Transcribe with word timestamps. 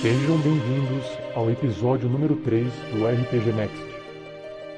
Sejam 0.00 0.38
bem-vindos 0.38 1.04
ao 1.34 1.50
episódio 1.50 2.08
número 2.08 2.34
3 2.36 2.72
do 2.94 3.06
RPG 3.06 3.52
Next, 3.52 3.84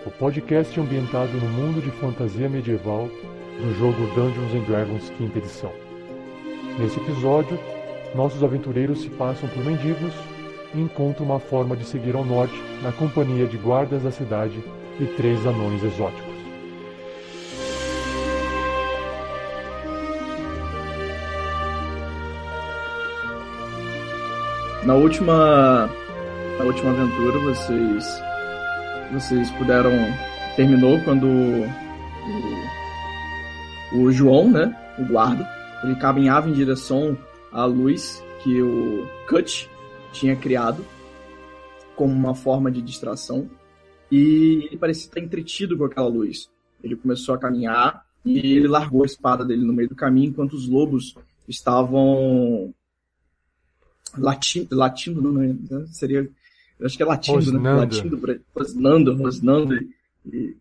o 0.04 0.10
podcast 0.10 0.80
ambientado 0.80 1.30
no 1.35 1.48
mundo 1.48 1.80
de 1.80 1.92
fantasia 1.92 2.48
medieval 2.48 3.06
do 3.06 3.79
jogo 3.79 4.04
Dungeons 4.16 4.66
Dragons 4.66 5.10
quinta 5.10 5.38
edição. 5.38 5.71
Nesse 6.77 6.99
episódio, 6.99 7.56
nossos 8.17 8.42
aventureiros 8.42 9.03
se 9.03 9.10
passam 9.10 9.49
por 9.50 9.64
mendigos 9.64 10.13
e 10.74 10.81
encontram 10.81 11.24
uma 11.24 11.38
forma 11.38 11.77
de 11.77 11.85
seguir 11.85 12.17
ao 12.17 12.24
norte 12.24 12.60
na 12.82 12.91
companhia 12.91 13.46
de 13.46 13.56
guardas 13.59 14.03
da 14.03 14.10
cidade 14.10 14.59
e 14.99 15.04
três 15.04 15.46
anões 15.46 15.85
exóticos. 15.85 16.31
Na 24.84 24.95
última, 24.95 25.88
na 26.59 26.64
última 26.64 26.91
aventura, 26.91 27.38
vocês, 27.38 28.22
vocês 29.12 29.50
puderam 29.52 29.92
terminou 30.56 31.00
quando 31.05 31.27
o, 33.95 34.00
o 34.02 34.12
João, 34.12 34.50
né, 34.50 34.77
o 34.98 35.05
guarda, 35.05 35.48
ele 35.84 35.95
caminhava 35.96 36.48
em 36.48 36.52
direção 36.52 37.16
à 37.52 37.64
luz 37.64 38.22
que 38.42 38.60
o 38.60 39.06
Cut 39.28 39.70
tinha 40.12 40.34
criado 40.34 40.84
como 41.94 42.12
uma 42.12 42.34
forma 42.34 42.70
de 42.70 42.83
distração 42.83 43.48
e 44.10 44.66
ele 44.66 44.77
parecia 44.77 45.06
estar 45.06 45.20
entretido 45.20 45.78
com 45.78 45.84
aquela 45.84 46.08
luz. 46.08 46.50
Ele 46.83 46.96
começou 46.96 47.34
a 47.34 47.38
caminhar 47.38 48.05
e 48.24 48.56
ele 48.56 48.66
largou 48.66 49.05
a 49.05 49.06
espada 49.06 49.44
dele 49.44 49.64
no 49.64 49.72
meio 49.72 49.88
do 49.88 49.94
caminho 49.94 50.30
enquanto 50.30 50.55
os 50.55 50.69
lobos 50.69 51.14
estavam 51.48 52.74
latindo, 54.16 54.74
latindo 54.74 55.20
não, 55.22 55.58
não, 55.70 55.86
seria, 55.88 56.28
eu 56.78 56.86
acho 56.86 56.96
que 56.96 57.02
é 57.02 57.06
latindo, 57.06 57.38
né? 57.38 57.42
rosnando. 57.44 57.62
né? 57.62 57.74
Latindo, 57.74 58.42
rosnando, 58.54 59.16
rosnando 59.16 59.74
e, 59.74 59.88
e, 60.32 60.56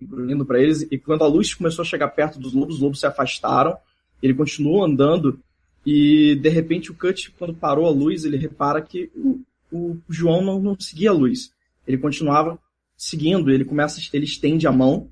e 0.00 0.44
para 0.44 0.60
eles. 0.60 0.86
E 0.90 0.98
quando 0.98 1.22
a 1.22 1.26
luz 1.26 1.54
começou 1.54 1.82
a 1.82 1.86
chegar 1.86 2.08
perto 2.08 2.38
dos 2.38 2.52
lobos, 2.52 2.76
os 2.76 2.80
lobos 2.80 3.00
se 3.00 3.06
afastaram. 3.06 3.76
Ele 4.22 4.34
continuou 4.34 4.84
andando 4.84 5.38
e 5.86 6.34
de 6.36 6.48
repente 6.48 6.90
o 6.90 6.94
Cut, 6.94 7.30
quando 7.38 7.54
parou 7.54 7.86
a 7.86 7.90
luz, 7.90 8.24
ele 8.24 8.36
repara 8.36 8.82
que 8.82 9.10
o, 9.14 9.40
o 9.72 9.98
João 10.08 10.42
não, 10.42 10.60
não 10.60 10.78
seguia 10.78 11.10
a 11.10 11.14
luz. 11.14 11.52
Ele 11.86 11.98
continuava 11.98 12.58
seguindo. 12.96 13.50
Ele 13.50 13.64
começa, 13.64 14.00
ele 14.12 14.24
estende 14.24 14.66
a 14.66 14.72
mão 14.72 15.08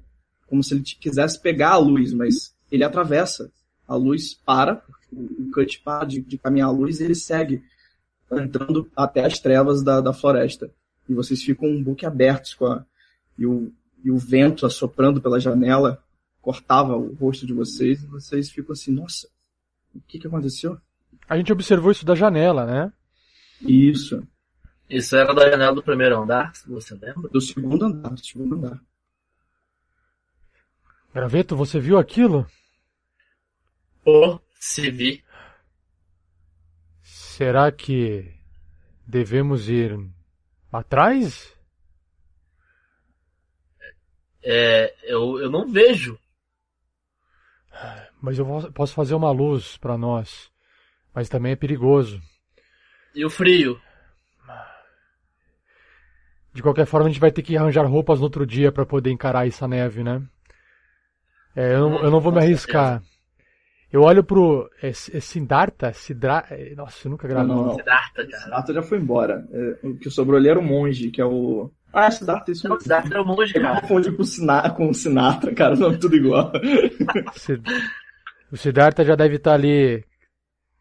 como 0.47 0.63
se 0.63 0.75
ele 0.75 0.83
quisesse 0.83 1.41
pegar 1.41 1.71
a 1.71 1.79
luz, 1.79 2.13
mas 2.13 2.55
ele 2.71 2.85
atravessa. 2.85 3.51
A 3.87 3.95
luz 3.95 4.35
para, 4.35 4.83
o 5.13 5.51
Cut 5.53 5.81
para 5.81 6.05
de, 6.05 6.21
de 6.21 6.39
caminhar 6.39 6.69
a 6.69 6.73
luz 6.73 7.01
e 7.01 7.05
ele 7.05 7.15
segue 7.15 7.63
entrando 8.31 8.91
até 8.97 9.25
as 9.25 9.39
trevas 9.39 9.83
da, 9.83 10.01
da 10.01 10.13
floresta. 10.13 10.71
E 11.09 11.15
vocês 11.15 11.43
ficam 11.43 11.69
um 11.69 11.83
buque 11.83 12.05
abertos 12.05 12.55
com 12.55 12.67
a, 12.67 12.85
e, 13.39 13.47
o, 13.47 13.73
e 14.03 14.11
o 14.11 14.19
vento 14.19 14.67
assoprando 14.67 15.21
pela 15.21 15.39
janela 15.39 16.03
cortava 16.41 16.97
o 16.97 17.15
rosto 17.15 17.47
de 17.47 17.53
vocês 17.53 18.03
e 18.03 18.07
vocês 18.07 18.51
ficam 18.51 18.73
assim, 18.73 18.93
nossa, 18.93 19.29
o 19.95 20.01
que, 20.01 20.19
que 20.19 20.27
aconteceu? 20.27 20.79
A 21.29 21.37
gente 21.37 21.53
observou 21.53 21.91
isso 21.91 22.05
da 22.05 22.15
janela, 22.15 22.65
né? 22.65 22.93
Isso. 23.61 24.27
Isso 24.89 25.17
era 25.17 25.35
da 25.35 25.51
janela 25.51 25.75
do 25.75 25.83
primeiro 25.83 26.23
andar, 26.23 26.53
você 26.67 26.95
lembra? 26.95 27.29
Do 27.29 27.41
segundo 27.41 27.85
andar, 27.85 28.11
do 28.11 28.25
segundo 28.25 28.55
andar. 28.55 28.81
Graveto, 31.13 31.57
você 31.57 31.81
viu 31.81 31.99
aquilo? 31.99 32.47
Oh, 34.09 34.39
se 34.55 34.89
vi. 34.89 35.25
Será 37.03 37.73
que 37.73 38.33
devemos 39.05 39.69
ir 39.69 39.99
atrás? 40.73 41.53
É, 44.45 44.95
eu, 45.03 45.41
eu 45.41 45.51
não 45.51 45.67
vejo. 45.67 46.17
Mas 48.23 48.39
eu 48.39 48.47
posso 48.73 48.95
fazer 48.95 49.17
uma 49.17 49.33
luz 49.33 49.77
para 49.77 49.99
nós. 49.99 50.53
Mas 51.13 51.29
também 51.29 51.51
é 51.51 51.57
perigoso. 51.57 52.23
E 53.13 53.25
o 53.25 53.31
frio? 53.31 53.81
De 56.53 56.63
qualquer 56.63 56.87
forma, 56.87 57.09
a 57.09 57.11
gente 57.11 57.21
vai 57.21 57.33
ter 57.33 57.43
que 57.43 57.57
arranjar 57.57 57.85
roupas 57.87 58.21
no 58.21 58.25
outro 58.25 58.47
dia 58.47 58.71
para 58.71 58.87
poder 58.87 59.11
encarar 59.11 59.49
essa 59.49 59.67
neve, 59.67 60.05
né? 60.05 60.23
É, 61.57 61.75
eu, 61.75 61.91
não, 61.91 62.05
eu 62.05 62.11
não 62.11 62.21
vou 62.21 62.31
me 62.31 62.39
arriscar. 62.39 63.03
Eu 63.93 64.03
olho 64.03 64.25
pro. 64.25 64.69
É, 64.83 64.89
é 64.89 65.21
Siddhartha? 65.21 65.93
Sidra... 65.93 66.45
É, 66.51 66.75
nossa, 66.75 67.07
eu 67.07 67.11
nunca 67.11 67.29
gravei. 67.29 67.49
Não, 67.49 67.57
não, 67.57 67.67
não. 67.67 67.75
Siddhartha, 67.77 68.27
cara. 68.27 68.43
Siddhartha 68.43 68.75
já 68.75 68.83
foi 68.83 68.99
embora. 68.99 69.47
É, 69.51 69.87
o 69.87 69.97
que 69.97 70.11
sobrou 70.11 70.39
ali 70.39 70.49
era 70.49 70.59
o 70.59 70.63
monge, 70.63 71.11
que 71.11 71.21
é 71.21 71.25
o. 71.25 71.71
Ah, 71.93 72.11
Siddhartha, 72.11 72.51
isso 72.51 72.69
não. 72.69 72.79
Siddhartha 72.81 73.17
é 73.17 73.21
o 73.21 73.25
monge, 73.25 73.55
cara. 73.55 73.79
Eu 73.79 73.83
confundi 73.83 74.13
com 74.13 74.23
o, 74.23 74.27
Sina... 74.27 74.71
com 74.71 74.91
o 74.91 74.95
Sinatra, 74.95 75.55
cara. 75.55 75.77
Não, 75.77 75.97
tudo 75.97 76.17
igual. 76.17 76.53
o 78.51 78.57
Siddhartha 78.57 79.05
já 79.05 79.15
deve 79.15 79.37
estar 79.37 79.55
ali 79.55 80.05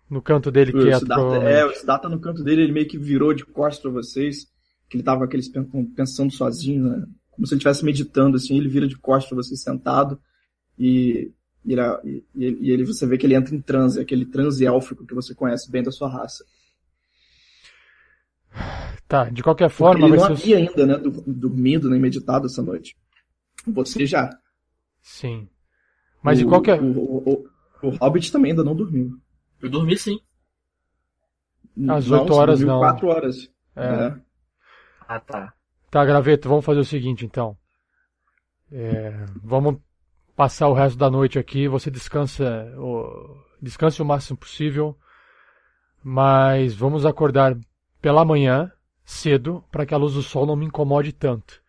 no 0.10 0.22
canto 0.22 0.52
dele 0.52 0.72
o 0.72 0.84
quieto. 0.84 1.02
Siddhartha, 1.02 1.48
é, 1.48 1.64
o 1.64 1.74
Siddhartha 1.74 2.10
no 2.10 2.20
canto 2.20 2.44
dele, 2.44 2.64
ele 2.64 2.74
meio 2.74 2.88
que 2.88 2.98
virou 2.98 3.34
de 3.34 3.46
costas 3.46 3.82
pra 3.82 3.92
vocês. 3.92 4.48
Que 4.90 4.98
ele 4.98 5.04
tava 5.04 5.26
aqueles 5.26 5.50
pensando 5.96 6.32
sozinho, 6.32 6.90
né? 6.90 7.06
Como 7.32 7.46
se 7.46 7.54
ele 7.54 7.60
estivesse 7.60 7.84
meditando, 7.84 8.38
assim, 8.38 8.58
ele 8.58 8.70
vira 8.70 8.88
de 8.88 8.98
costas 8.98 9.30
pra 9.30 9.38
vocês 9.38 9.62
sentado. 9.62 10.20
E 10.78 11.32
e 11.66 11.74
ele, 11.74 12.22
e 12.36 12.72
ele, 12.72 12.86
você 12.86 13.08
vê 13.08 13.18
que 13.18 13.26
ele 13.26 13.36
entra 13.36 13.56
em 13.56 13.62
transe, 13.62 14.00
aquele 14.00 14.26
transe 14.26 14.66
élfico 14.66 15.06
que 15.06 15.16
você 15.16 15.34
conhece 15.34 15.72
bem 15.72 15.82
da 15.82 15.92
sua 15.92 16.08
raça. 16.08 16.46
Tá, 19.08 19.30
de 19.30 19.44
qualquer 19.44 19.70
forma. 19.70 20.00
Porque 20.00 20.14
ele 20.14 20.22
não 20.22 20.26
havia 20.26 20.58
ainda, 20.58 20.86
né? 20.86 20.98
Dormindo 21.28 21.90
nem 21.90 22.00
meditado 22.00 22.46
essa 22.46 22.62
noite. 22.62 22.96
Você 23.68 24.06
já. 24.06 24.30
Sim. 25.02 25.50
Mas 26.22 26.40
o, 26.40 26.44
de 26.44 26.48
qualquer. 26.48 26.82
O, 26.82 26.86
o, 26.86 27.48
o, 27.82 27.88
o 27.88 27.90
Hobbit 27.90 28.32
também 28.32 28.52
ainda 28.52 28.64
não 28.64 28.76
dormiu. 28.76 29.20
Eu 29.62 29.70
dormi 29.70 29.98
sim. 29.98 30.20
Às 31.90 32.10
oito 32.10 32.34
horas 32.34 32.62
não. 32.62 32.80
quatro 32.80 33.08
horas. 33.08 33.50
É. 33.76 33.86
é. 33.86 34.16
Ah, 35.08 35.20
tá. 35.20 35.54
Tá, 35.92 36.06
Graveto, 36.06 36.50
vamos 36.50 36.66
fazer 36.66 36.80
o 36.80 36.86
seguinte 36.86 37.26
então. 37.26 37.58
É, 38.72 39.26
vamos 39.44 39.80
passar 40.36 40.68
o 40.68 40.74
resto 40.74 40.98
da 40.98 41.10
noite 41.10 41.40
aqui. 41.40 41.68
Você 41.68 41.90
descansa, 41.90 42.74
o, 42.78 43.38
descanse 43.62 44.02
o 44.02 44.06
máximo 44.06 44.38
possível, 44.38 44.98
mas 46.04 46.76
vamos 46.76 47.06
acordar 47.06 47.58
pela 48.02 48.26
manhã 48.26 48.72
cedo 49.04 49.64
para 49.72 49.86
que 49.86 49.94
a 49.94 49.98
luz 49.98 50.14
do 50.14 50.22
sol 50.22 50.46
não 50.46 50.56
me 50.56 50.66
incomode 50.66 51.14
tanto. 51.14 51.62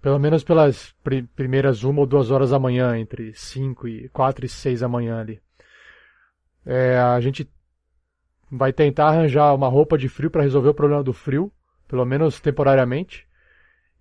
Pelo 0.00 0.18
menos 0.18 0.42
pelas 0.42 0.94
pr 1.04 1.24
primeiras 1.36 1.84
uma 1.84 2.00
ou 2.00 2.06
duas 2.06 2.30
horas 2.30 2.50
da 2.50 2.58
manhã, 2.58 2.96
entre 2.96 3.34
cinco 3.34 3.86
e 3.86 4.08
quatro 4.08 4.46
e 4.46 4.48
seis 4.48 4.80
da 4.80 4.88
manhã 4.88 5.20
ali. 5.20 5.40
É, 6.64 6.98
a 6.98 7.20
gente 7.20 7.48
vai 8.50 8.72
tentar 8.72 9.08
arranjar 9.08 9.54
uma 9.54 9.68
roupa 9.68 9.98
de 9.98 10.08
frio 10.08 10.30
para 10.30 10.42
resolver 10.42 10.70
o 10.70 10.74
problema 10.74 11.02
do 11.02 11.12
frio, 11.12 11.52
pelo 11.86 12.04
menos 12.04 12.40
temporariamente. 12.40 13.26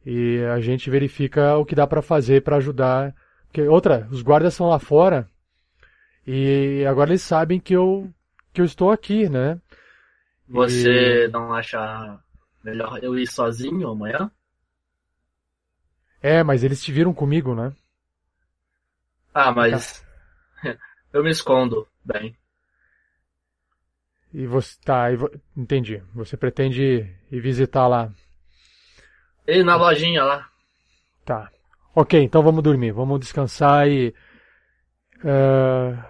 E 0.05 0.39
a 0.53 0.59
gente 0.61 0.89
verifica 0.89 1.57
o 1.57 1.65
que 1.65 1.75
dá 1.75 1.85
para 1.85 2.01
fazer 2.01 2.41
para 2.41 2.57
ajudar 2.57 3.13
porque 3.49 3.67
outra, 3.67 4.07
os 4.11 4.21
guardas 4.21 4.53
estão 4.53 4.69
lá 4.69 4.77
fora 4.77 5.27
e 6.25 6.85
agora 6.87 7.09
eles 7.09 7.23
sabem 7.23 7.59
que 7.59 7.73
eu 7.73 8.07
que 8.53 8.61
eu 8.61 8.65
estou 8.65 8.91
aqui, 8.91 9.27
né? 9.27 9.59
Você 10.47 11.25
e... 11.25 11.27
não 11.29 11.53
acha 11.53 12.19
melhor 12.63 12.99
eu 13.03 13.17
ir 13.17 13.27
sozinho 13.27 13.89
amanhã? 13.89 14.31
É, 16.21 16.43
mas 16.43 16.63
eles 16.63 16.81
te 16.81 16.91
viram 16.91 17.13
comigo, 17.13 17.55
né? 17.55 17.73
Ah, 19.33 19.51
mas 19.51 20.03
tá. 20.61 20.77
eu 21.13 21.23
me 21.23 21.31
escondo 21.31 21.87
bem. 22.05 22.35
E 24.31 24.45
você 24.45 24.77
tá, 24.85 25.07
entendi. 25.57 26.03
Você 26.13 26.37
pretende 26.37 27.09
ir 27.31 27.39
visitar 27.39 27.87
lá? 27.87 28.11
E 29.47 29.63
na 29.63 29.75
lojinha 29.75 30.23
lá. 30.23 30.47
Tá. 31.25 31.51
Ok, 31.95 32.21
então 32.21 32.43
vamos 32.43 32.63
dormir, 32.63 32.91
vamos 32.91 33.19
descansar 33.19 33.87
e. 33.87 34.13
Uh, 35.23 36.01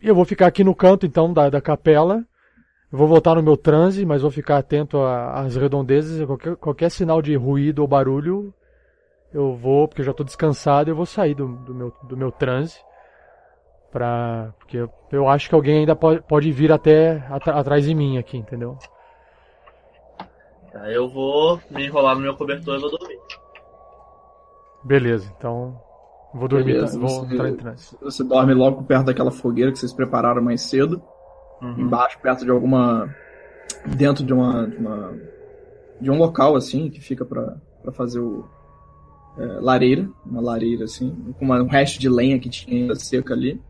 eu 0.00 0.14
vou 0.14 0.24
ficar 0.24 0.46
aqui 0.46 0.64
no 0.64 0.74
canto 0.74 1.06
então 1.06 1.32
da, 1.32 1.50
da 1.50 1.60
capela. 1.60 2.24
Eu 2.90 2.98
vou 2.98 3.06
voltar 3.06 3.34
no 3.34 3.42
meu 3.42 3.56
transe, 3.56 4.06
mas 4.06 4.22
vou 4.22 4.30
ficar 4.30 4.56
atento 4.56 4.98
às 5.02 5.56
redondezas. 5.56 6.24
Qualquer, 6.24 6.56
qualquer 6.56 6.90
sinal 6.90 7.20
de 7.20 7.34
ruído 7.36 7.80
ou 7.80 7.88
barulho, 7.88 8.54
eu 9.32 9.54
vou, 9.54 9.86
porque 9.86 10.00
eu 10.00 10.06
já 10.06 10.12
estou 10.12 10.24
descansado, 10.24 10.90
eu 10.90 10.96
vou 10.96 11.04
sair 11.04 11.34
do, 11.34 11.48
do, 11.48 11.74
meu, 11.74 11.92
do 12.04 12.16
meu 12.16 12.32
transe. 12.32 12.78
Pra, 13.92 14.54
porque 14.58 14.88
eu, 15.12 15.28
acho 15.28 15.48
que 15.48 15.54
alguém 15.54 15.80
ainda 15.80 15.94
pode, 15.94 16.22
pode 16.22 16.50
vir 16.52 16.72
até 16.72 17.22
atrás 17.28 17.84
de 17.84 17.94
mim 17.94 18.18
aqui, 18.18 18.38
entendeu? 18.38 18.78
Eu 20.86 21.08
vou 21.08 21.60
me 21.70 21.86
enrolar 21.86 22.14
no 22.14 22.22
meu 22.22 22.36
cobertor 22.36 22.76
e 22.76 22.80
vou 22.80 22.90
dormir. 22.90 23.18
Beleza, 24.88 25.30
então 25.36 25.78
vou 26.32 26.48
dormir, 26.48 26.72
Beleza, 26.72 26.98
vou 26.98 27.10
você, 27.10 27.34
entrar 27.34 27.50
em 27.50 27.56
trânsito. 27.56 27.98
Você 28.00 28.24
dorme 28.24 28.54
logo 28.54 28.82
perto 28.84 29.04
daquela 29.04 29.30
fogueira 29.30 29.70
que 29.70 29.78
vocês 29.78 29.92
prepararam 29.92 30.40
mais 30.40 30.62
cedo. 30.62 31.02
uhum. 31.60 31.80
embaixo, 31.80 32.18
perto 32.20 32.42
de 32.42 32.50
alguma. 32.50 33.14
dentro 33.84 34.24
de 34.24 34.32
uma. 34.32 34.66
de, 34.66 34.76
uma, 34.78 35.14
de 36.00 36.10
um 36.10 36.16
local 36.16 36.56
assim 36.56 36.88
que 36.88 37.02
fica 37.02 37.22
para 37.22 37.58
fazer 37.92 38.18
o. 38.18 38.46
É, 39.36 39.44
lareira, 39.60 40.08
uma 40.24 40.40
lareira 40.40 40.84
assim, 40.84 41.14
com 41.38 41.44
uma, 41.44 41.62
um 41.62 41.68
resto 41.68 42.00
de 42.00 42.08
lenha 42.08 42.38
que 42.38 42.48
tinha 42.48 42.94
seca 42.94 43.34
ali. 43.34 43.60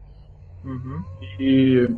Uhum. 0.65 1.03
E. 1.41 1.89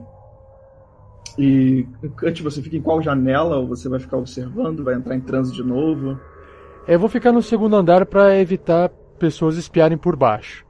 E, 1.38 1.86
Cut, 2.18 2.42
você 2.42 2.62
fica 2.62 2.76
em 2.76 2.82
qual 2.82 3.02
janela? 3.02 3.58
Ou 3.58 3.66
você 3.66 3.86
vai 3.86 4.00
ficar 4.00 4.16
observando? 4.16 4.82
Vai 4.82 4.94
entrar 4.94 5.14
em 5.14 5.20
transe 5.20 5.52
de 5.52 5.62
novo? 5.62 6.18
Eu 6.88 6.98
vou 6.98 7.08
ficar 7.08 7.32
no 7.32 7.42
segundo 7.42 7.76
andar 7.76 8.04
para 8.06 8.36
evitar 8.38 8.90
pessoas 9.20 9.56
espiarem 9.56 9.98
por 9.98 10.16
baixo. 10.16 10.64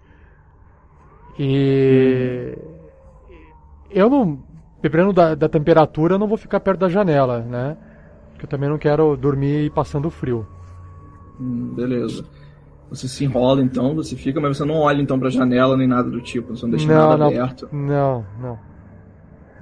E. 1.39 2.59
Eu 3.91 4.11
não. 4.11 4.43
Dependendo 4.83 5.13
da, 5.13 5.35
da 5.35 5.49
temperatura, 5.49 6.15
eu 6.15 6.19
não 6.19 6.27
vou 6.27 6.37
ficar 6.37 6.61
perto 6.61 6.81
da 6.81 6.89
janela, 6.89 7.41
né? 7.41 7.77
Porque 8.33 8.45
eu 8.47 8.49
também 8.49 8.69
não 8.69 8.79
quero 8.79 9.17
dormir 9.17 9.71
passando 9.71 10.11
frio. 10.11 10.47
Hum, 11.39 11.75
beleza. 11.75 12.25
Você 12.89 13.07
se 13.07 13.25
enrola 13.25 13.63
então, 13.63 13.95
você 13.95 14.17
fica, 14.17 14.41
mas 14.41 14.57
você 14.57 14.65
não 14.65 14.77
olha 14.77 15.01
então 15.01 15.19
pra 15.19 15.31
janela 15.31 15.77
nem 15.77 15.87
nada 15.87 16.11
do 16.11 16.21
tipo, 16.21 16.57
você 16.57 16.65
não 16.65 16.71
deixa 16.71 16.87
não, 16.87 17.09
nada 17.09 17.19
não, 17.19 17.27
aberto. 17.29 17.69
Não, 17.71 18.27
não. 18.41 18.59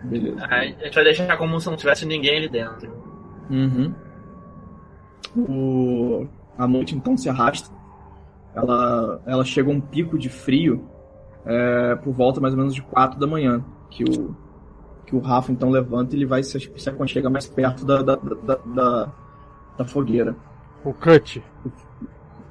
Beleza. 0.05 0.45
A 0.47 0.65
gente 0.65 0.95
vai 0.95 1.05
deixar 1.05 1.37
como 1.37 1.61
se 1.61 1.69
não 1.69 1.77
tivesse 1.77 2.07
ninguém 2.07 2.39
ali 2.39 2.49
dentro. 2.49 2.91
Uhum. 3.51 3.95
O... 5.37 6.27
A 6.57 6.67
noite 6.67 6.95
então 6.95 7.17
se 7.17 7.29
arrasta. 7.29 7.71
Ela, 8.59 9.21
ela 9.25 9.45
chega 9.45 9.71
a 9.71 9.73
um 9.73 9.81
pico 9.81 10.19
de 10.19 10.29
frio 10.29 10.85
é, 11.47 11.95
por 11.95 12.13
volta 12.13 12.41
mais 12.41 12.53
ou 12.53 12.59
menos 12.59 12.75
de 12.75 12.83
4 12.83 13.19
da 13.19 13.27
manhã. 13.27 13.65
Que 13.89 14.03
o, 14.03 14.35
que 15.07 15.15
o 15.15 15.21
Rafa 15.21 15.53
então 15.53 15.71
levanta 15.71 16.15
e 16.15 16.19
ele 16.19 16.27
vai 16.27 16.43
se, 16.43 16.59
se 16.77 16.91
aconchega 16.91 17.31
mais 17.31 17.47
perto 17.47 17.85
da, 17.85 18.03
da, 18.03 18.17
da, 18.17 18.55
da, 18.57 19.13
da 19.79 19.85
fogueira. 19.85 20.35
O 20.85 20.93
Cut. 20.93 21.43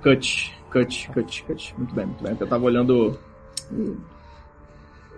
Cut, 0.02 0.56
cut, 0.72 1.10
cut, 1.12 1.44
cut. 1.44 1.76
Muito 1.78 1.94
bem, 1.94 2.06
muito 2.06 2.24
bem. 2.24 2.38
Eu 2.40 2.48
tava 2.48 2.64
olhando 2.64 3.20
o, 3.72 3.98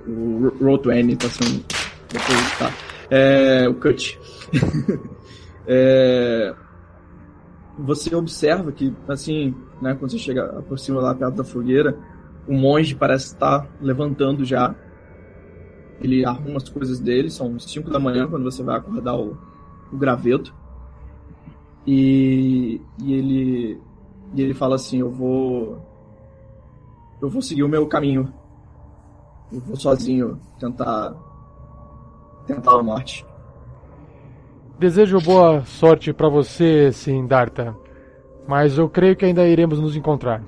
o 0.08 0.50
Road 0.60 0.84
to 0.84 0.92
N 0.92 1.16
passando 1.16 1.64
depois, 2.12 2.58
tá. 2.58 2.74
É, 3.12 3.68
o 3.70 3.76
cut. 3.76 4.20
é, 5.68 6.56
você 7.80 8.14
observa 8.14 8.72
que, 8.72 8.94
assim, 9.08 9.56
né, 9.82 9.96
quando 9.96 10.12
você 10.12 10.18
chega 10.18 10.62
por 10.68 10.78
cima 10.78 11.00
lá 11.00 11.16
perto 11.16 11.36
da 11.36 11.44
fogueira, 11.44 11.98
o 12.48 12.54
monge 12.54 12.96
parece 12.96 13.28
estar 13.28 13.70
levantando 13.80 14.44
já. 14.44 14.76
Ele 16.02 16.26
arruma 16.26 16.58
as 16.58 16.68
coisas 16.68 17.00
dele, 17.00 17.30
são 17.30 17.60
5 17.60 17.90
da 17.90 18.00
manhã 18.00 18.28
quando 18.28 18.44
você 18.44 18.64
vai 18.64 18.78
acordar 18.78 19.16
o, 19.16 19.38
o 19.92 19.98
graveto. 19.98 20.54
E, 21.86 22.82
e 23.02 23.14
ele 23.14 23.82
e 24.34 24.42
ele 24.42 24.54
fala 24.54 24.76
assim: 24.76 25.00
"Eu 25.00 25.10
vou 25.10 25.80
eu 27.22 27.30
vou 27.30 27.42
seguir 27.42 27.64
o 27.64 27.70
meu 27.70 27.88
caminho. 27.88 28.32
Eu 29.52 29.60
vou 29.62 29.76
sozinho 29.76 30.40
tentar 30.60 31.16
tentar 32.46 32.80
a 32.80 32.84
morte." 32.84 33.29
Desejo 34.80 35.20
boa 35.20 35.66
sorte 35.66 36.14
para 36.14 36.30
você, 36.30 36.90
Sindarta. 36.94 37.76
Mas 38.48 38.78
eu 38.78 38.88
creio 38.88 39.14
que 39.14 39.26
ainda 39.26 39.46
iremos 39.46 39.78
nos 39.78 39.94
encontrar. 39.94 40.42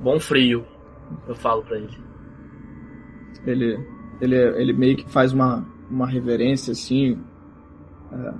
Bom 0.00 0.18
frio, 0.18 0.64
eu 1.28 1.34
falo 1.34 1.62
para 1.62 1.76
ele. 1.76 1.98
Ele, 3.46 3.86
ele, 4.22 4.36
ele 4.36 4.72
meio 4.72 4.96
que 4.96 5.06
faz 5.10 5.34
uma, 5.34 5.68
uma 5.90 6.06
reverência 6.06 6.72
assim 6.72 7.22
é, 8.10 8.32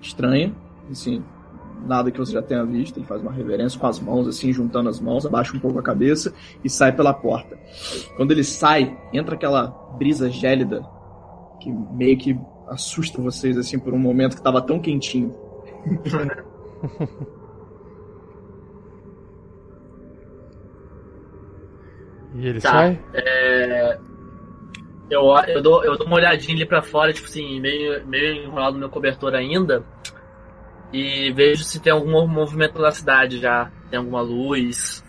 estranha, 0.00 0.54
assim, 0.88 1.24
nada 1.84 2.12
que 2.12 2.18
você 2.18 2.32
já 2.32 2.42
tenha 2.42 2.64
visto. 2.64 2.98
Ele 2.98 3.06
faz 3.06 3.22
uma 3.22 3.32
reverência 3.32 3.78
com 3.80 3.88
as 3.88 3.98
mãos, 3.98 4.28
assim, 4.28 4.52
juntando 4.52 4.88
as 4.88 5.00
mãos, 5.00 5.26
abaixa 5.26 5.56
um 5.56 5.58
pouco 5.58 5.80
a 5.80 5.82
cabeça 5.82 6.32
e 6.62 6.70
sai 6.70 6.92
pela 6.92 7.12
porta. 7.12 7.58
Quando 8.16 8.30
ele 8.30 8.44
sai, 8.44 8.96
entra 9.12 9.34
aquela 9.34 9.66
brisa 9.98 10.30
gélida 10.30 10.80
que 11.60 11.72
meio 11.72 12.16
que 12.16 12.38
assusta 12.68 13.20
vocês, 13.20 13.56
assim, 13.56 13.78
por 13.78 13.94
um 13.94 13.98
momento 13.98 14.32
que 14.32 14.40
estava 14.40 14.60
tão 14.62 14.80
quentinho. 14.80 15.34
e 22.34 22.46
ele 22.46 22.60
tá. 22.60 22.70
sai? 22.70 23.00
É... 23.12 23.98
Eu, 25.10 25.24
eu, 25.46 25.62
dou, 25.62 25.84
eu 25.84 25.98
dou 25.98 26.06
uma 26.06 26.16
olhadinha 26.16 26.56
ali 26.56 26.64
pra 26.66 26.80
fora, 26.82 27.12
tipo 27.12 27.28
assim, 27.28 27.60
meio, 27.60 28.06
meio 28.06 28.44
enrolado 28.44 28.72
no 28.72 28.80
meu 28.80 28.88
cobertor 28.88 29.34
ainda. 29.34 29.84
E 30.92 31.30
vejo 31.32 31.62
se 31.64 31.80
tem 31.80 31.92
algum 31.92 32.26
movimento 32.26 32.80
na 32.80 32.90
cidade 32.90 33.38
já. 33.38 33.70
Tem 33.90 33.98
alguma 33.98 34.22
luz. 34.22 35.04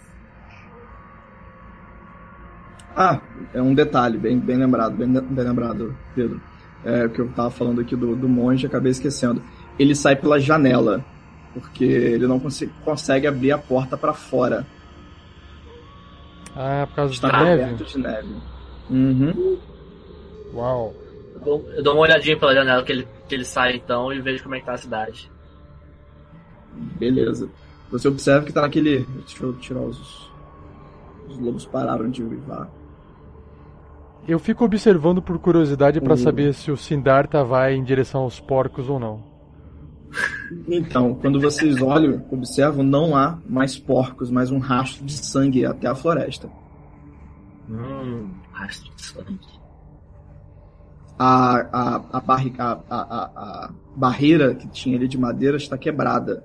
Ah, 2.95 3.21
é 3.53 3.61
um 3.61 3.73
detalhe, 3.73 4.17
bem, 4.17 4.39
bem 4.39 4.57
lembrado, 4.57 4.95
bem, 4.95 5.07
bem 5.09 5.45
lembrado, 5.45 5.95
Pedro 6.13 6.41
é, 6.85 7.09
que 7.09 7.19
eu 7.19 7.27
tava 7.29 7.49
falando 7.49 7.81
aqui 7.81 7.95
do, 7.95 8.15
do 8.15 8.29
monge, 8.29 8.67
acabei 8.67 8.91
esquecendo. 8.91 9.41
Ele 9.77 9.95
sai 9.95 10.15
pela 10.15 10.39
janela, 10.39 11.03
porque 11.53 11.83
ele 11.83 12.27
não 12.27 12.39
consegue, 12.39 12.71
consegue 12.83 13.27
abrir 13.27 13.51
a 13.51 13.57
porta 13.57 13.97
para 13.97 14.13
fora. 14.13 14.65
Ah, 16.55 16.85
por 16.87 16.95
causa 16.95 17.13
Está 17.13 17.29
da 17.29 17.43
neve? 17.43 17.63
coberto 17.63 17.83
de 17.83 17.97
neve. 17.97 18.35
Uhum. 18.89 19.57
Uau. 20.53 20.93
Eu 21.33 21.39
dou, 21.41 21.69
eu 21.75 21.83
dou 21.83 21.93
uma 21.95 22.03
olhadinha 22.03 22.37
pela 22.37 22.53
janela 22.53 22.83
que 22.83 22.91
ele, 22.91 23.07
que 23.27 23.35
ele 23.35 23.43
sai 23.43 23.75
então 23.75 24.13
e 24.13 24.21
vejo 24.21 24.43
como 24.43 24.55
é 24.55 24.59
que 24.59 24.65
tá 24.65 24.73
a 24.73 24.77
cidade. 24.77 25.29
Beleza. 26.97 27.49
Você 27.91 28.07
observa 28.07 28.45
que 28.45 28.53
tá 28.53 28.61
naquele. 28.61 29.05
Deixa 29.25 29.43
eu 29.43 29.53
tirar 29.53 29.81
os. 29.81 30.31
Os 31.27 31.39
lobos 31.39 31.65
pararam 31.65 32.09
de 32.09 32.23
uivar. 32.23 32.69
Eu 34.27 34.39
fico 34.39 34.65
observando 34.65 35.21
por 35.21 35.37
curiosidade 35.37 36.01
para 36.01 36.11
Uhum. 36.13 36.17
saber 36.17 36.53
se 36.53 36.71
o 36.71 36.77
Sindarta 36.77 37.43
vai 37.43 37.75
em 37.75 37.83
direção 37.83 38.21
aos 38.21 38.39
porcos 38.39 38.89
ou 38.89 38.99
não. 38.99 39.23
Então, 40.67 41.13
quando 41.15 41.39
vocês 41.39 41.81
olham, 41.81 42.23
observam, 42.31 42.83
não 42.83 43.15
há 43.15 43.37
mais 43.47 43.77
porcos, 43.77 44.31
mas 44.31 44.49
um 44.51 44.57
rastro 44.59 45.05
de 45.05 45.13
sangue 45.13 45.65
até 45.65 45.87
a 45.87 45.95
floresta. 45.95 46.49
Hum, 47.69 48.29
rastro 48.51 48.91
de 48.95 49.01
sangue. 49.01 49.39
A, 51.17 51.55
a, 51.57 52.01
a, 52.13 52.19
barri, 52.21 52.53
a, 52.57 52.71
a, 52.71 52.77
a, 52.89 53.23
a 53.67 53.73
barreira 53.95 54.53
que 54.55 54.67
tinha 54.67 54.97
ali 54.97 55.07
de 55.07 55.17
madeira 55.17 55.57
está 55.57 55.77
quebrada. 55.77 56.43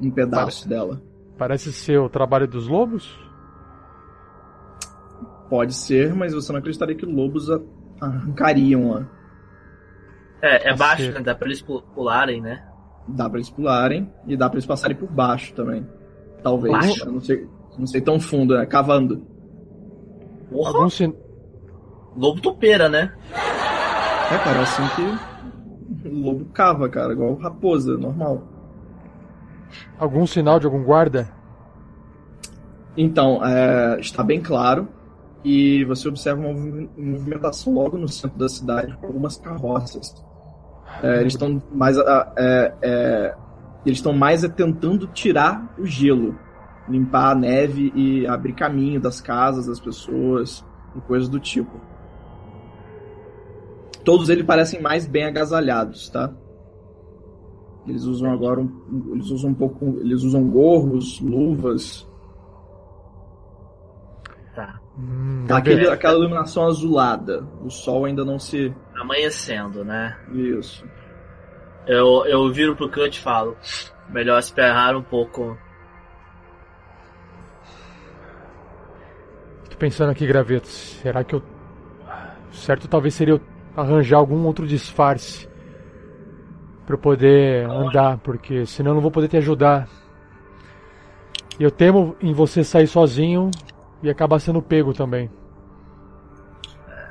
Um 0.00 0.10
pedaço 0.10 0.68
dela. 0.68 1.00
Parece 1.38 1.72
ser 1.72 1.98
o 1.98 2.08
trabalho 2.08 2.46
dos 2.48 2.66
lobos? 2.68 3.16
Pode 5.48 5.74
ser, 5.74 6.14
mas 6.14 6.32
você 6.32 6.52
não 6.52 6.58
acreditaria 6.58 6.94
que 6.94 7.04
lobos 7.06 7.50
a- 7.50 7.60
arrancariam-a. 8.00 9.06
É, 10.42 10.70
é 10.70 10.76
baixo, 10.76 11.10
né? 11.12 11.20
Dá 11.20 11.34
pra 11.34 11.46
eles 11.46 11.62
pu- 11.62 11.82
pularem, 11.94 12.40
né? 12.40 12.64
Dá 13.08 13.28
pra 13.28 13.38
eles 13.38 13.50
pularem 13.50 14.10
e 14.26 14.36
dá 14.36 14.48
pra 14.48 14.56
eles 14.56 14.66
passarem 14.66 14.96
por 14.96 15.08
baixo 15.10 15.54
também. 15.54 15.86
Talvez. 16.42 16.72
Baixo? 16.72 17.04
Eu 17.06 17.12
não 17.12 17.20
sei, 17.20 17.48
não 17.78 17.86
sei 17.86 18.00
tão 18.00 18.18
fundo, 18.20 18.56
né? 18.56 18.66
Cavando. 18.66 19.22
Porra, 20.50 20.70
Algum, 20.74 20.90
sin... 20.90 21.14
lobo 22.16 22.40
topeira, 22.40 22.88
né? 22.88 23.12
É, 23.32 24.38
cara, 24.38 24.60
assim 24.62 24.82
que 24.96 26.08
o 26.08 26.18
lobo 26.20 26.44
cava, 26.46 26.88
cara, 26.88 27.12
igual 27.12 27.34
raposa, 27.36 27.96
normal. 27.96 28.42
algum 29.98 30.26
sinal 30.26 30.58
de 30.58 30.66
algum 30.66 30.82
guarda? 30.82 31.28
Então, 32.96 33.44
é, 33.44 33.98
está 34.00 34.22
bem 34.22 34.40
claro 34.40 34.88
e 35.44 35.84
você 35.84 36.08
observa 36.08 36.40
uma 36.40 36.52
movi- 36.52 36.90
movimentação 36.96 37.74
logo 37.74 37.98
no 37.98 38.08
centro 38.08 38.38
da 38.38 38.48
cidade 38.48 38.96
com 38.96 39.06
algumas 39.06 39.36
carroças. 39.36 40.14
É, 41.02 41.20
eles 41.20 41.34
estão 41.34 41.62
mais, 41.72 41.98
é, 41.98 42.74
é, 42.82 43.36
eles 43.84 43.98
estão 43.98 44.12
mais 44.12 44.42
é 44.42 44.48
tentando 44.48 45.06
tirar 45.08 45.74
o 45.78 45.84
gelo, 45.84 46.38
limpar 46.88 47.32
a 47.32 47.34
neve 47.34 47.92
e 47.94 48.26
abrir 48.26 48.54
caminho 48.54 49.00
das 49.00 49.20
casas 49.20 49.66
das 49.66 49.78
pessoas 49.78 50.64
e 50.96 51.00
coisas 51.02 51.28
do 51.28 51.38
tipo. 51.38 51.78
Todos 54.02 54.28
eles 54.28 54.44
parecem 54.44 54.80
mais 54.80 55.06
bem 55.06 55.24
agasalhados, 55.24 56.08
tá? 56.08 56.32
Eles 57.86 58.04
usam 58.04 58.30
agora 58.30 58.60
um, 58.60 59.12
eles 59.12 59.30
usam 59.30 59.50
um 59.50 59.54
pouco, 59.54 59.98
eles 60.00 60.22
usam 60.22 60.48
gorros, 60.48 61.20
luvas, 61.20 62.06
Tá. 64.54 64.78
Hum, 64.96 65.44
Tá 65.48 65.56
aquele, 65.58 65.88
aquela 65.88 66.14
iluminação 66.14 66.66
azulada. 66.66 67.44
O 67.62 67.70
sol 67.70 68.04
ainda 68.04 68.24
não 68.24 68.38
se. 68.38 68.72
Amanhecendo, 68.94 69.84
né? 69.84 70.16
Isso. 70.32 70.84
Eu, 71.86 72.24
eu 72.26 72.52
viro 72.52 72.76
pro 72.76 72.88
Cut 72.88 73.18
e 73.18 73.20
falo: 73.20 73.56
melhor 74.08 74.38
esperar 74.38 74.94
um 74.96 75.02
pouco. 75.02 75.58
Tô 79.68 79.76
pensando 79.76 80.10
aqui, 80.10 80.26
graveto. 80.26 80.68
Será 80.68 81.24
que 81.24 81.34
eu. 81.34 81.42
Certo, 82.52 82.86
talvez 82.86 83.14
seria 83.14 83.34
eu 83.34 83.40
arranjar 83.76 84.18
algum 84.18 84.46
outro 84.46 84.64
disfarce 84.66 85.48
para 86.86 86.96
poder 86.96 87.68
andar, 87.68 88.18
porque 88.18 88.64
senão 88.66 88.92
eu 88.92 88.94
não 88.94 89.02
vou 89.02 89.10
poder 89.10 89.26
te 89.26 89.36
ajudar. 89.36 89.88
E 91.58 91.62
eu 91.64 91.70
temo 91.70 92.14
em 92.20 92.32
você 92.32 92.62
sair 92.62 92.86
sozinho 92.86 93.50
e 94.04 94.10
acabar 94.10 94.38
sendo 94.38 94.60
pego 94.62 94.92
também. 94.92 95.30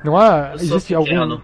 Não 0.04 0.16
há. 0.16 0.50
Eu 0.50 0.54
Existe 0.54 0.94
algum. 0.94 1.08
pequeno. 1.08 1.42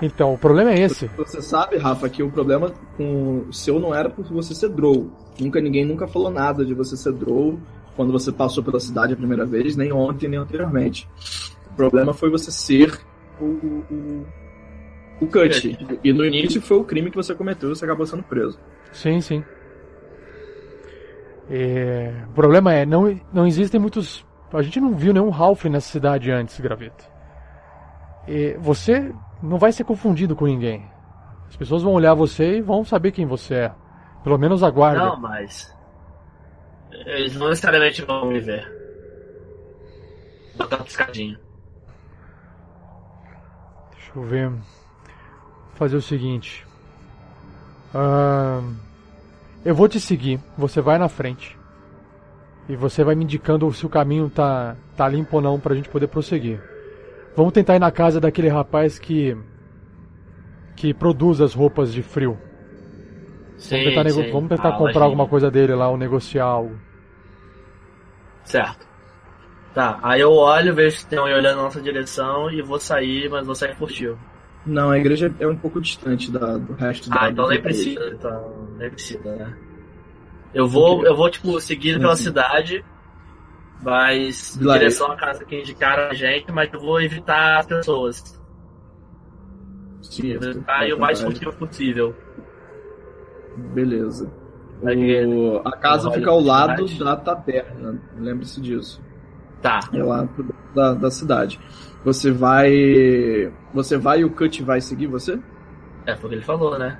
Então, 0.00 0.34
o 0.34 0.38
problema 0.38 0.72
é 0.72 0.80
esse. 0.80 1.06
Você 1.16 1.40
sabe, 1.40 1.76
Rafa, 1.76 2.08
que 2.08 2.22
o 2.22 2.30
problema 2.30 2.72
com 2.96 3.44
o 3.48 3.52
seu 3.52 3.78
não 3.78 3.94
era 3.94 4.10
por 4.10 4.24
você 4.24 4.54
ser 4.54 4.70
Drow. 4.70 5.10
Nunca 5.38 5.60
ninguém 5.60 5.84
nunca 5.84 6.08
falou 6.08 6.30
nada 6.30 6.64
de 6.64 6.74
você 6.74 6.96
ser 6.96 7.12
Drow 7.12 7.58
quando 7.94 8.10
você 8.10 8.32
passou 8.32 8.64
pela 8.64 8.80
cidade 8.80 9.12
a 9.12 9.16
primeira 9.16 9.44
vez, 9.46 9.76
nem 9.76 9.92
ontem, 9.92 10.28
nem 10.28 10.40
anteriormente. 10.40 11.08
O 11.70 11.74
problema 11.76 12.12
foi 12.12 12.30
você 12.30 12.50
ser 12.50 13.00
o, 13.40 13.44
o, 13.44 13.84
o, 13.90 14.26
o 15.20 15.26
Cut. 15.26 15.78
E 16.02 16.12
no 16.12 16.24
início 16.24 16.60
foi 16.60 16.78
o 16.78 16.84
crime 16.84 17.10
que 17.10 17.16
você 17.16 17.34
cometeu 17.34 17.70
e 17.70 17.76
você 17.76 17.84
acabou 17.84 18.06
sendo 18.06 18.22
preso. 18.24 18.58
Sim, 18.92 19.20
sim. 19.20 19.44
É, 21.50 22.12
O 22.30 22.32
problema 22.32 22.72
é, 22.72 22.86
não, 22.86 23.18
não 23.32 23.46
existem 23.46 23.78
muitos. 23.78 24.24
A 24.52 24.62
gente 24.62 24.80
não 24.80 24.94
viu 24.94 25.12
nenhum 25.12 25.30
Ralph 25.30 25.64
nessa 25.64 25.90
cidade 25.90 26.30
antes, 26.30 26.60
Graveto. 26.60 27.04
E 28.28 28.54
você 28.60 29.12
não 29.42 29.58
vai 29.58 29.72
ser 29.72 29.84
confundido 29.84 30.36
com 30.36 30.46
ninguém. 30.46 30.86
As 31.48 31.56
pessoas 31.56 31.82
vão 31.82 31.92
olhar 31.92 32.14
você 32.14 32.58
e 32.58 32.62
vão 32.62 32.84
saber 32.84 33.12
quem 33.12 33.26
você 33.26 33.54
é. 33.54 33.72
Pelo 34.22 34.38
menos 34.38 34.62
aguarde. 34.62 35.02
Não, 35.02 35.18
mas. 35.18 35.74
Eles 36.90 37.34
não 37.36 37.48
necessariamente 37.48 38.02
vão 38.02 38.26
me 38.26 38.40
ver. 38.40 38.70
Vou 40.56 40.68
dar 40.68 40.76
uma 40.76 40.84
piscadinha. 40.84 41.40
Deixa 43.92 44.12
eu 44.14 44.22
ver. 44.22 44.48
Vou 44.48 44.60
fazer 45.74 45.96
o 45.96 46.02
seguinte. 46.02 46.66
Ahn, 47.94 48.76
eu 49.64 49.74
vou 49.74 49.88
te 49.88 49.98
seguir. 49.98 50.40
Você 50.56 50.80
vai 50.80 50.98
na 50.98 51.08
frente. 51.08 51.58
E 52.68 52.76
você 52.76 53.02
vai 53.04 53.14
me 53.14 53.24
indicando 53.24 53.70
se 53.72 53.84
o 53.84 53.88
caminho 53.88 54.30
tá, 54.30 54.76
tá 54.96 55.08
limpo 55.08 55.36
ou 55.36 55.42
não 55.42 55.58
pra 55.60 55.74
gente 55.74 55.88
poder 55.88 56.06
prosseguir. 56.06 56.60
Vamos 57.36 57.52
tentar 57.52 57.76
ir 57.76 57.80
na 57.80 57.90
casa 57.90 58.20
daquele 58.20 58.48
rapaz 58.48 58.98
que. 58.98 59.36
que 60.76 60.92
produz 60.94 61.40
as 61.40 61.54
roupas 61.54 61.92
de 61.92 62.02
frio. 62.02 62.38
Sim, 63.56 63.76
Vamos 63.78 63.94
tentar, 63.94 64.10
sim. 64.10 64.30
vamos 64.32 64.48
tentar 64.48 64.68
Ah, 64.68 64.72
comprar 64.72 64.86
lojinha. 64.86 65.04
alguma 65.04 65.26
coisa 65.28 65.50
dele 65.50 65.74
lá 65.74 65.88
ou 65.88 65.96
negociar 65.96 66.44
algo. 66.44 66.76
Certo. 68.44 68.86
Tá, 69.74 69.98
aí 70.02 70.20
eu 70.20 70.32
olho, 70.32 70.74
vejo 70.74 70.98
se 70.98 71.06
tem 71.06 71.18
alguém 71.18 71.34
olhando 71.34 71.56
na 71.56 71.62
nossa 71.62 71.80
direção 71.80 72.50
e 72.50 72.60
vou 72.60 72.78
sair, 72.78 73.30
mas 73.30 73.46
vou 73.46 73.54
sair 73.54 73.74
furtivo. 73.76 74.18
Não, 74.66 74.90
a 74.90 74.98
igreja 74.98 75.32
é 75.40 75.46
um 75.46 75.56
pouco 75.56 75.80
distante 75.80 76.30
da- 76.30 76.58
do 76.58 76.74
resto 76.74 77.08
da 77.08 77.22
Ah, 77.22 77.30
então 77.30 77.44
do 77.44 77.50
nem 77.50 77.62
precisa, 77.62 78.06
então 78.12 78.68
nem 78.78 78.90
precisa, 78.90 79.34
né? 79.36 79.56
Eu 80.54 80.66
vou, 80.68 81.04
eu 81.06 81.16
vou 81.16 81.30
tipo, 81.30 81.58
seguir 81.60 81.98
pela 81.98 82.10
Uhum. 82.10 82.16
cidade, 82.16 82.84
mas 83.82 84.56
em 84.56 84.60
direção 84.72 85.10
à 85.10 85.16
casa 85.16 85.44
que 85.44 85.58
indicaram 85.58 86.10
a 86.10 86.14
gente, 86.14 86.50
mas 86.52 86.72
eu 86.72 86.80
vou 86.80 87.00
evitar 87.00 87.58
as 87.60 87.66
pessoas. 87.66 88.40
Sim, 90.02 90.36
Vou 90.38 90.48
evitar 90.50 90.86
ir 90.86 90.92
o 90.94 90.98
mais 91.00 91.20
furtivo 91.22 91.52
possível. 91.54 92.14
Beleza. 93.74 94.30
O- 94.82 95.60
a 95.64 95.72
casa 95.76 96.10
fica 96.10 96.30
ao 96.30 96.40
lado 96.40 96.86
da 96.98 97.16
taberna. 97.16 98.00
Lembre-se 98.18 98.60
disso. 98.60 99.00
Tá, 99.60 99.78
É 99.92 100.02
lá 100.02 100.28
da, 100.74 100.94
da 100.94 101.10
cidade. 101.10 101.58
Você 102.04 102.32
vai. 102.32 103.52
Você 103.72 103.96
vai 103.96 104.20
e 104.20 104.24
o 104.24 104.30
Cut 104.30 104.62
vai 104.62 104.80
seguir 104.80 105.06
você? 105.06 105.38
é 106.04 106.16
foi 106.16 106.26
o 106.26 106.28
que 106.30 106.34
ele 106.36 106.44
falou, 106.44 106.76
né? 106.76 106.98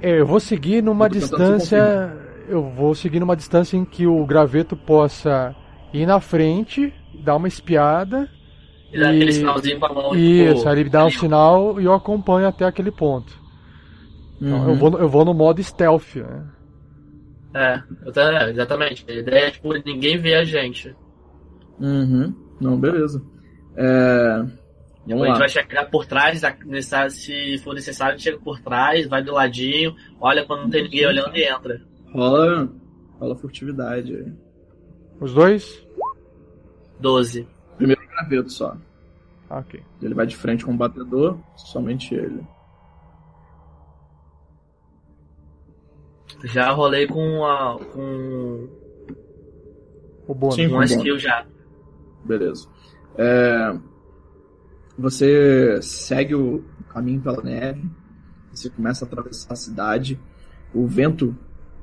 É, 0.00 0.20
Eu 0.20 0.26
vou 0.26 0.38
seguir 0.38 0.80
numa 0.82 1.08
distância. 1.08 2.16
Eu 2.48 2.70
vou 2.70 2.94
seguir 2.94 3.20
numa 3.20 3.36
distância 3.36 3.76
em 3.76 3.84
que 3.84 4.06
o 4.06 4.24
graveto 4.26 4.76
possa 4.76 5.54
ir 5.92 6.06
na 6.06 6.20
frente, 6.20 6.92
dar 7.22 7.36
uma 7.36 7.48
espiada. 7.48 8.28
E 8.92 8.98
dá 9.00 9.12
E- 9.12 9.16
aquele 9.16 9.32
sinalzinho 9.32 9.80
com 9.80 9.86
a 9.86 9.92
mão. 9.92 10.14
Isso, 10.14 10.56
tipo, 10.56 10.68
aí 10.68 10.80
ele 10.80 10.90
dá 10.90 11.04
um 11.04 11.10
sinal 11.10 11.80
e 11.80 11.84
eu 11.84 11.92
acompanho 11.94 12.46
até 12.48 12.64
aquele 12.64 12.90
ponto. 12.90 13.32
Então, 14.40 14.58
Uhum. 14.62 14.68
eu, 14.70 14.74
vou, 14.76 14.90
no- 14.90 14.98
eu 14.98 15.08
vou 15.08 15.24
no 15.24 15.32
modo 15.34 15.62
stealth, 15.62 16.16
né? 16.16 16.44
É, 17.54 17.82
é, 18.16 18.50
exatamente. 18.50 19.04
A 19.08 19.12
ideia 19.14 19.46
é, 19.46 19.50
tipo, 19.50 19.72
ninguém 19.84 20.18
vê 20.18 20.34
a 20.34 20.44
gente. 20.44 20.94
Uhum. 21.80 22.34
Não, 22.60 22.78
beleza. 22.78 23.22
É, 23.76 23.86
a 23.86 24.46
Vamos 25.06 25.22
gente 25.26 25.32
lá. 25.32 25.38
vai 25.38 25.48
chegar 25.48 25.84
por 25.90 26.06
trás, 26.06 26.40
se 27.10 27.58
for 27.58 27.74
necessário, 27.74 28.14
a 28.14 28.16
gente 28.16 28.24
chega 28.24 28.38
por 28.38 28.60
trás, 28.60 29.06
vai 29.08 29.22
do 29.22 29.32
ladinho, 29.32 29.94
olha 30.20 30.44
quando 30.44 30.62
não 30.62 30.70
tem 30.70 30.84
ninguém 30.84 31.06
olhando 31.06 31.36
e 31.36 31.44
entra. 31.44 31.80
Rola, 32.14 32.72
rola 33.18 33.36
furtividade 33.36 34.14
aí. 34.14 34.32
Os 35.20 35.34
dois? 35.34 35.84
12. 37.00 37.46
Primeiro 37.76 38.00
graveto 38.08 38.50
só. 38.50 38.76
Ah, 39.50 39.58
Ok. 39.58 39.82
Ele 40.00 40.14
vai 40.14 40.24
de 40.26 40.36
frente 40.36 40.64
com 40.64 40.72
o 40.72 40.76
batedor, 40.76 41.36
somente 41.56 42.14
ele. 42.14 42.46
Já 46.44 46.70
rolei 46.72 47.06
com, 47.06 47.44
a, 47.44 47.78
com 47.92 48.68
O 50.26 50.34
bônus. 50.34 50.54
Sim. 50.56 50.66
um 50.66 50.70
bom. 50.70 50.82
skill 50.82 51.18
já. 51.18 51.46
Beleza. 52.24 52.68
É, 53.16 53.76
você 54.98 55.80
segue 55.82 56.34
o 56.34 56.64
caminho 56.88 57.20
pela 57.20 57.42
neve, 57.42 57.88
você 58.52 58.70
começa 58.70 59.04
a 59.04 59.08
atravessar 59.08 59.52
a 59.52 59.56
cidade, 59.56 60.20
o 60.74 60.86
vento, 60.86 61.36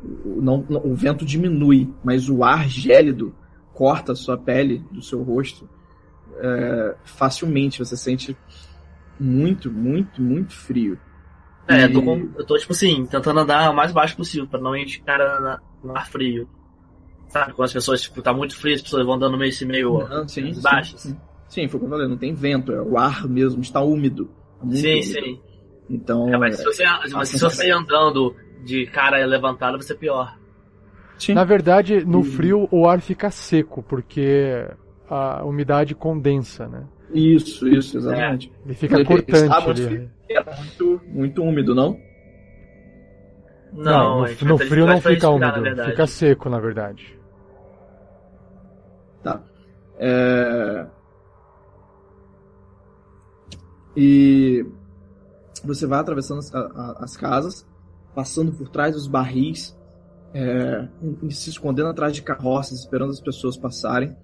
não, 0.04 0.66
não- 0.70 0.86
o 0.86 0.96
vento 0.96 1.26
diminui, 1.26 1.90
mas 2.04 2.30
o 2.30 2.44
ar 2.44 2.68
gélido 2.68 3.34
corta 3.74 4.12
a 4.12 4.16
sua 4.16 4.38
pele 4.38 4.84
do 4.92 5.02
seu 5.02 5.22
rosto 5.22 5.70
é, 6.40 6.96
facilmente. 7.04 7.80
Você 7.80 7.96
sente 7.96 8.36
muito, 9.20 9.72
muito, 9.72 10.22
muito 10.22 10.54
frio. 10.56 10.98
É, 11.68 11.82
E- 11.82 11.84
eu 11.84 11.94
tô, 11.94 12.02
com- 12.02 12.30
eu 12.38 12.46
tô, 12.46 12.58
tipo 12.58 12.74
assim, 12.74 13.06
tentando 13.06 13.40
andar 13.40 13.70
o 13.70 13.76
mais 13.76 13.92
baixo 13.92 14.16
possível, 14.18 14.48
pra 14.48 14.60
não 14.60 14.76
ir 14.76 15.02
cara 15.04 15.60
no 15.84 15.96
ar 15.96 16.08
frio. 16.10 16.48
Sabe, 17.30 17.54
quando 17.54 17.66
as 17.68 17.74
pessoas, 17.74 18.02
tipo, 18.02 18.22
tá 18.22 18.34
muito 18.34 18.58
frio, 18.58 18.76
as 18.76 18.82
pessoas 18.82 19.06
vão 19.06 19.18
dando 19.18 19.38
meio 19.38 19.50
esse 19.50 19.66
meio 19.66 20.06
Não, 20.08 20.28
sim, 20.28 20.54
sim, 20.54 20.62
baixos. 20.62 21.02
sim. 21.02 21.18
Sim, 21.48 21.68
foi 21.68 21.78
o 21.78 21.80
que 21.82 21.86
eu 21.86 21.90
falei, 21.90 22.08
não 22.08 22.18
tem 22.18 22.34
vento, 22.34 22.72
é 22.72 22.82
o 22.82 22.98
ar 22.98 23.28
mesmo, 23.28 23.62
está 23.62 23.82
úmido. 23.82 24.26
Tá 24.60 24.66
Sim, 24.72 24.90
úmido. 24.90 25.04
sim. 25.04 25.40
Então, 25.90 26.34
É, 26.34 26.38
mas 26.38 26.58
se 26.58 26.64
você, 26.66 26.84
mas 27.14 27.30
se 27.30 27.40
você 27.40 27.72
andando 27.72 28.36
de 28.64 28.86
cara 28.88 29.26
levantada, 29.26 29.78
vai 29.78 29.86
ser 29.86 29.96
pior. 29.96 30.38
sim. 31.18 31.34
Na 31.34 31.44
verdade, 31.44 32.06
no 32.06 32.20
Uhum. 32.20 32.24
frio 32.24 32.68
o 32.72 32.88
ar 32.88 33.02
fica 33.02 33.30
seco, 33.32 33.82
porque 33.84 34.68
a 35.10 35.44
umidade 35.46 35.96
condensa, 35.96 36.68
né? 36.68 36.84
Isso, 37.14 37.68
isso, 37.68 37.98
exatamente. 37.98 38.52
Ele 38.66 38.74
fica 38.74 38.96
Ele 38.96 39.06
cortante 39.06 39.54
muito 39.64 39.70
ali. 39.70 39.84
frio. 39.86 40.10
Era 40.30 40.56
muito, 40.58 41.02
muito 41.08 41.44
úmido, 41.44 41.76
não? 41.76 42.00
Não, 43.74 44.24
a 44.24 44.28
no, 44.28 44.28
gente 44.28 44.46
no 44.46 44.58
frio 44.58 44.86
não 44.88 45.00
fica 45.02 45.30
úmido, 45.30 45.62
verdade. 45.62 45.92
fica 45.92 46.08
seco, 46.08 46.50
na 46.50 46.60
verdade. 46.60 47.18
Tá. 49.24 49.44
É... 50.00 50.88
E 53.96 54.66
você 55.64 55.86
vai 55.86 56.00
atravessando 56.00 56.40
as, 56.40 56.54
a- 56.54 56.98
as 57.00 57.18
casas, 57.18 57.66
passando 58.14 58.52
por 58.52 58.70
trás 58.70 58.96
dos 58.96 59.08
barris, 59.08 59.76
é, 60.34 60.88
e 61.24 61.32
se 61.32 61.50
escondendo 61.50 61.90
atrás 61.90 62.14
de 62.14 62.22
carroças, 62.22 62.80
esperando 62.80 63.12
as 63.12 63.20
pessoas 63.22 63.58
passarem. 63.58 64.16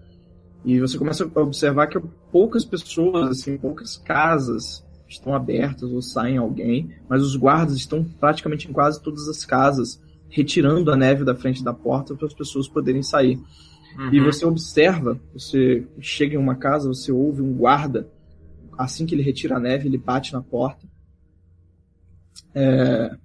E 0.65 0.79
você 0.79 0.97
começa 0.97 1.23
a 1.33 1.39
observar 1.41 1.87
que 1.87 1.99
poucas 2.31 2.65
pessoas, 2.65 3.29
assim, 3.29 3.57
poucas 3.57 3.97
casas 3.97 4.85
estão 5.07 5.33
abertas 5.33 5.89
ou 5.91 6.01
saem 6.01 6.37
alguém, 6.37 6.91
mas 7.07 7.21
os 7.21 7.35
guardas 7.35 7.75
estão 7.75 8.03
praticamente 8.03 8.69
em 8.69 8.73
quase 8.73 9.01
todas 9.01 9.27
as 9.27 9.45
casas, 9.45 10.01
retirando 10.29 10.91
a 10.91 10.97
neve 10.97 11.23
da 11.23 11.35
frente 11.35 11.63
da 11.63 11.73
porta 11.73 12.13
para 12.15 12.27
as 12.27 12.33
pessoas 12.33 12.67
poderem 12.67 13.01
sair. 13.03 13.39
E 14.11 14.19
Uhum. 14.19 14.25
você 14.25 14.45
observa, 14.45 15.19
você 15.33 15.87
chega 15.99 16.35
em 16.35 16.37
uma 16.37 16.55
casa, 16.55 16.87
você 16.87 17.11
ouve 17.11 17.41
um 17.41 17.53
guarda, 17.53 18.07
assim 18.77 19.05
que 19.05 19.15
ele 19.15 19.23
retira 19.23 19.55
a 19.57 19.59
neve, 19.59 19.87
ele 19.87 19.97
bate 19.97 20.33
na 20.33 20.41
porta. 20.41 20.85
É, 22.53 23.15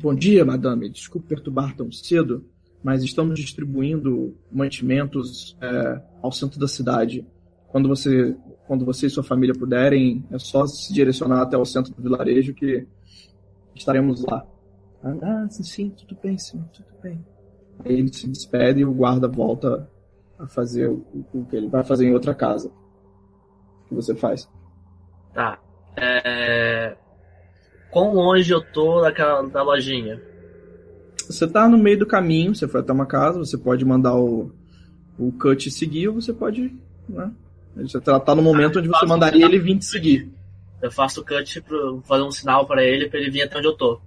Bom 0.00 0.14
dia, 0.14 0.44
madame. 0.44 0.88
Desculpe 0.88 1.26
perturbar 1.26 1.74
tão 1.74 1.90
cedo, 1.90 2.44
mas 2.84 3.02
estamos 3.02 3.34
distribuindo 3.38 4.36
mantimentos 4.50 5.56
é, 5.60 6.00
ao 6.22 6.30
centro 6.30 6.60
da 6.60 6.68
cidade. 6.68 7.26
Quando 7.66 7.88
você, 7.88 8.36
quando 8.68 8.84
você 8.84 9.06
e 9.06 9.10
sua 9.10 9.24
família 9.24 9.54
puderem, 9.58 10.24
é 10.30 10.38
só 10.38 10.64
se 10.68 10.94
direcionar 10.94 11.42
até 11.42 11.56
o 11.56 11.64
centro 11.64 11.92
do 11.92 12.00
vilarejo 12.00 12.54
que 12.54 12.86
estaremos 13.74 14.24
lá. 14.24 14.46
Ah, 15.02 15.48
sim, 15.50 15.64
sim, 15.64 15.90
tudo 15.90 16.16
bem, 16.22 16.38
sim, 16.38 16.64
tudo 16.72 16.88
bem. 17.02 17.24
Aí 17.84 17.94
ele 17.94 18.12
se 18.12 18.28
despede 18.28 18.80
e 18.80 18.84
o 18.84 18.94
guarda 18.94 19.26
volta 19.26 19.90
a 20.38 20.46
fazer 20.46 20.88
o, 20.88 21.04
o 21.34 21.44
que 21.44 21.56
ele 21.56 21.68
vai 21.68 21.82
fazer 21.82 22.06
em 22.06 22.14
outra 22.14 22.36
casa. 22.36 22.68
O 22.68 23.88
que 23.88 23.94
você 23.96 24.14
faz? 24.14 24.48
Tá. 25.34 25.58
É... 25.96 26.96
Quão 27.90 28.14
longe 28.14 28.52
eu 28.52 28.60
tô 28.60 29.00
daquela, 29.00 29.42
da 29.48 29.62
lojinha? 29.62 30.20
Você 31.26 31.46
tá 31.46 31.68
no 31.68 31.76
meio 31.78 31.98
do 31.98 32.06
caminho, 32.06 32.54
você 32.54 32.66
foi 32.66 32.80
até 32.80 32.92
uma 32.92 33.06
casa, 33.06 33.38
você 33.38 33.56
pode 33.56 33.84
mandar 33.84 34.16
o, 34.16 34.50
o 35.18 35.32
cut 35.32 35.70
seguir 35.70 36.08
ou 36.08 36.14
você 36.14 36.32
pode. 36.32 36.74
Né? 37.08 37.32
Você 37.76 38.00
tá, 38.00 38.18
tá 38.18 38.34
no 38.34 38.42
momento 38.42 38.78
Ah, 38.78 38.80
onde 38.80 38.88
você 38.88 39.06
mandaria 39.06 39.46
um 39.46 39.48
ele 39.48 39.58
vir 39.58 39.78
te 39.78 39.84
seguir. 39.84 40.32
Eu 40.80 40.90
faço 40.90 41.20
o 41.20 41.24
cut 41.24 41.60
pra 41.62 41.78
fazer 42.04 42.22
um 42.22 42.30
sinal 42.30 42.66
pra 42.66 42.82
ele 42.82 43.08
pra 43.08 43.18
ele 43.18 43.30
vir 43.30 43.42
até 43.42 43.58
onde 43.58 43.66
eu 43.66 43.76
tô. 43.76 44.00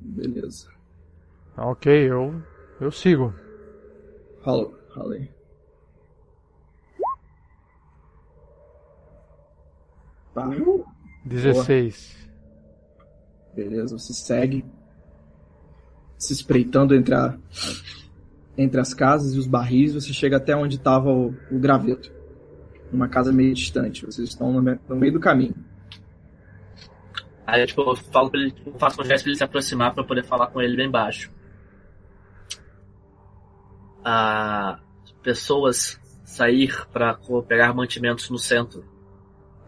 Beleza. 0.00 0.68
Ah, 1.56 1.70
Ok, 1.70 1.92
eu, 1.92 2.42
eu 2.80 2.90
sigo. 2.90 3.34
Rola 4.42 4.70
aí. 5.14 5.28
Tá. 10.34 10.50
16. 11.24 12.25
Beleza, 13.56 13.98
você 13.98 14.12
segue 14.12 14.64
se 16.18 16.32
espreitando 16.32 16.94
entre, 16.94 17.14
a, 17.14 17.36
entre 18.56 18.78
as 18.80 18.92
casas 18.92 19.34
e 19.34 19.38
os 19.38 19.46
barris, 19.46 19.94
você 19.94 20.12
chega 20.12 20.36
até 20.36 20.54
onde 20.54 20.76
estava 20.76 21.10
o, 21.10 21.34
o 21.50 21.58
graveto. 21.58 22.12
Numa 22.92 23.08
casa 23.08 23.32
meio 23.32 23.54
distante. 23.54 24.04
Vocês 24.04 24.28
estão 24.28 24.52
no, 24.52 24.60
no 24.60 24.96
meio 24.96 25.12
do 25.14 25.20
caminho. 25.20 25.54
Aí 27.46 27.64
tipo, 27.66 27.80
eu 27.80 27.96
falo 27.96 28.30
pra 28.30 28.40
ele, 28.40 28.50
tipo, 28.50 28.78
faço 28.78 29.00
um 29.00 29.04
gesto 29.04 29.24
pra 29.24 29.30
ele 29.30 29.38
se 29.38 29.44
aproximar 29.44 29.94
pra 29.94 30.04
poder 30.04 30.24
falar 30.24 30.48
com 30.48 30.60
ele 30.60 30.76
bem 30.76 30.90
baixo. 30.90 31.32
Ah, 34.04 34.78
pessoas 35.22 35.98
sair 36.24 36.70
co- 37.26 37.42
pegar 37.42 37.72
mantimentos 37.74 38.28
no 38.30 38.38
centro. 38.38 38.84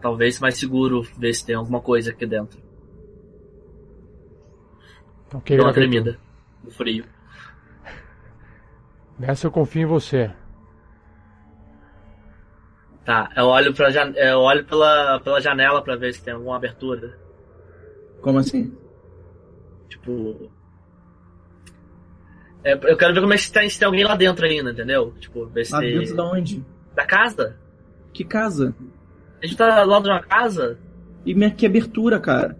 Talvez 0.01 0.39
mais 0.39 0.57
seguro 0.57 1.01
ver 1.17 1.33
se 1.33 1.45
tem 1.45 1.55
alguma 1.55 1.81
coisa 1.81 2.11
aqui 2.11 2.25
dentro. 2.25 2.68
Ok, 5.33 5.57
Dou 5.57 5.65
uma 5.65 5.73
tremida. 5.73 6.17
No 6.63 6.71
frio. 6.71 7.05
Nessa 9.17 9.47
eu 9.47 9.51
confio 9.51 9.83
em 9.83 9.85
você. 9.85 10.31
Tá, 13.05 13.31
eu 13.35 13.45
olho, 13.45 13.73
pra 13.73 13.89
eu 14.15 14.39
olho 14.39 14.63
pela, 14.65 15.19
pela 15.19 15.41
janela 15.41 15.81
pra 15.83 15.95
ver 15.95 16.13
se 16.13 16.23
tem 16.23 16.33
alguma 16.33 16.55
abertura. 16.55 17.17
Como 18.21 18.39
assim? 18.39 18.75
Tipo. 19.87 20.51
É, 22.63 22.73
eu 22.73 22.97
quero 22.97 23.13
ver 23.13 23.21
como 23.21 23.33
é 23.33 23.37
que 23.37 23.43
se 23.43 23.51
tem, 23.51 23.69
se 23.69 23.79
tem 23.79 23.85
alguém 23.85 24.03
lá 24.03 24.15
dentro 24.15 24.45
ainda, 24.45 24.71
entendeu? 24.71 25.13
Tipo, 25.19 25.45
ver 25.47 25.65
se 25.65 25.73
Lá 25.73 25.79
tem. 25.79 25.97
dentro 25.97 26.15
da 26.15 26.25
onde? 26.25 26.63
Da 26.93 27.05
casa? 27.05 27.57
Que 28.13 28.23
casa? 28.23 28.75
A 29.41 29.45
gente 29.45 29.57
tá 29.57 29.83
lá 29.85 29.99
de 29.99 30.09
uma 30.09 30.21
casa? 30.21 30.77
E 31.25 31.33
minha 31.33 31.51
que 31.51 31.65
abertura, 31.65 32.19
cara? 32.19 32.57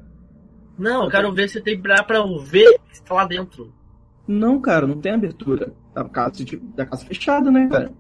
Não, 0.80 1.04
eu 1.04 1.10
quero 1.10 1.32
ver 1.34 1.50
se 1.50 1.62
tem 1.62 1.80
pra, 1.80 2.04
ver 2.46 2.80
se 2.92 3.04
tá 3.04 3.14
lá 3.16 3.26
dentro. 3.26 3.72
Não, 4.28 4.60
cara, 4.62 4.88
não 4.88 5.00
tem 5.00 5.12
abertura. 5.14 5.74
A 5.96 6.04
casa, 6.08 6.46
tipo, 6.46 6.66
da 6.76 6.86
casa 6.86 7.06
fechada, 7.06 7.52
né, 7.52 7.68
cara? 7.70 7.92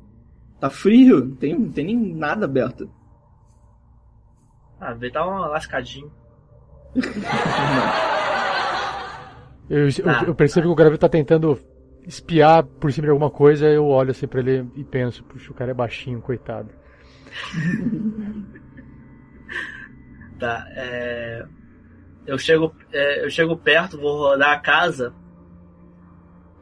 Tá 0.59 0.69
frio, 0.69 1.25
não 1.25 1.35
tem, 1.35 1.57
não 1.57 1.71
tem 1.71 1.85
nem 1.85 2.13
nada 2.15 2.45
aberto. 2.45 2.89
Ah, 4.79 4.93
vê 4.93 5.09
tá 5.11 5.25
uma 5.27 5.47
lascadinha. 5.47 6.09
Eu, 9.69 9.85
eu- 9.87 10.03
Tá. 10.03 10.23
eu 10.25 10.33
percebo 10.33 10.65
que 10.65 10.71
o 10.71 10.75
Graveto 10.75 11.01
tá 11.01 11.07
tentando 11.09 11.59
espiar 12.07 12.63
por 12.63 12.91
cima 12.91 13.05
de 13.05 13.11
alguma 13.11 13.29
coisa, 13.29 13.67
eu 13.67 13.85
olho 13.85 14.09
assim 14.09 14.25
pra 14.25 14.39
ele 14.39 14.67
e 14.75 14.83
penso, 14.83 15.23
puxa, 15.23 15.51
o 15.51 15.53
cara 15.53 15.69
é 15.69 15.75
baixinho, 15.75 16.19
coitado. 16.21 16.69
Tá, 20.39 20.65
é. 20.71 21.45
Eu 22.25 22.37
chego, 22.37 22.73
é, 22.91 23.25
eu 23.25 23.29
chego 23.29 23.57
perto, 23.57 23.99
vou 23.99 24.17
rodar 24.17 24.51
a 24.51 24.59
casa. 24.59 25.13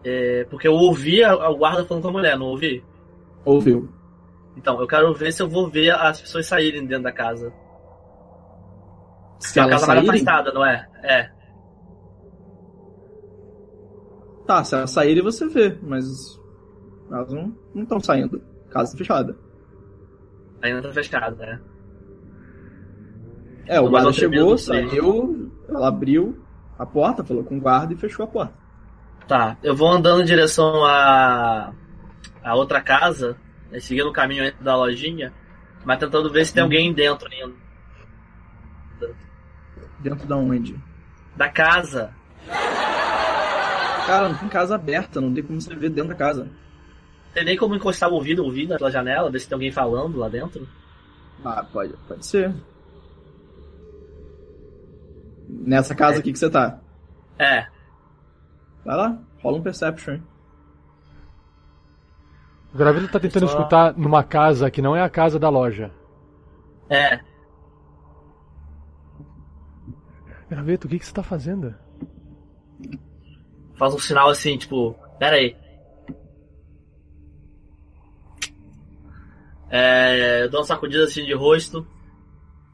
É, 0.04 0.46
porque 0.50 0.68
eu 0.68 0.74
ouvi 0.74 1.24
a, 1.24 1.32
a 1.32 1.52
guarda 1.52 1.86
falando 1.86 2.04
com 2.04 2.10
a 2.10 2.14
mulher, 2.14 2.38
não 2.38 2.48
ouvi? 2.48 2.84
Ouviu? 3.44 3.90
Então, 4.56 4.80
eu 4.80 4.88
quero 4.88 5.14
ver 5.14 5.32
se 5.32 5.42
eu 5.42 5.50
vou 5.50 5.70
ver 5.70 5.92
as 5.92 6.22
pessoas 6.22 6.48
saírem 6.48 6.86
dentro 6.86 7.04
da 7.04 7.12
casa. 7.12 7.54
Se 9.40 9.60
é 9.60 9.64
elas 9.64 9.82
casa 9.82 9.88
mais 9.88 10.00
saírem, 10.00 10.22
afastada, 10.22 10.54
não 10.54 10.66
é? 10.66 10.88
É. 11.04 11.38
tá, 14.48 14.64
se 14.64 14.74
elas 14.74 14.90
saírem 14.90 15.22
você 15.22 15.48
vê, 15.48 15.78
mas 15.84 16.06
elas 17.12 17.32
não 17.32 17.54
estão 17.76 18.00
saindo. 18.00 18.42
Casa 18.70 18.98
fechada. 18.98 19.38
Ainda 20.62 20.82
tá 20.82 20.92
fechado, 20.92 21.36
né? 21.36 21.62
É, 23.68 23.80
o 23.80 23.90
guarda 23.90 24.14
chegou, 24.14 24.58
saiu, 24.58 25.52
ela 25.68 25.90
abriu 25.90 26.42
a 26.80 26.86
porta, 26.86 27.24
falou 27.24 27.44
com 27.44 27.58
o 27.58 27.60
guarda 27.60 27.94
e 27.94 27.98
fechou 27.98 28.24
a 28.24 28.28
porta. 28.28 28.54
Tá, 29.28 29.58
eu 29.62 29.76
vou 29.76 29.90
andando 29.90 30.22
em 30.22 30.26
direção 30.26 30.86
a, 30.86 31.74
a 32.42 32.56
outra 32.56 32.82
casa, 32.82 33.36
né, 33.70 33.80
seguindo 33.80 34.08
o 34.08 34.14
caminho 34.14 34.54
da 34.62 34.76
lojinha, 34.76 35.34
mas 35.84 36.00
tentando 36.00 36.32
ver 36.32 36.46
se 36.46 36.54
tem 36.54 36.64
alguém 36.64 36.94
dentro 36.94 37.28
ainda. 37.30 37.54
Dentro 40.00 40.28
da 40.28 40.38
onde? 40.38 40.80
Da 41.36 41.50
casa. 41.50 42.14
Cara, 44.06 44.30
não 44.30 44.38
tem 44.38 44.48
casa 44.48 44.76
aberta, 44.76 45.20
não 45.20 45.34
tem 45.34 45.44
como 45.44 45.60
você 45.60 45.76
ver 45.76 45.90
dentro 45.90 46.12
da 46.12 46.16
casa. 46.16 46.48
Tem 47.34 47.44
nem 47.44 47.58
como 47.58 47.76
encostar 47.76 48.10
o 48.10 48.14
ouvido, 48.14 48.44
ouvido 48.44 48.78
pela 48.78 48.90
janela, 48.90 49.30
ver 49.30 49.40
se 49.40 49.50
tem 49.50 49.56
alguém 49.56 49.72
falando 49.72 50.18
lá 50.18 50.30
dentro. 50.30 50.66
Ah, 51.44 51.66
pode, 51.72 51.94
pode 52.08 52.26
ser. 52.26 52.54
Nessa 55.48 55.96
casa 55.96 56.20
aqui 56.20 56.32
que 56.34 56.40
você 56.40 56.50
tá. 56.50 56.80
É, 57.40 57.68
Vai 58.84 58.96
lá, 58.98 59.18
rola 59.42 59.58
um 59.58 59.62
perception. 59.62 60.20
O 62.74 62.78
Graveto 62.78 63.08
tá 63.10 63.20
tentando 63.20 63.48
Só- 63.48 63.58
escutar 63.58 63.98
numa 63.98 64.24
casa 64.24 64.70
que 64.72 64.82
não 64.82 64.96
é 64.96 65.02
a 65.02 65.10
casa 65.10 65.38
da 65.40 65.50
loja. 65.50 65.92
é. 66.90 67.20
Graveto, 70.50 70.88
o 70.88 70.90
que, 70.90 70.98
que 71.00 71.06
você 71.06 71.14
tá 71.14 71.22
fazendo? 71.24 71.76
Faz 73.76 73.94
um 73.94 74.00
sinal 74.00 74.30
assim, 74.30 74.58
tipo, 74.58 74.94
pera 75.20 75.36
aí. 75.36 75.58
É, 79.70 80.44
eu 80.44 80.50
dou 80.50 80.62
uma 80.62 80.66
sacudida 80.66 81.04
assim 81.04 81.26
de 81.26 81.34
rosto. 81.34 81.86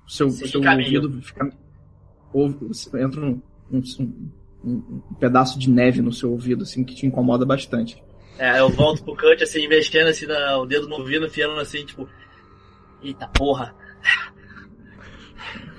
O 0.05 0.09
seu, 0.11 0.29
Sim, 0.29 0.45
seu 0.47 0.61
caminho. 0.61 1.01
ouvido 1.01 1.21
fica. 1.23 1.49
Ouve, 2.33 2.57
entra 2.99 3.21
um, 3.21 3.41
um, 3.71 3.81
um- 4.63 5.01
pedaço 5.19 5.57
de 5.59 5.69
neve 5.69 6.01
no 6.01 6.11
seu 6.11 6.31
ouvido, 6.31 6.63
assim, 6.63 6.83
que 6.83 6.95
te 6.95 7.05
incomoda 7.05 7.45
bastante. 7.45 8.01
É, 8.39 8.59
eu 8.59 8.69
volto 8.69 9.03
pro 9.03 9.15
cut, 9.15 9.43
assim, 9.43 9.67
mexendo 9.67 10.07
assim, 10.07 10.25
na- 10.25 10.57
o 10.57 10.65
dedo 10.65 10.87
no 10.87 10.95
ouvido, 10.95 11.25
enfiando 11.27 11.59
assim, 11.59 11.85
tipo. 11.85 12.09
Eita 13.03 13.27
porra. 13.27 13.75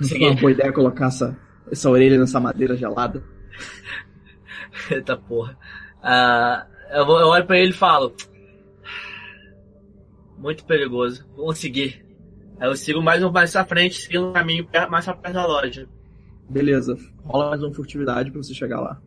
Não 0.00 0.08
foi 0.08 0.18
uma 0.18 0.34
boa 0.34 0.52
ideia 0.52 0.72
colocar 0.72 1.06
essa, 1.06 1.38
essa 1.70 1.90
orelha 1.90 2.18
nessa 2.18 2.38
madeira 2.38 2.76
gelada. 2.76 3.24
Eita 4.90 5.16
porra. 5.16 5.58
Ah, 6.02 6.66
eu, 6.92 7.06
vou, 7.06 7.18
eu 7.18 7.28
olho 7.28 7.46
pra 7.46 7.58
ele 7.58 7.70
e 7.70 7.74
falo. 7.74 8.14
Muito 10.36 10.64
perigoso. 10.64 11.26
Vamos 11.36 11.58
seguir. 11.58 12.04
Aí 12.60 12.68
eu 12.68 12.76
sigo 12.76 13.02
mais 13.02 13.22
um 13.22 13.30
mais 13.32 13.52
pra 13.52 13.64
frente, 13.64 13.96
seguindo 14.00 14.28
o 14.28 14.32
caminho 14.32 14.68
mais 14.90 15.04
pra 15.04 15.14
perto 15.14 15.34
da 15.34 15.46
loja. 15.46 15.88
Beleza, 16.48 16.96
rola 17.24 17.50
mais 17.50 17.62
uma 17.62 17.72
furtividade 17.72 18.30
pra 18.30 18.42
você 18.42 18.54
chegar 18.54 18.80
lá. 18.80 19.00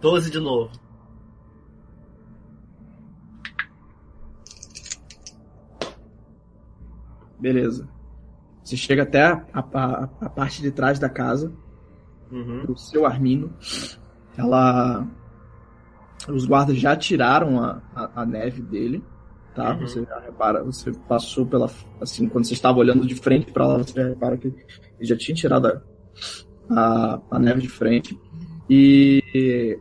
12 0.00 0.30
de 0.30 0.38
novo. 0.38 0.70
Beleza. 7.38 7.88
Você 8.64 8.76
chega 8.76 9.02
até 9.04 9.22
a, 9.22 9.44
a, 9.54 10.08
a 10.20 10.28
parte 10.28 10.60
de 10.60 10.70
trás 10.70 10.98
da 10.98 11.08
casa, 11.08 11.52
Uhum. 12.30 12.66
do 12.66 12.76
seu 12.76 13.06
Armino. 13.06 13.50
Ela. 14.36 15.06
Os 16.28 16.44
guardas 16.44 16.76
já 16.76 16.94
tiraram 16.94 17.58
a, 17.58 17.80
a, 17.94 18.22
a 18.22 18.26
neve 18.26 18.60
dele, 18.60 19.02
tá? 19.58 19.72
Uhum. 19.72 19.80
Você 19.80 20.04
já 20.04 20.18
repara, 20.20 20.62
você 20.62 20.92
passou 21.08 21.44
pela. 21.44 21.68
Assim, 22.00 22.28
quando 22.28 22.46
você 22.46 22.54
estava 22.54 22.78
olhando 22.78 23.04
de 23.06 23.14
frente 23.16 23.50
para 23.52 23.66
lá, 23.66 23.78
você 23.78 23.92
já 24.00 24.08
repara 24.08 24.36
que 24.36 24.46
ele 24.46 24.56
já 25.00 25.16
tinha 25.16 25.34
tirado 25.34 25.66
a, 25.66 25.82
a, 26.70 27.20
a 27.32 27.38
neve 27.38 27.62
de 27.62 27.68
frente. 27.68 28.18
E. 28.70 29.78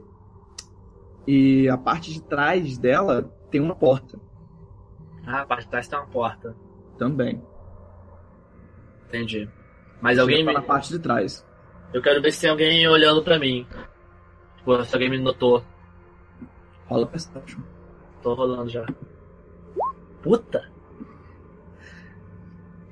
E 1.28 1.68
a 1.70 1.78
parte 1.78 2.12
de 2.14 2.22
trás 2.24 2.78
dela 2.78 3.24
tem 3.52 3.60
uma 3.60 3.76
porta 3.76 4.18
Ah, 5.26 5.42
a 5.42 5.46
parte 5.46 5.66
de 5.66 5.70
trás 5.72 5.88
tem 5.88 6.00
uma 6.00 6.08
porta. 6.08 6.56
também. 6.98 7.42
Entendi. 9.08 9.48
Mas 10.02 10.16
Você 10.16 10.22
alguém 10.22 10.46
tá 10.46 10.54
na 10.54 10.62
parte 10.62 10.90
de 10.90 11.00
trás. 11.00 11.46
Eu 11.94 12.02
quero 12.02 12.22
ver 12.22 12.32
se 12.32 12.42
tem 12.42 12.50
alguém 12.50 12.88
olhando 12.88 13.22
pra 13.24 13.38
mim. 13.40 13.66
Tipo, 14.58 14.84
se 14.84 14.94
alguém 14.96 15.10
me 15.10 15.18
notou. 15.20 15.64
Rola 16.88 17.06
Perception. 17.08 17.62
Tô 18.22 18.34
rolando 18.34 18.70
já. 18.70 18.86
Puta! 20.22 20.70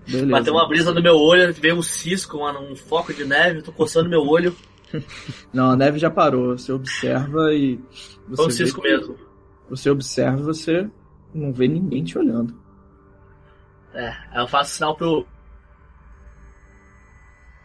Beleza. 0.07 0.27
Bateu 0.31 0.53
uma 0.53 0.67
brisa 0.67 0.93
no 0.93 1.01
meu 1.01 1.15
olho, 1.17 1.51
veio 1.53 1.75
um 1.75 1.81
cisco, 1.81 2.39
mano, 2.39 2.59
um 2.59 2.75
foco 2.75 3.11
de 3.13 3.25
neve, 3.25 3.61
tô 3.63 3.71
coçando 3.71 4.07
meu 4.09 4.21
olho. 4.21 4.55
Não, 5.51 5.71
a 5.71 5.75
neve 5.75 5.97
já 5.97 6.11
parou. 6.11 6.57
Você 6.57 6.71
observa 6.71 7.53
e. 7.53 7.77
Você 8.27 8.35
Foi 8.35 8.45
um 8.47 8.49
cisco 8.51 8.81
que- 8.81 8.87
mesmo. 8.89 9.17
Você 9.69 9.89
observa 9.89 10.39
e 10.39 10.43
você 10.43 10.87
não 11.33 11.51
vê 11.51 11.67
ninguém 11.67 12.03
te 12.03 12.17
olhando. 12.19 12.55
É, 13.95 14.09
aí 14.31 14.43
eu 14.43 14.47
faço 14.47 14.75
sinal 14.75 14.95
pro. 14.95 15.25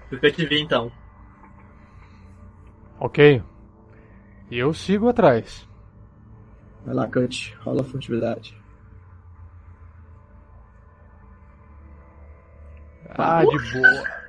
pro 0.08 0.18
que 0.18 0.26
eu 0.26 0.32
te 0.32 0.46
vi 0.46 0.60
então. 0.62 0.90
Ok. 2.98 3.42
E 4.50 4.58
eu 4.58 4.72
sigo 4.72 5.08
atrás. 5.08 5.68
Vai 6.86 6.94
lá, 6.94 7.06
Cut. 7.06 7.54
Rola 7.60 7.82
a 7.82 7.84
furtividade. 7.84 8.58
Ah, 13.16 13.42
de 13.44 13.72
boa. 13.72 14.20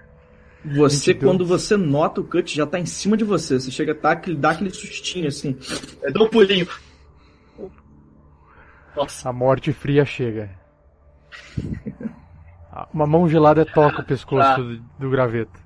Você, 0.64 1.14
22. 1.14 1.24
quando 1.24 1.46
você 1.46 1.76
nota 1.76 2.22
o 2.22 2.24
Cut, 2.24 2.56
já 2.56 2.68
tá 2.68 2.80
em 2.80 2.86
cima 2.86 3.18
de 3.18 3.24
você. 3.24 3.60
Você 3.60 3.72
chega 3.72 3.98
aquele, 4.12 4.36
dá 4.38 4.52
aquele 4.52 4.70
sustinho 4.70 5.28
assim. 5.28 5.58
Eu 6.04 6.14
dou 6.14 6.28
um 6.28 6.30
pulinho. 6.30 6.68
Nossa, 8.96 9.30
A 9.30 9.34
morte 9.34 9.74
fria 9.74 10.06
chega. 10.06 10.52
Uma 12.94 13.08
mão 13.08 13.28
gelada 13.28 13.66
toca 13.66 14.02
o 14.02 14.06
pescoço 14.06 14.48
Ah. 14.48 14.56
do, 14.56 14.78
do 15.00 15.10
graveto. 15.10 15.60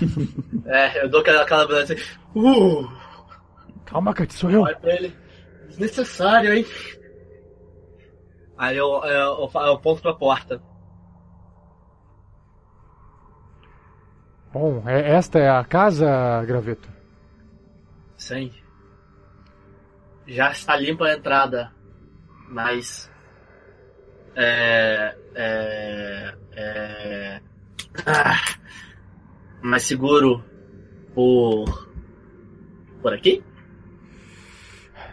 é, 0.66 1.04
eu 1.04 1.08
dou 1.10 1.20
aquela, 1.20 1.66
brisa 1.66 1.94
assim. 1.94 2.02
Uh! 2.34 2.88
Calma, 3.84 4.14
Cut, 4.14 4.32
sou 4.32 4.50
eu. 4.50 4.62
Olha 4.62 4.76
pra 4.76 4.94
ele. 4.94 5.14
Desnecessário, 5.68 6.54
hein? 6.54 6.66
Aí 8.56 8.76
eu, 8.76 8.86
eu, 9.04 9.10
eu, 9.10 9.50
eu 9.54 9.72
aponto 9.72 10.00
pra 10.00 10.14
porta. 10.14 10.62
Bom, 14.58 14.82
é- 14.86 15.10
esta 15.10 15.38
é 15.38 15.50
a 15.50 15.62
casa, 15.62 16.42
graveto? 16.46 16.88
Sim. 18.16 18.50
Já 20.26 20.50
está 20.50 20.74
limpa 20.76 21.04
a 21.04 21.12
entrada, 21.12 21.70
mas. 22.48 23.10
É. 24.34 25.14
É. 25.34 26.34
É. 26.52 27.40
Ah, 28.06 28.56
mais 29.60 29.82
seguro 29.82 30.42
por. 31.14 31.90
por 33.02 33.12
aqui? 33.12 33.44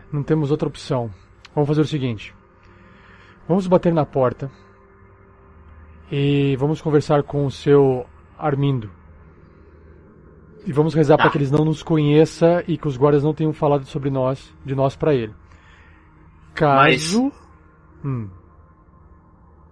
Não 0.10 0.24
temos 0.24 0.52
outra 0.52 0.70
opção. 0.70 1.14
Vamos 1.54 1.68
fazer 1.68 1.82
o 1.82 1.86
seguinte. 1.86 2.34
Vamos 3.46 3.68
bater 3.68 3.94
na 3.94 4.06
porta. 4.06 4.50
E 6.10 6.56
vamos 6.58 6.82
conversar 6.82 7.24
com 7.24 7.46
o 7.46 7.52
seu 7.52 8.06
Armindo. 8.38 9.03
E 10.66 10.72
vamos 10.72 10.94
rezar 10.94 11.18
Tá. 11.18 11.24
para 11.24 11.32
que 11.32 11.38
eles 11.38 11.52
não 11.52 11.66
nos 11.66 11.84
conheça 11.84 12.64
e 12.68 12.78
que 12.78 12.88
os 12.88 12.96
guardas 12.98 13.24
não 13.24 13.34
tenham 13.34 13.52
falado 13.54 13.86
sobre 13.86 14.10
nós, 14.10 14.54
de 14.66 14.74
nós 14.76 14.96
para 14.96 15.14
ele. 15.14 15.34
Caso. 16.54 17.32
Hum, 18.04 18.30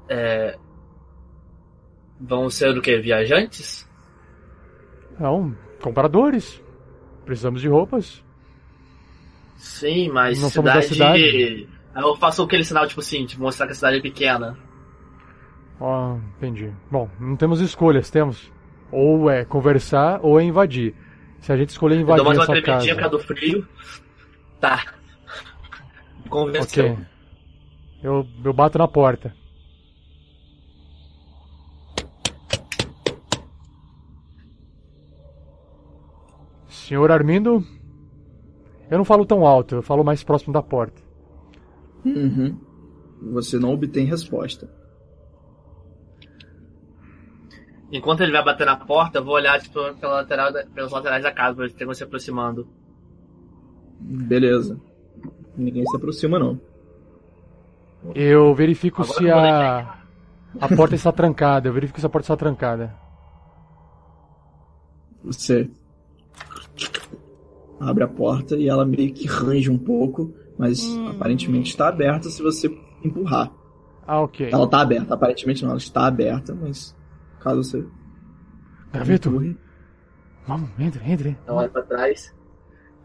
É. 0.10 0.58
Vão 2.20 2.50
ser 2.50 2.78
o 2.78 2.82
quê? 2.82 2.98
Viajantes? 3.00 3.90
não, 5.20 5.56
compradores. 5.82 6.62
Precisamos 7.26 7.62
de 7.62 7.68
roupas. 7.70 8.24
Sim, 9.58 10.10
mas 10.10 10.42
Não 10.42 10.50
somos 10.50 10.74
da 10.74 10.82
cidade. 10.82 11.20
cidade. 11.32 11.70
Eu 11.96 12.16
faço 12.16 12.42
aquele 12.44 12.64
sinal, 12.64 12.88
tipo 12.88 13.00
assim, 13.00 13.26
de 13.26 13.40
mostrar 13.40 13.68
que 13.68 13.74
a 13.74 13.76
cidade 13.76 13.98
é 13.98 14.02
pequena. 14.02 14.58
Ó, 15.80 16.18
entendi. 16.38 16.72
Bom, 16.90 17.10
não 17.20 17.36
temos 17.36 17.60
escolhas, 17.62 18.10
temos. 18.10 18.52
Ou 18.92 19.30
é 19.30 19.46
conversar 19.46 20.20
ou 20.22 20.40
é 20.40 20.44
invadir. 20.44 20.94
Se 21.40 21.52
a 21.52 21.58
gente 21.58 21.70
escolher 21.70 21.96
Eu 21.96 22.02
invadir 22.02 22.24
dou 22.24 22.26
mais 22.26 22.38
uma 22.38 22.44
essa 22.44 22.52
tremidinha 22.64 22.96
casa. 22.96 23.10
por 23.10 23.12
causa 23.12 23.18
do 23.18 23.24
frio. 23.36 23.68
Tá. 24.60 24.86
Convenceu. 26.30 26.94
Ok. 26.94 27.06
Eu, 28.04 28.28
eu 28.44 28.54
bato 28.54 28.78
na 28.78 28.88
porta. 28.88 29.34
Senhor 36.68 37.12
Armindo, 37.12 37.64
eu 38.90 38.98
não 38.98 39.06
falo 39.06 39.26
tão 39.26 39.46
alto, 39.46 39.76
eu 39.76 39.82
falo 39.82 40.04
mais 40.04 40.24
próximo 40.24 40.54
da 40.54 40.62
porta. 40.62 41.02
Uhum. 42.06 42.58
Você 43.34 43.58
não 43.58 43.74
obtém 43.74 44.06
resposta. 44.06 44.70
Enquanto 47.92 48.22
ele 48.22 48.32
vai 48.32 48.44
bater 48.44 48.66
na 48.66 48.78
porta, 48.78 49.20
eu 49.20 49.24
vou 49.26 49.34
olhar 49.36 49.60
tipo, 49.62 49.80
pela 49.96 50.14
lateral 50.16 50.52
da- 50.52 50.66
pelas 50.66 50.92
laterais 50.92 51.24
da 51.24 51.32
casa 51.32 51.56
pra 51.56 51.66
ver 51.66 51.72
se 51.72 51.76
tem 51.76 51.86
alguém 51.86 51.96
se 51.98 52.04
aproximando. 52.04 52.68
Beleza. 54.00 54.80
Ninguém 55.58 55.86
se 55.86 55.96
aproxima, 55.98 56.40
não. 56.40 56.60
Eu 58.16 58.56
verifico 58.56 59.02
Agora 59.04 59.18
se 59.20 59.26
eu 59.28 59.38
a, 59.38 59.98
a 60.62 60.68
porta 60.76 60.96
está 60.96 61.12
trancada. 61.12 61.68
Eu 61.68 61.74
verifico 61.74 62.00
se 62.00 62.06
a 62.06 62.10
porta 62.10 62.24
está 62.26 62.38
trancada. 62.38 62.96
Você 65.24 65.70
abre 67.80 68.04
a 68.04 68.08
porta 68.08 68.56
e 68.56 68.68
ela 68.68 68.86
meio 68.86 69.14
que 69.14 69.28
range 69.28 69.70
um 69.70 69.78
pouco, 69.78 70.34
mas 70.58 70.82
aparentemente 71.10 71.70
está 71.70 71.88
aberta 71.90 72.30
se 72.30 72.42
você 72.42 72.68
empurrar. 73.04 73.52
Ah, 74.08 74.22
ok. 74.22 74.50
Ela 74.52 74.66
está 74.66 74.82
aberta, 74.82 75.14
aparentemente 75.14 75.62
não, 75.64 75.72
ela 75.72 75.78
está 75.78 76.06
aberta, 76.08 76.56
mas 76.60 76.96
caso 77.42 77.64
você 77.64 77.84
Graveto, 78.94 79.30
empurre, 79.30 79.58
vamos, 80.48 80.70
entre, 80.80 81.12
entre. 81.12 81.38
Eu 81.48 81.56
olho 81.56 81.70
pra 81.70 81.82
trás 81.84 82.34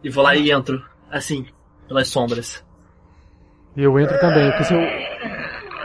e 0.03 0.09
vou 0.09 0.23
lá 0.23 0.35
e 0.35 0.51
entro, 0.51 0.83
assim, 1.11 1.45
pelas 1.87 2.07
sombras. 2.09 2.63
E 3.75 3.83
eu 3.83 3.97
entro 3.99 4.19
também, 4.19 4.49
porque 4.51 4.63
se 4.65 4.73
eu... 4.73 4.79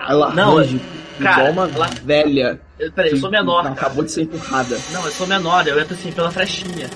ela 0.09 0.35
Não, 0.35 0.57
range 0.57 0.81
cara, 1.21 1.51
igual 1.51 1.67
uma 1.69 1.75
ela- 1.77 1.87
velha. 2.03 2.61
Eu, 2.79 2.91
peraí, 2.93 3.13
eu 3.13 3.17
sou 3.19 3.31
menor, 3.31 3.63
cara. 3.63 3.75
Acabou 3.75 4.03
de 4.05 4.11
ser 4.11 4.23
empurrada. 4.23 4.77
Não, 4.93 5.05
eu 5.05 5.13
sou 5.13 5.27
menor, 5.27 5.67
eu 5.69 5.79
entro 5.79 5.95
assim 5.95 6.11
pela 6.11 6.31
frechinha. 6.31 6.89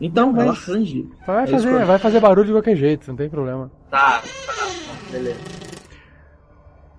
Então, 0.00 0.30
ela 0.36 0.46
mas- 0.52 0.64
range. 0.66 1.08
Vai 1.26 1.44
É 1.44 1.46
fazer, 1.46 1.78
que- 1.78 1.84
vai 1.84 1.98
fazer 1.98 2.20
barulho 2.20 2.46
de 2.46 2.52
qualquer 2.52 2.76
jeito, 2.76 3.08
não 3.08 3.16
tem 3.16 3.30
problema. 3.30 3.70
Tá, 3.90 4.20
tá, 4.44 4.66
beleza. 5.10 5.40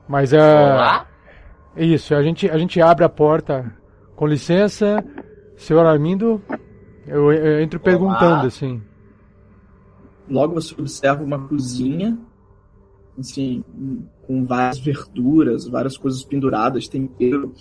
Mas 0.07 0.33
é. 0.33 0.39
lá. 0.41 1.05
Isso, 1.79 2.13
a 2.13 2.21
gente, 2.21 2.49
a 2.49 2.57
gente 2.57 2.81
abre 2.81 3.05
a 3.05 3.09
porta. 3.09 3.73
Com 4.15 4.27
licença, 4.27 5.03
senhor 5.55 5.85
Armindo. 5.85 6.41
Eu, 7.07 7.31
eu 7.31 7.61
entro 7.61 7.79
perguntando 7.79 8.45
assim. 8.47 8.81
Logo 10.29 10.53
você 10.55 10.75
observa 10.77 11.23
uma 11.23 11.39
cozinha, 11.47 12.17
assim, 13.17 13.63
com 14.27 14.45
várias 14.45 14.77
verduras, 14.77 15.67
várias 15.67 15.97
coisas 15.97 16.23
penduradas, 16.23 16.87
tempero, 16.87 17.53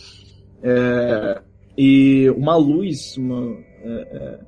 é, 0.63 1.41
e 1.79 2.29
uma 2.37 2.57
luz, 2.57 3.17
uma, 3.17 3.57
é, 3.83 4.41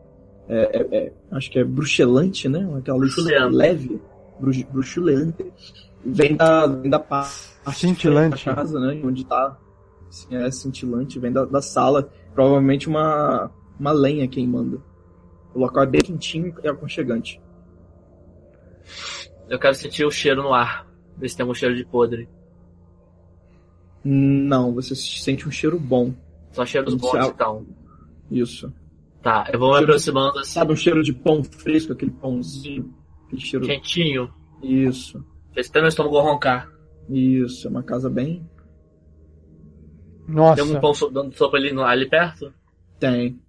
é, 0.48 0.59
é, 0.80 0.96
é, 0.98 1.12
acho 1.30 1.50
que 1.50 1.59
é 1.61 1.64
bruxelante, 1.64 2.46
né? 2.48 2.59
Aquela 2.76 2.98
luz 2.98 3.14
Bruxuleante. 3.14 3.54
leve, 3.56 4.00
bruxu- 4.38 4.66
bruxulante, 4.70 5.46
vem 6.04 6.36
da, 6.36 6.66
vem 6.66 6.90
da 6.90 6.98
pa- 6.98 7.28
parte 7.64 7.78
Cintilante. 7.80 8.44
da 8.46 8.54
casa, 8.54 8.78
né? 8.80 9.00
Onde 9.04 9.24
tá, 9.24 9.56
assim, 10.08 10.34
é 10.34 10.50
cintilante, 10.50 11.18
vem 11.18 11.32
da, 11.32 11.44
da 11.44 11.60
sala, 11.62 12.10
provavelmente 12.34 12.88
uma, 12.88 13.50
uma 13.78 13.92
lenha 13.92 14.26
queimando. 14.28 14.82
O 15.54 15.58
local 15.58 15.82
é 15.82 15.86
bem 15.86 16.00
quentinho 16.00 16.54
e 16.62 16.68
aconchegante. 16.68 17.40
Eu 19.48 19.58
quero 19.58 19.74
sentir 19.74 20.04
o 20.04 20.10
cheiro 20.10 20.42
no 20.42 20.52
ar. 20.54 20.86
Ver 21.16 21.28
se 21.28 21.36
tem 21.36 21.42
algum 21.42 21.54
cheiro 21.54 21.74
de 21.76 21.84
podre. 21.84 22.28
Não, 24.04 24.72
você 24.72 24.94
sente 24.94 25.46
um 25.46 25.50
cheiro 25.50 25.78
bom. 25.78 26.14
Só 26.52 26.64
cheiros 26.64 26.94
bons, 26.94 27.10
Céu. 27.10 27.26
então. 27.34 27.66
Isso. 28.30 28.72
Tá, 29.22 29.50
eu 29.52 29.58
vou 29.58 29.68
me 29.70 29.74
Cheiro- 29.74 29.90
aproximando 29.92 30.38
assim, 30.38 30.52
Sabe 30.52 30.72
um 30.72 30.76
cheiro 30.76 31.02
de 31.02 31.12
pão 31.12 31.44
fresco, 31.44 31.92
aquele 31.92 32.10
pãozinho? 32.12 32.94
Aquele 33.26 33.42
cheiro. 33.42 33.66
quentinho. 33.66 34.32
Isso. 34.62 35.22
Fez 35.52 35.68
até 35.68 35.80
meu 35.80 35.88
estômago 35.88 36.20
roncar. 36.20 36.68
Isso. 37.08 37.66
É 37.66 37.70
uma 37.70 37.82
casa 37.82 38.08
bem. 38.08 38.48
Nossa, 40.28 40.62
Tem 40.64 40.76
um 40.76 40.80
pão 40.80 40.94
so- 40.94 41.10
dando 41.10 41.34
sopa 41.36 41.56
ali, 41.56 41.72
no- 41.72 41.82
ali 41.82 42.08
perto? 42.08 42.52
Tem. 42.98 43.40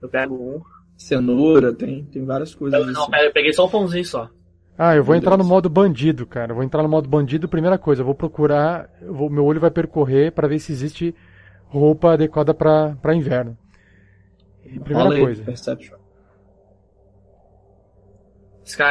Eu 0.00 0.08
pego 0.08 0.34
um. 0.34 0.60
Cenoura, 0.96 1.72
tem, 1.72 2.04
tem 2.06 2.24
várias 2.24 2.54
coisas 2.54 2.78
Eu, 2.80 2.86
não, 2.92 3.02
assim. 3.02 3.10
pera, 3.10 3.24
eu 3.26 3.32
peguei 3.32 3.52
só 3.52 3.66
um 3.66 3.68
pãozinho 3.68 4.04
só. 4.04 4.28
ah, 4.76 4.94
eu 4.96 5.02
vou 5.04 5.12
Meu 5.12 5.18
entrar 5.18 5.32
no 5.36 5.38
Deus. 5.38 5.48
modo 5.48 5.68
bandido, 5.68 6.26
cara. 6.26 6.50
Eu 6.52 6.56
vou 6.56 6.64
entrar 6.64 6.82
no 6.82 6.88
modo 6.88 7.08
bandido, 7.08 7.48
primeira 7.48 7.78
coisa. 7.78 8.02
Eu 8.02 8.06
vou 8.06 8.14
procurar, 8.14 8.88
eu 9.00 9.12
vou- 9.14 9.30
meu 9.30 9.44
olho 9.44 9.60
vai 9.60 9.70
percorrer 9.70 10.32
pra 10.32 10.46
ver 10.48 10.58
se 10.60 10.70
existe 10.72 11.14
roupa 11.66 12.12
adequada 12.14 12.52
pra 12.54 12.96
pra 13.02 13.14
inverno. 13.14 13.56
Primeira 14.62 15.02
Rola 15.04 15.14
aí, 15.14 15.20
coisa. 15.22 15.42
Perception. 15.44 15.97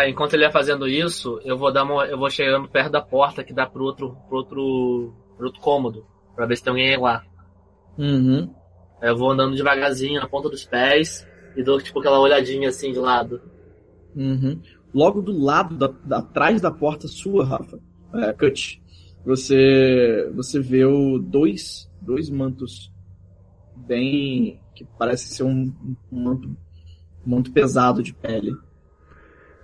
Enquanto 0.07 0.33
ele 0.33 0.43
ia 0.43 0.51
fazendo 0.51 0.87
isso, 0.87 1.39
eu 1.43 1.57
vou 1.57 1.71
dar 1.71 1.83
uma, 1.83 2.05
eu 2.05 2.17
vou 2.17 2.29
chegando 2.29 2.67
perto 2.67 2.91
da 2.91 3.01
porta 3.01 3.43
que 3.43 3.53
dá 3.53 3.65
pro 3.65 3.83
outro, 3.83 4.17
pro 4.27 4.37
outro, 4.37 5.13
pro 5.35 5.45
outro 5.45 5.61
cômodo, 5.61 6.05
pra 6.35 6.45
ver 6.45 6.57
se 6.57 6.63
tem 6.63 6.71
alguém 6.71 6.97
lá. 6.97 7.23
Uhum. 7.97 8.53
Aí 9.01 9.09
eu 9.09 9.17
vou 9.17 9.31
andando 9.31 9.55
devagarzinho 9.55 10.19
na 10.19 10.27
ponta 10.27 10.49
dos 10.49 10.63
pés 10.63 11.27
e 11.55 11.63
dou 11.63 11.81
tipo 11.81 11.99
aquela 11.99 12.19
olhadinha 12.19 12.69
assim 12.69 12.91
de 12.91 12.99
lado. 12.99 13.41
Uhum. 14.15 14.59
Logo 14.93 15.21
do 15.21 15.37
lado, 15.37 15.75
da, 15.75 15.87
da, 16.03 16.17
atrás 16.19 16.61
da 16.61 16.71
porta 16.71 17.07
sua, 17.07 17.45
Rafa, 17.45 17.79
é, 18.15 18.33
Cut, 18.33 18.81
você, 19.25 20.31
você 20.33 20.59
vê 20.59 20.85
o 20.85 21.19
dois, 21.19 21.89
dois 22.01 22.29
mantos 22.29 22.91
bem. 23.75 24.59
que 24.73 24.85
parece 24.97 25.35
ser 25.35 25.43
um, 25.43 25.73
um 26.11 26.23
manto, 26.23 26.47
um 26.47 27.29
manto 27.29 27.51
pesado 27.51 28.01
de 28.01 28.13
pele. 28.13 28.55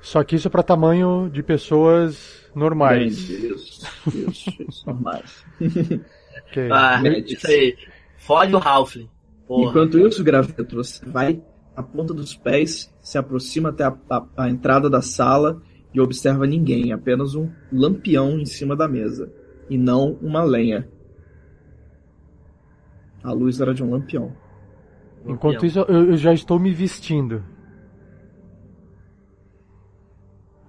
Só 0.03 0.21
que 0.23 0.35
isso 0.35 0.47
é 0.47 0.51
para 0.51 0.61
tamanho 0.61 1.29
de 1.31 1.41
pessoas 1.41 2.45
normais. 2.53 3.17
Isso, 3.17 3.87
isso, 4.17 4.59
isso, 4.69 4.85
normais. 4.85 5.45
Ok. 6.47 6.69
Ah, 6.71 6.99
Médicos. 7.01 7.31
isso 7.33 7.47
aí. 7.47 7.75
Fode 8.17 8.53
o 8.55 8.57
Halfling. 8.59 9.09
Porra. 9.47 9.69
Enquanto 9.69 9.97
isso, 9.99 10.23
Graveto, 10.23 10.75
você 10.75 11.03
vai 11.05 11.41
à 11.75 11.81
ponta 11.81 12.13
dos 12.13 12.35
pés, 12.35 12.93
se 13.01 13.17
aproxima 13.17 13.69
até 13.69 13.83
a, 13.85 13.95
a- 14.09 14.25
a 14.37 14.49
entrada 14.49 14.89
da 14.89 15.01
sala 15.01 15.61
e 15.93 15.99
observa 16.01 16.45
ninguém, 16.45 16.91
apenas 16.91 17.33
um 17.33 17.49
lampião 17.71 18.37
em 18.39 18.45
cima 18.45 18.75
da 18.75 18.87
mesa, 18.87 19.31
e 19.69 19.77
não 19.77 20.17
uma 20.21 20.43
lenha. 20.43 20.87
A 23.23 23.31
luz 23.31 23.59
era 23.61 23.73
de 23.73 23.83
um 23.83 23.91
lampião. 23.91 24.33
Enquanto 25.25 25.65
isso, 25.65 25.79
eu, 25.79 26.11
eu 26.11 26.17
já 26.17 26.33
estou 26.33 26.59
me 26.59 26.71
vestindo. 26.73 27.43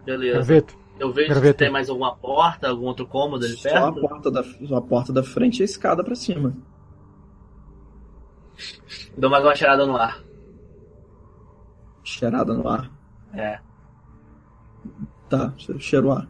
Beleza. 0.04 0.34
Graveto, 0.38 0.74
Eu 0.98 1.12
vejo 1.12 1.28
se 1.28 1.34
Graveto. 1.34 1.58
tem 1.58 1.70
mais 1.70 1.88
alguma 1.90 2.14
porta, 2.16 2.68
algum 2.68 2.86
outro 2.86 3.06
cômodo 3.06 3.44
ali 3.44 3.56
Só 3.56 3.68
a 3.68 3.92
perto. 3.92 4.00
porta 4.00 4.30
da, 4.30 4.42
só 4.44 4.76
a 4.76 4.82
porta 4.82 5.12
da 5.12 5.22
frente 5.22 5.60
e 5.60 5.62
a 5.62 5.64
escada 5.64 6.04
pra 6.04 6.14
cima. 6.14 6.54
Dou 9.16 9.30
mais 9.30 9.42
uma 9.44 9.54
cheirada 9.54 9.84
no 9.86 9.96
ar. 9.96 10.22
Cheirada 12.02 12.52
no 12.54 12.68
ar. 12.68 12.90
É. 13.32 13.58
Tá, 15.28 15.52
cheiro 15.78 16.08
o 16.08 16.12
ar. 16.12 16.28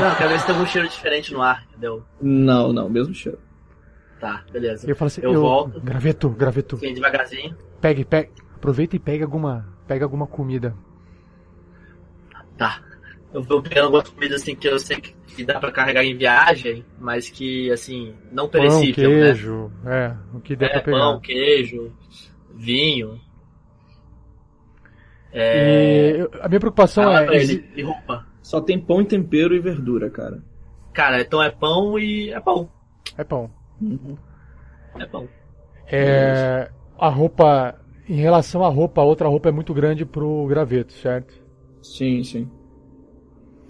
Não, 0.00 0.14
quero 0.16 0.28
ver 0.30 0.40
se 0.40 0.46
tem 0.46 0.54
algum 0.54 0.66
cheiro 0.66 0.88
diferente 0.88 1.32
no 1.32 1.42
ar, 1.42 1.64
entendeu? 1.70 2.02
Não, 2.20 2.72
não, 2.72 2.88
mesmo 2.88 3.14
cheiro. 3.14 3.38
Tá, 4.18 4.44
beleza. 4.52 4.88
eu 4.90 4.94
falo 4.96 5.06
assim, 5.06 5.20
Eu 5.22 5.40
volto. 5.40 5.80
Graveto, 5.80 6.28
Graveto, 6.30 6.76
Sim, 6.78 6.92
devagarzinho. 6.92 7.56
pegue, 7.80 8.04
pegue, 8.04 8.30
aproveita 8.54 8.96
e 8.96 8.98
pegue 8.98 9.22
alguma, 9.22 9.66
pega 9.86 10.04
alguma 10.04 10.26
comida. 10.26 10.74
Tá. 12.60 12.78
Eu 13.32 13.42
vou 13.42 13.62
pegando 13.62 13.84
algumas 13.86 14.06
comidas 14.10 14.42
assim 14.42 14.54
que 14.54 14.68
eu 14.68 14.78
sei 14.78 15.00
que, 15.00 15.14
que 15.34 15.44
dá 15.46 15.58
pra 15.58 15.72
carregar 15.72 16.04
em 16.04 16.14
viagem, 16.14 16.84
mas 16.98 17.30
que, 17.30 17.70
assim, 17.72 18.14
não 18.30 18.50
Pão, 18.50 18.60
perecível, 18.60 19.10
né? 19.10 19.16
queijo, 19.24 19.72
é, 19.86 20.16
o 20.34 20.40
que 20.40 20.54
der 20.54 20.66
É, 20.66 20.72
pra 20.74 20.80
pegar. 20.82 20.98
pão, 20.98 21.20
queijo, 21.20 21.90
vinho. 22.54 23.18
É, 25.32 26.18
E 26.18 26.28
a 26.42 26.48
minha 26.48 26.60
preocupação 26.60 27.04
fala 27.04 27.34
é, 27.34 27.36
ele, 27.42 27.64
e 27.74 27.82
roupa. 27.82 28.26
Só 28.42 28.60
tem 28.60 28.78
pão 28.78 29.00
e 29.00 29.06
tempero 29.06 29.54
e 29.54 29.58
verdura, 29.58 30.10
cara. 30.10 30.42
Cara, 30.92 31.22
então 31.22 31.42
é 31.42 31.48
pão 31.50 31.98
e 31.98 32.30
é 32.30 32.40
pão. 32.40 32.68
é 33.16 33.24
pão. 33.24 33.50
Uhum. 33.80 34.18
É 34.98 35.06
pão. 35.06 35.26
É, 35.86 36.70
a 36.98 37.08
roupa, 37.08 37.80
em 38.06 38.16
relação 38.16 38.62
à 38.62 38.68
roupa, 38.68 39.00
a 39.00 39.04
outra 39.04 39.28
roupa 39.28 39.48
é 39.48 39.52
muito 39.52 39.72
grande 39.72 40.04
pro 40.04 40.46
graveto, 40.46 40.92
certo? 40.92 41.40
Sim, 41.82 42.22
sim. 42.22 42.48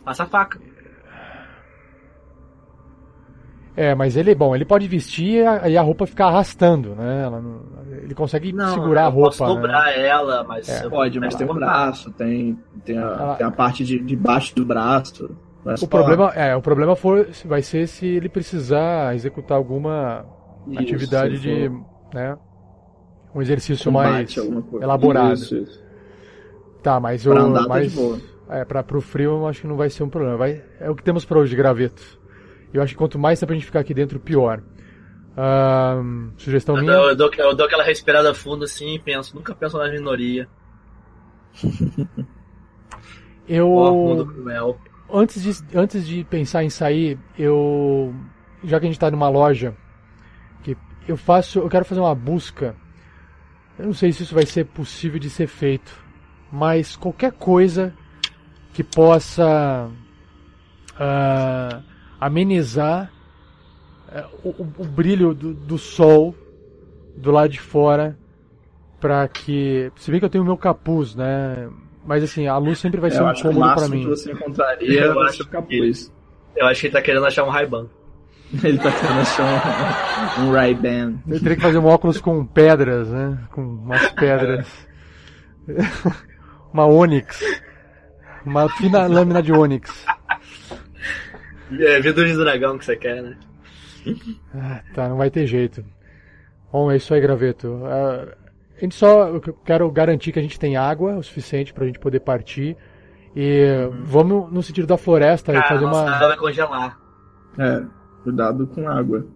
Passa 0.04 0.24
a 0.24 0.26
faca. 0.26 0.60
É, 3.76 3.94
mas 3.94 4.16
ele, 4.16 4.34
bom, 4.34 4.54
ele 4.54 4.64
pode 4.64 4.86
vestir 4.88 5.42
e 5.42 5.46
a, 5.46 5.68
e 5.68 5.76
a 5.78 5.82
roupa 5.82 6.06
ficar 6.06 6.26
arrastando, 6.26 6.94
né? 6.94 7.22
Ela 7.24 7.40
não- 7.40 7.62
ele 8.02 8.14
consegue 8.14 8.52
segurar 8.74 9.04
a 9.06 9.08
roupa. 9.08 9.28
Posso 9.30 9.46
né? 9.46 9.54
dobrar 9.54 9.96
ela, 9.98 10.44
mas. 10.44 10.68
É. 10.68 10.88
Pode, 10.88 11.20
mas 11.20 11.34
tem 11.34 11.48
o 11.48 11.54
braço, 11.54 12.10
tem, 12.12 12.58
tem, 12.84 12.98
a, 12.98 13.02
Ela- 13.02 13.34
tem 13.36 13.46
a 13.46 13.50
parte 13.50 13.84
de, 13.84 13.98
de 13.98 14.16
baixo 14.16 14.54
do 14.54 14.64
braço. 14.64 15.34
Não 15.64 15.72
é 15.72 15.76
só- 15.76 15.86
O 15.86 15.88
problema, 15.88 16.30
é, 16.34 16.54
o 16.56 16.60
problema 16.60 16.96
for, 16.96 17.26
vai 17.44 17.62
ser 17.62 17.86
se 17.86 18.06
ele 18.06 18.28
precisar 18.28 19.14
executar 19.14 19.56
alguma 19.56 20.26
Isso, 20.66 20.80
atividade 20.80 21.38
de, 21.38 21.68
né? 22.12 22.36
Um 23.34 23.40
exercício 23.40 23.92
mais 23.92 24.34
elaborado. 24.80 25.34
Isso, 25.34 25.56
isso. 25.56 25.89
Tá, 26.82 26.98
mas 27.00 27.22
Pra 27.24 27.34
o 27.34 27.46
andar 27.46 27.62
tá 27.62 27.68
mas 27.68 27.90
de 27.92 27.96
boa. 27.96 28.20
é 28.48 28.64
para 28.64 28.82
pro 28.82 29.00
frio 29.00 29.32
eu 29.32 29.46
acho 29.46 29.60
que 29.62 29.66
não 29.66 29.76
vai 29.76 29.90
ser 29.90 30.02
um 30.02 30.08
problema. 30.08 30.36
Vai, 30.36 30.62
é 30.80 30.88
o 30.90 30.94
que 30.94 31.02
temos 31.02 31.24
pra 31.24 31.38
hoje 31.38 31.50
de 31.50 31.56
graveto. 31.56 32.02
Eu 32.72 32.82
acho 32.82 32.92
que 32.94 32.98
quanto 32.98 33.18
mais 33.18 33.38
tempo 33.40 33.52
a 33.52 33.54
gente 33.54 33.66
ficar 33.66 33.80
aqui 33.80 33.92
dentro, 33.92 34.18
pior. 34.20 34.62
Sugestão 36.36 36.76
Eu 36.76 36.82
minha. 36.82 36.94
dou, 36.94 37.08
eu, 37.10 37.16
dou, 37.16 37.30
eu 37.38 37.54
dou 37.54 37.66
aquela 37.66 37.82
respirada 37.84 38.34
funda 38.34 38.64
assim 38.64 38.94
e 38.94 38.98
penso, 38.98 39.34
nunca 39.34 39.54
penso 39.54 39.78
na 39.78 39.88
minoria. 39.90 40.48
Eu 43.48 43.68
mundo 43.68 44.26
cruel. 44.26 44.78
antes 45.12 45.42
de, 45.42 45.76
antes 45.76 46.06
de 46.06 46.22
pensar 46.24 46.62
em 46.62 46.70
sair, 46.70 47.18
eu 47.36 48.14
já 48.62 48.78
que 48.78 48.86
a 48.86 48.88
gente 48.88 48.96
está 48.96 49.10
numa 49.10 49.28
loja, 49.28 49.74
que 50.62 50.76
eu 51.08 51.16
faço, 51.16 51.58
eu 51.58 51.68
quero 51.68 51.84
fazer 51.84 52.00
uma 52.00 52.14
busca. 52.14 52.76
Eu 53.76 53.86
não 53.86 53.92
sei 53.92 54.12
se 54.12 54.22
isso 54.22 54.34
vai 54.34 54.46
ser 54.46 54.66
possível 54.66 55.18
de 55.18 55.28
ser 55.28 55.48
feito, 55.48 55.90
mas 56.52 56.96
qualquer 56.96 57.32
coisa 57.32 57.92
que 58.74 58.82
possa 58.84 59.88
ah, 60.98 61.80
amenizar 62.20 63.10
eh, 64.12 64.24
o, 64.44 64.50
o- 64.78 64.84
brilho 64.84 65.34
do, 65.34 65.54
do 65.54 65.78
sol 65.78 66.34
do 67.16 67.30
lado 67.30 67.50
de 67.50 67.60
fora, 67.60 68.16
para 69.00 69.26
que, 69.28 69.90
se 69.96 70.10
bem 70.10 70.20
que 70.20 70.26
eu 70.26 70.30
tenho 70.30 70.42
o 70.44 70.46
meu 70.46 70.56
capuz, 70.56 71.14
né? 71.14 71.68
Mas 72.04 72.22
assim, 72.24 72.46
a 72.46 72.56
luz 72.56 72.78
sempre 72.78 73.00
vai 73.00 73.10
É, 73.10 73.14
ser 73.14 73.20
eu 73.22 73.26
um 73.26 73.34
que 73.34 73.40
o 73.40 73.52
cômodo 73.52 73.74
para 73.74 73.88
mim. 73.88 74.00
que 74.02 74.08
você 74.08 74.32
encontraria 74.32 75.00
Eu 75.04 75.14
vai 75.14 75.26
acho 75.26 75.36
ser 75.38 75.42
o 75.42 75.48
capuz. 75.48 76.12
Eu 76.56 76.66
acho 76.66 76.80
que 76.80 76.86
ele 76.86 76.92
tá 76.94 77.02
querendo 77.02 77.26
achar 77.26 77.44
um 77.44 77.48
Ray-Ban. 77.50 77.86
Ele 78.64 78.78
tá 78.78 78.90
querendo 78.90 79.20
achar 79.20 80.40
um, 80.40 80.44
um 80.48 80.52
Ray-Ban. 80.52 81.14
Eu 81.28 81.38
teria 81.38 81.56
que 81.56 81.62
fazer 81.62 81.78
um 81.78 81.86
óculos 81.86 82.20
com 82.20 82.44
pedras, 82.44 83.08
né? 83.08 83.38
Com 83.52 83.62
umas 83.62 84.10
pedras. 84.12 84.66
Uma 86.72 86.86
ônix. 86.86 87.40
Uma 88.44 88.68
fina 88.68 89.06
lâmina 89.06 89.42
de 89.42 89.52
ônix. 89.52 90.04
É, 91.78 92.00
vidro 92.00 92.26
de 92.26 92.36
dragão 92.36 92.78
que 92.78 92.84
você 92.84 92.96
quer, 92.96 93.22
né? 93.22 93.36
Ah, 94.54 94.80
tá, 94.94 95.08
não 95.08 95.16
vai 95.16 95.30
ter 95.30 95.46
jeito. 95.46 95.84
Bom, 96.72 96.90
é 96.90 96.96
isso 96.96 97.12
aí, 97.12 97.20
graveto. 97.20 97.80
Ah, 97.84 98.34
a 98.76 98.80
gente 98.80 98.94
só. 98.94 99.28
Eu 99.28 99.40
quero 99.64 99.90
garantir 99.90 100.32
que 100.32 100.38
a 100.38 100.42
gente 100.42 100.58
tem 100.58 100.76
água 100.76 101.16
o 101.16 101.22
suficiente 101.22 101.72
pra 101.72 101.86
gente 101.86 101.98
poder 101.98 102.20
partir. 102.20 102.76
E 103.36 103.88
vamos 104.04 104.52
no 104.52 104.62
sentido 104.62 104.86
da 104.86 104.96
floresta 104.96 105.52
e 105.52 105.54
Cara, 105.56 105.68
fazer 105.68 105.84
nossa 105.84 106.02
uma. 106.02 106.16
água 106.16 106.28
vai 106.28 106.36
congelar. 106.36 106.98
É, 107.58 107.82
cuidado 108.24 108.66
com 108.66 108.88
água. 108.88 109.26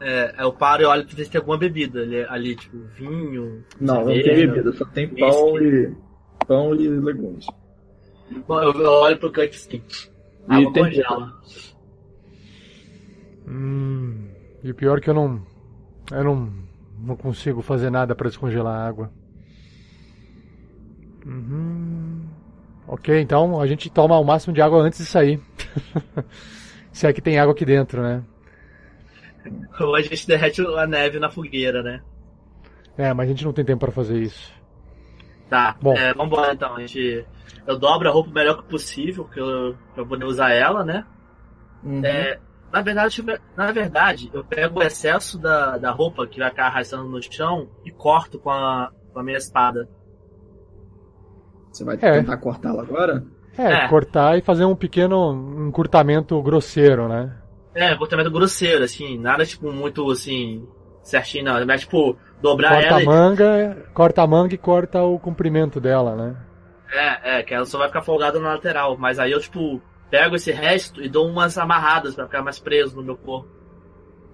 É, 0.00 0.34
eu 0.42 0.52
paro 0.52 0.82
e 0.82 0.84
olho 0.84 1.06
pra 1.06 1.14
ver 1.16 1.24
se 1.24 1.30
tem 1.30 1.38
alguma 1.38 1.56
bebida 1.56 2.00
ali, 2.00 2.24
ali 2.24 2.56
tipo 2.56 2.76
vinho. 2.96 3.64
Não, 3.80 3.96
não 4.00 4.06
tem 4.06 4.22
cerveja. 4.24 4.46
bebida, 4.52 4.72
só 4.72 4.84
tem 4.86 5.08
pão 5.08 5.58
e 5.62 5.94
pão 6.46 6.74
e 6.74 6.88
legumes. 6.88 7.46
Bom, 8.46 8.60
eu, 8.62 8.72
olho 8.90 9.18
pro 9.18 9.32
Cut 9.32 9.48
assim. 9.48 9.82
E 10.48 10.54
Água 10.54 10.72
tem- 10.72 10.82
congela. 10.84 11.40
Hum, 13.46 14.28
e 14.62 14.70
o 14.70 14.74
pior 14.74 14.98
é 14.98 15.00
que 15.00 15.10
eu 15.10 15.14
não. 15.14 15.42
Eu 16.10 16.24
não, 16.24 16.52
não 16.98 17.16
consigo 17.16 17.62
fazer 17.62 17.90
nada 17.90 18.14
pra 18.14 18.28
descongelar 18.28 18.74
a 18.74 18.86
água. 18.86 19.10
Uhum. 21.24 22.24
Ok, 22.86 23.20
então 23.20 23.60
a 23.60 23.66
gente 23.66 23.90
toma 23.90 24.18
o 24.18 24.24
máximo 24.24 24.54
de 24.54 24.62
água 24.62 24.80
antes 24.80 25.00
de 25.00 25.06
sair. 25.06 25.40
Se 26.92 27.06
é 27.06 27.12
que 27.12 27.20
tem 27.20 27.38
água 27.38 27.52
aqui 27.52 27.64
dentro, 27.64 28.00
né? 28.00 28.22
Ou 29.80 29.94
a 29.94 30.00
gente 30.00 30.26
derrete 30.26 30.60
a 30.62 30.86
neve 30.86 31.18
na 31.18 31.28
fogueira, 31.28 31.82
né? 31.82 32.00
É, 32.96 33.12
mas 33.12 33.26
a 33.26 33.28
gente 33.30 33.44
não 33.44 33.52
tem 33.52 33.64
tempo 33.64 33.80
pra 33.80 33.92
fazer 33.92 34.20
isso. 34.20 34.52
Tá, 35.48 35.76
Bom. 35.80 35.94
é, 35.96 36.12
vambora 36.12 36.52
então. 36.52 36.74
A 36.74 36.80
gente, 36.80 37.24
eu 37.66 37.78
dobro 37.78 38.08
a 38.08 38.12
roupa 38.12 38.30
o 38.30 38.32
melhor 38.34 38.56
que 38.56 38.68
possível, 38.68 39.24
que 39.24 39.38
eu, 39.40 39.76
pra 39.94 40.02
eu 40.02 40.06
poder 40.06 40.24
usar 40.24 40.50
ela, 40.50 40.84
né? 40.84 41.04
Uhum. 41.84 42.04
É, 42.04 42.38
na 42.72 42.82
verdade, 42.82 43.24
na 43.56 43.70
verdade, 43.70 44.28
eu 44.34 44.42
pego 44.44 44.80
o 44.80 44.82
excesso 44.82 45.38
da, 45.38 45.78
da 45.78 45.90
roupa 45.92 46.26
que 46.26 46.40
vai 46.40 46.50
ficar 46.50 46.66
arrastando 46.66 47.04
no 47.08 47.22
chão 47.22 47.68
e 47.84 47.90
corto 47.92 48.38
com 48.40 48.50
a, 48.50 48.90
com 49.12 49.20
a 49.20 49.22
minha 49.22 49.36
espada. 49.38 49.88
Você 51.72 51.84
vai 51.84 51.96
É. 52.00 52.12
tentar 52.20 52.36
cortá-la 52.38 52.82
agora? 52.82 53.24
É, 53.56 53.84
É. 53.84 53.88
cortar 53.88 54.36
e 54.36 54.42
fazer 54.42 54.64
um 54.64 54.74
pequeno 54.76 55.66
encurtamento 55.68 56.40
grosseiro, 56.42 57.08
né? 57.08 57.36
É, 57.74 57.94
cortamento 57.94 58.30
grosseiro, 58.30 58.82
assim, 58.84 59.18
nada 59.18 59.44
tipo 59.44 59.70
muito 59.70 60.10
assim, 60.10 60.66
certinho, 61.08 61.44
não. 61.44 61.66
Mas 61.66 61.82
tipo, 61.82 62.16
dobrar 62.40 62.70
Corta 62.70 62.86
ela 62.86 62.98
a 62.98 63.02
e. 63.02 63.06
manga, 63.06 63.88
corta 63.94 64.22
a 64.22 64.26
manga 64.26 64.54
e 64.54 64.58
corta 64.58 65.02
o 65.02 65.18
comprimento 65.18 65.80
dela, 65.80 66.14
né? 66.16 66.36
É, 66.92 67.38
é, 67.38 67.42
que 67.42 67.54
ela 67.54 67.64
só 67.64 67.78
vai 67.78 67.88
ficar 67.88 68.02
folgada 68.02 68.38
na 68.38 68.54
lateral. 68.54 68.96
Mas 68.96 69.18
aí 69.18 69.32
eu, 69.32 69.40
tipo, 69.40 69.80
pego 70.10 70.36
esse 70.36 70.52
resto 70.52 71.02
e 71.02 71.08
dou 71.08 71.28
umas 71.28 71.56
amarradas 71.58 72.14
pra 72.14 72.26
ficar 72.26 72.42
mais 72.42 72.58
preso 72.58 72.96
no 72.96 73.02
meu 73.02 73.16
corpo. 73.16 73.48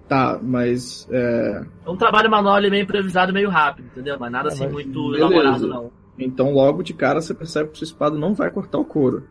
Tá, 0.07 0.39
mas. 0.41 1.07
É... 1.11 1.65
É 1.85 1.89
um 1.89 1.95
trabalho 1.97 2.29
manual 2.29 2.55
ali 2.55 2.69
meio 2.69 2.83
improvisado, 2.83 3.33
meio 3.33 3.49
rápido, 3.49 3.85
entendeu? 3.87 4.17
Mas 4.19 4.31
nada 4.31 4.49
É, 4.49 4.51
assim 4.51 4.63
mas 4.65 4.73
muito 4.73 5.11
beleza. 5.11 5.33
elaborado, 5.33 5.67
não. 5.67 5.91
Então 6.19 6.51
logo 6.53 6.83
de 6.83 6.93
cara 6.93 7.21
você 7.21 7.33
percebe 7.33 7.71
que 7.71 7.77
sua 7.79 7.85
espada 7.85 8.15
não 8.17 8.33
vai 8.33 8.51
cortar 8.51 8.77
o 8.77 8.85
couro. 8.85 9.27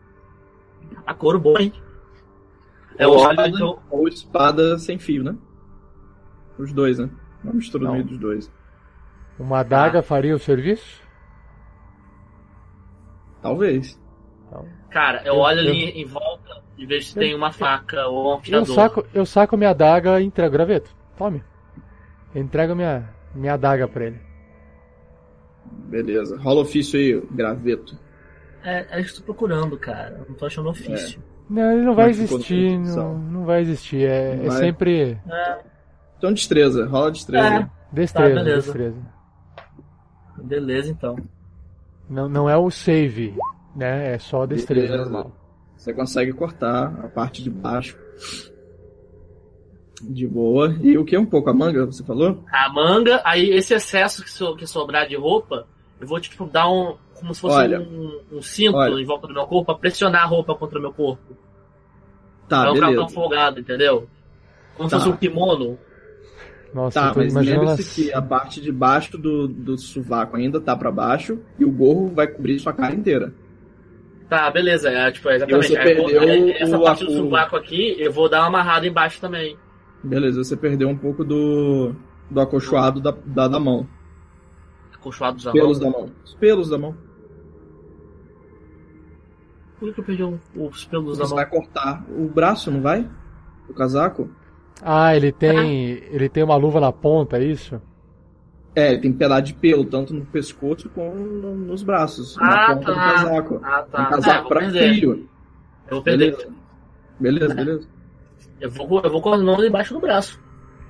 A 1.05 1.13
couro 1.13 1.39
boa, 1.39 1.61
hein? 1.61 1.71
Ou 2.99 3.11
olho, 3.17 3.29
espada, 3.31 3.49
então. 3.49 3.79
ou 3.89 4.07
espada 4.07 4.77
sem 4.77 4.99
fio, 4.99 5.23
né? 5.23 5.35
Os 6.57 6.73
dois, 6.73 6.99
né? 6.99 7.09
Uma 7.43 7.53
mistura 7.53 7.83
Não. 7.85 8.01
dos 8.01 8.17
dois. 8.17 8.51
Uma 9.39 9.59
adaga 9.59 9.99
Ah. 9.99 10.03
faria 10.03 10.35
o 10.35 10.39
serviço? 10.39 11.01
Talvez. 13.41 13.99
Então, 14.47 14.65
Cara, 14.89 15.21
eu 15.25 15.33
Eu- 15.33 15.39
olho 15.39 15.59
eu- 15.61 15.67
ali 15.71 15.89
em 15.89 16.05
volta 16.05 16.61
e 16.77 16.85
vejo 16.85 17.07
se 17.07 17.17
Eu- 17.17 17.21
tem 17.23 17.33
uma 17.35 17.51
faca 17.51 18.05
ou 18.07 18.25
um 18.25 18.29
eu, 18.29 18.33
afiador. 18.35 18.75
saco, 18.75 19.05
eu 19.13 19.25
saco 19.25 19.57
minha 19.57 19.71
adaga 19.71 20.21
e 20.21 20.25
entrego. 20.25 20.53
Graveto, 20.53 20.91
tome. 21.17 21.43
Eu 22.33 22.41
entrego 22.43 22.75
minha, 22.75 23.09
minha 23.33 23.55
adaga 23.55 23.87
pra 23.87 24.05
ele. 24.05 24.19
Beleza. 25.89 26.37
Rola 26.37 26.61
ofício 26.61 26.99
aí, 26.99 27.19
graveto. 27.31 27.97
É, 28.63 28.85
é 28.97 29.01
isso 29.01 29.15
que 29.15 29.21
eu 29.21 29.25
tô 29.25 29.33
procurando, 29.33 29.77
cara. 29.77 30.17
Eu 30.19 30.25
não 30.29 30.35
tô 30.35 30.45
achando 30.45 30.69
ofício. 30.69 31.21
Não, 31.49 31.71
ele 31.73 31.81
não 31.81 31.95
vai 31.95 32.07
Mas 32.07 32.19
existir. 32.19 32.77
Não, 32.79 33.17
não 33.17 33.45
vai 33.45 33.61
existir. 33.61 34.05
É, 34.07 34.45
é 34.45 34.51
sempre 34.51 35.19
É, 35.27 35.59
Então 36.23 36.31
destreza. 36.31 36.85
Rola 36.87 37.11
destreza. 37.11 37.45
É. 37.47 37.69
destreza, 37.91 38.29
Tá, 38.33 38.43
beleza. 38.43 38.61
destreza. 38.61 39.01
beleza, 40.41 40.89
então. 40.89 41.17
Não, 42.09 42.29
não 42.29 42.49
é 42.49 42.55
o 42.55 42.71
save, 42.71 43.35
né? 43.75 44.13
É 44.13 44.17
só 44.19 44.45
destreza 44.45 44.87
Beleza. 44.93 45.09
normal. 45.11 45.35
Você 45.75 45.93
consegue 45.93 46.31
cortar 46.31 46.85
a 47.03 47.09
parte 47.09 47.43
de 47.43 47.49
baixo. 47.49 47.97
De 50.01 50.25
boa. 50.25 50.73
E 50.81 50.97
o 50.97 51.03
que? 51.03 51.17
Um 51.17 51.25
pouco 51.25 51.49
a 51.49 51.53
manga, 51.53 51.85
você 51.85 52.05
falou? 52.05 52.41
A 52.49 52.69
manga, 52.71 53.19
aí 53.25 53.49
esse 53.49 53.73
excesso 53.73 54.23
que, 54.23 54.29
so- 54.31 54.55
que 54.55 54.65
sobrar 54.65 55.05
de 55.05 55.17
roupa, 55.17 55.67
eu 55.99 56.07
vou, 56.07 56.21
tipo, 56.21 56.45
dar 56.45 56.69
um. 56.69 56.95
Como 57.19 57.35
se 57.35 57.41
fosse 57.41 57.57
Olha. 57.57 57.81
um, 57.81 58.21
um 58.31 58.41
cinto 58.41 58.77
Olha. 58.77 58.93
em 59.01 59.05
volta 59.05 59.27
do 59.27 59.33
meu 59.33 59.45
corpo 59.45 59.65
pra 59.65 59.75
pressionar 59.75 60.23
a 60.23 60.25
roupa 60.25 60.55
contra 60.55 60.79
o 60.79 60.81
meu 60.81 60.93
corpo. 60.93 61.35
Tá, 62.47 62.61
pra 62.61 62.65
não 62.67 62.75
ficar 62.75 62.85
tão 62.87 62.95
beleza. 62.95 63.13
folgado, 63.13 63.59
entendeu? 63.59 64.07
Como 64.77 64.87
se 64.87 64.95
Tá. 64.95 64.99
fosse 65.01 65.11
um 65.13 65.17
kimono. 65.17 65.77
Nossa, 66.73 66.99
Tá, 66.99 67.13
mas 67.15 67.33
lembre-se 67.33 68.03
que 68.03 68.13
a 68.13 68.21
parte 68.21 68.59
de 68.59 68.71
baixo 68.71 69.17
do, 69.17 69.47
do 69.47 69.77
sovaco 69.77 70.35
ainda 70.35 70.59
tá 70.59 70.75
pra 70.75 70.91
baixo 70.91 71.39
e 71.59 71.63
o 71.65 71.71
gorro 71.71 72.07
vai 72.15 72.25
cobrir 72.27 72.57
sua 72.59 72.73
cara 72.73 72.95
inteira. 72.95 73.33
Tá, 74.27 74.49
beleza. 74.49 74.89
É, 74.89 75.11
tipo, 75.11 75.29
é 75.29 75.35
exatamente. 75.35 75.67
você 75.67 75.77
Aí 75.77 75.95
vou- 75.95 76.05
perdeu 76.07 76.21
aí 76.29 76.51
essa 76.53 76.77
o 76.77 76.83
parte 76.83 77.05
do 77.05 77.11
sovaco 77.11 77.55
aqui, 77.55 77.95
eu 77.99 78.11
vou 78.11 78.27
dar 78.27 78.39
uma 78.39 78.47
amarrada 78.47 78.87
embaixo 78.87 79.21
também. 79.21 79.55
Beleza, 80.03 80.43
você 80.43 80.57
perdeu 80.57 80.89
um 80.89 80.97
pouco 80.97 81.23
do, 81.23 81.93
do 82.31 82.41
acolchoado 82.41 82.99
da, 82.99 83.11
da, 83.25 83.47
da 83.47 83.59
mão. 83.59 83.87
Colchoado 84.99 85.43
da 85.43 85.49
Os 85.49 85.53
pelos 85.53 85.79
mão. 85.79 85.91
da 85.91 85.97
mão. 85.99 86.09
Os 86.25 86.33
pelos 86.35 86.69
da 86.69 86.77
mão. 86.77 86.95
Por 89.79 89.93
que 89.93 89.99
eu 89.99 90.03
perdi 90.05 90.23
o- 90.23 90.39
os 90.55 90.85
pelos 90.85 91.17
da 91.17 91.25
Você 91.25 91.29
mão? 91.35 91.35
vai 91.43 91.45
cortar 91.49 92.05
o 92.09 92.27
braço, 92.27 92.71
não 92.71 92.81
vai? 92.81 93.07
O 93.69 93.73
casaco? 93.73 94.29
Ah, 94.85 95.15
ele 95.15 95.31
tem. 95.31 96.01
Ele 96.11 96.27
tem 96.29 96.43
uma 96.43 96.55
luva 96.55 96.79
na 96.79 96.91
ponta, 96.91 97.37
é 97.37 97.43
isso? 97.43 97.81
É, 98.75 98.91
ele 98.91 99.01
tem 99.01 99.13
pedaço 99.13 99.43
de 99.43 99.53
pelo, 99.53 99.85
tanto 99.85 100.13
no 100.13 100.25
pescoço 100.25 100.89
como 100.89 101.13
no- 101.15 101.55
nos 101.55 101.83
braços. 101.83 102.35
Ah, 102.39 102.45
na 102.69 102.75
ponta 102.75 102.85
do 102.91 102.95
tá. 102.95 103.13
casaco. 103.13 103.59
Ah, 103.63 103.83
tá. 103.83 103.99
Um 104.01 104.05
É, 104.05 104.09
casaco 104.09 104.39
vou 104.41 104.49
pra 104.49 104.59
perder. 104.61 104.93
frio. 104.95 105.29
Eu 105.87 105.95
vou 105.97 106.01
perder. 106.03 106.31
Beleza. 106.31 106.53
Beleza, 107.19 107.53
beleza. 107.55 107.87
Eu 108.59 108.71
vou, 108.71 109.01
eu 109.03 109.11
vou 109.11 109.21
com 109.21 109.33
as 109.33 109.41
mãos 109.43 109.63
embaixo 109.63 109.93
do 109.93 109.99
braço. 109.99 110.41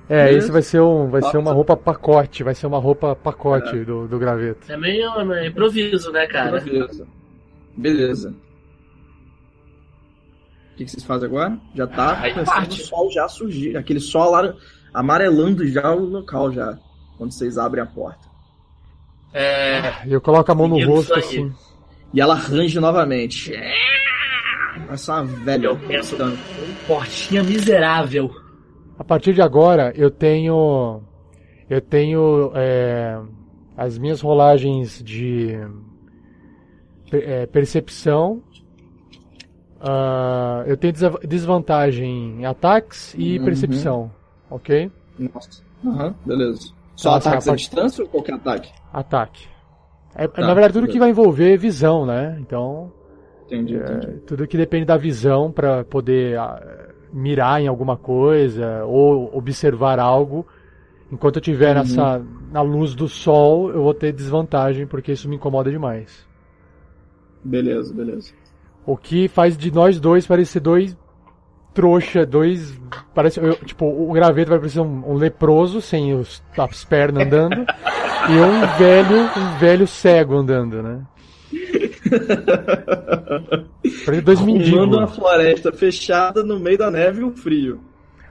É, 0.08 0.24
Beleza. 0.26 0.38
esse 0.38 0.52
vai 0.52 0.62
ser 0.62 0.80
um. 0.80 1.08
Vai 1.08 1.22
ser 1.22 1.36
uma 1.36 1.44
Nossa. 1.44 1.54
roupa 1.56 1.76
pacote, 1.76 2.42
vai 2.42 2.54
ser 2.54 2.66
uma 2.66 2.78
roupa 2.78 3.14
pacote 3.16 3.84
do, 3.84 4.06
do 4.08 4.18
graveto. 4.18 4.70
É 4.70 4.76
meio, 4.76 5.08
é 5.18 5.24
meio 5.24 5.46
improviso, 5.46 6.10
né, 6.12 6.26
cara? 6.26 6.60
Beleza. 6.60 7.06
Beleza. 7.76 8.34
O 10.74 10.76
que, 10.76 10.84
que 10.84 10.90
vocês 10.90 11.04
fazem 11.04 11.28
agora? 11.28 11.56
Já 11.72 11.86
tá 11.86 12.16
começando 12.16 12.46
parte. 12.46 12.82
o 12.82 12.84
sol 12.84 13.10
já 13.12 13.28
surgir. 13.28 13.76
Aquele 13.76 14.00
sol 14.00 14.32
lá 14.32 14.52
amarelando 14.92 15.64
já 15.68 15.94
o 15.94 16.04
local 16.04 16.52
já. 16.52 16.76
Quando 17.16 17.30
vocês 17.30 17.56
abrem 17.56 17.84
a 17.84 17.86
porta. 17.86 18.28
É. 19.32 20.04
E 20.04 20.12
eu 20.12 20.20
coloco 20.20 20.50
a 20.50 20.54
mão 20.54 20.66
no 20.66 20.84
rosto 20.84 21.14
assim. 21.14 21.52
E 22.12 22.20
ela 22.20 22.34
range 22.34 22.80
novamente. 22.80 23.52
Essa 24.90 25.12
é 25.12 25.14
uma 25.14 25.24
velha. 25.24 25.66
Eu 25.68 25.76
penso, 25.76 26.16
portinha 26.88 27.44
miserável. 27.44 28.28
A 28.98 29.04
partir 29.04 29.32
de 29.32 29.42
agora, 29.42 29.92
eu 29.94 30.10
tenho. 30.10 31.02
Eu 31.70 31.80
tenho. 31.80 32.50
é, 32.56 33.20
as 33.76 33.96
minhas 33.96 34.20
rolagens 34.20 35.00
de. 35.04 35.56
é, 37.12 37.46
percepção. 37.46 38.42
Ah, 39.84 40.64
eu 40.66 40.76
tenho 40.76 40.92
desvantagem 41.26 42.40
em 42.40 42.44
ataques 42.46 43.14
e 43.18 43.38
Uhum. 43.38 43.44
percepção. 43.44 44.10
Ok? 44.50 44.90
Nossa. 45.18 45.62
Aham, 45.86 46.14
beleza. 46.24 46.72
Só 46.96 47.10
ataques 47.16 47.46
a 47.46 47.50
à 47.50 47.52
parte- 47.52 47.58
distância 47.60 48.02
ou 48.04 48.08
qualquer 48.08 48.34
ataque? 48.34 48.72
Ataque. 48.92 49.46
É, 50.14 50.26
Tá, 50.28 50.40
na 50.42 50.54
verdade, 50.54 50.72
tudo 50.74 50.82
que 50.86 50.92
beleza. 50.94 51.00
vai 51.00 51.10
envolver 51.10 51.56
visão, 51.58 52.06
né? 52.06 52.38
Então. 52.40 52.92
Entendi, 53.46 53.74
entendi. 53.74 54.06
É, 54.06 54.10
tudo 54.26 54.46
que 54.46 54.56
depende 54.56 54.84
da 54.86 54.96
visão 54.96 55.50
para 55.52 55.84
poder 55.84 56.38
ah, 56.38 56.88
mirar 57.12 57.60
em 57.60 57.66
alguma 57.68 57.96
coisa 57.96 58.84
ou 58.86 59.36
observar 59.36 59.98
algo. 59.98 60.46
Enquanto 61.12 61.36
eu 61.36 61.40
estiver 61.40 61.76
Uhum. 61.76 61.82
nessa 61.82 62.22
na 62.50 62.62
luz 62.62 62.94
do 62.94 63.08
sol, 63.08 63.70
eu 63.70 63.82
vou 63.82 63.92
ter 63.92 64.12
desvantagem 64.12 64.86
porque 64.86 65.12
isso 65.12 65.28
me 65.28 65.36
incomoda 65.36 65.70
demais. 65.70 66.26
Beleza, 67.44 67.92
beleza. 67.92 68.32
O 68.86 68.96
que 68.96 69.28
faz 69.28 69.56
de 69.56 69.70
nós 69.70 69.98
dois 69.98 70.26
parecer 70.26 70.60
dois 70.60 70.96
trouxa, 71.72 72.24
dois 72.24 72.78
parece 73.14 73.40
eu- 73.40 73.56
tipo 73.56 73.84
o 73.86 74.12
graveto 74.12 74.50
vai 74.50 74.58
parecer 74.58 74.80
um, 74.80 75.10
um 75.10 75.14
leproso 75.14 75.80
sem 75.80 76.14
os, 76.14 76.42
as 76.56 76.84
pernas 76.84 77.26
andando 77.26 77.64
e 78.28 78.32
um 78.38 78.78
velho 78.78 79.16
um 79.36 79.58
velho 79.58 79.86
cego 79.86 80.36
andando, 80.36 80.82
né? 80.82 81.00
Parece 84.04 84.22
dois 84.22 84.38
Arrumando 84.38 84.58
mendigos. 84.58 84.96
uma 84.98 85.06
floresta 85.08 85.72
fechada 85.72 86.42
no 86.42 86.58
meio 86.58 86.78
da 86.78 86.90
neve 86.90 87.20
e 87.22 87.24
o 87.24 87.30
frio. 87.32 87.80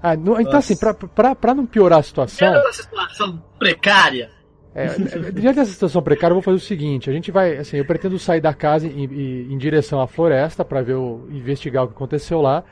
Ah, 0.01 0.15
não- 0.15 0.39
então 0.39 0.59
assim, 0.59 0.75
pra, 0.77 0.93
pra, 0.93 1.33
pra 1.35 1.53
não 1.55 1.65
piorar 1.65 1.99
a 1.99 2.03
situação, 2.03 2.51
Vendo 2.51 2.67
essa 2.67 2.83
situação 2.83 3.41
precária. 3.57 4.29
É, 4.75 4.85
é, 4.85 5.31
diante 5.31 5.55
dessa 5.55 5.71
situação 5.71 6.01
precária, 6.01 6.31
eu 6.31 6.35
vou 6.35 6.41
fazer 6.41 6.57
o 6.57 6.59
seguinte, 6.59 7.09
a 7.09 7.13
gente 7.13 7.31
vai, 7.31 7.57
assim, 7.57 7.77
eu 7.77 7.85
pretendo 7.85 8.17
sair 8.17 8.41
da 8.41 8.53
casa 8.53 8.87
em, 8.87 9.05
em- 9.05 9.53
em 9.53 9.57
direção 9.57 10.01
à 10.01 10.07
floresta 10.07 10.65
para 10.65 10.81
ver 10.81 10.95
o, 10.95 11.27
investigar 11.29 11.83
o 11.83 11.87
que 11.87 11.93
aconteceu 11.93 12.41
lá, 12.41 12.63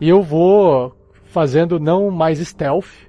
e 0.00 0.08
eu 0.08 0.22
vou 0.22 0.94
fazendo 1.24 1.80
não 1.80 2.10
mais 2.10 2.38
stealth, 2.38 3.08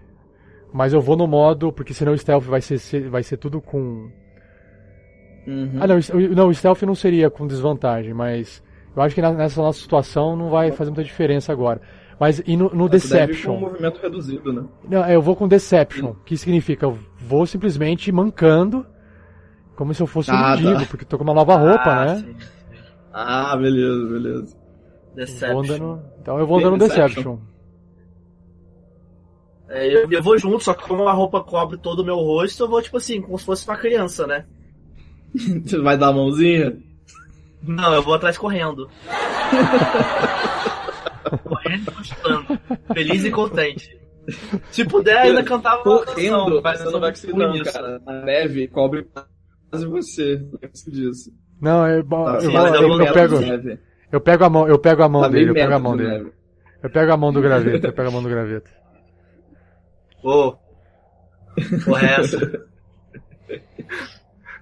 mas 0.72 0.94
eu 0.94 1.02
vou 1.02 1.16
no 1.16 1.28
modo, 1.28 1.72
porque 1.72 1.94
senão 1.94 2.18
stealth 2.18 2.44
vai 2.44 2.62
ser, 2.62 3.10
vai 3.10 3.22
ser 3.24 3.38
tudo 3.38 3.62
com... 3.62 4.10
Uhum. 5.46 5.72
Ah 5.80 5.88
não, 5.88 5.96
não, 6.36 6.54
stealth 6.54 6.84
não 6.84 6.96
seria 6.96 7.30
com 7.30 7.46
desvantagem, 7.46 8.14
mas 8.14 8.64
eu 8.96 9.02
acho 9.02 9.14
que 9.14 9.22
nessa 9.22 9.62
nossa 9.62 9.80
situação 9.80 10.36
não 10.36 10.50
vai 10.50 10.72
fazer 10.72 10.90
muita 10.90 11.04
diferença 11.04 11.52
agora. 11.52 11.82
Mas 12.20 12.42
e 12.46 12.56
no, 12.56 12.70
no 12.74 12.88
Deception? 12.88 13.54
com 13.54 13.58
um 13.58 13.70
movimento 13.70 14.00
reduzido, 14.02 14.54
né? 14.54 14.64
Não, 14.88 15.10
eu 15.10 15.22
vou 15.22 15.36
com 15.36 15.48
Deception, 15.48 16.14
que 16.26 16.38
significa 16.38 16.86
eu 16.86 16.98
vou 17.20 17.46
simplesmente 17.46 18.12
mancando, 18.12 18.86
como 19.76 19.94
se 19.94 20.02
eu 20.02 20.08
fosse 20.08 20.32
um 20.32 20.36
Ah, 20.36 20.56
mendigo, 20.56 20.80
tá. 20.82 20.86
porque 20.86 21.06
tô 21.06 21.18
com 21.18 21.24
uma 21.24 21.34
nova 21.34 21.56
roupa, 21.56 21.90
Ah, 21.90 22.06
né? 22.06 22.16
sim. 22.18 22.36
Ah, 23.12 23.56
beleza, 23.58 24.06
beleza. 24.10 24.58
Deception. 25.16 25.60
andando, 25.60 26.02
então 26.22 26.40
eu 26.40 26.48
vou 26.48 26.58
andando 26.58 26.72
no 26.74 26.78
Deception. 26.78 27.08
Deception. 27.38 27.38
É, 29.70 29.88
eu, 29.88 30.12
eu 30.12 30.22
vou 30.24 30.38
junto, 30.38 30.64
só 30.64 30.74
que 30.74 30.88
como 30.88 31.08
a 31.08 31.14
roupa 31.14 31.42
cobre 31.44 31.78
todo 31.78 32.00
o 32.02 32.06
meu 32.06 32.16
rosto, 32.18 32.64
eu 32.64 32.70
vou, 32.70 32.82
tipo 32.82 32.98
assim, 32.98 33.22
como 33.22 33.38
se 33.40 33.46
fosse 33.46 33.68
uma 33.68 33.76
criança, 33.78 34.28
né? 34.28 34.46
Você 35.66 35.80
vai 35.80 35.98
dar 35.98 36.08
a 36.10 36.14
mãozinha? 36.14 36.78
Não, 37.64 37.94
eu 37.94 38.04
vou 38.04 38.14
atrás 38.14 38.38
correndo. 38.38 38.88
correndo 41.40 41.92
e 41.92 41.92
gostando. 41.96 42.60
Feliz 42.94 43.24
e 43.26 43.32
contente. 43.32 44.00
Se 44.72 44.86
puder, 44.86 45.18
ainda 45.18 45.44
cantava 45.44 45.78
uma 45.90 46.06
Correndo, 46.06 46.38
canção, 46.46 46.62
mas 46.64 46.80
você 46.80 46.90
não 46.92 47.00
vai 47.00 47.10
conseguir 47.12 47.34
não, 47.34 47.56
isso. 47.56 47.74
cara. 47.74 48.02
A 48.08 48.14
neve 48.22 48.68
cobre 48.70 49.06
quase 49.70 49.86
você. 49.86 50.36
Lembra-se 50.62 50.92
disso. 50.92 51.32
Não, 51.62 51.88
eu, 51.88 52.04
bom, 52.04 52.30
eu, 52.30 52.42
sim, 52.42 52.54
eu 52.56 52.66
eu- 52.68 53.02
eu 53.06 53.14
pego, 53.14 53.40
neve. 53.40 53.80
eu 54.12 54.22
pego 54.22 54.44
a 54.46 54.50
mão, 54.50 54.68
eu 54.68 54.80
pego 54.80 55.04
a 55.04 55.10
mão 55.10 55.22
Tá 55.22 55.28
dele, 55.30 55.50
eu 55.50 55.54
pego 55.54 55.74
a 55.74 55.80
mão 55.80 55.98
de 55.98 56.04
dele. 56.04 56.18
neve. 56.18 56.32
Eu 56.82 56.90
pego 56.90 57.12
a 57.14 57.18
mão 57.18 57.32
do 57.34 57.42
graveto, 57.42 57.88
eu 57.88 57.94
pego 57.94 58.08
a 58.10 58.12
mão 58.12 58.24
do 58.24 58.30
graveto. 58.30 58.70
Ô. 60.24 60.56
Porra, 61.86 62.08
é 62.08 62.20
essa? 62.22 62.66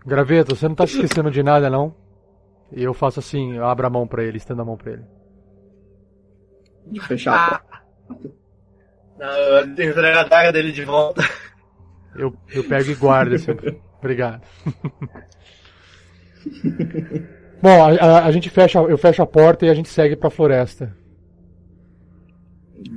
Graveto, 0.05 0.55
você 0.55 0.67
não 0.67 0.75
tá 0.75 0.85
se 0.87 0.95
esquecendo 0.95 1.29
de 1.31 1.43
nada, 1.43 1.69
não? 1.69 1.95
E 2.75 2.83
eu 2.83 2.93
faço 2.93 3.19
assim, 3.19 3.55
eu 3.57 3.65
abro 3.65 3.85
a 3.85 3.89
mão 3.89 4.07
pra 4.07 4.23
ele, 4.23 4.37
estendo 4.37 4.61
a 4.61 4.65
mão 4.65 4.77
pra 4.77 4.93
ele. 4.93 5.03
Fechar 7.01 7.33
a 7.33 7.55
Ah. 7.55 7.81
Não, 9.19 9.27
eu 9.27 9.63
tenho 9.75 9.75
que 9.75 9.99
entregar 9.99 10.25
a 10.25 10.27
daga 10.27 10.51
dele 10.51 10.71
de 10.71 10.83
volta. 10.83 11.23
Eu, 12.15 12.35
eu 12.49 12.63
pego 12.63 12.91
e 12.91 12.95
guardo. 12.95 13.35
Assim. 13.35 13.51
Obrigado. 13.99 14.41
Bom, 17.61 17.83
a, 17.83 17.93
a, 17.93 18.25
a, 18.25 18.31
gente 18.31 18.49
fecha, 18.49 18.79
eu 18.79 18.97
fecho 18.97 19.21
a 19.21 19.27
porta 19.27 19.65
e 19.65 19.69
a 19.69 19.73
gente 19.73 19.89
segue 19.89 20.15
pra 20.15 20.31
floresta. 20.31 20.95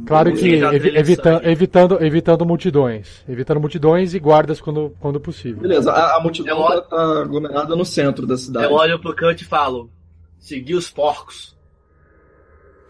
Claro 0.07 0.33
que 0.33 0.55
evi, 0.55 0.97
evita, 0.97 1.43
evitando, 1.45 2.03
evitando 2.03 2.47
multidões. 2.47 3.23
Evitando 3.29 3.61
multidões 3.61 4.15
e 4.15 4.19
guardas 4.19 4.61
quando, 4.61 4.97
quando 4.99 5.21
possível. 5.21 5.61
Beleza, 5.61 5.93
a, 5.93 6.17
a 6.17 6.21
multidão 6.21 6.59
olho, 6.59 6.81
tá 6.83 7.23
aglomerada 7.23 7.77
no 7.77 7.85
centro 7.85 8.27
da 8.27 8.37
cidade. 8.37 8.67
Eu 8.67 8.73
olho 8.73 8.99
pro 8.99 9.15
Kant 9.15 9.43
e 9.43 9.45
falo: 9.45 9.91
seguir 10.39 10.75
os 10.75 10.91
porcos. 10.91 11.55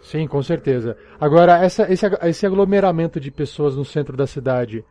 Sim, 0.04 0.28
com 0.28 0.42
certeza. 0.42 0.98
Agora, 1.18 1.64
essa, 1.64 1.90
esse, 1.90 2.06
esse 2.06 2.46
aglomeramento 2.46 3.18
de 3.18 3.30
pessoas 3.30 3.74
no 3.74 3.86
centro 3.86 4.14
da 4.14 4.26
cidade 4.26 4.84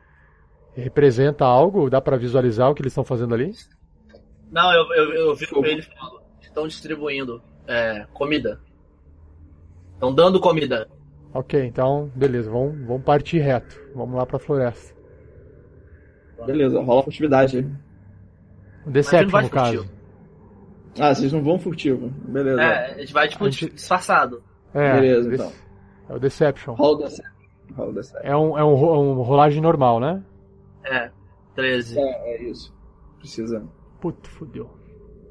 representa 0.75 1.45
algo? 1.45 1.87
Dá 1.87 2.01
para 2.01 2.17
visualizar 2.17 2.71
o 2.71 2.73
que 2.73 2.81
eles 2.81 2.93
estão 2.93 3.03
fazendo 3.03 3.35
ali? 3.35 3.51
Não, 4.51 4.73
eu, 4.73 4.91
eu, 4.95 5.13
eu 5.13 5.35
vi 5.35 5.45
com 5.45 5.63
ele 5.63 5.83
falo: 5.83 6.19
estão 6.41 6.67
distribuindo 6.67 7.43
é, 7.67 8.07
comida. 8.11 8.59
Estão 9.93 10.13
dando 10.13 10.39
comida. 10.39 10.89
Ok, 11.31 11.63
então, 11.63 12.11
beleza, 12.15 12.49
vamos, 12.49 12.75
vamos 12.83 13.03
partir 13.03 13.37
reto. 13.37 13.79
Vamos 13.93 14.15
lá 14.15 14.25
pra 14.25 14.39
floresta. 14.39 14.95
Beleza, 16.43 16.81
rola 16.81 17.01
a 17.01 17.03
furtividade 17.03 17.57
aí. 17.57 17.67
Deception, 18.91 19.41
no 19.41 19.49
caso. 19.49 19.89
Ah, 20.99 21.13
vocês 21.13 21.31
não 21.31 21.43
vão 21.43 21.59
furtivo. 21.59 22.09
Beleza. 22.09 22.61
É, 22.61 22.93
a 22.95 22.97
gente 22.97 23.13
vai, 23.13 23.27
tipo, 23.27 23.49
gente... 23.49 23.75
disfarçado. 23.75 24.43
É, 24.73 24.93
Beleza, 24.93 25.33
então. 25.33 25.51
É 26.09 26.13
o 26.13 26.19
Deception. 26.19 26.73
Rola 26.73 26.95
o 26.95 27.03
Deception. 27.03 27.33
Rola 27.75 27.89
o 27.89 27.93
Deception. 27.93 28.29
É 28.29 28.35
um, 28.35 28.57
é 28.57 28.63
um, 28.63 29.11
um 29.19 29.21
rolagem 29.21 29.61
normal, 29.61 29.99
né? 29.99 30.23
É, 30.83 31.09
13. 31.55 31.99
É, 31.99 32.35
é 32.35 32.43
isso. 32.43 32.73
Precisa. 33.19 33.63
Puta, 34.01 34.29
fodeu. 34.29 34.69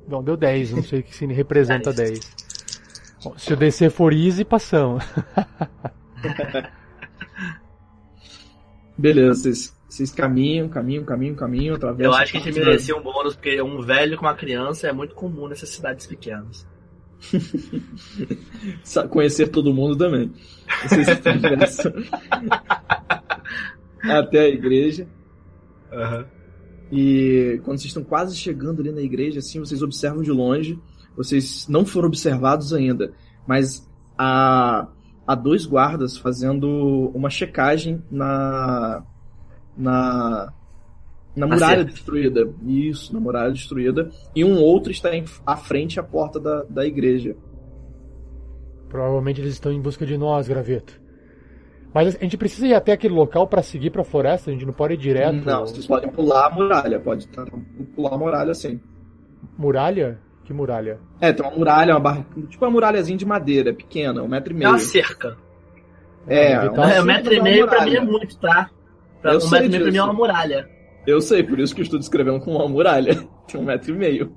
Não, 0.09 0.23
deu 0.23 0.37
10, 0.37 0.73
não 0.73 0.83
sei 0.83 1.01
o 1.01 1.03
que 1.03 1.15
se 1.15 1.27
representa 1.27 1.93
10. 1.95 2.11
10. 2.11 2.37
Bom, 3.25 3.39
se 3.39 3.53
o 3.53 3.57
DC 3.57 3.91
for 3.91 4.13
easy, 4.13 4.45
passamos. 4.45 5.05
Beleza, 8.99 9.35
vocês, 9.35 9.77
vocês 9.89 10.13
caminham, 10.13 10.69
caminham, 10.69 11.05
caminham, 11.05 11.35
caminham, 11.35 11.77
atravessam. 11.77 12.13
Eu 12.13 12.19
acho 12.19 12.33
que 12.33 12.39
a 12.39 12.41
gente 12.41 12.59
merecia 12.59 12.97
um 12.97 13.03
bônus, 13.03 13.35
porque 13.35 13.61
um 13.63 13.81
velho 13.81 14.17
com 14.17 14.25
uma 14.25 14.35
criança 14.35 14.89
é 14.89 14.93
muito 14.93 15.15
comum 15.15 15.47
nessas 15.49 15.69
cidades 15.69 16.07
pequenas. 16.07 16.67
Conhecer 19.11 19.49
todo 19.49 19.75
mundo 19.75 19.97
também. 19.97 20.33
Até 24.03 24.41
a 24.41 24.49
igreja. 24.49 25.07
Uhum. 25.93 26.25
E 26.91 27.61
quando 27.65 27.79
vocês 27.79 27.87
estão 27.91 28.05
quase 28.05 28.37
chegando 28.37 28.81
ali 28.81 28.93
na 28.93 29.01
igreja, 29.01 29.39
assim, 29.39 29.59
vocês 29.61 29.83
observam 29.83 30.23
de 30.23 30.31
longe 30.31 30.79
vocês 31.17 31.67
não 31.69 31.85
foram 31.85 32.09
observados 32.09 32.73
ainda, 32.73 33.13
mas 33.47 33.89
há, 34.17 34.89
há 35.27 35.35
dois 35.35 35.67
guardas 35.67 36.17
fazendo 36.17 37.11
uma 37.15 37.31
checagem 37.31 38.03
na 38.11 39.05
na 39.77 40.53
na 41.35 41.47
muralha 41.47 41.85
destruída. 41.85 42.49
Isso, 42.67 43.13
na 43.13 43.21
muralha 43.21 43.53
destruída. 43.53 44.11
E 44.35 44.45
um 44.45 44.59
outro 44.59 44.93
está 44.93 45.15
em, 45.15 45.25
à 45.47 45.57
frente 45.57 45.99
à 45.99 46.03
porta 46.03 46.39
da, 46.39 46.63
da 46.69 46.87
igreja. 46.87 47.37
Provavelmente 48.89 49.41
eles 49.41 49.55
estão 49.55 49.73
em 49.73 49.81
busca 49.81 50.05
de 50.05 50.19
nós, 50.19 50.47
Graveto. 50.47 51.01
Mas 51.95 52.17
a 52.17 52.19
gente 52.21 52.37
precisa 52.37 52.67
ir 52.67 52.75
até 52.75 52.93
aquele 52.93 53.15
local 53.15 53.47
para 53.47 53.63
seguir 53.63 53.91
para 53.91 54.03
a 54.03 54.05
floresta? 54.05 54.51
A 54.51 54.53
gente 54.53 54.65
não 54.65 54.73
pode 54.73 54.95
ir 54.95 54.99
direto? 54.99 55.45
Não, 55.45 55.67
vocês 55.67 55.87
podem 55.87 56.11
pular 56.11 56.47
a 56.47 56.51
muralha. 56.51 57.01
Pode 57.01 57.29
pular 57.95 58.15
a 58.15 58.19
muralha 58.19 58.55
sim. 58.55 58.81
Muralha? 59.59 60.19
Que 60.45 60.53
muralha? 60.53 60.99
É, 61.21 61.33
tem 61.33 61.47
uma 61.47 61.57
muralha, 61.57 61.95
uma 61.95 62.01
barra, 62.01 62.27
tipo 62.49 62.65
uma 62.65 62.71
muralhazinha 62.71 63.17
de 63.17 63.25
madeira, 63.25 63.73
pequena, 63.73 64.23
um 64.23 64.29
metro 64.29 64.53
e 64.53 64.57
meio. 64.57 64.67
É 64.67 64.71
uma 64.71 64.79
cerca. 64.79 65.37
É, 66.27 66.53
é, 66.53 66.67
então, 66.67 66.85
é 66.85 67.01
um 67.01 67.05
metro 67.05 67.33
e 67.33 67.41
meio 67.41 67.67
pra 67.67 67.85
mim 67.85 67.97
é 67.97 68.01
muito, 68.01 68.39
tá? 68.39 68.71
Pra, 69.21 69.37
um 69.37 69.51
metro 69.51 69.67
e 69.67 69.69
meio 69.69 69.83
pra 69.83 69.93
mim 69.93 69.99
é 69.99 70.03
uma 70.03 70.13
muralha. 70.13 70.69
Eu 71.07 71.21
sei, 71.21 71.43
por 71.43 71.59
isso 71.59 71.75
que 71.75 71.81
eu 71.81 71.85
estou 71.85 71.99
descrevendo 71.99 72.41
com 72.41 72.53
uma 72.53 72.69
muralha. 72.69 73.29
Tem 73.47 73.61
um 73.61 73.65
metro 73.65 73.93
e 73.93 73.97
meio. 73.97 74.37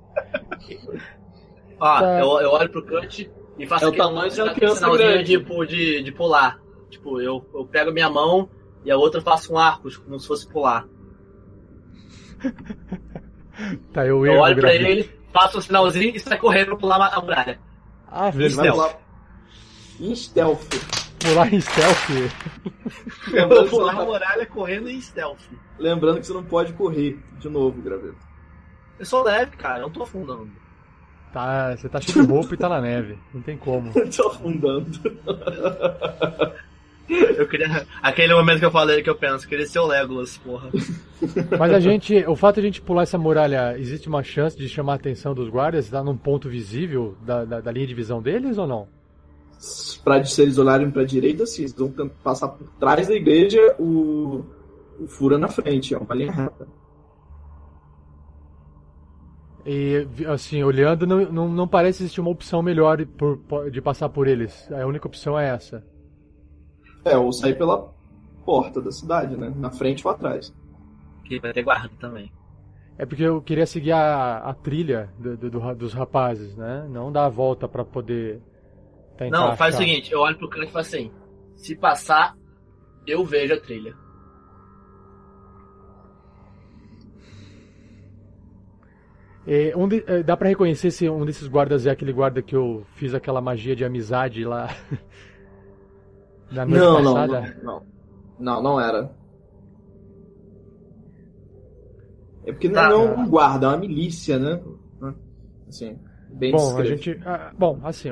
Ó, 1.80 2.00
tá. 2.00 2.20
eu, 2.20 2.40
eu 2.40 2.52
olho 2.52 2.70
pro 2.70 2.86
Cut 2.86 3.30
e 3.58 3.68
faço 3.68 3.86
é 3.86 3.88
aquele, 3.88 4.04
tamanho 4.04 4.32
de 4.32 4.42
uma 4.42 4.54
criança 4.54 4.90
grande. 4.90 5.38
De, 5.38 5.66
de, 5.68 6.04
de 6.04 6.12
pular. 6.12 6.60
Tipo, 6.90 7.22
eu, 7.22 7.46
eu 7.54 7.66
pego 7.66 7.92
minha 7.92 8.10
mão 8.10 8.50
e 8.84 8.92
a 8.92 8.98
outra 8.98 9.20
eu 9.20 9.24
faço 9.24 9.54
um 9.54 9.58
arco, 9.58 9.90
como 10.04 10.20
se 10.20 10.28
fosse 10.28 10.48
pular. 10.48 10.88
tá, 13.94 14.06
eu, 14.06 14.26
eu 14.26 14.40
olho 14.40 14.56
pra 14.56 14.74
ele, 14.74 15.10
faço 15.34 15.58
um 15.58 15.62
sinalzinho 15.62 16.16
e 16.16 16.20
sai 16.20 16.38
correndo 16.38 16.78
pular 16.78 17.14
a 17.14 17.22
muralha. 17.22 17.60
Ah, 18.08 18.30
velho, 18.30 18.56
vai 18.56 18.72
pular. 18.72 18.98
Em 20.00 20.16
stealth. 20.16 21.05
Pular 21.26 21.52
em 21.52 21.60
stealth? 21.60 22.10
Eu 23.34 23.50
vou 23.50 23.68
pular 23.68 23.94
a 23.94 24.06
muralha 24.06 24.46
correndo 24.46 24.90
em 24.90 25.02
stealth. 25.02 25.40
Lembrando 25.80 26.20
que 26.20 26.28
você 26.28 26.34
não 26.34 26.44
pode 26.44 26.74
correr 26.74 27.20
de 27.40 27.50
novo, 27.50 27.82
Graveto. 27.82 28.18
Eu 29.00 29.06
sou 29.06 29.24
leve, 29.24 29.58
cara, 29.58 29.80
eu 29.80 29.84
não 29.84 29.90
tô 29.90 30.04
afundando. 30.04 30.50
Tá, 31.34 31.76
você 31.76 31.90
tá 31.90 32.00
cheio 32.00 32.26
de 32.26 32.32
roupa 32.32 32.54
e 32.54 32.58
tá 32.58 32.70
na 32.70 32.80
neve. 32.80 33.18
Não 33.34 33.42
tem 33.42 33.58
como. 33.58 33.92
Eu 33.98 34.10
tô 34.10 34.28
afundando. 34.28 34.90
Eu 37.08 37.48
queria. 37.48 37.86
Aquele 38.02 38.34
momento 38.34 38.60
que 38.60 38.66
eu 38.66 38.72
falei 38.72 39.04
que 39.04 39.10
eu 39.10 39.16
penso, 39.16 39.48
queria 39.48 39.68
ser 39.68 39.78
o 39.80 39.86
Legolas, 39.86 40.38
porra. 40.40 40.70
Mas 41.60 41.72
a 41.72 41.80
gente. 41.80 42.26
O 42.26 42.36
fato 42.36 42.56
de 42.56 42.62
a 42.62 42.64
gente 42.64 42.82
pular 42.82 43.04
essa 43.04 43.18
muralha, 43.18 43.78
existe 43.78 44.08
uma 44.08 44.24
chance 44.24 44.58
de 44.58 44.68
chamar 44.68 44.94
a 44.94 44.96
atenção 44.96 45.36
dos 45.36 45.50
guardas? 45.50 45.86
Estar 45.86 46.04
num 46.04 46.18
ponto 46.18 46.50
visível 46.50 47.16
da, 47.22 47.46
da, 47.46 47.62
da, 47.62 47.72
linha 47.72 47.86
de 47.86 47.94
visão 47.94 48.22
deles 48.22 48.58
ou 48.58 48.66
não? 48.66 48.88
Pra 50.04 50.24
se 50.24 50.42
eles 50.42 50.58
olharem 50.58 50.92
pra 50.92 51.04
direita, 51.04 51.46
sim. 51.46 51.64
Eles 51.64 51.74
vão 51.74 51.92
passar 52.24 52.50
por 52.50 52.68
trás 52.80 53.08
da 53.08 53.14
igreja, 53.14 53.76
o, 53.80 54.44
o 55.00 55.08
furo 55.08 55.36
é 55.36 55.38
na 55.38 55.48
frente, 55.48 55.94
é 55.94 55.98
uma 55.98 56.16
linha 56.16 56.32
reta. 56.32 56.68
E, 59.66 60.08
assim, 60.28 60.64
olhando, 60.64 61.08
não, 61.08 61.32
não, 61.32 61.50
não 61.50 61.68
parece 61.68 62.04
existir 62.04 62.22
uma 62.22 62.30
opção 62.30 62.62
melhor 62.62 63.04
por, 63.06 63.72
de 63.72 63.82
passar 63.82 64.10
por 64.10 64.28
eles. 64.28 64.72
A 64.72 64.86
única 64.86 65.08
opção 65.08 65.40
é 65.40 65.50
essa. 65.50 65.84
É, 67.04 67.18
ou 67.18 67.34
sair 67.34 67.58
pela 67.58 67.92
porta 68.46 68.80
da 68.80 68.92
cidade, 68.92 69.36
né? 69.36 69.52
Na 69.56 69.72
frente 69.72 70.06
ou 70.06 70.14
atrás. 70.14 70.54
Que 71.24 71.40
vai 71.40 71.52
ter 71.52 71.64
guarda 71.64 71.90
também. 72.00 72.32
É 72.98 73.06
porque 73.06 73.24
eu 73.24 73.42
queria 73.42 73.66
seguir 73.66 73.92
a, 73.92 74.38
a 74.38 74.54
trilha 74.54 75.10
do, 75.18 75.36
do, 75.36 75.76
dos 75.76 75.94
rapazes, 75.94 76.56
né? 76.56 76.88
Não 76.88 77.12
dar 77.12 77.26
a 77.26 77.30
volta 77.30 77.68
para 77.68 77.84
poder 77.84 78.42
tentar 79.18 79.38
Não, 79.38 79.56
faz 79.56 79.76
achar. 79.76 79.84
o 79.84 79.88
seguinte, 79.88 80.12
eu 80.12 80.20
olho 80.20 80.38
pro 80.38 80.50
canto 80.50 80.66
e 80.66 80.72
falo 80.72 80.82
assim, 80.82 81.12
se 81.56 81.76
passar, 81.76 82.36
eu 83.06 83.24
vejo 83.24 83.54
a 83.54 83.60
trilha. 83.60 83.96
É, 89.48 89.74
um 89.78 89.88
de, 89.88 90.04
é, 90.08 90.24
dá 90.24 90.36
para 90.36 90.50
reconhecer 90.50 90.90
se 90.90 91.08
um 91.08 91.24
desses 91.24 91.48
guardas 91.48 91.86
é 91.86 91.92
aquele 91.92 92.12
guarda 92.12 92.42
que 92.42 92.56
eu 92.56 92.84
fiz 92.96 93.14
aquela 93.14 93.40
magia 93.40 93.76
de 93.76 93.86
amizade 93.86 94.44
lá 94.44 94.70
Da 96.52 96.66
noite 96.66 96.80
não, 96.80 97.04
passada? 97.04 97.58
Não, 97.62 97.74
não, 97.74 97.84
não. 98.40 98.64
Não, 98.64 98.80
era. 98.80 99.12
É 102.46 102.52
porque 102.52 102.70
tá, 102.70 102.90
não 102.90 103.02
é 103.02 103.18
um 103.18 103.28
guarda, 103.28 103.66
é 103.66 103.70
uma 103.70 103.78
milícia, 103.78 104.38
né? 104.38 104.62
Assim, 105.68 105.98
bem 106.30 106.52
Bom, 106.52 106.78
a 106.78 106.86
gente. 106.86 107.20
Ah, 107.26 107.52
bom, 107.58 107.80
assim, 107.84 108.12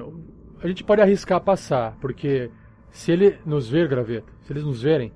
a 0.64 0.68
gente 0.68 0.84
pode 0.84 1.02
arriscar 1.02 1.42
passar, 1.42 1.98
porque 2.00 2.50
se 2.90 3.12
ele 3.12 3.38
nos 3.46 3.68
ver, 3.68 3.88
graveto, 3.88 4.32
se 4.44 4.54
eles 4.54 4.64
nos 4.64 4.82
verem, 4.82 5.12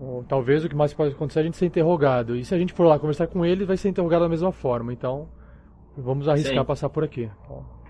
ou, 0.00 0.24
talvez 0.24 0.64
o 0.64 0.68
que 0.68 0.74
mais 0.74 0.94
pode 0.94 1.14
acontecer 1.14 1.40
é 1.40 1.42
a 1.42 1.44
gente 1.44 1.56
ser 1.56 1.66
interrogado. 1.66 2.34
E 2.34 2.44
se 2.44 2.54
a 2.54 2.58
gente 2.58 2.72
for 2.72 2.84
lá 2.84 2.98
conversar 2.98 3.26
com 3.26 3.44
ele, 3.44 3.64
vai 3.64 3.76
ser 3.76 3.90
interrogado 3.90 4.22
da 4.22 4.28
mesma 4.28 4.50
forma. 4.50 4.92
Então, 4.92 5.28
vamos 5.96 6.28
arriscar 6.28 6.58
Sim. 6.58 6.64
passar 6.64 6.88
por 6.88 7.04
aqui. 7.04 7.30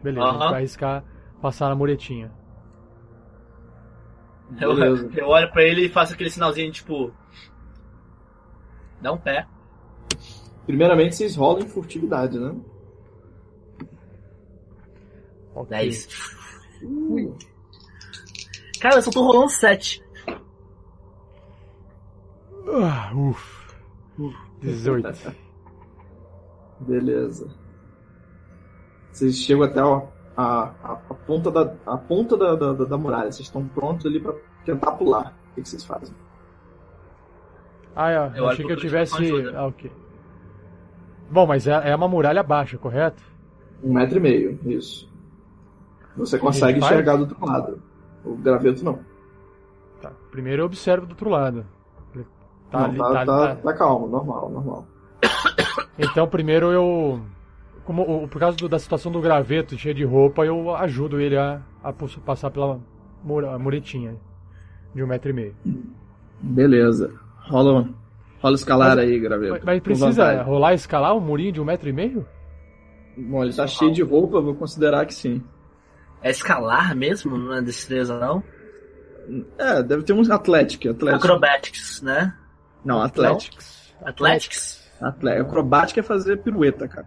Beleza, 0.02 0.26
a 0.26 0.32
gente 0.32 0.40
vai 0.40 0.54
arriscar 0.54 1.04
passar 1.40 1.68
na 1.68 1.74
muretinha. 1.76 2.32
Eu, 4.60 4.76
eu, 4.76 5.28
olho 5.28 5.50
pra 5.52 5.62
ele 5.62 5.86
e 5.86 5.88
faço 5.88 6.12
aquele 6.12 6.28
sinalzinho 6.28 6.70
tipo. 6.70 7.12
Dá 9.00 9.12
um 9.12 9.18
pé. 9.18 9.46
Primeiramente 10.66 11.14
vocês 11.14 11.36
rolam 11.36 11.62
em 11.64 11.68
furtividade, 11.68 12.38
né? 12.38 12.54
Okay. 15.54 15.78
10. 15.78 16.43
Cara, 18.80 18.97
eu 18.97 19.03
só 19.03 19.11
tô 19.11 19.22
rolando 19.22 19.51
7. 19.51 20.05
Uh, 22.66 23.30
uf. 23.30 23.64
18. 24.61 25.35
Beleza. 26.80 27.49
Vocês 29.11 29.37
chegam 29.39 29.64
até 29.64 29.82
ó, 29.82 30.09
a, 30.37 30.72
a, 30.82 30.93
a 30.93 31.14
ponta, 31.14 31.51
da, 31.51 31.74
a 31.87 31.97
ponta 31.97 32.37
da, 32.37 32.55
da, 32.55 32.72
da, 32.72 32.99
muralha. 32.99 33.30
Vocês 33.30 33.47
estão 33.47 33.66
prontos 33.68 34.07
ali 34.07 34.20
para 34.20 34.35
tentar 34.64 34.93
pular. 34.93 35.37
O 35.51 35.55
que, 35.55 35.62
que 35.62 35.68
vocês 35.68 35.85
fazem? 35.85 36.14
Ah, 37.95 38.11
é, 38.11 38.16
Eu 38.16 38.49
achei 38.49 38.49
acho 38.49 38.66
que 38.66 38.72
eu 38.72 38.76
tivesse. 38.76 39.14
Ah, 39.55 39.66
ok. 39.66 39.91
Bom, 41.30 41.47
mas 41.47 41.66
é, 41.66 41.91
é 41.91 41.95
uma 41.95 42.09
muralha 42.09 42.43
baixa, 42.43 42.76
correto? 42.76 43.22
Um 43.82 43.93
metro 43.93 44.18
e 44.18 44.20
meio, 44.20 44.59
isso. 44.64 45.09
Você 46.16 46.38
consegue 46.38 46.78
enxergar 46.78 47.16
do 47.16 47.22
outro 47.22 47.44
lado. 47.46 47.82
O 48.24 48.36
graveto 48.36 48.84
não. 48.84 48.98
Tá. 50.00 50.12
Primeiro 50.30 50.62
eu 50.62 50.66
observo 50.66 51.06
do 51.06 51.10
outro 51.10 51.28
lado. 51.30 51.66
Ele 52.14 52.24
Tá 52.70 52.78
não, 52.80 52.84
ali, 52.86 52.98
tá, 52.98 53.04
tá 53.04 53.24
tá- 53.24 53.24
tá- 53.26 53.54
tá 53.56 53.72
calmo, 53.74 54.06
normal, 54.08 54.50
normal. 54.50 54.86
Então 55.98 56.26
primeiro 56.28 56.70
eu. 56.72 57.20
Como, 57.84 58.26
por 58.28 58.38
causa 58.38 58.56
do- 58.56 58.68
da 58.68 58.78
situação 58.78 59.12
do 59.12 59.20
graveto 59.20 59.76
cheio 59.76 59.94
de 59.94 60.04
roupa, 60.04 60.44
eu 60.44 60.74
ajudo 60.74 61.20
ele 61.20 61.36
a, 61.36 61.60
a 61.82 61.92
passar 61.92 62.50
pela 62.50 62.80
muretinha 63.58 64.16
de 64.94 65.02
um 65.02 65.06
metro 65.06 65.28
e 65.30 65.32
meio. 65.34 65.54
Beleza. 66.40 67.12
Rola, 67.46 67.88
rola 68.40 68.54
escalar 68.54 68.96
Mas- 68.96 68.98
aí, 69.00 69.18
graveto. 69.18 69.60
Mas, 69.66 69.80
precisa 69.80 70.42
rolar 70.42 70.72
e 70.72 70.76
escalar 70.76 71.14
um 71.14 71.20
murinho 71.20 71.52
de 71.52 71.60
um 71.60 71.64
metro 71.64 71.88
e 71.88 71.92
meio? 71.92 72.26
Bom, 73.16 73.44
ele 73.44 73.52
tá 73.52 73.66
cheio 73.66 73.92
de 73.92 74.02
roupa, 74.02 74.38
eu 74.38 74.42
vou 74.42 74.54
considerar 74.54 75.04
que 75.06 75.14
sim. 75.14 75.42
É 76.24 76.30
escalar 76.30 76.96
mesmo? 76.96 77.36
Não 77.36 77.52
é 77.54 77.60
destreza, 77.60 78.18
não? 78.18 78.42
É, 79.58 79.82
deve 79.82 80.04
ter 80.04 80.14
uns 80.14 80.30
Athletic. 80.30 80.86
Athletic. 80.88 81.22
Acrobatics, 81.22 82.00
né? 82.00 82.34
Não, 82.82 83.02
Athletic. 83.02 83.58
Athletics? 84.02 84.90
Athletic. 85.02 85.42
Acrobática 85.42 86.00
é 86.00 86.02
fazer 86.02 86.38
pirueta, 86.38 86.88
cara. 86.88 87.06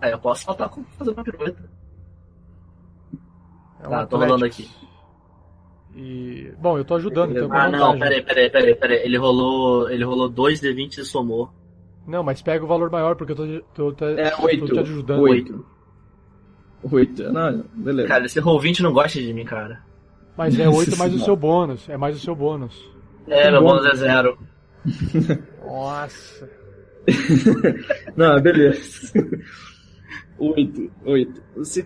Aí 0.00 0.12
eu 0.12 0.20
posso 0.20 0.44
faltar 0.44 0.68
com 0.68 0.84
fazer 0.96 1.10
uma 1.10 1.24
pirueta. 1.24 1.68
É 3.82 3.88
um 3.88 3.90
Tá, 3.90 4.06
tô 4.06 4.18
rolando 4.18 4.44
Athletics. 4.44 4.72
E. 5.96 6.52
Bom, 6.60 6.78
eu 6.78 6.84
tô 6.84 6.94
ajudando, 6.94 7.32
então 7.32 7.52
Ah, 7.52 7.68
não, 7.68 7.92
vantagem. 7.92 8.22
peraí, 8.22 8.22
peraí, 8.22 8.50
peraí, 8.50 8.74
peraí. 8.76 8.98
Ele 9.04 9.16
rolou. 9.16 9.90
Ele 9.90 10.04
rolou 10.04 10.30
2D20 10.30 10.98
e 10.98 11.04
somou. 11.04 11.52
Não, 12.06 12.22
mas 12.22 12.40
pega 12.40 12.64
o 12.64 12.68
valor 12.68 12.88
maior 12.88 13.16
porque 13.16 13.32
eu 13.32 13.36
tô, 13.36 13.60
tô, 13.74 13.92
tô, 13.94 14.06
É 14.06 14.30
tô 14.30 14.66
te 14.66 14.78
ajudando. 14.78 15.22
Oito. 15.22 15.77
Oito. 16.82 17.32
Não, 17.32 17.64
beleza. 17.74 18.08
Cara, 18.08 18.26
esse 18.26 18.40
roll20 18.40 18.80
não 18.80 18.92
gosta 18.92 19.20
de 19.20 19.32
mim, 19.32 19.44
cara. 19.44 19.80
Mas 20.36 20.58
é 20.58 20.68
8 20.68 20.96
mais 20.96 21.12
o 21.14 21.18
seu 21.18 21.36
bônus. 21.36 21.88
É 21.88 21.96
mais 21.96 22.16
o 22.16 22.20
seu 22.20 22.34
bônus. 22.34 22.88
É, 23.26 23.50
meu 23.50 23.62
bônus 23.62 23.84
é 23.86 23.94
zero. 23.96 24.38
Nossa. 25.64 26.48
Não, 28.16 28.40
beleza. 28.40 29.12
Oito. 30.38 30.90
Oito. 31.04 31.42
Você 31.56 31.84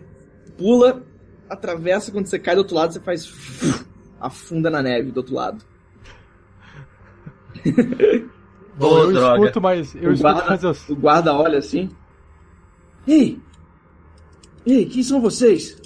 pula, 0.59 1.03
atravessa, 1.49 2.13
quando 2.13 2.27
você 2.27 2.39
cai 2.39 2.55
do 2.55 2.59
outro 2.59 2.77
lado, 2.77 2.93
você 2.93 3.01
faz. 3.01 3.85
Afunda 4.21 4.71
na 4.71 4.83
neve 4.83 5.11
do 5.11 5.17
outro 5.17 5.35
lado. 5.35 5.65
Bom, 8.77 8.87
Ô, 8.87 8.99
eu 8.99 9.13
droga. 9.13 9.39
escuto, 9.41 9.61
mas 9.61 9.95
eu 9.95 10.11
o, 10.11 10.13
escuto, 10.13 10.35
guarda, 10.35 10.45
mas 10.49 10.63
eu... 10.63 10.95
o 10.95 10.97
guarda 10.97 11.35
olha 11.35 11.59
assim. 11.59 11.91
Ei! 13.07 13.41
Ei, 14.67 14.87
quem 14.87 15.03
são 15.03 15.21
vocês? 15.21 15.81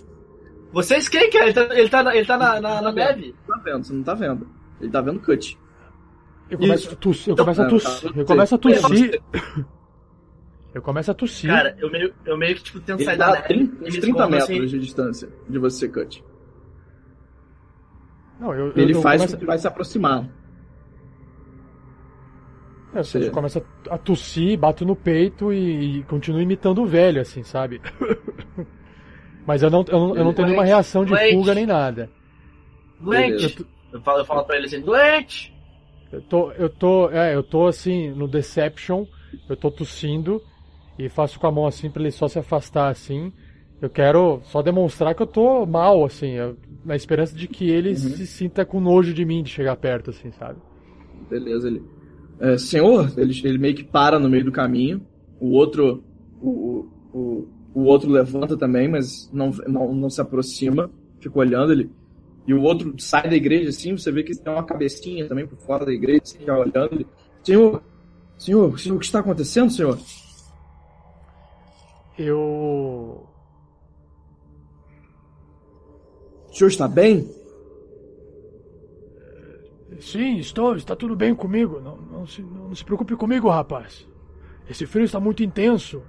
Vocês 0.73 1.09
quem, 1.09 1.31
cara? 1.31 1.45
Ele 1.47 1.55
tá, 1.55 1.79
ele 1.79 1.89
tá, 1.89 2.03
na, 2.03 2.17
ele 2.17 2.27
tá 2.27 2.37
na, 2.37 2.61
na, 2.61 2.83
na 2.83 2.93
neve. 2.93 3.35
Não 3.49 3.57
tá 3.57 3.63
vendo, 3.65 3.85
você 3.85 3.93
não 3.93 4.03
tá 4.03 4.15
vendo. 4.15 4.49
Ele 4.81 4.91
tá 4.91 5.01
vendo 5.01 5.21
cut. 5.21 5.59
eu 6.51 6.59
começo 6.59 6.93
a 6.93 6.97
tossir. 6.97 7.31
Eu 7.31 7.37
começo 7.37 7.63
a 7.63 7.69
tossir. 7.69 8.13
tá, 8.13 8.19
Eu 8.21 8.25
começo 8.27 8.55
a 8.55 8.59
tossir. 8.59 9.23
Eu 10.75 10.83
começo 10.83 11.11
a 11.11 11.15
tossir. 11.15 11.51
Cara, 11.51 11.75
eu 11.81 11.91
meio, 11.91 12.13
eu 12.27 12.37
meio 12.37 12.55
que 12.55 12.63
tipo, 12.65 12.79
tento 12.81 12.99
Ele 13.01 13.05
sair 13.07 13.17
tá 13.17 13.27
da 13.27 13.33
a 13.33 13.35
neve. 13.37 13.49
30, 13.49 13.73
e 13.85 13.89
uns 13.89 13.95
me 13.95 14.01
30 14.01 14.07
escondo, 14.07 14.31
metros 14.31 14.51
assim. 14.51 14.67
de 14.67 14.79
distância 14.79 15.29
de 15.49 15.59
você, 15.59 15.89
cut. 15.89 16.23
Não, 18.39 18.53
eu, 18.55 18.67
eu- 18.67 18.73
Ele 18.77 18.93
eu 18.95 19.01
faz 19.01 19.23
começo, 19.23 19.39
que 19.39 19.47
vai 19.47 19.57
se 19.59 19.67
aproximar. 19.67 20.29
Eu, 23.01 23.05
Você- 23.05 23.29
eu 23.29 23.33
começo 23.33 23.63
a, 23.91 23.99
tossir, 23.99 24.59
bato 24.59 24.85
no 24.85 24.95
peito 24.97 25.53
e, 25.53 25.99
e 25.99 26.03
continuo 26.05 26.41
imitando 26.41 26.83
o 26.83 26.87
velho, 26.87 27.21
assim, 27.21 27.43
sabe? 27.43 27.81
Mas 29.47 29.63
eu 29.63 29.71
não, 29.71 29.85
eu 29.89 29.99
não, 30.01 30.17
eu 30.17 30.25
não 30.25 30.33
tenho 30.35 30.49
nenhuma 30.49 30.65
reação 30.65 31.05
de 31.05 31.13
Doente. 31.13 31.35
fuga 31.35 31.55
nem 31.55 31.67
nada. 31.67 32.11
Doente. 33.01 33.65
Eu 33.93 34.01
falo, 34.03 34.19
eu 34.21 34.25
falo 34.25 34.45
pra 34.45 34.57
ele 34.57 34.67
assim, 34.67 34.81
doente. 34.81 35.55
Eu 36.13 36.21
tô, 36.23 36.51
eu 36.53 36.69
tô, 36.69 37.11
é, 37.11 37.35
eu 37.35 37.43
tô 37.43 37.67
assim, 37.67 38.11
no 38.11 38.27
Deception, 38.27 39.07
eu 39.49 39.57
tô 39.57 39.71
tossindo 39.71 40.43
e 40.99 41.09
faço 41.09 41.39
com 41.39 41.47
a 41.47 41.53
mão 41.53 41.67
assim 41.67 41.91
pra 41.91 42.03
ele 42.03 42.11
só 42.11 42.27
se 42.29 42.39
afastar 42.39 42.89
assim. 42.89 43.33
Eu 43.81 43.89
quero 43.91 44.41
só 44.45 44.63
demonstrar 44.63 45.15
que 45.15 45.23
eu 45.23 45.27
tô 45.27 45.65
mal, 45.67 46.05
assim, 46.05 46.33
eu- 46.33 46.57
na 46.85 46.97
esperança 46.97 47.37
de 47.37 47.47
que 47.47 47.69
ele 47.71 47.95
se 47.95 48.27
sinta 48.27 48.65
com 48.65 48.81
nojo 48.81 49.13
de 49.15 49.25
mim 49.25 49.43
de 49.43 49.51
chegar 49.51 49.77
perto, 49.77 50.11
assim, 50.11 50.31
sabe? 50.33 50.59
Beleza, 51.31 51.69
ele. 51.69 51.83
É, 52.39 52.59
senhor, 52.59 53.13
ele, 53.17 53.41
ele 53.45 53.59
meio 53.59 53.75
que 53.75 53.85
para 53.85 54.19
no 54.19 54.29
meio 54.29 54.45
do 54.45 54.53
caminho. 54.53 55.07
O 55.41 55.53
outro. 55.53 56.05
O, 56.41 56.87
o, 57.13 57.49
o, 57.75 57.85
outro 57.85 58.11
levanta 58.11 58.57
também, 58.57 58.89
mas 58.89 59.31
não, 59.33 59.51
não, 59.67 59.95
não 59.95 60.11
se 60.11 60.21
aproxima. 60.21 60.91
Fica 61.21 61.39
olhando 61.39 61.73
ele. 61.73 61.91
E 62.47 62.55
o 62.55 62.63
outro 62.63 62.95
sai 62.99 63.29
da 63.29 63.35
igreja 63.35 63.71
assim, 63.71 63.97
você 63.97 64.13
vê 64.13 64.23
que 64.23 64.37
tem 64.37 64.53
uma 64.53 64.63
cabecinha 64.63 65.27
também 65.27 65.47
por 65.47 65.59
fora 65.59 65.85
da 65.85 65.93
igreja, 65.93 66.23
assim, 66.23 66.45
já 66.45 66.57
olhando 66.57 66.89
ele. 66.93 67.07
Senhor, 67.43 67.83
senhor, 68.39 68.79
senhor, 68.79 68.97
o 68.97 68.99
que 69.01 69.07
está 69.07 69.19
acontecendo, 69.19 69.73
senhor? 69.73 69.99
Eu. 72.17 73.27
O 76.49 76.55
senhor 76.55 76.69
está 76.69 76.87
bem? 76.87 77.29
Sim, 80.01 80.39
estou, 80.39 80.77
está 80.77 80.95
tudo 80.95 81.17
bem 81.17 81.35
comigo. 81.35 81.81
Não, 81.81 81.97
não, 82.27 82.29
se, 82.29 82.43
não 82.43 82.75
se 82.75 82.85
preocupe 82.85 83.15
comigo, 83.17 83.49
rapaz. 83.49 84.07
Esse 84.69 84.85
frio 84.85 85.05
está 85.05 85.21
muito 85.21 85.43
intenso. 85.45 86.03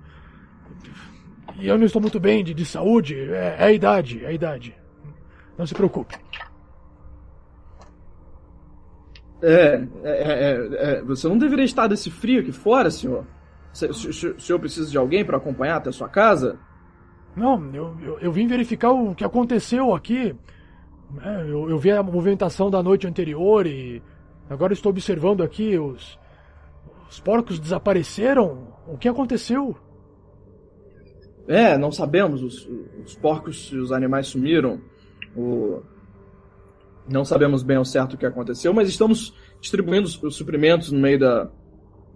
E 1.59 1.67
eu 1.67 1.77
não 1.77 1.85
estou 1.85 2.01
muito 2.01 2.19
bem 2.19 2.43
de, 2.43 2.53
de 2.53 2.65
saúde. 2.65 3.15
É, 3.19 3.55
é 3.59 3.63
a 3.65 3.71
idade, 3.71 4.23
é 4.25 4.27
a 4.27 4.31
idade. 4.31 4.75
Não 5.57 5.65
se 5.65 5.75
preocupe. 5.75 6.15
É, 9.41 9.87
é, 10.03 10.11
é, 10.11 10.97
é, 10.97 11.01
você 11.03 11.27
não 11.27 11.37
deveria 11.37 11.65
estar 11.65 11.87
desse 11.87 12.09
frio 12.09 12.41
aqui 12.41 12.51
fora, 12.51 12.89
senhor? 12.89 13.25
Se- 13.71 13.93
se- 13.93 14.13
se- 14.13 14.27
O 14.29 14.39
senhor 14.39 14.59
precisa 14.59 14.89
de 14.89 14.97
alguém 14.97 15.23
para 15.23 15.37
acompanhar 15.37 15.77
até 15.77 15.89
a 15.89 15.93
sua 15.93 16.09
casa? 16.09 16.59
Não, 17.35 17.63
eu, 17.73 17.95
eu, 18.01 18.19
eu 18.19 18.31
vim 18.31 18.47
verificar 18.47 18.91
o 18.91 19.13
que 19.13 19.23
aconteceu 19.23 19.93
aqui. 19.93 20.35
É, 21.21 21.41
eu, 21.43 21.69
eu 21.69 21.77
vi 21.77 21.91
a 21.91 22.01
movimentação 22.01 22.71
da 22.71 22.81
noite 22.81 23.05
anterior 23.05 23.67
e 23.67 24.01
agora 24.49 24.73
estou 24.73 24.89
observando 24.91 25.43
aqui 25.43 25.77
os. 25.77 26.17
Os 27.09 27.19
porcos 27.19 27.57
desapareceram. 27.59 28.67
O 28.87 28.97
que 28.97 29.07
aconteceu? 29.07 29.75
É, 31.47 31.77
não 31.77 31.91
sabemos. 31.91 32.43
Os, 32.43 32.67
os 33.05 33.15
porcos 33.15 33.69
e 33.71 33.77
os 33.77 33.91
animais 33.91 34.27
sumiram. 34.27 34.81
O- 35.35 35.81
Não 37.09 37.23
sabemos 37.23 37.63
bem 37.63 37.77
ao 37.77 37.85
certo 37.85 38.13
o 38.13 38.17
que 38.17 38.25
aconteceu, 38.25 38.73
mas 38.73 38.89
estamos 38.89 39.33
distribuindo 39.61 40.05
os, 40.07 40.21
os 40.21 40.35
suprimentos 40.35 40.91
no 40.91 40.99
meio 40.99 41.19
da. 41.19 41.49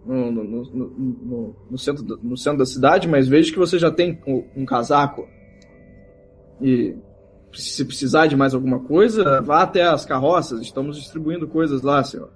No, 0.06 0.32
no- 0.32 0.44
no- 0.44 1.56
no- 1.70 1.78
centro, 1.78 2.04
no 2.22 2.36
centro 2.36 2.58
da 2.60 2.66
cidade, 2.66 3.08
mas 3.08 3.28
vejo 3.28 3.54
que 3.54 3.60
você 3.60 3.78
já 3.80 3.90
tem 3.92 4.20
um 4.56 4.66
casaco. 4.66 5.28
E 6.60 6.96
se 7.54 7.86
precisar 7.86 8.28
de 8.28 8.36
mais 8.36 8.54
alguma 8.54 8.80
coisa, 8.80 9.41
vá 9.41 9.64
até 9.64 9.84
as 9.84 10.06
carroças. 10.06 10.62
Estamos 10.62 10.97
distribuindo 10.97 11.47
coisas 11.47 11.82
lá, 11.82 12.04
senhor. 12.04 12.30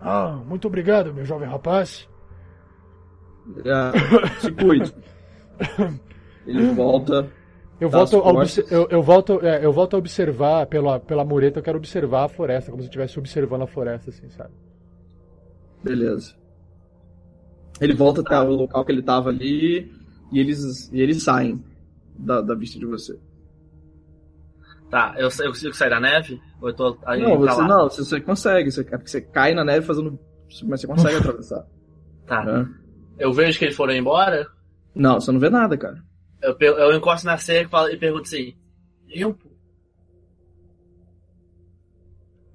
Ah, 0.00 0.40
muito 0.46 0.68
obrigado, 0.68 1.12
meu 1.12 1.24
jovem 1.24 1.48
rapaz. 1.48 2.08
É, 3.64 4.40
se 4.40 4.52
cuide. 4.52 4.94
Ele 6.46 6.72
volta. 6.72 7.28
Eu 7.78 7.90
volto, 7.90 8.16
eu, 8.70 8.88
eu, 8.88 9.02
volto, 9.02 9.44
é, 9.44 9.64
eu 9.64 9.70
volto 9.70 9.96
a 9.96 9.98
observar 9.98 10.66
pela, 10.66 10.98
pela 10.98 11.24
mureta, 11.24 11.58
eu 11.58 11.62
quero 11.62 11.76
observar 11.76 12.24
a 12.24 12.28
floresta, 12.28 12.70
como 12.70 12.82
se 12.82 12.86
eu 12.86 12.88
estivesse 12.88 13.18
observando 13.18 13.62
a 13.62 13.66
floresta, 13.66 14.08
assim, 14.08 14.30
sabe? 14.30 14.54
Beleza. 15.84 16.34
Ele 17.78 17.94
volta 17.94 18.22
até 18.22 18.40
o 18.40 18.54
local 18.54 18.82
que 18.82 18.92
ele 18.92 19.02
tava 19.02 19.28
ali 19.28 19.92
e 20.32 20.40
eles, 20.40 20.90
e 20.90 21.00
eles 21.02 21.22
saem 21.22 21.62
da, 22.18 22.40
da 22.40 22.54
vista 22.54 22.78
de 22.78 22.86
você. 22.86 23.18
Tá, 24.90 25.14
eu, 25.18 25.28
eu 25.40 25.48
consigo 25.48 25.74
sair 25.74 25.90
da 25.90 25.98
neve? 26.00 26.40
Ou 26.60 26.68
eu 26.68 26.74
tô 26.74 26.98
aí 27.04 27.20
não, 27.20 27.38
você 27.38 27.60
lá? 27.60 27.68
não, 27.68 27.84
você, 27.90 28.04
você 28.04 28.20
consegue. 28.20 28.70
Você, 28.70 28.82
é 28.82 28.84
porque 28.84 29.08
você 29.08 29.20
cai 29.20 29.52
na 29.54 29.64
neve 29.64 29.84
fazendo. 29.86 30.18
Mas 30.64 30.80
você 30.80 30.86
consegue 30.86 31.16
atravessar. 31.16 31.66
Tá. 32.26 32.44
né? 32.44 32.68
Eu 33.18 33.32
vejo 33.32 33.58
que 33.58 33.64
eles 33.64 33.76
foram 33.76 33.94
embora, 33.94 34.46
Não, 34.94 35.20
você 35.20 35.32
não 35.32 35.40
vê 35.40 35.48
nada, 35.50 35.76
cara. 35.76 36.02
eu, 36.42 36.56
eu 36.60 36.96
encosto 36.96 37.26
na 37.26 37.36
cerca 37.38 37.66
e 37.66 37.70
falo- 37.70 37.90
e 37.90 37.96
pergunto 37.96 38.22
assim, 38.24 38.54
limpo? 39.08 39.50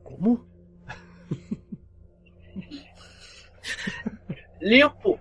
Como? 0.03 0.45
Limpo! 4.61 5.19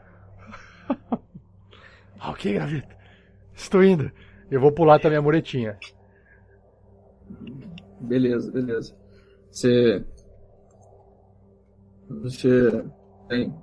Ah, 2.18 2.30
ok, 2.30 2.52
graveta. 2.52 2.96
Estou 3.54 3.82
indo. 3.82 4.10
Eu 4.50 4.60
vou 4.60 4.72
pular 4.72 4.98
também 4.98 5.18
a 5.18 5.22
muretinha. 5.22 5.78
Beleza, 8.00 8.50
beleza. 8.50 8.94
Você. 9.50 10.04
Você 12.22 12.84
tem. 13.28 13.54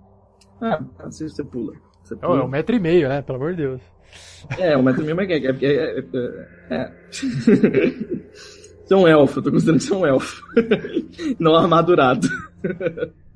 Ah, 0.62 0.82
assim 1.00 1.28
você 1.28 1.44
pula. 1.44 1.74
Você 2.04 2.14
É 2.14 2.18
pula. 2.18 2.44
um 2.46 2.48
metro 2.48 2.76
e 2.76 2.80
meio, 2.80 3.10
né? 3.10 3.22
Pelo 3.22 3.38
amor 3.38 3.52
de 3.52 3.58
Deus. 3.64 3.82
É, 4.58 4.78
um 4.78 4.84
metro 4.84 5.02
e 5.02 5.06
meio, 5.06 5.16
mas 5.16 5.30
é. 5.30 5.34
é, 5.34 5.50
é, 5.50 6.00
é, 6.70 6.76
é. 6.76 6.94
Você 8.86 8.94
é 8.94 8.96
um 8.98 9.08
elfo, 9.08 9.40
eu 9.40 9.44
tô 9.44 9.52
considerando 9.52 9.80
que 9.82 9.86
você 9.86 9.94
é 9.94 9.98
um 9.98 10.06
elfo. 10.08 10.44
Não 11.40 11.56
armadurado. 11.56 12.28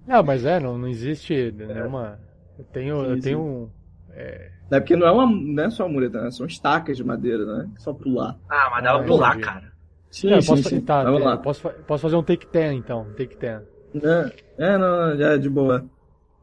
Não, 0.08 0.24
mas 0.24 0.46
é, 0.46 0.60
não, 0.60 0.78
não 0.78 0.88
existe 0.88 1.52
nenhuma. 1.52 2.20
Eu 2.58 2.64
tenho. 2.66 3.02
Sim, 3.04 3.12
eu 3.12 3.20
tenho 3.22 3.40
um. 3.40 3.70
É 4.14 4.80
porque 4.80 4.96
não 4.96 5.06
é, 5.06 5.12
uma, 5.12 5.26
não 5.30 5.64
é 5.64 5.70
só 5.70 5.84
uma 5.86 5.92
mureta, 5.94 6.22
né? 6.22 6.32
São 6.32 6.46
estacas 6.46 6.96
de 6.96 7.04
madeira, 7.04 7.46
né? 7.46 7.70
Só 7.78 7.94
pular. 7.94 8.38
Ah, 8.50 8.70
mas 8.72 8.84
dá 8.84 8.92
Ah, 8.94 8.98
pra 9.00 9.08
pular, 9.08 9.30
entendi. 9.32 9.46
cara. 9.46 9.71
Sim, 10.12 10.42
sim, 10.42 10.48
posso, 10.48 10.70
sim. 10.70 10.82
tá, 10.82 11.04
Vamos 11.04 11.22
eu 11.22 11.26
lá. 11.26 11.38
posso, 11.38 11.70
posso 11.88 12.02
fazer 12.02 12.18
um 12.18 12.24
take 12.24 12.46
10 12.52 12.74
então. 12.74 13.06
Take 13.18 13.38
10. 13.38 13.62
É, 13.96 14.34
é, 14.58 14.78
não, 14.78 15.08
não, 15.10 15.18
já 15.18 15.34
é 15.34 15.38
de 15.38 15.50
boa. 15.50 15.86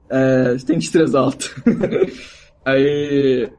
É, 0.09 0.57
tem 0.67 0.79
destreza 0.79 1.21
alta. 1.21 1.45
Aí. 2.65 3.53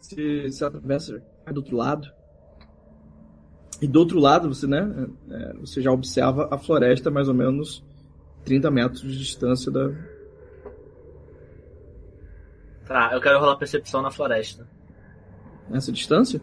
Se 0.00 0.50
você 0.50 0.64
atravessa, 0.64 1.22
vai 1.44 1.52
do 1.52 1.58
outro 1.58 1.76
lado. 1.76 2.10
E 3.80 3.86
do 3.86 3.98
outro 3.98 4.18
lado, 4.18 4.52
você, 4.52 4.66
né? 4.66 5.06
é, 5.30 5.52
você 5.54 5.80
já 5.80 5.92
observa 5.92 6.48
a 6.50 6.58
floresta 6.58 7.10
mais 7.10 7.28
ou 7.28 7.34
menos 7.34 7.84
30 8.44 8.70
metros 8.70 9.02
de 9.02 9.18
distância 9.18 9.70
da. 9.70 9.90
Tá, 12.86 13.10
eu 13.12 13.20
quero 13.20 13.38
rolar 13.38 13.56
percepção 13.56 14.02
na 14.02 14.10
floresta. 14.10 14.66
Essa 15.70 15.92
distância? 15.92 16.40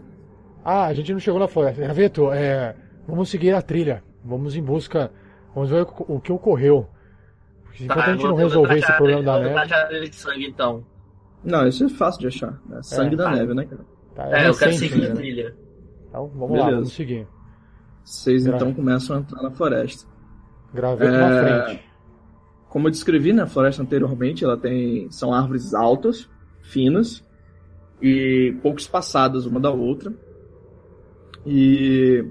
Ah, 0.70 0.88
a 0.88 0.94
gente 0.94 1.14
não 1.14 1.20
chegou 1.20 1.40
na 1.40 1.48
floresta. 1.48 1.82
Graveto, 1.82 2.30
é, 2.32 2.76
vamos 3.08 3.30
seguir 3.30 3.54
a 3.54 3.62
trilha. 3.62 4.04
Vamos 4.24 4.54
em 4.56 4.62
busca. 4.62 5.10
Vamos 5.56 5.70
ver 5.70 5.88
o, 6.08 6.20
que 6.20 6.32
ocorreu. 6.32 6.88
Porque 7.64 7.86
enquanto 7.86 8.00
a 8.02 8.12
gente 8.12 8.24
eu 8.24 8.30
não 8.30 8.36
vou- 8.36 8.44
eu 8.46 8.50
vou 8.50 8.64
resolver 8.66 8.78
esse 8.80 8.94
problema 8.98 9.24
da 9.24 9.38
eu 9.38 9.44
vou 9.44 9.54
neve. 9.54 9.70
tacar 9.70 9.92
ele 9.94 10.10
de 10.10 10.16
sangue, 10.18 10.46
então. 10.46 10.84
Não, 11.44 11.66
isso 11.68 11.86
é 11.86 11.90
fácil 11.90 12.20
de 12.20 12.28
achar. 12.28 12.60
Né? 12.66 12.82
Sangue 12.84 13.14
É. 13.14 13.18
da 13.18 13.30
Ah. 13.30 13.36
neve, 13.36 13.54
né, 13.54 13.64
cara? 13.66 13.82
Tá, 14.14 14.24
É, 14.26 14.50
eu 14.50 14.54
quero 14.58 14.72
recente 14.72 14.78
seguir 14.78 14.94
a 14.94 14.96
ainda, 14.96 15.10
né? 15.14 15.16
trilha. 15.22 15.56
Então 16.10 16.28
vamos 16.28 16.48
Beleza. 16.50 16.66
lá, 16.66 16.72
vamos 16.76 16.94
seguir. 16.94 17.28
Vocês 18.04 18.46
Gra- 18.46 18.56
então 18.58 18.74
começam 18.74 19.16
a 19.16 19.20
entrar 19.20 19.42
na 19.44 19.52
floresta. 19.52 20.06
Graveto 20.74 21.14
É, 21.14 21.18
na 21.18 21.64
frente. 21.64 21.84
Como 22.68 22.88
eu 22.88 22.92
descrevi 22.92 23.32
na 23.32 23.48
floresta 23.48 23.82
anteriormente, 23.82 24.44
ela 24.44 24.58
tem 24.58 25.10
são 25.12 25.34
árvores 25.34 25.74
altas, 25.74 26.30
finas 26.62 27.24
e 28.02 28.56
pouco 28.62 28.80
espaçadas 28.80 29.46
uma 29.46 29.60
da 29.62 29.72
outra. 29.72 30.12
E 31.46 32.26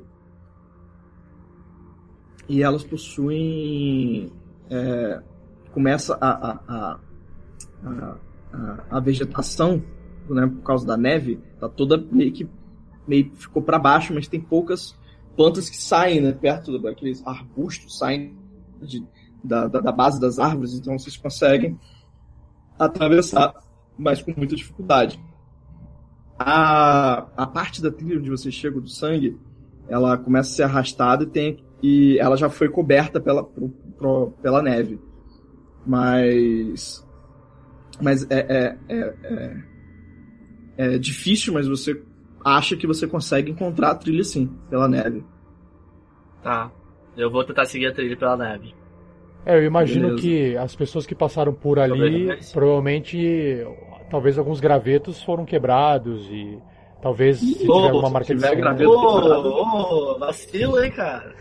e 2.48 2.62
elas 2.62 2.84
possuem 2.84 4.30
é, 4.70 5.20
começa 5.72 6.16
a 6.20 6.28
a, 6.28 6.60
a, 6.68 6.98
a, 7.84 8.16
a- 8.90 9.00
vegetação 9.00 9.82
né, 10.28 10.46
por 10.46 10.62
causa 10.62 10.86
da 10.86 10.96
neve 10.96 11.40
tá 11.58 11.68
toda 11.68 11.96
meio 12.10 12.32
que 12.32 12.48
meio 13.06 13.30
ficou 13.34 13.62
para 13.62 13.78
baixo, 13.78 14.12
mas 14.14 14.28
tem 14.28 14.40
poucas 14.40 14.96
plantas 15.36 15.68
que 15.68 15.76
saem 15.76 16.20
né, 16.20 16.32
perto 16.32 16.78
daqueles 16.78 17.24
arbustos 17.26 17.98
saem 17.98 18.36
de, 18.80 19.04
da, 19.42 19.66
da, 19.68 19.80
da 19.80 19.92
base 19.92 20.20
das 20.20 20.38
árvores, 20.38 20.74
então 20.74 20.98
vocês 20.98 21.16
conseguem 21.16 21.78
atravessar, 22.78 23.54
mas 23.96 24.20
com 24.22 24.32
muita 24.36 24.56
dificuldade. 24.56 25.20
A, 26.38 27.26
a 27.36 27.46
parte 27.46 27.82
da 27.82 27.90
trilha 27.90 28.18
onde 28.18 28.28
você 28.30 28.50
chega 28.50 28.80
do 28.80 28.88
sangue, 28.88 29.38
ela 29.88 30.18
começa 30.18 30.50
a 30.50 30.54
ser 30.54 30.62
arrastada 30.64 31.24
e, 31.24 31.26
tem, 31.26 31.64
e 31.82 32.18
ela 32.18 32.36
já 32.36 32.50
foi 32.50 32.68
coberta 32.68 33.20
pela, 33.20 33.42
pro- 33.42 33.72
pro- 33.96 34.32
pela 34.42 34.62
neve. 34.62 35.00
Mas. 35.86 37.06
Mas 38.00 38.26
é, 38.30 38.38
é, 38.38 38.76
é, 38.88 39.14
é, 39.24 40.94
é 40.94 40.98
difícil, 40.98 41.54
mas 41.54 41.66
você 41.66 42.02
acha 42.44 42.76
que 42.76 42.86
você 42.86 43.06
consegue 43.06 43.50
encontrar 43.50 43.90
a 43.90 43.94
trilha 43.94 44.22
sim, 44.22 44.50
pela 44.68 44.86
neve. 44.86 45.24
Tá. 46.42 46.70
Eu 47.16 47.30
vou 47.30 47.42
tentar 47.44 47.64
seguir 47.64 47.86
a 47.86 47.92
trilha 47.94 48.16
pela 48.16 48.36
neve. 48.36 48.74
É, 49.46 49.56
eu 49.56 49.64
imagino 49.64 50.08
Beleza. 50.08 50.22
que 50.22 50.56
as 50.56 50.74
pessoas 50.76 51.06
que 51.06 51.14
passaram 51.14 51.52
por 51.54 51.78
ali, 51.78 52.28
provavelmente, 52.52 53.64
talvez 54.10 54.38
alguns 54.38 54.60
gravetos 54.60 55.22
foram 55.22 55.44
quebrados 55.44 56.26
e 56.30 56.58
talvez 57.02 57.38
se 57.38 57.58
tiver 57.58 57.72
alguma 57.72 58.10
marca 58.10 58.34
de 58.34 58.40
tiver 58.40 58.48
sangue. 58.48 58.60
graveto- 58.60 58.90
Ô, 58.90 60.14
ô, 60.14 60.18
vacilo, 60.18 60.82
hein, 60.82 60.90
cara. 60.92 61.34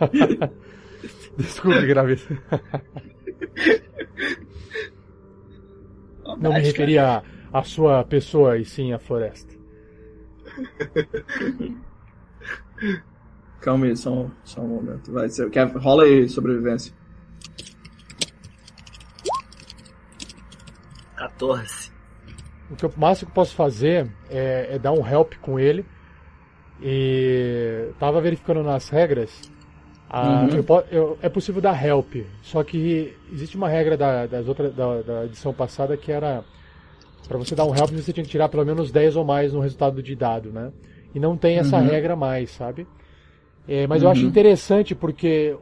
Desculpe, 1.36 1.86
graveto. 1.86 2.36
Não 6.38 6.52
me 6.52 6.60
referi 6.60 6.98
à 6.98 7.22
à 7.52 7.62
sua 7.64 8.04
pessoa 8.04 8.56
e 8.58 8.64
sim 8.64 8.92
à 8.92 8.98
floresta. 8.98 9.52
Calma 13.60 13.86
aí, 13.86 13.96
só 13.96 14.10
um, 14.12 14.30
só 14.44 14.60
um 14.60 14.68
momento. 14.68 15.12
Vai, 15.12 15.28
você 15.28 15.48
quer, 15.50 15.66
rola 15.76 16.04
aí 16.04 16.28
sobrevivência. 16.28 16.94
14. 21.16 21.89
O 22.70 22.76
que 22.76 22.84
eu, 22.84 22.90
o 22.96 23.00
máximo 23.00 23.26
que 23.26 23.30
eu 23.32 23.34
posso 23.34 23.54
fazer 23.54 24.08
é, 24.28 24.74
é 24.76 24.78
dar 24.78 24.92
um 24.92 25.06
help 25.06 25.34
com 25.40 25.58
ele. 25.58 25.84
E 26.80 27.92
tava 27.98 28.20
verificando 28.20 28.62
nas 28.62 28.88
regras. 28.88 29.48
a- 30.10 30.48
Uhum. 30.48 30.50
eu 30.52 30.64
eu- 30.90 31.18
é 31.22 31.28
possível 31.28 31.60
dar 31.62 31.84
help. 31.84 32.14
Só 32.42 32.64
que 32.64 33.18
existe 33.30 33.56
uma 33.56 33.68
regra 33.68 33.96
da, 33.96 34.26
das 34.26 34.48
outras, 34.48 34.74
da, 34.74 35.02
da 35.02 35.24
edição 35.26 35.54
passada 35.54 35.96
que 35.96 36.12
era 36.12 36.44
para 37.28 37.38
você 37.38 37.54
dar 37.54 37.66
um 37.66 37.74
help 37.74 37.92
você 37.92 38.12
tinha 38.12 38.24
que 38.24 38.30
tirar 38.30 38.48
pelo 38.48 38.64
menos 38.66 38.90
10 38.92 39.16
ou 39.16 39.24
mais 39.24 39.52
no 39.52 39.60
resultado 39.60 40.02
de 40.02 40.16
dado, 40.16 40.52
né? 40.52 40.72
E 41.14 41.20
não 41.20 41.36
tem 41.36 41.58
essa 41.58 41.78
Uhum. 41.78 41.84
regra 41.84 42.16
mais, 42.16 42.50
sabe? 42.52 42.86
É, 43.66 43.86
mas 43.86 44.02
eu 44.02 44.08
acho 44.10 44.24
Uhum. 44.24 44.28
interessante 44.28 44.94
porque 44.94 45.56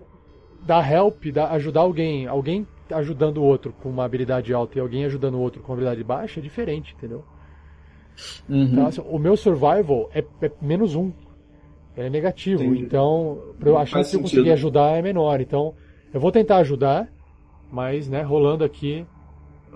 dar 0.61 0.91
help, 0.91 1.27
dar, 1.33 1.53
ajudar 1.53 1.81
alguém, 1.83 2.27
alguém 2.27 2.67
ajudando 2.93 3.39
o 3.39 3.43
outro 3.45 3.73
com 3.73 3.89
uma 3.89 4.05
habilidade 4.05 4.53
alta 4.53 4.79
e 4.79 4.81
alguém 4.81 5.05
ajudando 5.05 5.35
o 5.35 5.41
outro 5.41 5.61
com 5.63 5.69
uma 5.73 5.75
habilidade 5.77 6.03
baixa 6.05 6.41
é 6.41 6.43
diferente, 6.43 6.95
entendeu? 6.97 7.25
Então, 8.49 8.87
assim, 8.87 9.01
o 9.09 9.19
meu 9.19 9.37
survival 9.37 10.11
é, 10.13 10.25
é 10.43 10.51
menos 10.61 10.95
um. 10.95 11.13
É 11.97 12.09
negativo. 12.11 12.63
Entendi. 12.63 12.83
Então, 12.85 13.55
pra 13.59 13.69
eu- 13.71 13.75
a 13.77 13.81
Faz 13.81 13.91
chance 13.91 14.11
de 14.11 14.17
eu 14.17 14.23
conseguir 14.23 14.51
ajudar 14.53 14.97
é 14.97 15.03
menor. 15.03 15.41
Então, 15.41 15.75
eu 16.13 16.21
vou 16.21 16.31
tentar 16.33 16.59
ajudar, 16.59 17.09
mas, 17.71 18.09
né, 18.09 18.23
rolando 18.23 18.65
aqui 18.65 19.07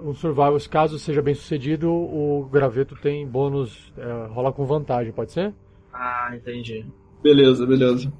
um 0.01 0.15
survival, 0.15 0.57
caso 0.71 0.99
seja 0.99 1.23
bem 1.23 1.35
sucedido, 1.35 1.89
o 1.93 2.49
graveto 2.51 2.97
tem 2.97 3.27
bônus, 3.27 3.93
é, 3.97 4.27
rola 4.33 4.53
com 4.53 4.65
vantagem, 4.65 5.13
pode 5.13 5.31
ser? 5.33 5.55
Ah, 5.93 6.31
entendi. 6.35 6.85
Beleza, 7.23 7.65
beleza. 7.67 8.13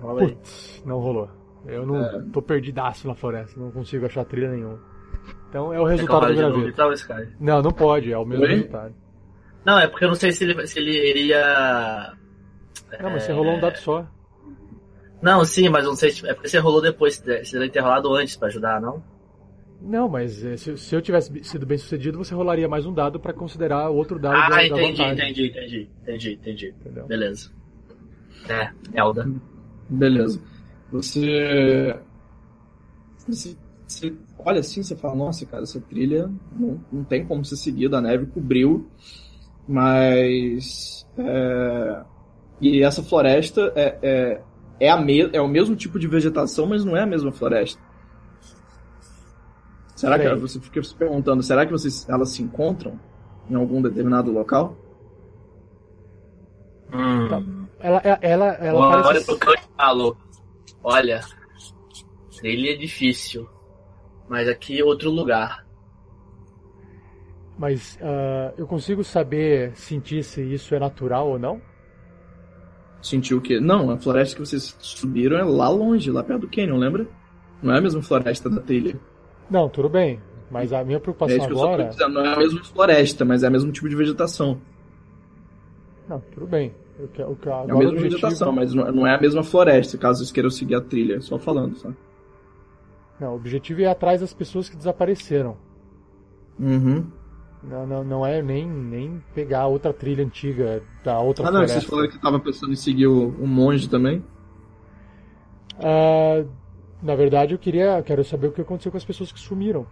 Rola. 0.00 0.20
Putz, 0.28 0.82
não 0.84 0.98
rolou. 0.98 1.28
Eu 1.66 1.84
não 1.86 2.02
É. 2.04 2.22
tô 2.32 2.40
perdidaço 2.42 3.06
na 3.08 3.14
floresta, 3.14 3.58
não 3.58 3.70
consigo 3.70 4.06
achar 4.06 4.24
trilha 4.24 4.50
nenhuma. 4.50 4.78
Então 5.48 5.72
é 5.72 5.80
o 5.80 5.84
Quer 5.86 5.96
que 5.96 6.02
eu 6.02 6.06
resultado 6.06 6.26
novo, 6.34 6.36
graveto. 6.36 6.68
então, 6.68 6.92
Sky? 6.92 7.28
Não, 7.40 7.62
não 7.62 7.72
pode, 7.72 8.12
é 8.12 8.18
o 8.18 8.24
mesmo 8.24 8.44
Oi? 8.44 8.50
resultado. 8.50 8.94
Não, 9.64 9.78
é 9.78 9.86
porque 9.88 10.04
eu 10.04 10.08
não 10.08 10.14
sei 10.14 10.30
se 10.32 10.44
ele, 10.44 10.66
se 10.66 10.78
ele 10.78 11.08
iria. 11.08 12.12
Não, 13.00 13.10
mas 13.10 13.24
você 13.24 13.32
É. 13.32 13.34
rolou 13.34 13.56
um 13.56 13.60
dado 13.60 13.76
só. 13.78 14.06
Não, 15.20 15.44
sim, 15.44 15.68
mas 15.68 15.84
eu 15.84 15.90
não 15.90 15.96
sei 15.96 16.10
se. 16.10 16.26
É 16.28 16.34
porque 16.34 16.48
você 16.48 16.58
rolou 16.58 16.80
depois. 16.80 17.16
Você 17.16 17.58
deve 17.58 17.70
ter 17.70 17.80
rolado 17.80 18.14
antes 18.14 18.36
pra 18.36 18.48
ajudar, 18.48 18.80
não? 18.80 19.02
Não, 19.80 20.08
mas 20.08 20.44
é, 20.44 20.56
se, 20.56 20.76
se 20.76 20.94
eu 20.94 21.02
tivesse 21.02 21.42
sido 21.44 21.66
bem 21.66 21.76
sucedido, 21.78 22.16
você 22.16 22.34
rolaria 22.34 22.68
mais 22.68 22.86
um 22.86 22.92
dado 22.94 23.18
pra 23.20 23.32
considerar 23.32 23.90
o 23.90 23.94
outro 23.96 24.18
dado 24.18 24.34
da, 24.34 24.46
Ah, 24.46 24.48
da 24.50 24.66
entendi, 24.66 24.80
vantagem. 24.98 25.12
entendi, 25.12 25.46
entendi, 25.48 25.90
entendi, 26.02 26.32
entendi. 26.34 26.74
Entendeu? 26.80 27.06
Beleza. 27.06 27.50
É, 28.48 28.70
Elda. 28.94 29.28
Beleza. 29.88 30.40
Você. 30.96 31.98
Você, 33.26 33.56
você 33.86 34.14
olha 34.38 34.60
assim, 34.60 34.82
você 34.82 34.94
fala, 34.96 35.14
nossa, 35.14 35.44
cara, 35.46 35.64
essa 35.64 35.80
trilha 35.80 36.30
não, 36.52 36.80
não 36.92 37.04
tem 37.04 37.26
como 37.26 37.44
ser 37.44 37.56
seguida, 37.56 37.98
a 37.98 38.00
neve 38.00 38.26
cobriu, 38.26 38.88
mas. 39.66 41.06
é, 41.18 42.02
E 42.60 42.82
essa 42.82 43.02
floresta 43.02 43.72
é, 43.74 43.98
é, 44.02 44.40
é, 44.80 44.90
a 44.90 44.96
me... 44.96 45.28
é 45.32 45.40
o 45.40 45.48
mesmo 45.48 45.76
tipo 45.76 45.98
de 45.98 46.06
vegetação, 46.06 46.66
mas 46.66 46.84
não 46.84 46.96
é 46.96 47.02
a 47.02 47.06
mesma 47.06 47.32
floresta. 47.32 47.80
Será 49.94 50.18
que 50.18 50.28
Sei. 50.28 50.36
você 50.36 50.60
fica 50.60 50.82
se 50.82 50.94
perguntando, 50.94 51.42
será 51.42 51.64
que 51.64 51.72
vocês, 51.72 52.06
elas 52.08 52.30
se 52.30 52.42
encontram 52.42 53.00
em 53.48 53.54
algum 53.54 53.80
determinado 53.80 54.30
local? 54.30 54.76
Hum. 56.92 57.66
Ela, 57.80 58.00
ela, 58.00 58.18
ela, 58.22 58.46
ela 58.54 58.78
Olha 58.78 59.02
parece... 59.02 59.32
e 59.32 59.38
falou. 59.76 60.16
Olha, 60.88 61.20
ele 62.44 62.70
é 62.70 62.76
difícil. 62.76 63.48
Mas 64.28 64.48
aqui 64.48 64.78
é 64.78 64.84
outro 64.84 65.10
lugar. 65.10 65.66
Mas 67.58 67.98
ah, 68.00 68.54
eu 68.56 68.68
consigo 68.68 69.02
saber 69.02 69.74
sentir 69.74 70.22
se 70.22 70.42
isso 70.42 70.72
é 70.76 70.78
natural 70.78 71.28
ou 71.30 71.38
não? 71.40 71.60
Sentiu 73.02 73.40
que. 73.40 73.58
Não, 73.58 73.90
a 73.90 73.98
floresta 73.98 74.36
que 74.36 74.46
vocês 74.46 74.76
subiram 74.78 75.36
é 75.36 75.42
lá 75.42 75.68
longe, 75.68 76.08
lá 76.10 76.22
perto 76.22 76.42
do 76.42 76.48
Canyon, 76.48 76.78
lembra? 76.78 77.08
Não 77.60 77.74
é 77.74 77.78
a 77.78 77.80
mesma 77.80 78.00
floresta 78.00 78.48
da 78.48 78.60
trilha. 78.60 78.96
Não, 79.50 79.68
tudo 79.68 79.88
bem. 79.88 80.20
Mas 80.48 80.72
a 80.72 80.84
minha 80.84 80.98
É 80.98 81.00
preocupação 81.00 81.36
isso 81.36 81.46
que 81.48 81.52
eu 81.52 81.58
só 81.58 81.66
tô 81.66 81.72
agora. 81.74 81.88
dizendo, 81.88 82.14
não 82.14 82.24
é 82.24 82.32
a 82.32 82.38
mesma 82.38 82.62
floresta, 82.62 83.24
mas 83.24 83.42
é 83.42 83.48
o 83.48 83.52
mesmo 83.52 83.72
tipo 83.72 83.88
de 83.88 83.96
vegetação. 83.96 84.60
Não, 86.08 86.20
tudo 86.20 86.46
bem. 86.46 86.72
Eu 86.98 87.08
quero, 87.08 87.30
eu 87.30 87.36
quero, 87.36 87.54
É 87.56 87.60
a 87.60 87.64
mesma 87.66 87.76
objetivo... 87.92 88.02
vegetação, 88.10 88.52
mas 88.52 88.72
não 88.74 88.90
não 88.92 89.06
é 89.06 89.14
a 89.14 89.20
mesma 89.20 89.42
floresta, 89.42 89.98
caso 89.98 90.18
vocês 90.20 90.32
queiram 90.32 90.50
seguir 90.50 90.74
a 90.76 90.80
trilha. 90.80 91.20
Só 91.20 91.38
falando, 91.38 91.76
só. 91.76 91.90
Não, 93.20 93.32
o 93.32 93.36
objetivo 93.36 93.80
é 93.80 93.84
ir 93.84 93.86
atrás 93.86 94.20
das 94.20 94.32
pessoas 94.32 94.68
que 94.68 94.76
desapareceram. 94.76 95.56
Uhum. 96.58 97.06
Não, 97.62 97.86
não, 97.86 98.04
não 98.04 98.26
é 98.26 98.40
nem, 98.42 98.68
nem 98.68 99.22
pegar 99.34 99.66
outra 99.66 99.92
trilha 99.92 100.24
antiga 100.24 100.82
da 101.04 101.18
outra 101.20 101.44
Ah, 101.44 101.46
não, 101.50 101.52
floresta. 101.60 101.80
vocês 101.80 101.90
falaram 101.90 102.10
que 102.10 102.18
tava 102.20 102.38
pensando 102.38 102.72
em 102.72 102.76
seguir 102.76 103.06
o, 103.08 103.28
o 103.30 103.46
monge 103.46 103.88
também? 103.88 104.22
Ah, 105.78 106.44
na 107.02 107.14
verdade, 107.14 107.54
eu 107.54 107.58
queria, 107.58 108.02
quero 108.02 108.24
saber 108.24 108.48
o 108.48 108.52
que 108.52 108.60
aconteceu 108.60 108.90
com 108.90 108.98
as 108.98 109.04
pessoas 109.04 109.32
que 109.32 109.38
sumiram. 109.40 109.86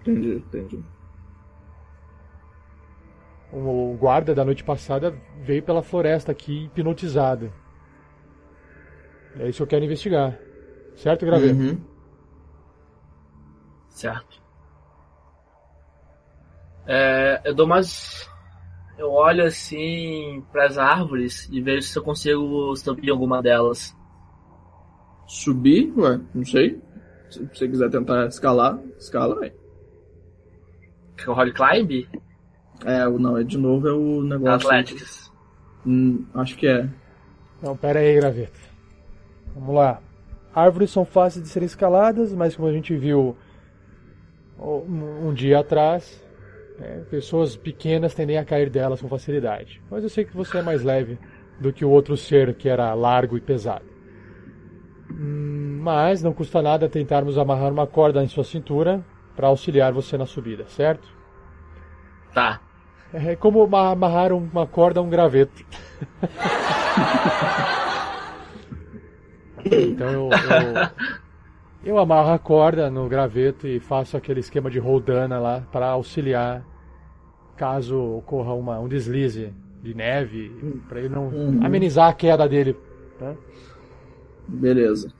Entendi, 0.00 0.36
entendi. 0.36 0.84
O 3.52 3.96
guarda 3.98 4.34
da 4.34 4.44
noite 4.44 4.62
passada 4.62 5.14
veio 5.42 5.62
pela 5.62 5.82
floresta 5.82 6.32
aqui 6.32 6.66
hipnotizado. 6.66 7.52
É 9.38 9.48
isso 9.48 9.58
que 9.58 9.62
eu 9.62 9.66
quero 9.66 9.84
investigar. 9.84 10.38
Certo, 10.96 11.24
Gravê? 11.24 11.52
Uhum. 11.52 11.80
Certo. 13.88 14.42
É, 16.86 17.40
eu 17.44 17.54
dou 17.54 17.66
mais. 17.66 18.28
Eu 18.98 19.12
olho 19.12 19.44
assim 19.44 20.44
para 20.50 20.66
as 20.66 20.76
árvores 20.76 21.48
e 21.52 21.60
vejo 21.60 21.82
se 21.82 21.98
eu 21.98 22.02
consigo 22.02 22.74
subir 22.76 23.10
alguma 23.10 23.40
delas. 23.40 23.96
Subir, 25.26 25.92
ué, 25.96 26.20
não 26.34 26.44
sei. 26.44 26.80
Se 27.30 27.44
você 27.46 27.68
quiser 27.68 27.90
tentar 27.90 28.26
escalar, 28.26 28.80
escala, 28.98 29.36
ué. 29.36 29.52
Que 31.16 31.30
o 31.30 31.34
Holy 31.34 31.52
Climb? 31.52 32.08
É, 32.84 33.06
o- 33.08 33.18
não, 33.18 33.36
é 33.36 33.44
de 33.44 33.58
novo 33.58 33.88
é 33.88 33.92
o 33.92 34.22
negócio. 34.22 34.68
Athletics. 34.68 35.30
Hum, 35.86 36.24
acho 36.34 36.56
que 36.56 36.66
é. 36.66 36.88
Não, 37.62 37.76
pera 37.76 38.00
aí, 38.00 38.14
Graveta. 38.14 38.58
Vamos 39.54 39.74
lá. 39.74 40.00
Árvores 40.54 40.90
são 40.90 41.04
fáceis 41.04 41.44
de 41.44 41.50
serem 41.50 41.66
escaladas, 41.66 42.32
mas 42.32 42.56
como 42.56 42.68
a 42.68 42.72
gente 42.72 42.96
viu 42.96 43.36
um, 44.58 45.28
um 45.28 45.34
dia 45.34 45.60
atrás, 45.60 46.20
é, 46.80 47.00
pessoas 47.10 47.56
pequenas 47.56 48.14
tendem 48.14 48.38
a 48.38 48.44
cair 48.44 48.70
delas 48.70 49.00
com 49.00 49.08
facilidade. 49.08 49.80
Mas 49.90 50.02
eu 50.02 50.10
sei 50.10 50.24
que 50.24 50.36
você 50.36 50.58
é 50.58 50.62
mais 50.62 50.82
leve 50.82 51.18
do 51.60 51.72
que 51.72 51.84
o 51.84 51.90
outro 51.90 52.16
ser 52.16 52.54
que 52.54 52.68
era 52.68 52.92
largo 52.94 53.36
e 53.36 53.40
pesado. 53.40 53.84
Hum, 55.10 55.80
Mas 55.82 56.22
não 56.22 56.32
custa 56.32 56.60
nada 56.62 56.88
tentarmos 56.88 57.38
amarrar 57.38 57.72
uma 57.72 57.86
corda 57.86 58.22
em 58.22 58.28
sua 58.28 58.44
cintura 58.44 59.04
para 59.36 59.46
auxiliar 59.48 59.92
você 59.92 60.16
na 60.18 60.26
subida, 60.26 60.66
certo? 60.68 61.08
Tá. 62.34 62.60
É 63.12 63.34
como 63.36 63.62
ama- 63.62 63.90
amarrar 63.90 64.32
uma 64.32 64.66
corda 64.66 65.00
a 65.00 65.02
um 65.02 65.08
graveto. 65.08 65.64
então 69.64 70.10
eu, 70.12 70.28
eu, 70.30 70.88
eu 71.84 71.98
amarro 71.98 72.32
a 72.32 72.38
corda 72.38 72.90
no 72.90 73.08
graveto 73.08 73.66
e 73.66 73.80
faço 73.80 74.16
aquele 74.16 74.40
esquema 74.40 74.70
de 74.70 74.78
roldana 74.78 75.38
lá 75.38 75.62
para 75.72 75.86
auxiliar 75.88 76.62
caso 77.56 77.98
ocorra 78.18 78.52
uma, 78.54 78.78
um 78.78 78.86
deslize 78.88 79.52
de 79.82 79.94
neve, 79.94 80.82
para 80.88 81.00
ele 81.00 81.08
não 81.08 81.28
Uhum. 81.28 81.60
amenizar 81.64 82.08
a 82.08 82.12
queda 82.12 82.48
dele. 82.48 82.76
né? 83.20 83.36
Beleza. 84.46 85.12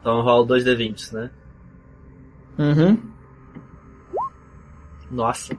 Então 0.00 0.20
rola 0.22 0.46
2d20, 0.46 1.12
né? 1.12 1.30
Uhum. 2.58 2.98
Nossa. 5.10 5.56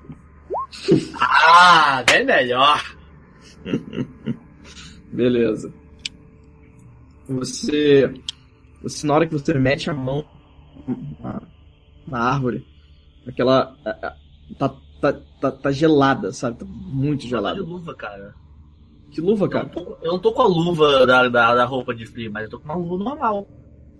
Ah, 1.19 2.03
bem 2.09 2.25
melhor. 2.25 2.83
Beleza. 5.11 5.73
Você, 7.27 8.13
você, 8.81 9.07
na 9.07 9.13
hora 9.15 9.25
que 9.27 9.33
você 9.33 9.53
mete 9.55 9.89
a 9.89 9.93
mão 9.93 10.25
na, 11.19 11.41
na 12.07 12.19
árvore, 12.19 12.65
aquela. 13.27 13.75
Tá, 14.59 14.75
tá, 15.01 15.13
tá, 15.41 15.51
tá 15.51 15.71
gelada, 15.71 16.31
sabe? 16.31 16.59
Tá 16.59 16.65
muito 16.65 17.25
gelada. 17.25 17.61
luva, 17.61 17.95
cara. 17.95 18.35
Que 19.09 19.21
luva, 19.21 19.45
Eu 19.45 19.49
não, 19.49 19.53
cara? 19.53 19.69
tô, 19.69 19.97
eu 20.01 20.11
não 20.13 20.19
tô 20.19 20.33
com 20.33 20.41
a 20.41 20.47
luva 20.47 21.05
da, 21.05 21.27
da, 21.29 21.55
da 21.55 21.65
roupa 21.65 21.95
de 21.95 22.05
frio, 22.05 22.31
mas 22.31 22.43
eu 22.43 22.49
tô 22.49 22.59
com 22.59 22.65
uma 22.65 22.75
luva 22.75 23.03
normal. 23.03 23.47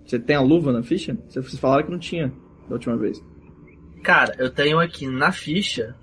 Você 0.04 0.18
tem 0.18 0.36
a 0.36 0.40
luva 0.40 0.72
na 0.72 0.82
ficha? 0.82 1.16
Vocês 1.28 1.58
falaram 1.58 1.84
que 1.84 1.90
não 1.90 1.98
tinha 1.98 2.32
da 2.68 2.74
última 2.74 2.96
vez. 2.96 3.22
Cara, 4.02 4.34
eu 4.38 4.50
tenho 4.50 4.78
aqui 4.78 5.06
na 5.08 5.32
ficha 5.32 5.96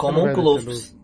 Common 0.00 0.22
vai 0.22 0.34
ter 0.34 0.40
Clothes. 0.40 0.96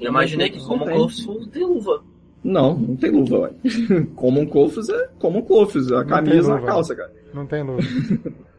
Eu 0.00 0.08
imaginei 0.10 0.50
que 0.50 0.58
Não 0.58 0.66
Common 0.66 0.84
tem. 0.84 0.94
Clothes 0.94 1.48
tem 1.52 1.64
luva. 1.66 2.04
Não, 2.42 2.78
não 2.78 2.96
tem 2.96 3.10
luva, 3.10 3.38
ué. 3.38 3.52
Common 4.16 4.46
Clothes 4.46 4.88
é 4.88 5.08
Common 5.18 5.42
Clothes, 5.42 5.92
a 5.92 5.98
tem 5.98 6.08
camisa 6.08 6.48
na 6.48 6.54
luva. 6.54 6.66
calça, 6.66 6.94
cara. 6.94 7.12
Não 7.34 7.46
tem 7.46 7.62
luz. 7.62 7.84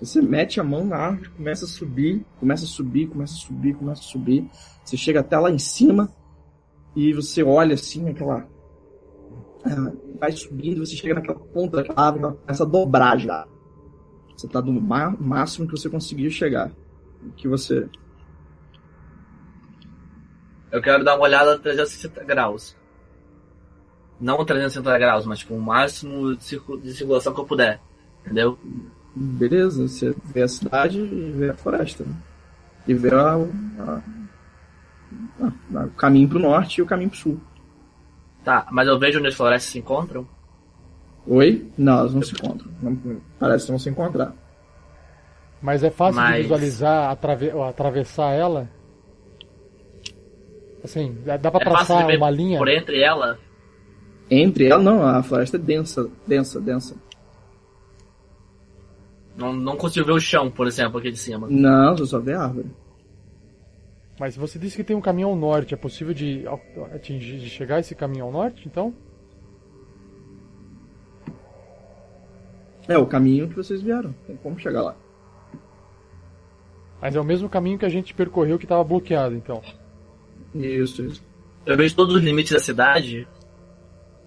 Você 0.00 0.20
mete 0.20 0.58
a 0.60 0.64
mão 0.64 0.84
na 0.84 0.96
árvore, 0.96 1.28
começa 1.30 1.64
a 1.64 1.68
subir, 1.68 2.26
começa 2.40 2.64
a 2.64 2.68
subir, 2.68 3.06
começa 3.06 3.34
a 3.34 3.36
subir, 3.36 3.74
começa 3.74 4.00
a 4.00 4.04
subir. 4.04 4.50
Você 4.84 4.96
chega 4.96 5.20
até 5.20 5.38
lá 5.38 5.48
em 5.48 5.60
cima 5.60 6.12
e 6.96 7.12
você 7.12 7.44
olha 7.44 7.74
assim, 7.74 8.08
aquela. 8.08 8.48
Vai 10.18 10.32
subindo, 10.32 10.84
você 10.84 10.96
chega 10.96 11.14
naquela 11.14 11.38
ponta 11.38 11.76
daquela 11.76 12.08
árvore, 12.08 12.36
começa 12.44 12.64
a 12.64 12.66
dobrar 12.66 13.16
já. 13.16 13.46
Você 14.36 14.48
tá 14.48 14.60
do 14.60 14.72
máximo 14.72 15.68
que 15.68 15.78
você 15.78 15.88
conseguiu 15.88 16.30
chegar. 16.30 16.72
O 17.24 17.30
que 17.36 17.46
você. 17.46 17.88
Eu 20.72 20.80
quero 20.82 21.04
dar 21.04 21.14
uma 21.16 21.24
olhada 21.24 21.54
a 21.54 21.58
360 21.58 22.24
graus. 22.24 22.74
Não 24.20 24.44
360 24.44 24.98
graus, 24.98 25.26
mas 25.26 25.40
tipo, 25.40 25.54
o 25.54 25.60
máximo 25.60 26.34
de, 26.34 26.44
circu- 26.44 26.78
de 26.80 26.92
circulação 26.94 27.34
que 27.34 27.40
eu 27.40 27.44
puder. 27.44 27.80
Entendeu? 28.24 28.58
Beleza, 29.14 29.86
você 29.86 30.14
vê 30.24 30.42
a 30.42 30.48
cidade 30.48 30.98
e 30.98 31.32
vê 31.32 31.50
a 31.50 31.54
floresta. 31.54 32.04
Né? 32.04 32.14
E 32.88 32.94
vê 32.94 33.14
a- 33.14 33.34
a- 33.80 34.00
a- 35.76 35.84
o 35.84 35.90
caminho 35.90 36.28
pro 36.28 36.38
norte 36.38 36.78
e 36.78 36.82
o 36.82 36.86
caminho 36.86 37.10
pro 37.10 37.18
sul. 37.18 37.40
Tá, 38.44 38.66
mas 38.70 38.88
eu 38.88 38.98
vejo 38.98 39.18
onde 39.18 39.28
as 39.28 39.34
florestas 39.34 39.70
se 39.72 39.78
encontram. 39.78 40.26
Oi? 41.26 41.70
Não, 41.78 41.98
elas 41.98 42.14
não 42.14 42.22
se 42.22 42.32
encontram. 42.32 42.70
Não- 42.80 43.20
parece 43.38 43.66
que 43.66 43.72
não 43.72 43.78
se 43.78 43.88
encontrar. 43.90 44.32
Mas 45.60 45.84
é 45.84 45.90
fácil 45.90 46.20
de 46.20 46.26
Mas- 46.28 46.42
visualizar, 46.42 47.10
atrave- 47.10 47.52
ou 47.52 47.62
atravessar 47.62 48.30
ela? 48.32 48.68
Assim, 50.82 51.16
dá 51.24 51.50
pra 51.50 51.60
É 51.60 51.64
traçar 51.64 52.06
uma 52.08 52.30
linha? 52.30 52.58
por 52.58 52.68
entre 52.68 53.00
ela. 53.00 53.38
Entre 54.30 54.66
ela, 54.66 54.82
não, 54.82 55.06
a 55.06 55.22
floresta 55.22 55.56
é 55.56 55.60
densa, 55.60 56.10
densa, 56.26 56.60
densa. 56.60 56.96
Não, 59.36 59.52
não 59.52 59.76
consigo 59.76 60.06
ver 60.06 60.12
o 60.12 60.20
chão, 60.20 60.50
por 60.50 60.66
exemplo, 60.66 60.98
aqui 60.98 61.10
de 61.10 61.18
cima. 61.18 61.46
Não, 61.48 61.96
você 61.96 62.06
só 62.06 62.18
vê 62.18 62.34
árvore. 62.34 62.70
Mas 64.18 64.36
você 64.36 64.58
disse 64.58 64.76
que 64.76 64.84
tem 64.84 64.96
um 64.96 65.00
caminho 65.00 65.28
ao 65.28 65.36
norte. 65.36 65.74
É 65.74 65.76
possível 65.76 66.12
de 66.12 66.44
atingir, 66.94 67.38
de 67.38 67.48
chegar 67.48 67.80
esse 67.80 67.94
caminho 67.94 68.24
ao 68.24 68.32
norte, 68.32 68.66
então? 68.66 68.94
É 72.88 72.98
o 72.98 73.06
caminho 73.06 73.48
que 73.48 73.54
vocês 73.56 73.80
vieram. 73.80 74.14
Tem 74.26 74.36
como 74.36 74.58
chegar 74.58 74.82
lá. 74.82 74.96
Mas 77.00 77.16
é 77.16 77.20
o 77.20 77.24
mesmo 77.24 77.48
caminho 77.48 77.78
que 77.78 77.86
a 77.86 77.88
gente 77.88 78.14
percorreu 78.14 78.58
que 78.58 78.64
estava 78.64 78.84
bloqueado, 78.84 79.34
então. 79.34 79.62
Isso, 80.54 81.02
isso. 81.02 81.22
Eu 81.64 81.76
vejo 81.76 81.94
todos 81.94 82.14
os 82.16 82.22
limites 82.22 82.52
da 82.52 82.60
cidade. 82.60 83.26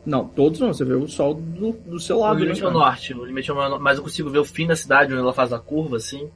Não, 0.05 0.27
todos 0.27 0.59
não. 0.59 0.73
Você 0.73 0.85
vê 0.85 0.93
o 0.93 1.07
sol 1.07 1.33
do, 1.33 1.71
do 1.71 1.99
seu 1.99 2.17
O 2.17 2.21
lado. 2.21 2.39
limite 2.39 2.61
né, 2.61 2.67
é 2.67 2.69
o 2.69 2.73
norte. 2.73 3.13
O 3.13 3.25
limite 3.25 3.49
é 3.49 3.53
o 3.53 3.55
norte, 3.55 3.81
mas 3.81 3.97
eu 3.97 4.03
consigo 4.03 4.29
ver 4.29 4.39
o 4.39 4.45
fim 4.45 4.67
da 4.67 4.75
cidade 4.75 5.11
onde 5.11 5.21
ela 5.21 5.33
faz 5.33 5.51
a 5.51 5.59
curva, 5.59 5.97
assim. 5.97 6.29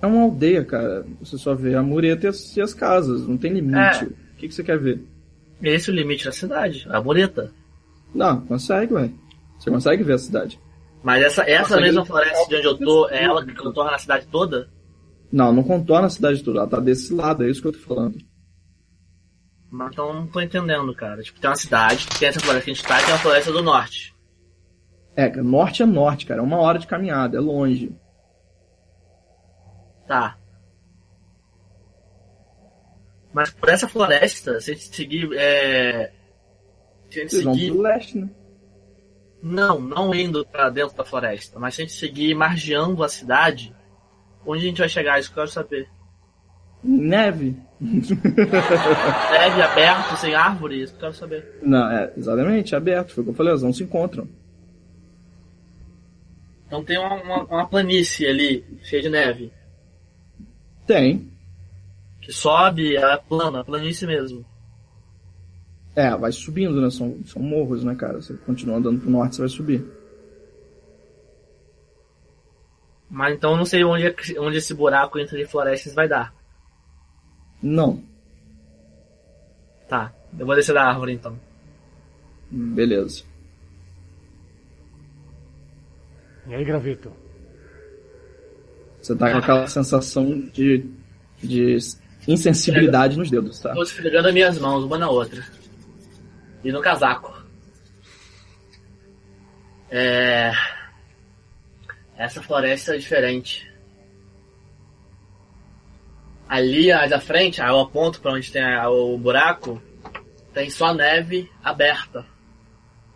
É 0.00 0.06
uma 0.06 0.22
aldeia, 0.22 0.64
cara. 0.64 1.04
Você 1.20 1.36
só 1.38 1.54
vê 1.54 1.74
a 1.74 1.82
mureta 1.82 2.26
e 2.26 2.28
as, 2.28 2.56
e 2.56 2.60
as 2.60 2.72
casas. 2.74 3.26
Não 3.26 3.36
tem 3.36 3.52
limite. 3.52 4.04
É. 4.04 4.04
O 4.04 4.36
que, 4.38 4.48
que 4.48 4.54
você 4.54 4.62
quer 4.62 4.78
ver? 4.78 5.02
Esse 5.62 5.90
é 5.90 5.92
o 5.92 5.96
limite 5.96 6.26
da 6.26 6.32
cidade, 6.32 6.86
a 6.90 7.00
mureta. 7.00 7.50
Não, 8.14 8.40
consegue, 8.42 8.92
ué. 8.94 9.10
Você 9.58 9.70
consegue 9.70 10.02
ver 10.02 10.12
a 10.14 10.18
cidade. 10.18 10.60
Mas 11.02 11.22
essa, 11.24 11.42
essa 11.48 11.80
mesma 11.80 12.04
floresta 12.04 12.46
de 12.48 12.56
onde 12.56 12.66
eu 12.66 12.76
tô, 12.76 13.08
é 13.08 13.24
ela 13.24 13.44
que 13.44 13.54
contorna 13.54 13.94
a 13.94 13.98
cidade 13.98 14.26
toda? 14.30 14.68
Não, 15.32 15.52
não 15.52 15.62
contorna 15.62 16.06
a 16.08 16.10
cidade 16.10 16.42
toda. 16.42 16.58
Ela 16.58 16.68
tá 16.68 16.78
desse 16.78 17.14
lado, 17.14 17.44
é 17.44 17.50
isso 17.50 17.62
que 17.62 17.68
eu 17.68 17.72
tô 17.72 17.78
falando. 17.78 18.18
Mas 19.76 19.92
Então 19.92 20.12
não 20.12 20.26
tô 20.26 20.40
entendendo, 20.40 20.94
cara. 20.94 21.22
Tipo, 21.22 21.38
tem 21.38 21.50
uma 21.50 21.56
cidade, 21.56 22.06
tem 22.18 22.28
essa 22.28 22.40
floresta 22.40 22.64
que 22.64 22.70
a 22.70 22.74
gente 22.74 22.86
tá, 22.86 23.02
tem 23.04 23.14
a 23.14 23.18
floresta 23.18 23.52
do 23.52 23.62
norte. 23.62 24.16
É, 25.14 25.28
norte 25.36 25.82
é 25.82 25.86
norte, 25.86 26.24
cara. 26.24 26.40
É 26.40 26.42
uma 26.42 26.58
hora 26.58 26.78
de 26.78 26.86
caminhada, 26.86 27.36
é 27.36 27.40
longe. 27.40 27.94
Tá. 30.06 30.38
Mas 33.34 33.50
por 33.50 33.68
essa 33.68 33.86
floresta, 33.86 34.60
se 34.60 34.70
a 34.70 34.74
gente 34.74 34.94
seguir. 34.94 35.28
É... 35.34 36.10
Se 37.10 37.18
a 37.18 37.22
gente 37.22 37.30
Vocês 37.32 37.44
vão 37.44 37.54
seguir. 37.54 37.70
pro 37.72 37.82
leste, 37.82 38.18
né? 38.18 38.30
Não, 39.42 39.78
não 39.78 40.14
indo 40.14 40.44
pra 40.46 40.70
dentro 40.70 40.96
da 40.96 41.04
floresta, 41.04 41.58
mas 41.58 41.74
se 41.74 41.82
a 41.82 41.84
gente 41.84 41.96
seguir 41.96 42.34
margeando 42.34 43.04
a 43.04 43.08
cidade, 43.08 43.76
onde 44.44 44.64
a 44.64 44.68
gente 44.68 44.78
vai 44.78 44.88
chegar? 44.88 45.20
Isso 45.20 45.28
que 45.28 45.38
eu 45.38 45.42
quero 45.42 45.52
saber. 45.52 45.95
Neve. 46.86 47.56
Neve 47.80 49.62
aberto, 49.62 50.16
sem 50.16 50.34
árvore, 50.34 50.82
isso 50.82 50.92
que 50.92 50.98
eu 50.98 51.00
quero 51.00 51.14
saber. 51.14 51.58
Não, 51.62 51.90
é, 51.90 52.12
exatamente, 52.16 52.76
aberto. 52.76 53.12
Foi 53.12 53.22
o 53.22 53.24
que 53.24 53.30
eu 53.30 53.34
falei, 53.34 53.52
eles 53.52 53.62
não 53.62 53.72
se 53.72 53.82
encontram. 53.82 54.28
Então 56.66 56.82
tem 56.84 56.98
uma, 56.98 57.14
uma, 57.22 57.44
uma 57.44 57.66
planície 57.66 58.26
ali, 58.26 58.64
cheia 58.82 59.02
de 59.02 59.08
neve, 59.08 59.52
Tem. 60.86 61.30
que 62.20 62.32
sobe, 62.32 62.96
ela 62.96 63.14
é 63.14 63.16
plana, 63.18 63.64
planície 63.64 64.06
mesmo. 64.06 64.44
É, 65.94 66.14
vai 66.16 66.30
subindo, 66.32 66.80
né? 66.80 66.90
São, 66.90 67.18
são 67.24 67.40
morros, 67.40 67.82
né, 67.84 67.94
cara? 67.94 68.20
Você 68.20 68.34
continua 68.34 68.76
andando 68.76 69.00
pro 69.00 69.10
norte, 69.10 69.36
você 69.36 69.42
vai 69.42 69.48
subir. 69.48 69.84
Mas 73.08 73.34
então 73.34 73.52
eu 73.52 73.56
não 73.56 73.64
sei 73.64 73.84
onde, 73.84 74.06
é 74.06 74.14
onde 74.38 74.58
esse 74.58 74.74
buraco 74.74 75.18
entre 75.18 75.46
florestas 75.46 75.94
vai 75.94 76.08
dar. 76.08 76.34
Não. 77.62 78.02
Tá, 79.88 80.12
eu 80.38 80.46
vou 80.46 80.54
descer 80.54 80.74
da 80.74 80.84
árvore 80.84 81.12
então. 81.12 81.38
Beleza. 82.50 83.24
E 86.46 86.54
aí, 86.54 86.64
Graveto? 86.64 87.12
Você 89.00 89.14
tá 89.16 89.30
com 89.30 89.38
aquela 89.38 89.66
sensação 89.66 90.40
de, 90.52 90.84
de 91.42 91.76
insensibilidade 92.26 93.16
nos 93.16 93.30
dedos, 93.30 93.60
tá? 93.60 93.72
Tô 93.72 93.82
esfregando 93.82 94.28
as 94.28 94.34
minhas 94.34 94.58
mãos, 94.58 94.84
uma 94.84 94.98
na 94.98 95.08
outra. 95.08 95.44
E 96.64 96.72
no 96.72 96.80
casaco. 96.80 97.36
É. 99.90 100.52
Essa 102.16 102.42
floresta 102.42 102.94
é 102.94 102.98
diferente. 102.98 103.65
Ali, 106.48 106.92
à 106.92 107.20
frente, 107.20 107.60
eu 107.60 107.80
aponto 107.80 108.20
pra 108.20 108.32
onde 108.32 108.52
tem 108.52 108.62
o 108.86 109.18
buraco, 109.18 109.82
tem 110.54 110.70
só 110.70 110.94
neve 110.94 111.50
aberta. 111.62 112.24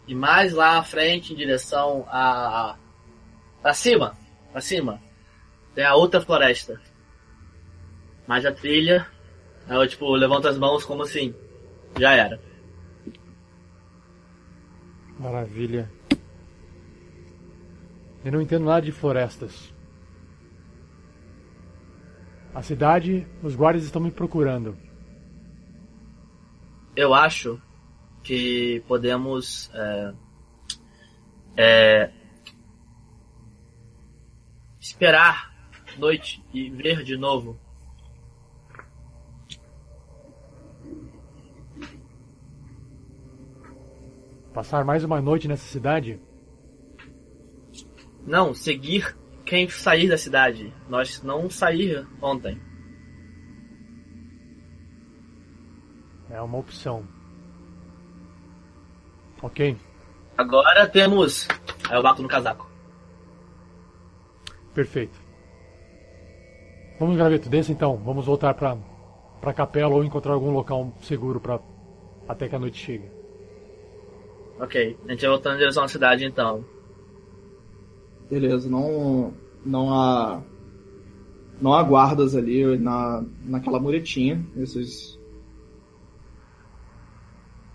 E 0.07 0.15
mais 0.15 0.53
lá 0.53 0.79
à 0.79 0.83
frente, 0.83 1.33
em 1.33 1.37
direção 1.37 2.05
a. 2.09 2.77
pra 3.63 3.73
cima, 3.73 4.17
pra 4.51 4.61
cima, 4.61 5.01
tem 5.75 5.85
a 5.85 5.95
outra 5.95 6.21
floresta. 6.21 6.81
Mais 8.27 8.45
a 8.45 8.53
trilha, 8.53 9.07
eu, 9.69 9.87
tipo, 9.87 10.13
levanto 10.15 10.49
as 10.49 10.59
mãos 10.59 10.85
como 10.85 11.03
assim. 11.03 11.35
Já 11.99 12.13
era. 12.13 12.41
Maravilha. 15.19 15.91
Eu 18.25 18.33
não 18.33 18.41
entendo 18.41 18.65
nada 18.65 18.83
de 18.83 18.93
florestas. 18.93 19.73
A 22.53 22.63
cidade, 22.63 23.27
os 23.43 23.55
guardas 23.55 23.85
estão 23.85 24.03
me 24.03 24.11
procurando. 24.11 24.77
Eu 26.97 27.15
acho 27.15 27.61
que 28.23 28.83
podemos. 28.89 29.71
É, 29.73 30.15
é, 31.57 32.11
esperar 34.81 35.55
noite 35.97 36.45
e 36.53 36.69
ver 36.71 37.05
de 37.05 37.17
novo. 37.17 37.59
Passar 44.53 44.85
mais 44.85 45.05
uma 45.05 45.21
noite 45.21 45.47
nessa 45.47 45.67
cidade? 45.67 46.21
Não, 48.27 48.53
seguir 48.53 49.17
quem 49.51 49.69
sair 49.69 50.09
da 50.09 50.17
cidade. 50.17 50.73
Nós 50.89 51.21
não 51.25 51.51
sair 51.51 52.07
ontem. 52.23 52.57
É 56.31 56.41
uma 56.41 56.59
opção. 56.59 57.03
Ok, 59.43 59.77
Agora 60.39 60.87
temos. 60.87 61.49
Aí 61.89 61.97
eu 61.97 62.03
bato 62.03 62.23
no 62.23 62.29
casaco. 62.29 62.71
perfeito. 64.73 65.19
Vamos, 67.01 67.17
Graveto, 67.17 67.49
desça 67.49 67.73
então. 67.73 67.97
Vamos 67.97 68.25
voltar 68.27 68.55
pra, 68.55 68.77
pra 69.41 69.53
capela 69.53 69.95
ou 69.95 70.05
encontrar 70.05 70.35
algum 70.35 70.53
local 70.53 70.93
seguro 71.03 71.41
pra, 71.41 71.59
até 72.29 72.49
que 72.49 72.55
a 72.55 72.59
noite 72.59 72.79
chegue. 72.79 73.11
Ok, 74.61 74.97
a 75.09 75.11
gente 75.11 75.21
vai 75.23 75.31
voltando 75.31 75.55
em 75.57 75.59
direção 75.59 75.83
à 75.83 75.89
cidade 75.89 76.25
então. 76.25 76.65
Beleza, 78.31 78.69
não, 78.71 79.33
não 79.67 79.93
há. 79.93 80.41
Não 81.61 81.75
há 81.75 81.83
guardas 81.83 82.35
ali 82.37 82.79
na, 82.79 83.23
naquela 83.45 83.79
muretinha. 83.81 84.43
Esses. 84.57 85.19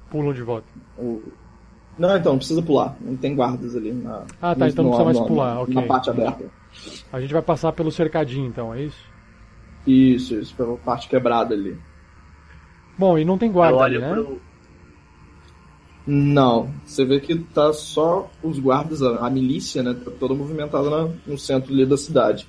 Pulam 0.09 0.33
de 0.33 0.41
volta. 0.43 0.67
o- 0.97 1.21
Não, 1.97 2.15
então, 2.17 2.33
não 2.33 2.37
precisa 2.39 2.61
pular. 2.61 2.95
Não 3.01 3.15
tem 3.15 3.35
guardas 3.35 3.75
ali 3.75 3.91
na. 3.91 4.23
Ah, 4.41 4.55
tá, 4.55 4.67
então 4.67 4.85
não 4.85 4.91
precisa 4.91 5.05
mais 5.05 5.19
pular, 5.27 5.61
ok. 5.61 5.73
Na 5.75 5.81
parte 5.83 6.09
aberta. 6.09 6.45
A 7.11 7.21
gente 7.21 7.33
vai 7.33 7.41
passar 7.41 7.71
pelo 7.73 7.91
cercadinho 7.91 8.47
então, 8.47 8.73
é 8.73 8.83
isso? 8.83 9.05
Isso, 9.87 10.35
isso, 10.35 10.55
pela 10.55 10.75
parte 10.77 11.07
quebrada 11.07 11.53
ali. 11.53 11.77
Bom, 12.97 13.17
e 13.17 13.23
não 13.25 13.37
tem 13.37 13.51
guarda 13.51 13.81
ali, 13.81 13.99
né? 13.99 14.13
pro. 14.13 14.41
Não, 16.07 16.71
você 16.85 17.03
vê 17.03 17.19
que 17.19 17.35
tá 17.35 17.73
só 17.73 18.29
os 18.43 18.59
guardas, 18.59 19.01
a, 19.01 19.25
a 19.25 19.29
milícia, 19.29 19.81
né? 19.81 19.93
Tá 19.93 20.11
toda 20.19 20.35
movimentada 20.35 20.87
na- 20.89 21.13
no 21.25 21.37
centro 21.37 21.73
ali 21.73 21.85
da 21.85 21.97
cidade. 21.97 22.47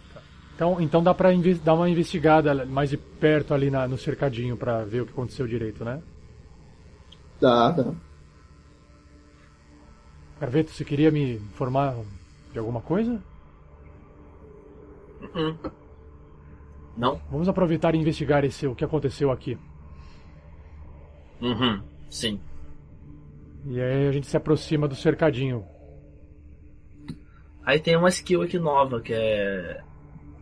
Então, 0.54 0.80
então 0.80 1.02
dá 1.02 1.14
pra 1.14 1.30
dar 1.64 1.74
uma 1.74 1.88
investigada 1.88 2.66
mais 2.66 2.90
de 2.90 2.96
perto 2.96 3.54
ali 3.54 3.70
na- 3.70 3.88
no 3.88 3.96
cercadinho 3.96 4.56
pra 4.56 4.84
ver 4.84 5.02
o 5.02 5.06
que 5.06 5.12
aconteceu 5.12 5.46
direito, 5.46 5.84
né? 5.84 6.02
Tá, 7.40 7.72
tá. 7.72 7.92
Carveto, 10.38 10.70
você 10.70 10.84
queria 10.84 11.10
me 11.10 11.36
informar 11.36 11.94
de 12.52 12.58
alguma 12.58 12.80
coisa? 12.82 13.22
Uhum. 15.34 15.56
Não? 16.96 17.20
Vamos 17.30 17.48
aproveitar 17.48 17.94
e 17.94 17.98
investigar 17.98 18.44
esse, 18.44 18.66
o 18.66 18.74
que 18.74 18.84
aconteceu 18.84 19.30
aqui. 19.30 19.56
Uhum. 21.40 21.80
Sim. 22.10 22.38
E 23.68 23.80
aí 23.80 24.08
a 24.08 24.12
gente 24.12 24.26
se 24.26 24.36
aproxima 24.36 24.86
do 24.86 24.94
cercadinho. 24.94 25.64
Aí 27.64 27.80
tem 27.80 27.96
uma 27.96 28.08
skill 28.08 28.42
aqui 28.42 28.58
nova 28.58 29.00
que 29.00 29.12
é. 29.12 29.80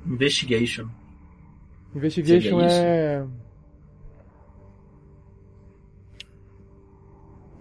Investigation. 0.06 0.88
Investigation 1.94 2.60
é. 2.60 3.26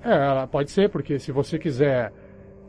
É, 0.03 0.11
ela 0.11 0.45
pode 0.47 0.69
ser, 0.71 0.89
porque 0.89 1.17
se 1.19 1.31
você 1.31 1.57
quiser. 1.57 2.11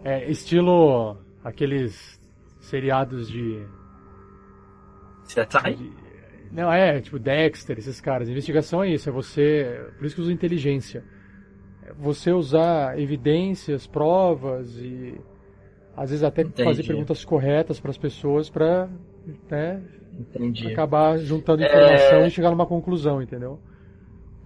É 0.05 0.31
estilo 0.31 1.17
aqueles 1.43 2.21
seriados 2.61 3.27
de. 3.29 3.67
Aí? 5.65 5.75
de- 5.77 5.93
Não, 6.53 6.71
é, 6.71 7.01
tipo 7.01 7.19
Dexter, 7.19 7.79
esses 7.79 8.01
caras. 8.01 8.29
Investigação 8.29 8.85
é 8.85 8.91
isso, 8.91 9.09
é 9.09 9.13
você. 9.13 9.91
Por 9.97 10.05
isso 10.05 10.15
que 10.15 10.21
eu 10.21 10.25
uso 10.25 10.33
inteligência. 10.33 11.03
É 11.87 11.93
você 11.93 12.32
usar 12.32 12.99
evidências, 12.99 13.87
provas 13.87 14.76
e. 14.78 15.14
Às 15.97 16.11
vezes 16.11 16.24
até 16.24 16.43
Entendi. 16.43 16.64
fazer 16.64 16.82
perguntas 16.85 17.24
corretas 17.24 17.78
para 17.78 17.91
as 17.91 17.99
pessoas 17.99 18.51
para 18.51 18.89
né, 19.49 19.80
acabar 20.72 21.18
juntando 21.18 21.62
É. 21.62 21.66
informação 21.66 22.26
e 22.26 22.30
chegar 22.30 22.51
numa 22.51 22.66
conclusão, 22.66 23.22
entendeu? 23.22 23.61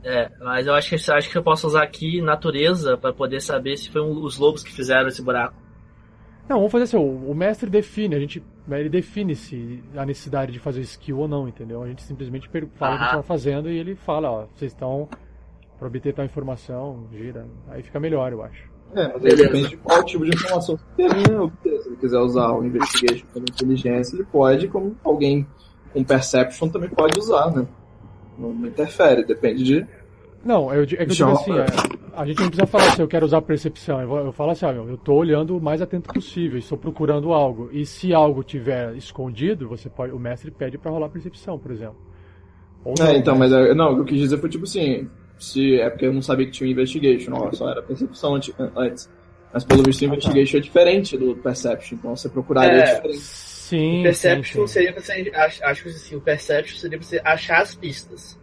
É, 0.05 0.31
mas 0.41 0.67
eu 0.67 0.75
acho 0.75 0.91
que, 0.91 1.11
acho 1.11 1.31
que 1.31 1.37
eu 1.39 1.43
posso 1.43 1.67
usar 1.67 1.83
aqui 1.83 2.21
natureza 2.21 2.97
pra 2.99 3.13
poder 3.15 3.41
saber 3.41 3.77
se 3.79 3.91
foi 3.91 4.03
um- 4.03 4.23
os 4.23 4.39
lobos 4.39 4.63
que 4.63 4.71
fizeram 4.73 5.09
esse 5.09 5.23
buraco. 5.23 5.55
Não, 6.49 6.57
vamos 6.59 6.73
fazer 6.73 6.85
assim, 6.85 6.97
o, 6.99 7.31
o 7.31 7.35
mestre 7.35 7.69
define, 7.69 8.15
a 8.15 8.21
gente, 8.21 8.43
ele 8.71 8.89
define 8.89 9.35
se 9.35 9.83
a 9.97 10.05
necessidade 10.07 10.53
de 10.53 10.59
fazer 10.59 10.81
skill 10.83 11.19
ou 11.21 11.29
não, 11.29 11.49
entendeu? 11.49 11.83
A 11.83 11.89
gente 11.89 12.03
simplesmente 12.03 12.49
fala 12.49 12.65
o 12.65 12.69
que 12.69 12.85
a 12.85 12.91
gente 12.91 13.01
Aham. 13.09 13.17
tá 13.17 13.23
fazendo 13.23 13.71
e 13.71 13.77
ele 13.79 13.95
fala, 13.95 14.31
ó, 14.31 14.47
vocês 14.55 14.73
estão 14.73 15.09
para 15.79 15.89
obter 15.89 16.13
tal 16.13 16.25
informação, 16.25 17.07
gira, 17.13 17.47
aí 17.69 17.83
fica 17.83 18.01
melhor, 18.01 18.33
eu 18.33 18.43
acho. 18.43 18.69
É, 18.95 19.13
mas 19.13 19.25
aí 19.25 19.37
depende 19.37 19.69
de 19.69 19.77
qual 19.77 20.03
tipo 20.03 20.25
de 20.25 20.35
informação 20.35 20.77
você 20.77 21.09
quer 21.09 21.41
obter. 21.41 21.81
Se 21.83 21.89
ele 21.89 21.97
quiser 21.97 22.19
usar 22.19 22.53
o 22.53 22.65
investigation 22.65 23.27
como 23.33 23.45
inteligência, 23.45 24.17
ele 24.17 24.25
pode, 24.25 24.69
como 24.69 24.97
alguém 25.05 25.47
com 25.93 26.03
perception 26.03 26.69
também 26.69 26.89
pode 26.91 27.19
usar, 27.19 27.51
né? 27.55 27.67
Não, 28.39 28.53
não 28.53 28.69
interfere, 28.69 29.25
depende 29.25 29.63
de. 29.65 29.87
Não, 30.45 30.73
eu, 30.73 30.85
é 30.85 30.87
que 30.87 31.03
eu 31.03 31.07
digo 31.07 31.31
assim, 31.31 31.53
é, 31.59 31.67
a 32.15 32.25
gente 32.25 32.41
não 32.41 32.47
precisa 32.49 32.67
falar 32.67 32.93
se 32.93 33.03
eu 33.03 33.09
quero 33.09 33.27
usar 33.27 33.43
percepção, 33.43 34.01
eu, 34.01 34.17
eu 34.27 34.33
falo 34.33 34.53
assim, 34.53 34.65
ó, 34.65 34.73
meu, 34.73 34.89
eu 34.89 34.97
tô 34.97 35.15
olhando 35.15 35.57
o 35.57 35.61
mais 35.61 35.83
atento 35.83 36.13
possível, 36.13 36.59
estou 36.59 36.79
procurando 36.79 37.33
algo, 37.33 37.69
e 37.73 37.85
se 37.85 38.15
algo 38.15 38.43
tiver 38.43 38.95
escondido, 38.97 39.69
você 39.69 39.91
pode, 39.91 40.13
o 40.13 40.19
mestre 40.19 40.51
pede 40.51 40.79
para 40.79 40.91
rolar 40.91 41.09
percepção, 41.09 41.59
por 41.59 41.73
exemplo. 41.73 41.97
Ou 42.85 42.95
não, 42.99 43.07
É, 43.07 43.17
então, 43.19 43.35
né? 43.35 43.41
mas 43.41 43.53
é, 43.53 43.75
não, 43.75 43.93
o 43.93 43.95
que 43.97 44.01
eu 44.01 44.05
quis 44.07 44.19
dizer 44.19 44.39
foi 44.39 44.49
tipo 44.49 44.65
assim, 44.65 45.11
se 45.39 45.81
é 45.81 45.89
porque 45.91 46.07
eu 46.07 46.13
não 46.13 46.23
sabia 46.23 46.47
que 46.47 46.53
tinha 46.53 46.69
um 46.69 46.71
investigation, 46.73 47.33
ó, 47.35 47.53
só 47.53 47.71
era 47.71 47.83
percepção 47.83 48.35
antes. 48.77 49.11
Mas 49.53 49.65
pelo 49.65 49.83
visto, 49.83 50.03
o 50.03 50.05
Investigation 50.05 50.59
é 50.59 50.61
diferente 50.61 51.17
do 51.17 51.35
Perception, 51.37 51.97
então 51.97 52.15
você 52.15 52.29
procuraria 52.29 52.81
É. 52.83 52.95
diferente. 52.97 53.19
Sim, 53.19 54.01
O 54.01 54.03
Perception 54.03 54.61
sim, 54.63 54.67
sim. 54.67 54.73
seria 54.75 54.93
pra 54.93 55.01
você. 55.03 55.31
Acho, 55.35 55.65
acho 55.65 55.83
que 55.85 55.89
assim, 55.89 56.17
o 56.17 56.21
Perception 56.21 56.77
seria 56.79 56.99
pra 56.99 57.07
você 57.07 57.21
achar 57.25 57.63
as 57.63 57.75
pistas. 57.75 58.39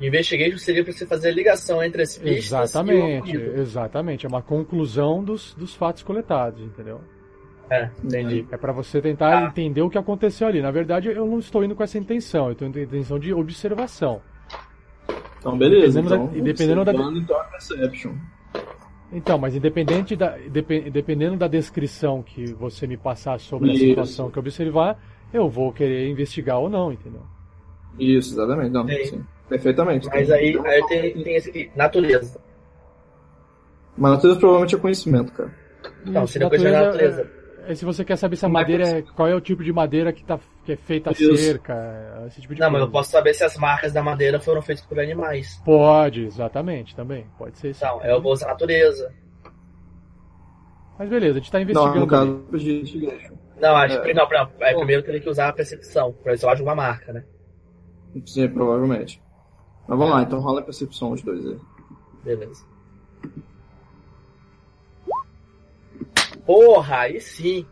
O 0.00 0.04
Investigation 0.04 0.58
seria 0.58 0.82
pra 0.84 0.92
você 0.92 1.06
fazer 1.06 1.28
a 1.28 1.32
ligação 1.32 1.82
entre 1.82 2.02
as 2.02 2.16
pistas 2.18 2.50
e 2.50 2.54
o 2.54 2.62
Exatamente, 2.62 3.36
exatamente. 3.36 4.26
É 4.26 4.28
uma 4.28 4.42
conclusão 4.42 5.22
dos, 5.22 5.54
dos 5.54 5.74
fatos 5.74 6.02
coletados, 6.02 6.60
entendeu? 6.60 7.00
É, 7.70 7.90
entendi. 8.02 8.46
É 8.50 8.56
pra 8.56 8.72
você 8.72 9.00
tentar 9.00 9.38
Ah. 9.44 9.46
entender 9.48 9.82
o 9.82 9.90
que 9.90 9.98
aconteceu 9.98 10.48
ali. 10.48 10.60
Na 10.62 10.70
verdade, 10.70 11.08
eu 11.08 11.26
não 11.26 11.38
estou 11.38 11.62
indo 11.64 11.74
com 11.76 11.82
essa 11.84 11.98
intenção, 11.98 12.46
eu 12.46 12.52
estou 12.52 12.66
indo 12.66 12.74
com 12.74 12.80
a 12.80 12.82
intenção 12.84 13.18
de 13.18 13.32
observação. 13.34 14.20
Então, 15.38 15.56
beleza. 15.56 16.02
Dependendo 16.02 16.08
da- 16.08 16.16
então, 16.24 16.36
e 16.38 16.42
dependendo 16.42 16.84
da- 16.84 16.92
então, 16.92 17.40
é 17.40 17.44
Perception. 17.44 18.12
Então, 19.10 19.38
mas 19.38 19.54
independente 19.54 20.14
da, 20.14 20.36
depe- 20.36 20.90
dependendo 20.90 21.36
da 21.36 21.48
descrição 21.48 22.22
que 22.22 22.52
você 22.52 22.86
me 22.86 22.96
passar 22.96 23.40
sobre 23.40 23.70
a 23.70 23.74
Isso. 23.74 23.84
situação 23.86 24.30
que 24.30 24.36
eu 24.38 24.40
observar, 24.42 25.00
eu 25.32 25.48
vou 25.48 25.72
querer 25.72 26.08
investigar 26.10 26.58
ou 26.58 26.68
não, 26.68 26.92
entendeu? 26.92 27.22
Isso, 27.98 28.34
exatamente. 28.34 28.70
Não, 28.70 28.86
Sim. 28.86 29.04
sim. 29.04 29.24
Perfeitamente. 29.48 30.06
Mas 30.08 30.30
aí, 30.30 30.50
então, 30.50 30.64
aí 30.66 30.86
tem, 30.88 31.22
tem 31.22 31.36
esse 31.36 31.48
aqui, 31.48 31.70
natureza. 31.74 32.38
Mas 33.96 34.12
natureza 34.12 34.38
provavelmente 34.38 34.74
é 34.74 34.78
conhecimento, 34.78 35.32
cara. 35.32 35.54
Não, 36.04 36.26
seria 36.26 36.48
coisa 36.50 36.70
da 36.70 36.82
natureza. 36.86 37.20
É, 37.22 37.24
é 37.24 37.37
se 37.74 37.84
você 37.84 38.04
quer 38.04 38.16
saber 38.16 38.36
se 38.36 38.44
a 38.46 38.48
é 38.48 38.52
madeira 38.52 38.88
é, 38.88 39.02
qual 39.02 39.28
é 39.28 39.34
o 39.34 39.40
tipo 39.40 39.62
de 39.62 39.72
madeira 39.72 40.12
que, 40.12 40.24
tá, 40.24 40.38
que 40.64 40.72
é 40.72 40.76
feita 40.76 41.10
a 41.10 41.14
cerca, 41.14 42.24
esse 42.26 42.40
tipo 42.40 42.54
de 42.54 42.60
Não, 42.60 42.68
mas 42.68 42.80
coisa. 42.80 42.86
eu 42.86 42.90
posso 42.92 43.10
saber 43.10 43.34
se 43.34 43.44
as 43.44 43.56
marcas 43.56 43.92
da 43.92 44.02
madeira 44.02 44.40
foram 44.40 44.62
feitas 44.62 44.84
por 44.86 44.98
animais. 44.98 45.60
Pode, 45.64 46.24
exatamente, 46.24 46.94
também. 46.96 47.26
Pode 47.36 47.58
ser 47.58 47.70
isso. 47.70 47.84
Então, 47.84 48.02
eu 48.04 48.20
vou 48.22 48.32
usar 48.32 48.46
natureza. 48.48 49.12
Mas 50.98 51.08
beleza, 51.08 51.38
a 51.38 51.40
gente 51.40 51.52
tá 51.52 51.58
Não, 51.58 51.62
investigando. 51.62 52.00
no 52.00 52.06
caso. 52.06 52.44
Não, 53.60 53.76
acho 53.76 53.96
É. 53.98 54.00
que 54.02 54.14
não, 54.14 54.28
não, 54.28 54.48
é, 54.60 54.74
primeiro 54.74 55.02
teria 55.02 55.20
que 55.20 55.28
usar 55.28 55.48
a 55.48 55.52
percepção, 55.52 56.12
pra 56.12 56.32
ver 56.32 56.38
se 56.38 56.44
eu 56.44 56.50
acho 56.50 56.62
uma 56.62 56.74
marca, 56.74 57.12
né? 57.12 57.24
Sim, 58.26 58.48
provavelmente. 58.48 59.22
Mas 59.86 59.98
vamos 59.98 60.14
lá, 60.14 60.22
então 60.22 60.40
rola 60.40 60.60
a 60.60 60.64
percepção 60.64 61.12
os 61.12 61.22
dois 61.22 61.44
aí. 61.46 61.58
Beleza. 62.24 62.64
Porra, 66.48 67.00
aí 67.00 67.20
sim. 67.20 67.66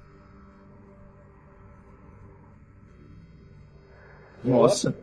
Nossa. 4.44 4.94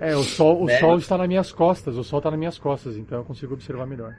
É, 0.00 0.16
o 0.16 0.22
sol, 0.22 0.62
o 0.62 0.64
Né? 0.64 0.78
sol 0.78 0.96
está 0.96 1.18
nas 1.18 1.28
minhas 1.28 1.52
costas, 1.52 1.98
o 1.98 2.02
sol 2.02 2.20
está 2.20 2.30
nas 2.30 2.38
minhas 2.38 2.58
costas, 2.58 2.96
então 2.96 3.18
eu 3.18 3.24
consigo 3.24 3.52
observar 3.52 3.86
melhor. 3.86 4.14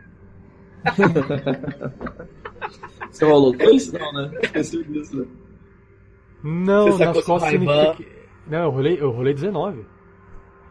Você 3.12 3.26
rolou 3.26 3.52
dois? 3.58 3.92
Não, 3.92 4.14
né? 4.14 4.32
Esqueci 4.44 4.84
disso. 4.84 5.18
né? 5.18 5.26
Não, 6.44 6.96
nas 7.00 7.24
costas 7.24 7.50
significa 7.52 7.96
que... 7.96 8.08
Não, 8.48 8.64
eu 8.66 8.70
rolei, 8.70 9.02
eu 9.02 9.10
rolei 9.10 9.34
19. 9.34 9.84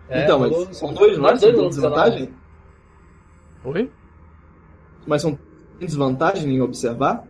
É, 0.09 0.23
então, 0.25 0.39
mas 0.39 0.51
rolou- 0.53 0.73
são 0.73 0.95
dois, 0.95 1.19
não 1.19 1.27
é? 1.27 1.31
dois 1.31 1.41
São 1.41 1.51
rolou 1.53 1.69
desvantagem? 1.69 2.35
Oi? 3.65 3.91
Mas 5.07 5.23
são 5.23 5.37
tem 5.79 5.87
desvantagem 5.89 6.55
em 6.55 6.61
observar? 6.61 7.25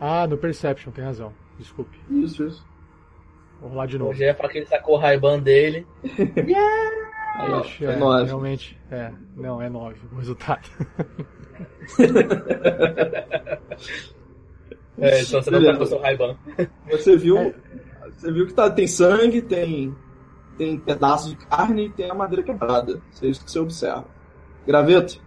Ah, 0.00 0.26
no 0.26 0.36
Perception, 0.38 0.90
tem 0.92 1.04
razão. 1.04 1.32
Desculpe. 1.58 1.98
Isso, 2.10 2.46
isso. 2.46 2.66
Vou 3.60 3.70
rolar 3.70 3.86
de 3.86 3.98
novo. 3.98 4.14
já 4.14 4.26
ia 4.26 4.34
falar 4.34 4.48
que 4.48 4.58
ele 4.58 4.66
sacou 4.66 4.96
o 4.96 4.98
Ray-Ban 4.98 5.38
dele. 5.40 5.86
Aí, 7.36 7.52
ó, 7.52 7.60
Ixi, 7.60 7.86
é 7.86 7.92
é, 7.92 7.96
nove. 7.96 8.24
realmente, 8.24 8.78
é, 8.90 9.12
não, 9.36 9.62
é 9.62 9.68
9 9.68 9.96
o 10.12 10.16
resultado. 10.16 10.68
É, 14.98 15.22
então 15.22 15.42
você 15.42 15.50
não 15.50 15.58
Beleza. 15.60 15.72
sacou 15.72 15.86
seu 15.86 15.98
Ray-Ban. 16.00 16.36
Você 16.90 17.16
viu, 17.16 17.38
É. 17.38 17.54
você 18.10 18.30
viu 18.32 18.46
que 18.46 18.52
tá, 18.52 18.68
tem 18.70 18.86
sangue, 18.86 19.40
tem, 19.40 19.94
tem 20.58 20.78
pedaços 20.78 21.30
de 21.30 21.36
carne 21.46 21.86
e 21.86 21.90
tem 21.90 22.10
a 22.10 22.14
madeira 22.14 22.42
quebrada. 22.42 23.00
Isso 23.10 23.24
é 23.24 23.28
isso 23.28 23.44
que 23.44 23.50
você 23.50 23.58
observa. 23.60 24.04
Graveto, 24.66 25.20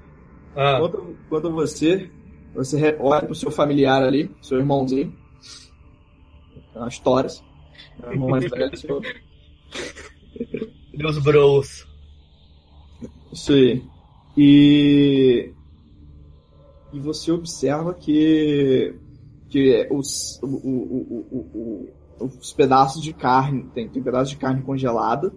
Ah, 0.56 0.78
quanto, 0.80 1.16
quanto 1.28 1.48
a 1.48 1.52
você, 1.52 2.12
você 2.54 2.96
olha 3.00 3.26
pro 3.26 3.36
seu 3.36 3.52
familiar 3.52 4.04
ali, 4.04 4.30
seu 4.42 4.60
irmãozinho, 4.60 5.16
as 6.76 6.94
histórias, 6.94 7.44
o 8.04 8.12
irmão 8.12 8.30
mais 8.30 8.50
velho, 8.50 8.78
seu, 8.78 9.02
meus 10.94 11.18
bros. 11.18 11.88
Isso 13.32 13.54
aí. 13.54 13.84
E. 14.38 15.52
E 16.92 17.00
você 17.00 17.32
observa 17.32 17.94
que. 17.94 18.96
que 19.50 19.88
os, 19.92 20.40
o, 20.44 20.48
o, 20.48 21.90
o, 22.20 22.26
os 22.26 22.54
pedaços 22.54 23.02
de 23.02 23.14
carne. 23.14 23.64
Tem, 23.74 23.90
tem 23.90 24.04
pedaços 24.04 24.30
de 24.30 24.38
carne 24.38 24.62
congelada 24.62 25.34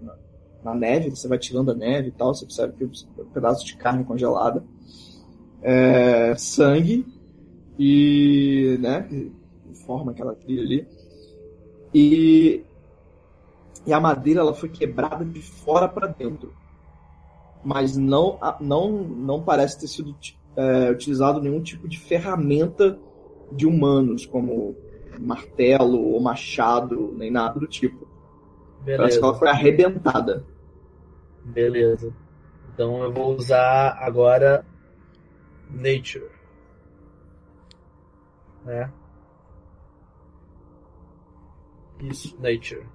na, 0.00 0.16
na 0.64 0.74
neve, 0.74 1.10
você 1.10 1.28
vai 1.28 1.38
tirando 1.38 1.70
a 1.70 1.74
neve 1.74 2.08
e 2.08 2.12
tal, 2.12 2.34
você 2.34 2.44
observa 2.44 2.72
que 2.72 2.84
os 2.84 3.08
pedaços 3.32 3.64
de 3.64 3.76
carne 3.76 4.04
congelada. 4.04 4.64
É, 5.68 6.34
sangue 6.36 7.04
e. 7.78 8.78
né? 8.80 9.02
que 9.02 9.32
forma 9.84 10.12
aquela 10.12 10.34
trilha 10.34 10.62
ali. 10.62 10.88
E. 11.92 12.62
E 13.84 13.92
a 13.92 14.00
madeira 14.00 14.40
ela 14.40 14.54
foi 14.54 14.68
quebrada 14.68 15.24
de 15.24 15.40
fora 15.40 15.88
para 15.88 16.08
dentro 16.08 16.52
mas 17.66 17.96
não, 17.96 18.38
não, 18.60 18.92
não 18.92 19.42
parece 19.42 19.80
ter 19.80 19.88
sido 19.88 20.14
é, 20.56 20.88
utilizado 20.88 21.42
nenhum 21.42 21.60
tipo 21.60 21.88
de 21.88 21.98
ferramenta 21.98 22.96
de 23.50 23.66
humanos, 23.66 24.24
como 24.24 24.76
martelo 25.18 26.12
ou 26.12 26.20
machado, 26.20 27.12
nem 27.18 27.28
nada 27.28 27.58
do 27.58 27.66
tipo. 27.66 28.06
Parece 28.84 28.96
Beleza. 28.98 29.18
que 29.18 29.24
ela 29.24 29.34
foi 29.34 29.48
arrebentada. 29.48 30.44
Beleza. 31.44 32.14
Então 32.72 33.02
eu 33.02 33.12
vou 33.12 33.34
usar 33.34 33.98
agora 34.00 34.64
Nature. 35.70 36.30
Né? 38.64 38.92
Isso, 42.00 42.36
Nature. 42.40 42.86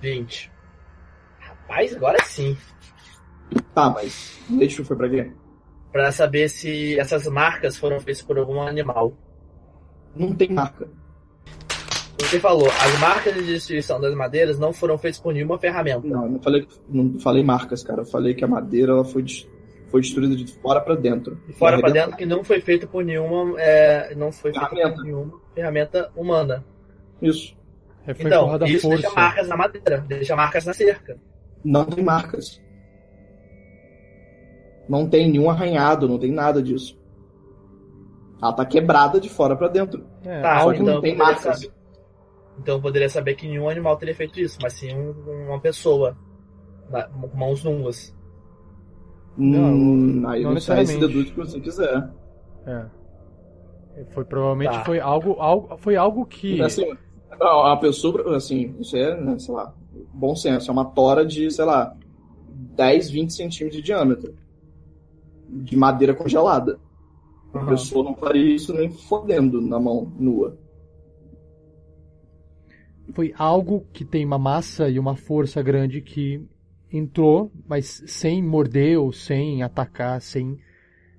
20. 0.00 0.52
Rapaz, 1.38 1.96
agora 1.96 2.22
sim. 2.24 2.56
Tá, 3.74 3.90
mas 3.90 4.38
deixa 4.48 4.82
eu 4.82 4.84
foi 4.84 4.96
pra 4.96 5.08
quê? 5.08 5.32
Pra 5.92 6.10
saber 6.12 6.48
se 6.48 6.98
essas 6.98 7.26
marcas 7.26 7.76
foram 7.76 8.00
feitas 8.00 8.22
por 8.22 8.38
algum 8.38 8.60
animal. 8.60 9.16
Não 10.14 10.34
tem 10.34 10.52
marca. 10.52 10.88
Você 12.20 12.38
falou, 12.40 12.68
as 12.68 12.98
marcas 13.00 13.34
de 13.34 13.42
destruição 13.44 14.00
das 14.00 14.14
madeiras 14.14 14.58
não 14.58 14.72
foram 14.72 14.96
feitas 14.96 15.20
por 15.20 15.32
nenhuma 15.34 15.58
ferramenta. 15.58 16.06
Não, 16.06 16.28
não 16.28 16.40
falei, 16.40 16.66
não 16.88 17.18
falei 17.18 17.42
marcas, 17.42 17.82
cara. 17.82 18.02
Eu 18.02 18.06
falei 18.06 18.34
que 18.34 18.44
a 18.44 18.48
madeira 18.48 18.92
ela 18.92 19.04
foi, 19.04 19.24
foi 19.88 20.00
destruída 20.00 20.34
de 20.36 20.46
fora 20.46 20.80
pra 20.80 20.94
dentro. 20.94 21.36
De 21.46 21.52
fora 21.52 21.76
pra 21.78 21.86
Arrebentada. 21.88 22.06
dentro 22.06 22.16
que 22.18 22.26
não 22.26 22.44
foi 22.44 22.60
feito 22.60 22.86
por 22.88 23.04
nenhuma. 23.04 23.60
é, 23.60 24.14
não 24.14 24.30
foi 24.32 24.52
Ferramenta. 24.52 24.94
por 24.94 25.04
nenhuma 25.04 25.40
ferramenta 25.54 26.10
humana. 26.16 26.64
Isso. 27.20 27.56
É, 28.06 28.14
foi 28.14 28.26
Então, 28.26 28.56
isso 28.66 28.82
força. 28.88 29.02
deixa 29.02 29.14
marcas 29.16 29.48
na 29.48 29.56
madeira, 29.56 30.04
deixa 30.06 30.36
marcas 30.36 30.64
na 30.66 30.72
cerca. 30.72 31.16
Não 31.64 31.84
tem 31.84 32.04
marcas. 32.04 32.60
Não 34.88 35.08
tem 35.08 35.30
nenhum 35.30 35.48
arranhado, 35.50 36.06
não 36.08 36.18
tem 36.18 36.30
nada 36.30 36.62
disso. 36.62 36.98
Ela 38.42 38.52
tá 38.52 38.64
quebrada 38.66 39.18
de 39.18 39.28
fora 39.30 39.56
pra 39.56 39.68
dentro. 39.68 40.04
É, 40.24 40.42
Tá, 40.42 40.60
Só 40.60 40.72
que 40.72 40.80
então 40.82 40.94
não 40.94 41.00
tem 41.00 41.16
marcas. 41.16 41.56
saber. 41.60 41.72
Então 42.58 42.76
eu 42.76 42.80
poderia 42.80 43.08
saber 43.08 43.34
que 43.34 43.46
nenhum 43.48 43.68
animal 43.68 43.96
teria 43.96 44.14
feito 44.14 44.38
isso, 44.40 44.58
mas 44.62 44.72
sim 44.74 44.94
um- 44.94 45.46
uma 45.48 45.60
pessoa. 45.60 46.16
na- 46.90 47.04
Com 47.08 47.36
mãos 47.36 47.64
nuas. 47.64 48.14
Hum, 49.38 50.20
Não, 50.20 50.28
aí 50.30 50.42
não 50.42 50.50
sai, 50.60 50.84
se 50.84 50.92
necessariamente. 50.92 51.00
deduz 51.00 51.28
o 51.28 51.32
que 51.32 51.36
você 51.38 51.60
quiser. 51.60 52.10
É. 52.66 52.86
Foi 54.10 54.24
provavelmente 54.24 54.70
Tá. 54.72 54.84
foi 54.84 55.00
algo, 55.00 55.32
algo 55.40 55.76
foi 55.78 55.96
algo 55.96 56.26
que 56.26 56.60
Assim, 56.60 56.92
a 57.40 57.72
a 57.72 57.76
pessoa, 57.76 58.36
assim, 58.36 58.74
isso 58.78 58.96
é, 58.96 59.18
né, 59.20 59.38
sei 59.38 59.54
lá, 59.54 59.72
bom 60.12 60.34
senso, 60.36 60.70
é 60.70 60.72
uma 60.72 60.84
tora 60.84 61.24
de, 61.24 61.50
sei 61.50 61.64
lá, 61.64 61.96
10, 62.76 63.08
20 63.10 63.32
centímetros 63.32 63.76
de 63.80 63.82
diâmetro. 63.82 64.34
De 65.48 65.76
madeira 65.76 66.14
congelada. 66.14 66.78
A 67.52 67.58
Aham. 67.58 67.68
pessoa 67.68 68.04
não 68.04 68.14
faria 68.14 68.54
isso 68.54 68.72
nem 68.74 68.90
fodendo 68.90 69.60
na 69.60 69.78
mão 69.80 70.12
nua. 70.18 70.58
Foi 73.12 73.34
algo 73.36 73.86
que 73.92 74.04
tem 74.04 74.24
uma 74.24 74.38
massa 74.38 74.88
e 74.88 74.98
uma 74.98 75.16
força 75.16 75.62
grande 75.62 76.00
que 76.00 76.44
entrou, 76.90 77.50
mas 77.66 78.02
sem 78.06 78.42
morder 78.42 78.98
ou 78.98 79.12
sem 79.12 79.62
atacar, 79.62 80.20
sem 80.20 80.58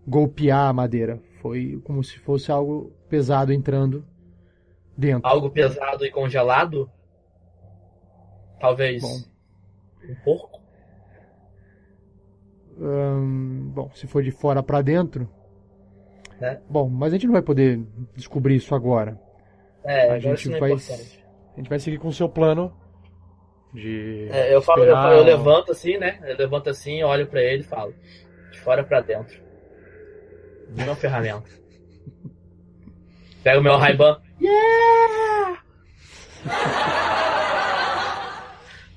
golpear 0.08 0.70
a 0.70 0.74
madeira. 0.74 1.22
Foi 1.42 1.80
como 1.84 2.04
se 2.04 2.18
fosse 2.20 2.52
algo 2.52 2.92
pesado 3.10 3.54
entrando 3.54 4.06
dentro. 4.98 5.28
Algo 5.28 5.50
pesado 5.50 6.06
e 6.06 6.12
congelado? 6.12 6.90
Talvez. 8.60 9.02
Bom. 9.02 9.20
Um 10.10 10.16
porco? 10.24 10.66
hum, 12.80 13.72
bom, 13.74 13.90
se 13.94 14.08
for 14.08 14.24
de 14.24 14.32
fora 14.32 14.62
para 14.62 14.82
dentro. 14.82 15.30
É. 16.42 16.60
Bom, 16.70 16.90
mas 16.90 17.14
a 17.14 17.16
gente 17.16 17.28
não 17.28 17.34
vai 17.34 17.42
poder 17.42 17.82
descobrir 18.14 18.56
isso 18.56 18.76
agora. 18.76 19.20
É, 19.84 20.12
a 20.12 20.20
gente 20.20 20.52
é 20.52 20.60
vai, 20.60 20.72
importante. 20.72 21.25
A 21.56 21.60
gente 21.60 21.70
vai 21.70 21.80
seguir 21.80 21.98
com 21.98 22.08
o 22.10 22.14
seu 22.14 22.28
plano 22.30 22.72
de. 23.74 24.28
É, 24.32 24.54
eu 24.54 24.62
falo, 24.62 24.84
eu, 24.84 24.94
falo- 24.96 25.14
eu 25.16 25.24
levanto 25.24 25.72
assim, 25.72 25.98
né? 25.98 26.20
Eu 26.24 26.38
levanto 26.38 26.70
assim, 26.70 27.04
olho 27.04 27.28
pra 27.28 27.42
ele 27.42 27.62
e 27.62 27.66
falo. 27.66 27.94
De 28.52 28.60
fora 28.60 28.84
pra 28.84 29.02
dentro. 29.02 29.42
Uma 30.78 30.96
ferramenta. 30.96 31.50
Pego 33.44 33.60
o 33.60 33.64
meu 33.64 33.78
Ray-Ban. 33.78 34.20
Yeah! 34.42 35.62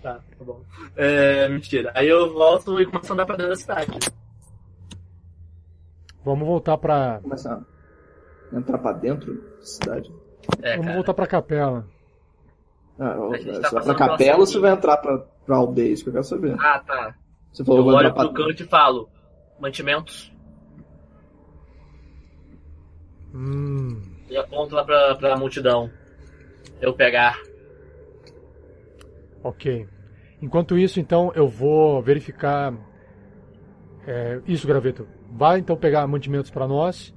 tá, 0.02 0.14
tá 0.38 0.44
bom. 0.44 0.62
É, 0.96 1.48
mentira. 1.48 1.92
Aí 1.94 2.08
eu 2.08 2.32
volto 2.32 2.80
e 2.80 2.86
começo 2.86 3.12
a 3.12 3.14
andar 3.14 3.26
pra 3.26 3.36
dentro 3.36 3.50
da 3.52 3.56
cidade. 3.56 3.90
Vamos 6.24 6.46
voltar 6.46 6.76
para 6.78 7.20
Começar 7.22 7.60
a 8.52 8.56
entrar 8.56 8.78
pra 8.78 8.92
dentro 8.92 9.34
da 9.34 9.62
cidade. 9.64 10.12
É, 10.62 10.70
Vamos 10.72 10.86
cara. 10.86 10.96
voltar 10.96 11.14
para 11.14 11.26
capela. 11.26 11.86
Ah, 12.98 13.14
gente 13.36 13.44
você 13.44 13.60
tá 13.60 13.70
vai 13.70 13.70
pra 13.70 13.80
pela 13.82 13.94
capela 13.94 14.38
ou 14.40 14.46
você 14.46 14.58
vai 14.58 14.72
entrar 14.72 14.96
pra, 14.96 15.18
pra 15.46 15.56
aldeia? 15.56 15.92
Isso 15.92 16.02
que 16.02 16.08
eu 16.08 16.12
quero 16.14 16.24
saber. 16.24 16.56
Ah, 16.58 16.80
tá. 16.84 17.14
Você 17.52 17.64
falou, 17.64 17.88
Eu 17.90 17.96
olho 17.96 18.12
pro 18.14 18.32
pra... 18.32 18.44
canto 18.44 18.62
e 18.62 18.66
falo. 18.66 19.08
Mantimentos. 19.60 20.32
Hum, 23.34 24.00
E 24.28 24.36
aponto 24.36 24.74
lá 24.74 24.84
pra, 24.84 25.14
pra 25.16 25.36
multidão. 25.36 25.90
Eu 26.80 26.92
pegar. 26.92 27.38
ok. 29.42 29.86
Enquanto 30.40 30.78
isso, 30.78 31.00
então, 31.00 31.32
eu 31.34 31.48
vou 31.48 32.00
verificar. 32.00 32.72
é, 34.06 34.40
isso, 34.46 34.66
Graveto. 34.66 35.06
Vai 35.30 35.58
então 35.58 35.76
pegar 35.76 36.06
mantimentos 36.06 36.50
para 36.50 36.66
nós. 36.68 37.12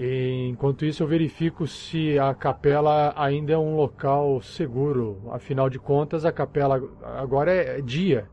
Enquanto 0.00 0.84
isso, 0.84 1.02
eu 1.02 1.08
verifico 1.08 1.66
se 1.66 2.16
a 2.20 2.32
capela 2.32 3.12
ainda 3.16 3.54
é 3.54 3.58
um 3.58 3.74
local 3.74 4.40
seguro. 4.40 5.28
Afinal 5.32 5.68
de 5.68 5.80
contas, 5.80 6.24
a 6.24 6.30
capela 6.30 6.80
agora 7.02 7.52
é 7.52 7.80
dia. 7.80 8.30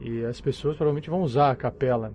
E 0.00 0.24
as 0.24 0.40
pessoas 0.40 0.76
provavelmente 0.76 1.10
vão 1.10 1.20
usar 1.20 1.50
a 1.50 1.56
capela. 1.56 2.14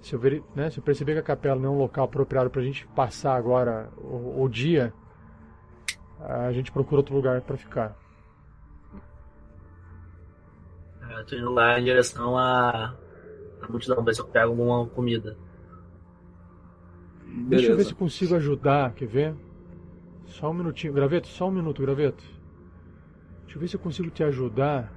Se 0.00 0.14
eu, 0.14 0.20
veri, 0.20 0.40
né, 0.54 0.70
se 0.70 0.78
eu 0.78 0.84
perceber 0.84 1.14
que 1.14 1.18
a 1.18 1.22
capela 1.22 1.60
não 1.60 1.70
é 1.70 1.72
um 1.72 1.78
local 1.78 2.04
apropriado 2.04 2.48
para 2.48 2.60
a 2.60 2.64
gente 2.64 2.86
passar 2.88 3.34
agora 3.34 3.90
o, 3.96 4.40
o 4.40 4.48
dia, 4.48 4.94
a 6.20 6.52
gente 6.52 6.70
procura 6.70 7.00
outro 7.00 7.16
lugar 7.16 7.40
para 7.40 7.56
ficar. 7.56 7.96
Eu 11.10 11.26
tô 11.26 11.34
indo 11.34 11.50
lá 11.50 11.80
em 11.80 11.84
direção 11.84 12.38
à 12.38 12.94
multidão, 13.68 14.04
ver 14.04 14.14
se 14.14 14.20
eu 14.20 14.26
pego 14.28 14.50
alguma 14.50 14.86
comida. 14.86 15.36
Deixa 17.48 17.72
eu 17.72 17.76
ver 17.76 17.84
Beleza. 17.84 17.88
se 17.88 17.94
consigo 17.94 18.34
ajudar, 18.34 18.94
quer 18.94 19.06
ver? 19.06 19.34
Só 20.26 20.50
um 20.50 20.54
minutinho. 20.54 20.92
Graveto, 20.92 21.28
só 21.28 21.48
um 21.48 21.52
minuto, 21.52 21.82
Graveto. 21.82 22.24
Deixa 23.42 23.56
eu 23.56 23.60
ver 23.60 23.68
se 23.68 23.76
eu 23.76 23.80
consigo 23.80 24.10
te 24.10 24.22
ajudar 24.22 24.92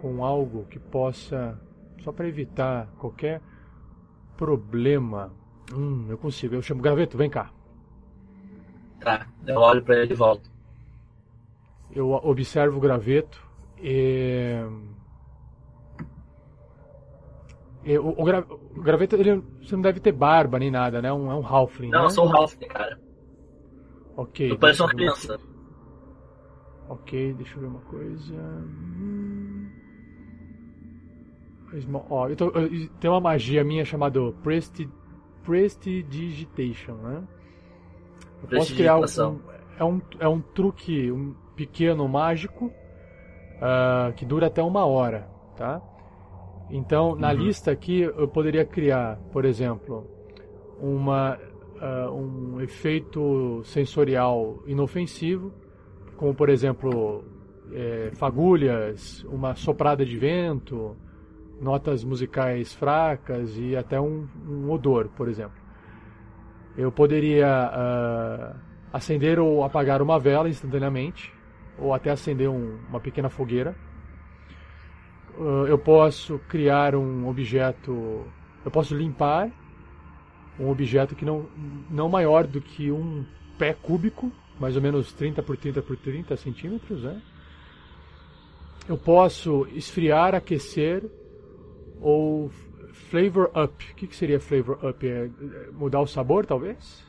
com 0.00 0.24
algo 0.24 0.66
que 0.66 0.78
possa. 0.78 1.58
Só 2.02 2.12
para 2.12 2.28
evitar 2.28 2.88
qualquer 2.98 3.40
problema. 4.36 5.32
Hum, 5.74 6.06
eu 6.08 6.18
consigo. 6.18 6.54
Eu 6.54 6.62
chamo 6.62 6.82
Graveto, 6.82 7.16
vem 7.16 7.30
cá. 7.30 7.50
Tá, 9.00 9.26
eu 9.46 9.60
olho 9.60 9.82
pra 9.82 9.96
ele 9.96 10.12
e 10.12 10.16
volto. 10.16 10.50
Eu 11.90 12.10
observo 12.10 12.76
o 12.78 12.80
graveto 12.80 13.42
e. 13.78 14.56
e 17.86 17.96
o, 17.96 18.08
o 18.08 18.24
gra- 18.24 18.44
o 18.50 18.82
graveto, 18.82 19.14
ele, 19.14 19.42
você 19.62 19.76
não 19.76 19.82
deve 19.82 20.00
ter 20.00 20.10
barba 20.10 20.58
nem 20.58 20.70
nada, 20.72 21.00
né? 21.00 21.12
Um, 21.12 21.30
é 21.30 21.34
um 21.36 21.46
halfling, 21.46 21.90
Não, 21.90 22.00
né? 22.00 22.04
eu 22.06 22.10
sou 22.10 22.26
o 22.26 22.28
Ralph, 22.28 22.54
cara. 22.68 22.98
Ok. 24.16 24.50
Eu 24.50 24.58
pareço 24.58 24.82
uma 24.82 24.90
criança. 24.90 25.38
Ok, 26.88 27.32
deixa 27.34 27.56
eu 27.56 27.60
ver 27.60 27.66
uma 27.68 27.80
coisa. 27.80 28.34
Hum. 28.34 29.68
Ó, 32.10 32.28
eu 32.28 32.36
tô- 32.36 32.50
eu- 32.50 32.88
tem 33.00 33.10
uma 33.10 33.20
magia 33.20 33.62
minha 33.62 33.84
chamada 33.84 34.20
Presti, 34.42 34.88
Prestidigitation, 35.44 36.94
né? 36.94 37.22
Eu 38.42 38.48
posso 38.48 38.74
criar 38.74 38.98
um, 38.98 39.40
é, 39.78 39.84
um, 39.84 40.00
é 40.20 40.28
um 40.28 40.40
truque, 40.40 41.10
um 41.10 41.34
pequeno 41.54 42.08
mágico 42.08 42.72
ah, 43.60 44.12
que 44.16 44.24
dura 44.24 44.46
até 44.46 44.62
uma 44.62 44.84
hora, 44.86 45.28
tá? 45.56 45.80
Então, 46.70 47.14
na 47.14 47.32
lista 47.32 47.70
aqui, 47.70 48.00
eu 48.00 48.26
poderia 48.28 48.64
criar, 48.64 49.18
por 49.32 49.44
exemplo, 49.44 50.06
uma, 50.80 51.38
ah, 51.80 52.10
um 52.10 52.60
efeito 52.60 53.62
sensorial 53.64 54.62
inofensivo, 54.66 55.52
como 56.16 56.34
por 56.34 56.48
exemplo 56.48 57.24
é, 57.72 58.10
fagulhas, 58.14 59.22
uma 59.24 59.54
soprada 59.54 60.04
de 60.04 60.16
vento, 60.16 60.96
notas 61.60 62.02
musicais 62.04 62.74
fracas 62.74 63.56
e 63.58 63.76
até 63.76 64.00
um, 64.00 64.26
um 64.48 64.70
odor, 64.70 65.08
por 65.16 65.28
exemplo. 65.28 65.60
Eu 66.76 66.90
poderia 66.90 67.46
ah, 67.48 68.56
acender 68.92 69.38
ou 69.38 69.62
apagar 69.62 70.02
uma 70.02 70.18
vela 70.18 70.48
instantaneamente, 70.48 71.32
ou 71.78 71.92
até 71.94 72.10
acender 72.10 72.48
um- 72.48 72.78
uma 72.88 72.98
pequena 73.00 73.28
fogueira. 73.28 73.74
Ah, 75.38 75.64
eu 75.68 75.78
posso 75.78 76.38
criar 76.48 76.94
um 76.94 77.28
objeto, 77.28 78.24
eu 78.64 78.70
posso 78.70 78.94
limpar 78.94 79.50
um 80.58 80.70
objeto 80.70 81.14
que 81.14 81.24
não, 81.24 81.46
não 81.90 82.08
maior 82.08 82.46
do 82.46 82.60
que 82.60 82.90
um 82.90 83.24
pé 83.58 83.74
cúbico, 83.74 84.32
mais 84.58 84.74
ou 84.76 84.82
menos 84.82 85.12
30 85.12 85.42
por 85.42 85.56
30 85.56 85.82
por 85.82 85.96
30 85.96 86.36
centímetros, 86.36 87.02
né? 87.02 87.20
Eu 88.88 88.96
posso 88.96 89.66
esfriar, 89.72 90.34
aquecer 90.34 91.04
ou 92.00 92.50
flavor 93.10 93.50
up. 93.56 93.92
O 93.92 93.94
que, 93.96 94.06
que 94.06 94.16
seria 94.16 94.40
flavor 94.40 94.78
up? 94.82 95.06
É 95.06 95.26
é 95.26 95.30
mudar 95.72 96.00
o 96.00 96.06
sabor, 96.06 96.46
talvez? 96.46 97.04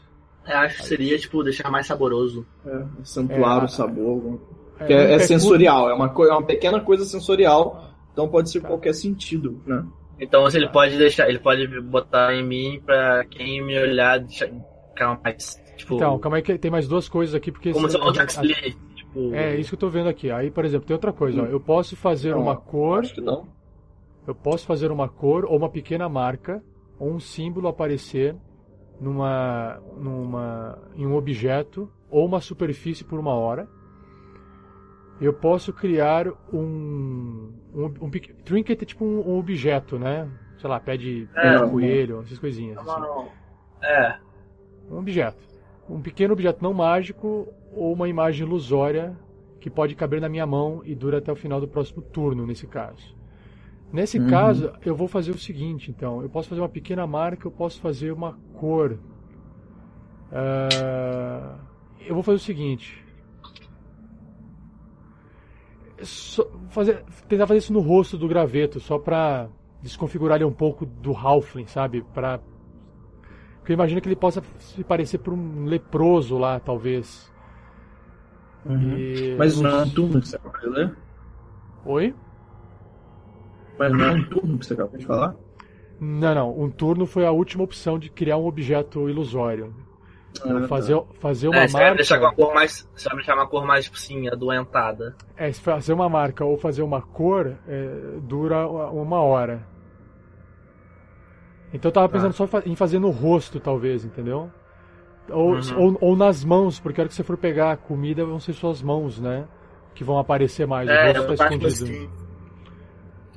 Eu 0.45 0.57
acho 0.57 0.77
que 0.77 0.85
seria, 0.85 1.17
tipo, 1.17 1.43
deixar 1.43 1.69
mais 1.69 1.85
saboroso. 1.85 2.45
É, 2.65 2.83
acentuar 3.01 3.61
É, 3.61 3.65
o 3.65 3.67
sabor. 3.67 4.39
É, 4.79 4.93
é, 4.93 5.13
é 5.13 5.19
sensorial, 5.19 5.89
é 5.89 5.93
uma, 5.93 6.05
é 6.07 6.31
uma 6.31 6.43
pequena 6.43 6.79
coisa 6.79 7.03
sensorial, 7.03 7.86
então 8.17 8.27
pode 8.27 8.49
ser 8.49 8.61
Tá. 8.61 8.67
qualquer 8.69 8.93
sentido, 8.93 9.61
né? 9.63 9.85
Então 10.19 10.49
se 10.49 10.57
ele 10.57 10.67
pode 10.69 10.97
deixar, 10.97 11.29
ele 11.29 11.37
pode 11.37 11.67
botar 11.81 12.33
em 12.33 12.43
mim 12.43 12.81
pra 12.83 13.23
quem 13.25 13.63
me 13.63 13.77
olhar 13.79 14.19
deixar, 14.19 14.49
ficar 14.89 15.19
mais, 15.23 15.63
tipo, 15.75 15.93
Então, 15.95 16.17
calma 16.17 16.37
aí 16.37 16.41
que 16.41 16.57
tem 16.57 16.71
mais 16.71 16.87
duas 16.87 17.07
coisas 17.07 17.35
aqui, 17.35 17.51
porque... 17.51 17.71
como 17.71 17.87
se 17.87 17.97
Jax 18.15 18.37
Lee, 18.37 18.75
tipo, 18.95 19.35
É, 19.35 19.55
isso 19.55 19.69
que 19.69 19.75
eu 19.75 19.79
tô 19.79 19.89
vendo 19.89 20.09
aqui. 20.09 20.31
Aí, 20.31 20.49
por 20.49 20.65
exemplo, 20.65 20.87
tem 20.87 20.95
outra 20.95 21.13
coisa. 21.13 21.43
ó. 21.43 21.45
Eu 21.45 21.59
posso 21.59 21.95
fazer 21.95 22.31
Não, 22.31 22.41
uma 22.41 22.55
cor, 22.55 23.01
Acho 23.01 23.13
que 23.13 23.21
não. 23.21 23.45
eu 24.25 24.33
posso 24.33 24.65
fazer 24.65 24.91
uma 24.91 25.07
cor 25.07 25.45
ou 25.45 25.55
uma 25.55 25.69
pequena 25.69 26.09
marca 26.09 26.63
ou 26.97 27.11
um 27.11 27.19
símbolo 27.19 27.67
aparecer 27.67 28.35
numa, 28.99 29.79
numa, 29.95 30.79
em 30.95 31.05
um 31.05 31.15
objeto 31.15 31.87
ou 32.09 32.25
uma 32.25 32.41
superfície 32.41 33.03
por 33.03 33.19
uma 33.19 33.33
hora. 33.35 33.67
Eu 35.19 35.33
posso 35.33 35.73
criar 35.73 36.27
um, 36.53 37.51
um, 37.73 37.85
um 38.01 38.11
trinket 38.45 38.81
é 38.81 38.85
tipo 38.85 39.03
um, 39.03 39.19
um 39.29 39.37
objeto, 39.39 39.97
né? 39.97 40.29
Sei 40.59 40.69
lá, 40.69 40.79
pé 40.79 40.95
de, 40.97 41.27
pé 41.41 41.49
de 41.49 41.57
É. 41.57 41.69
coelho, 41.69 42.21
essas 42.21 42.37
coisinhas. 42.39 42.77
é 42.77 42.81
assim. 42.81 43.01
é, 43.81 44.19
Um 44.89 44.97
objeto. 44.99 45.37
Um 45.89 46.01
pequeno 46.01 46.33
objeto 46.33 46.61
não 46.63 46.73
mágico 46.73 47.47
ou 47.71 47.93
uma 47.93 48.07
imagem 48.09 48.45
ilusória 48.45 49.17
que 49.59 49.69
pode 49.69 49.95
caber 49.95 50.21
na 50.21 50.29
minha 50.29 50.45
mão 50.45 50.81
e 50.85 50.93
dura 50.93 51.17
até 51.17 51.31
o 51.31 51.35
final 51.35 51.59
do 51.59 51.67
próximo 51.67 52.01
turno, 52.01 52.45
nesse 52.45 52.67
caso. 52.67 53.15
Nesse 53.91 54.19
Uhum. 54.19 54.29
caso, 54.29 54.71
eu 54.85 54.95
vou 54.95 55.07
fazer 55.07 55.31
o 55.31 55.37
seguinte, 55.39 55.91
então. 55.91 56.21
Eu 56.21 56.29
posso 56.29 56.49
fazer 56.49 56.61
uma 56.61 56.69
pequena 56.69 57.07
marca, 57.07 57.47
eu 57.47 57.51
posso 57.51 57.79
fazer 57.81 58.11
uma 58.11 58.33
cor. 58.53 58.99
Ah, 60.31 61.57
eu 61.99 62.13
vou 62.13 62.23
fazer 62.23 62.37
o 62.37 62.39
seguinte. 62.45 63.06
Só 66.01 66.47
fazer, 66.69 67.03
tentar 67.27 67.47
fazer 67.47 67.59
isso 67.59 67.73
no 67.73 67.79
rosto 67.79 68.17
do 68.17 68.27
graveto, 68.27 68.79
só 68.79 68.99
pra 68.99 69.49
desconfigurar 69.81 70.37
ele 70.37 70.45
um 70.45 70.51
pouco 70.53 70.85
do 70.85 71.13
Halfling, 71.15 71.65
sabe? 71.67 72.03
Pra 72.13 72.39
porque 73.67 73.73
eu 73.73 73.75
imagino 73.75 73.99
que 73.99 74.07
ele 74.07 74.15
possa 74.15 74.41
se 74.59 74.81
parecer 74.81 75.17
por 75.17 75.33
um 75.33 75.65
leproso 75.65 76.37
lá, 76.37 76.57
talvez. 76.57 77.29
E- 78.65 79.35
Mas 79.37 79.61
não 79.61 79.69
é 79.69 79.83
um 79.83 79.89
turno 79.89 80.21
que 80.21 80.27
você 80.29 80.35
acabou 80.37 80.61
de 80.61 80.69
ler? 80.69 80.95
Oi? 81.85 82.15
Mas 83.77 83.91
não 83.91 84.05
é 84.05 84.11
um 84.11 84.23
turno 84.23 84.57
que 84.57 84.65
você 84.65 84.73
acabou 84.73 84.97
de 84.97 85.05
falar? 85.05 85.35
Não, 85.99 86.33
não. 86.33 86.57
Um 86.59 86.69
turno 86.69 87.05
foi 87.05 87.25
a 87.25 87.31
última 87.31 87.63
opção 87.65 87.99
de 87.99 88.09
criar 88.09 88.37
um 88.37 88.45
objeto 88.45 89.09
ilusório. 89.09 89.73
Ah, 90.43 90.61
tá. 90.61 90.67
fazer, 90.67 91.01
fazer 91.19 91.47
uma 91.47 91.57
é, 91.57 91.67
você 91.67 91.73
vai 91.73 91.81
marca. 91.83 91.95
deixar 91.97 92.19
uma 92.19 92.33
cor 92.33 92.53
mais, 92.53 92.89
você 92.95 93.07
vai 93.09 93.17
deixar 93.17 93.35
uma 93.35 93.47
cor 93.47 93.65
mais, 93.65 93.85
tipo 93.85 93.97
assim, 93.97 94.27
adoentada. 94.27 95.15
É, 95.35 95.51
se 95.51 95.61
fazer 95.61 95.93
uma 95.93 96.07
marca 96.09 96.43
ou 96.45 96.57
fazer 96.57 96.81
uma 96.81 97.01
cor 97.01 97.55
é, 97.67 97.89
dura 98.21 98.67
uma 98.67 99.21
hora. 99.21 99.65
Então 101.73 101.89
eu 101.89 101.93
tava 101.93 102.09
pensando 102.09 102.33
só 102.33 102.47
fa- 102.47 102.63
em 102.65 102.75
fazer 102.75 102.99
no 102.99 103.09
rosto, 103.09 103.59
talvez, 103.59 104.05
entendeu? 104.05 104.49
Ou, 105.29 105.55
Uhum. 105.55 105.59
ou, 105.77 105.97
ou 106.11 106.15
nas 106.15 106.43
mãos, 106.45 106.79
porque 106.79 106.99
a 106.99 107.03
hora 107.03 107.09
que 107.09 107.15
você 107.15 107.23
for 107.23 107.35
pegar 107.37 107.71
a 107.73 107.77
comida 107.77 108.23
vão 108.25 108.39
ser 108.39 108.53
suas 108.53 108.81
mãos, 108.81 109.19
né? 109.19 109.45
Que 109.93 110.03
vão 110.03 110.17
aparecer 110.17 110.65
mais. 110.65 110.87
É, 110.87 110.93
o 110.93 111.15
eu 111.17 111.27
rosto 111.27 111.35
tá 111.37 111.43
escondido. 111.45 111.67
assim. 111.67 112.09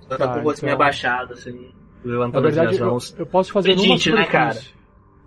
Eu 0.09 0.19
Tá, 0.19 0.29
com 0.29 0.41
o 0.41 0.43
rosto 0.43 0.65
meio 0.65 0.75
então- 0.75 0.83
abaixado, 0.85 1.33
assim. 1.35 1.73
Levantando 2.05 2.49
as 2.49 2.57
minhas 2.57 2.79
eu, 2.79 2.87
mãos. 2.87 3.15
eu 3.19 3.27
posso 3.27 3.53
fazer 3.53 3.71
numa 3.75 3.83
Pedinte, 3.83 4.13
né, 4.13 4.25
superfície. 4.25 4.75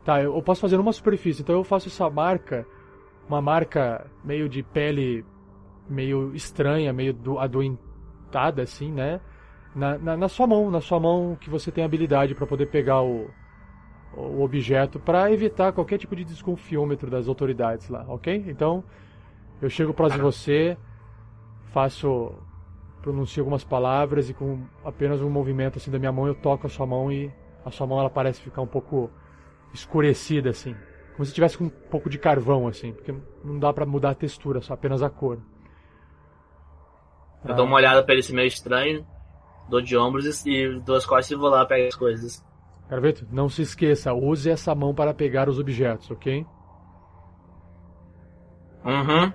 Tá, 0.03 0.21
eu, 0.21 0.41
posso 0.41 0.61
fazer 0.61 0.77
numa 0.77 0.91
superfície. 0.91 1.41
Então 1.41 1.55
eu 1.55 1.63
faço 1.63 1.87
essa 1.87 2.09
marca, 2.09 2.65
uma 3.27 3.41
marca 3.41 4.05
meio 4.23 4.49
de 4.49 4.61
pele 4.61 5.25
meio 5.89 6.33
estranha, 6.33 6.93
meio 6.93 7.13
do, 7.13 7.39
adoentada, 7.39 8.61
assim, 8.61 8.91
né? 8.91 9.19
Na, 9.75 9.97
na, 9.97 10.17
na 10.17 10.27
sua 10.27 10.47
mão, 10.47 10.69
na 10.69 10.81
sua 10.81 10.99
mão 10.99 11.37
que 11.39 11.49
você 11.49 11.71
tem 11.71 11.83
habilidade 11.83 12.35
para 12.35 12.45
poder 12.45 12.67
pegar 12.67 13.01
o, 13.01 13.29
o 14.15 14.41
objeto 14.41 14.99
para 14.99 15.31
evitar 15.31 15.71
qualquer 15.71 15.97
tipo 15.97 16.15
de 16.15 16.23
desconfiômetro 16.23 17.09
das 17.09 17.27
autoridades 17.27 17.89
lá, 17.89 18.05
ok? 18.07 18.45
Então 18.47 18.83
eu 19.61 19.69
chego 19.69 19.93
próximo 19.93 20.19
de 20.19 20.25
você, 20.25 20.77
faço 21.71 22.33
pronuncio 23.01 23.41
algumas 23.41 23.63
palavras 23.63 24.29
e 24.29 24.33
com 24.33 24.61
apenas 24.85 25.21
um 25.21 25.29
movimento 25.29 25.77
assim 25.77 25.91
da 25.91 25.99
minha 25.99 26.11
mão 26.11 26.27
eu 26.27 26.35
toco 26.35 26.67
a 26.67 26.69
sua 26.69 26.85
mão 26.85 27.11
e 27.11 27.31
a 27.65 27.71
sua 27.71 27.85
mão 27.87 27.99
ela 27.99 28.09
parece 28.09 28.41
ficar 28.41 28.61
um 28.61 28.67
pouco 28.67 29.09
escurecida 29.73 30.49
assim, 30.49 30.75
como 31.13 31.25
se 31.25 31.33
tivesse 31.33 31.57
com 31.57 31.65
um 31.65 31.69
pouco 31.69 32.09
de 32.09 32.17
carvão 32.17 32.67
assim, 32.67 32.93
porque 32.93 33.13
não 33.43 33.59
dá 33.59 33.71
pra 33.73 33.85
mudar 33.85 34.11
a 34.11 34.15
textura, 34.15 34.61
só 34.61 34.73
apenas 34.73 35.01
a 35.01 35.09
cor. 35.09 35.39
Eu 37.45 37.55
dou 37.55 37.65
uma 37.65 37.75
olhada 37.75 38.03
pra 38.03 38.15
ele 38.15 38.23
meio 38.31 38.47
estranho, 38.47 39.05
dou 39.67 39.81
de 39.81 39.97
ombros 39.97 40.45
e, 40.45 40.49
e 40.49 40.79
dou 40.79 40.95
as 40.95 41.05
costas 41.05 41.31
e 41.31 41.35
vou 41.35 41.49
lá 41.49 41.65
pegar 41.65 41.87
as 41.87 41.95
coisas. 41.95 42.43
Carveto, 42.87 43.27
não 43.31 43.49
se 43.49 43.61
esqueça, 43.61 44.13
use 44.13 44.49
essa 44.49 44.73
mão 44.73 44.93
para 44.93 45.13
pegar 45.13 45.49
os 45.49 45.59
objetos, 45.59 46.09
ok? 46.11 46.45
Uhum. 48.85 49.33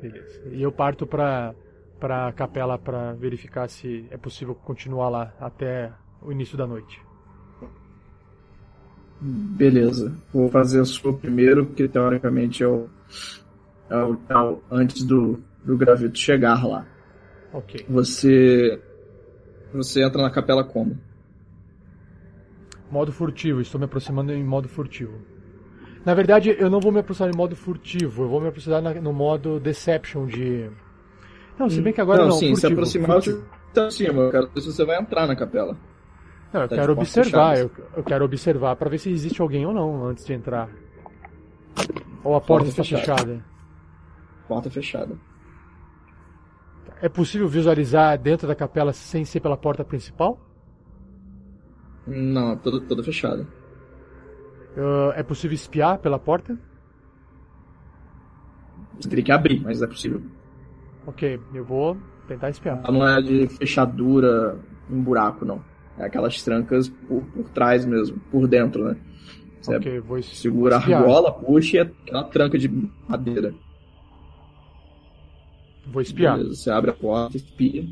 Beleza. 0.00 0.42
E 0.50 0.62
eu 0.62 0.70
parto 0.70 1.06
pra 1.06 1.54
para 1.98 2.32
capela 2.32 2.78
para 2.78 3.12
verificar 3.14 3.68
se 3.68 4.06
é 4.10 4.16
possível 4.16 4.54
continuar 4.54 5.08
lá 5.08 5.34
até 5.40 5.92
o 6.22 6.30
início 6.30 6.56
da 6.56 6.64
noite. 6.66 7.07
Beleza. 9.20 10.12
Vou 10.32 10.48
fazer 10.48 10.80
a 10.80 10.84
sua 10.84 11.12
primeiro, 11.12 11.66
porque 11.66 11.88
teoricamente 11.88 12.62
é 12.62 12.68
o, 12.68 12.88
é 13.90 13.96
o, 13.96 14.16
é 14.28 14.36
o- 14.38 14.60
antes 14.70 15.02
do, 15.02 15.40
do 15.64 15.76
gravito 15.76 16.18
chegar 16.18 16.64
lá. 16.66 16.86
Ok. 17.52 17.84
Você. 17.88 18.80
Você 19.74 20.02
entra 20.02 20.22
na 20.22 20.30
capela 20.30 20.62
como? 20.64 20.96
Modo 22.90 23.12
furtivo, 23.12 23.60
estou 23.60 23.78
me 23.78 23.84
aproximando 23.84 24.32
em 24.32 24.42
modo 24.42 24.68
furtivo. 24.68 25.12
Na 26.04 26.14
verdade, 26.14 26.56
eu 26.58 26.70
não 26.70 26.80
vou 26.80 26.90
me 26.90 27.00
aproximar 27.00 27.30
em 27.32 27.36
modo 27.36 27.54
furtivo, 27.54 28.22
eu 28.22 28.28
vou 28.28 28.40
me 28.40 28.48
aproximar 28.48 28.80
na- 28.80 28.94
no 28.94 29.12
modo 29.12 29.60
deception 29.60 30.26
de. 30.26 30.70
Não, 31.58 31.68
se 31.68 31.80
bem 31.82 31.92
que 31.92 32.00
agora 32.00 32.20
não, 32.22 32.28
não, 32.28 32.36
sim, 32.36 32.54
se 32.54 32.60
furtivo, 32.62 32.72
aproximar, 32.74 33.10
eu 33.16 33.20
te 33.20 33.30
furtivo. 33.32 33.48
te 33.74 33.78
aproxima. 33.80 34.22
Eu 34.22 34.30
quero 34.30 34.48
ver 34.54 34.60
se 34.60 34.66
você 34.72 34.84
vai 34.86 34.98
entrar 34.98 35.26
na 35.26 35.36
capela. 35.36 35.76
Não, 36.52 36.62
eu 36.62 36.68
tá 36.68 36.76
quero 36.76 36.92
observar, 36.92 37.58
eu, 37.58 37.70
eu 37.96 38.02
quero 38.02 38.24
observar 38.24 38.76
para 38.76 38.88
ver 38.88 38.98
se 38.98 39.10
existe 39.10 39.40
alguém 39.40 39.66
ou 39.66 39.72
não 39.72 40.06
antes 40.06 40.24
de 40.24 40.32
entrar. 40.32 40.68
Ou 42.24 42.34
a 42.34 42.40
porta 42.40 42.64
Porta 42.64 42.68
está 42.68 42.84
fechada. 42.84 43.20
fechada. 43.20 43.44
Porta 44.48 44.70
fechada. 44.70 45.18
É 47.00 47.08
possível 47.08 47.46
visualizar 47.48 48.18
dentro 48.18 48.48
da 48.48 48.54
capela 48.54 48.92
sem 48.92 49.24
ser 49.24 49.40
pela 49.40 49.56
porta 49.56 49.84
principal? 49.84 50.40
Não, 52.06 52.56
toda, 52.56 52.80
toda 52.80 53.02
fechada. 53.02 53.46
Ah, 54.76 55.12
é 55.16 55.22
possível 55.22 55.54
espiar 55.54 55.98
pela 55.98 56.18
porta? 56.18 56.58
Você 58.98 59.08
teria 59.08 59.24
que 59.24 59.32
abrir, 59.32 59.60
mas 59.62 59.80
é 59.82 59.86
possível. 59.86 60.22
Ok, 61.06 61.40
eu 61.54 61.64
vou 61.64 61.96
tentar 62.26 62.50
espiar. 62.50 62.80
Ela 62.82 62.92
não 62.92 63.06
é 63.06 63.22
de 63.22 63.46
fechadura 63.48 64.58
em 64.90 65.00
buraco, 65.00 65.44
não. 65.44 65.62
É 65.98 66.04
aquelas 66.04 66.42
trancas 66.42 66.88
por, 66.88 67.22
por 67.24 67.48
trás 67.50 67.84
mesmo, 67.84 68.18
por 68.30 68.46
dentro, 68.46 68.84
né? 68.84 68.96
Você 69.60 69.76
Ok, 69.76 70.00
vou 70.00 70.22
segura 70.22 70.76
a 70.76 70.78
argola, 70.78 71.32
puxa 71.32 71.76
e 71.76 71.80
é 71.80 71.82
aquela 71.82 72.24
tranca 72.24 72.56
de 72.58 72.68
madeira. 73.08 73.52
Vou 75.86 76.02
espiar. 76.02 76.36
Beleza, 76.36 76.54
você 76.54 76.70
abre 76.70 76.90
a 76.90 76.94
porta, 76.94 77.36
espia. 77.36 77.84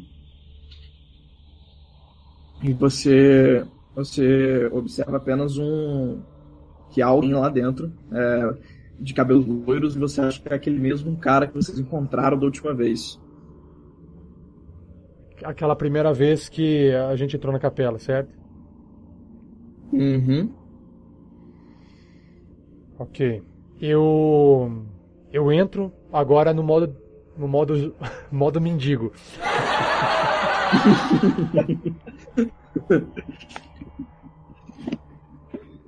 E 2.62 2.73
você, 2.73 3.65
você 3.95 4.69
observa 4.73 5.16
apenas 5.16 5.59
um. 5.59 6.20
que 6.91 7.03
há 7.03 7.07
alguém 7.07 7.35
lá 7.35 7.49
dentro, 7.49 7.93
é, 8.12 8.55
de 9.01 9.12
cabelos 9.12 9.47
loiros, 9.47 9.97
e 9.97 9.99
você 9.99 10.20
acha 10.20 10.41
que 10.41 10.49
é 10.49 10.55
aquele 10.55 10.78
mesmo 10.78 11.16
cara 11.16 11.47
que 11.47 11.55
vocês 11.55 11.78
encontraram 11.78 12.39
da 12.39 12.45
última 12.45 12.73
vez. 12.73 13.19
Aquela 15.47 15.77
primeira 15.77 16.12
vez 16.12 16.48
que 16.48 16.90
a 16.93 17.14
gente 17.14 17.36
entrou 17.36 17.52
na 17.52 17.59
capela, 17.59 17.98
certo? 17.98 18.31
Uhum. 19.93 20.52
Ok. 22.98 23.43
Eu 23.81 24.85
eu 25.32 25.52
entro 25.52 25.93
agora 26.12 26.52
no 26.52 26.62
modo 26.62 26.97
no 27.36 27.47
modo 27.47 27.94
modo 28.32 28.60
mendigo. 28.60 29.12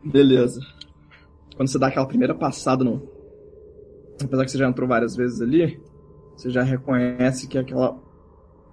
Beleza. 0.04 0.60
Quando 1.56 1.68
você 1.68 1.78
dá 1.78 1.88
aquela 1.88 2.06
primeira 2.06 2.34
passada 2.34 2.84
no. 2.84 3.02
Apesar 4.22 4.44
que 4.44 4.50
você 4.50 4.58
já 4.58 4.68
entrou 4.68 4.88
várias 4.88 5.16
vezes 5.16 5.40
ali, 5.40 5.80
você 6.36 6.50
já 6.50 6.62
reconhece 6.62 7.48
que 7.48 7.58
aquela. 7.58 7.98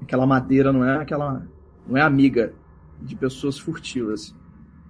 Aquela 0.01 0.25
madeira 0.25 0.71
não 0.71 0.83
é 0.83 0.97
aquela. 0.97 1.45
não 1.87 1.97
é 1.97 2.01
amiga 2.01 2.53
de 3.01 3.15
pessoas 3.15 3.57
furtivas. 3.59 4.35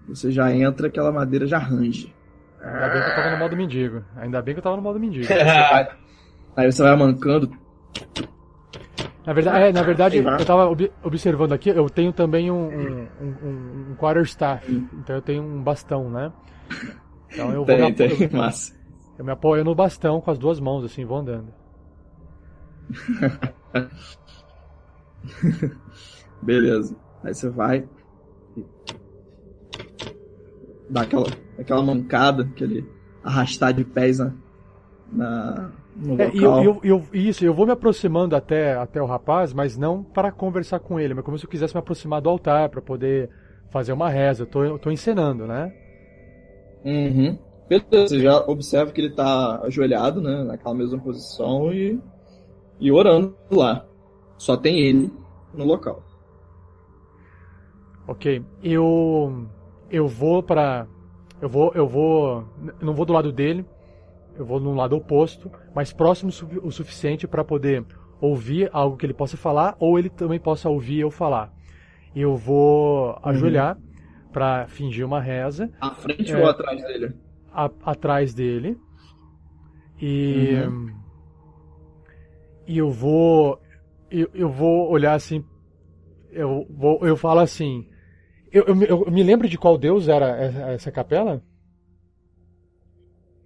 Você 0.07 0.31
já 0.31 0.53
entra, 0.53 0.87
aquela 0.87 1.11
madeira 1.11 1.47
já 1.47 1.57
range. 1.57 2.13
Ainda 2.61 2.89
bem 2.89 3.01
que 3.03 3.09
eu 3.09 3.15
tava 3.15 3.31
no 3.31 3.37
modo 3.37 3.57
mendigo. 3.57 4.03
Ainda 4.15 4.41
bem 4.41 4.53
que 4.53 4.59
eu 4.59 4.63
tava 4.63 4.75
no 4.75 4.81
modo 4.81 4.99
mendigo. 4.99 5.27
Aí 6.55 6.71
você 6.71 6.83
vai 6.83 6.95
mancando. 6.95 7.51
Na 9.25 9.33
verdade, 9.33 9.65
é, 9.65 9.71
na 9.73 9.81
verdade 9.81 10.17
eu 10.17 10.45
tava 10.45 10.67
ob- 10.67 10.91
observando 11.03 11.51
aqui, 11.53 11.69
eu 11.69 11.89
tenho 11.89 12.13
também 12.13 12.51
um, 12.51 12.67
um, 12.67 13.07
um, 13.21 13.91
um 13.91 13.95
quarterstaff. 13.95 14.71
Então 14.93 15.15
eu 15.15 15.21
tenho 15.21 15.43
um 15.43 15.63
bastão, 15.63 16.09
né? 16.09 16.31
Então 17.31 17.49
eu 17.51 17.65
vou 17.65 17.65
Tem, 17.65 17.93
tem, 17.93 18.29
massa. 18.31 18.73
Eu 19.17 19.25
me 19.25 19.31
apoio 19.31 19.63
no 19.63 19.73
bastão 19.73 20.21
com 20.21 20.29
as 20.29 20.37
duas 20.37 20.59
mãos, 20.59 20.83
assim, 20.85 21.03
vou 21.05 21.17
andando. 21.17 21.51
Beleza. 26.41 26.97
Aí 27.23 27.33
você 27.33 27.49
vai. 27.49 27.89
Dá 30.87 31.01
aquela, 31.01 31.35
aquela 31.57 31.81
mancada, 31.83 32.43
aquele 32.43 32.91
arrastar 33.23 33.73
de 33.73 33.83
pés 33.85 34.19
na, 34.19 34.37
na- 35.05 35.73
no 35.95 36.15
É, 36.17 36.33
e 36.35 36.43
eu, 36.43 36.53
local. 36.53 36.59
eu, 36.59 36.79
eu- 36.83 37.09
isso, 37.13 37.43
eu 37.43 37.53
vou 37.53 37.65
me 37.65 37.73
aproximando 37.73 38.35
até, 38.35 38.73
até 38.75 39.01
o 39.01 39.05
rapaz, 39.05 39.53
mas 39.53 39.75
não 39.77 40.03
para 40.03 40.31
conversar 40.31 40.79
com 40.79 40.97
ele, 40.99 41.13
mas 41.13 41.25
como 41.25 41.37
se 41.37 41.45
eu 41.45 41.49
quisesse 41.49 41.73
me 41.75 41.79
aproximar 41.79 42.21
do 42.21 42.29
altar 42.29 42.69
para 42.69 42.81
poder 42.81 43.29
fazer 43.69 43.91
uma 43.93 44.09
reza. 44.09 44.43
Eu 44.43 44.47
tô, 44.47 44.63
eu 44.63 44.79
tô 44.79 44.91
encenando, 44.91 45.45
né? 45.45 45.73
Uhum. 46.83 47.37
Beleza, 47.67 48.07
você 48.07 48.19
já 48.21 48.37
observa 48.47 48.91
que 48.91 49.01
ele 49.01 49.13
tá 49.15 49.61
ajoelhado, 49.63 50.21
né? 50.21 50.43
Naquela 50.43 50.75
mesma 50.75 51.01
posição 51.01 51.73
e, 51.73 52.01
e 52.79 52.91
orando 52.91 53.37
lá. 53.51 53.89
Só 54.37 54.55
tem 54.57 54.79
ele 54.79 55.11
no 55.53 55.65
local. 55.65 56.03
Ok. 58.07 58.41
Eu 58.63 59.47
eu 59.89 60.07
vou 60.07 60.43
para 60.43 60.87
eu 61.41 61.49
vou 61.49 61.71
eu 61.73 61.87
vou 61.87 62.43
eu 62.79 62.85
não 62.85 62.93
vou 62.93 63.05
do 63.05 63.13
lado 63.13 63.31
dele. 63.31 63.65
Eu 64.37 64.45
vou 64.45 64.59
no 64.59 64.73
lado 64.75 64.95
oposto, 64.97 65.49
mas 65.73 65.93
próximo 65.93 66.29
o 66.61 66.71
suficiente 66.71 67.25
para 67.25 67.43
poder 67.43 67.85
ouvir 68.19 68.69
algo 68.73 68.97
que 68.97 69.05
ele 69.05 69.13
possa 69.13 69.37
falar 69.37 69.75
ou 69.79 69.97
ele 69.97 70.09
também 70.09 70.39
possa 70.39 70.69
ouvir 70.69 70.99
eu 70.99 71.09
falar. 71.09 71.53
Eu 72.13 72.35
vou 72.35 73.17
ajoelhar 73.23 73.77
para 74.33 74.67
fingir 74.67 75.05
uma 75.05 75.21
reza 75.21 75.69
À 75.79 75.91
frente 75.91 76.31
É. 76.31 76.37
ou 76.37 76.47
atrás 76.49 76.81
dele? 76.83 77.13
a- 77.53 77.71
atrás 77.85 78.33
dele 78.33 78.77
e 80.01 80.53
e 82.67 82.77
eu 82.77 82.89
vou 82.91 83.59
eu, 84.09 84.29
eu 84.33 84.49
vou 84.49 84.89
olhar 84.89 85.13
assim 85.13 85.43
eu 86.31 86.65
vou 86.69 87.05
eu 87.05 87.17
falo 87.17 87.39
assim 87.41 87.87
eu, 88.51 88.65
eu, 88.67 88.75
me- 88.75 88.87
eu 88.87 89.11
me 89.11 89.23
lembro 89.23 89.49
de 89.49 89.57
qual 89.57 89.77
deus 89.77 90.07
era 90.09 90.27
essa, 90.37 90.59
essa 90.71 90.91
capela 90.91 91.43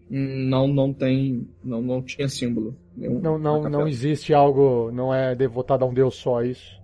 Não, 0.10 0.68
não 0.68 0.92
tem. 0.94 1.48
Não, 1.64 1.82
não 1.82 2.02
tinha 2.02 2.28
símbolo. 2.28 2.76
não 2.96 3.38
não 3.38 3.70
não 3.70 3.88
existe 3.88 4.34
algo 4.34 4.92
não 4.92 5.14
é 5.14 5.36
devotado 5.36 5.84
a 5.84 5.88
um 5.88 5.94
deus 5.94 6.16
só 6.16 6.44
isso 6.44 6.80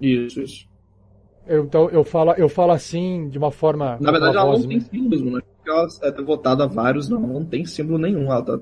Isso, 0.00 0.40
isso. 0.42 0.68
Eu, 1.46 1.64
então 1.64 1.88
eu 1.90 2.04
falo, 2.04 2.32
eu 2.32 2.48
falo 2.48 2.72
assim 2.72 3.28
de 3.30 3.38
uma 3.38 3.50
forma. 3.50 3.98
Na 4.00 4.12
verdade, 4.12 4.36
ela 4.36 4.52
não 4.58 4.68
tem 4.68 4.80
símbolos, 4.80 5.22
né? 5.22 5.40
Porque 5.56 5.70
ela 5.70 5.88
é 6.02 6.12
devotada 6.12 6.64
a 6.64 6.66
vários, 6.66 7.08
não, 7.08 7.20
não 7.20 7.44
tem 7.44 7.64
símbolo 7.64 7.98
nenhum. 7.98 8.24
Ela 8.24 8.42
tá 8.44 8.60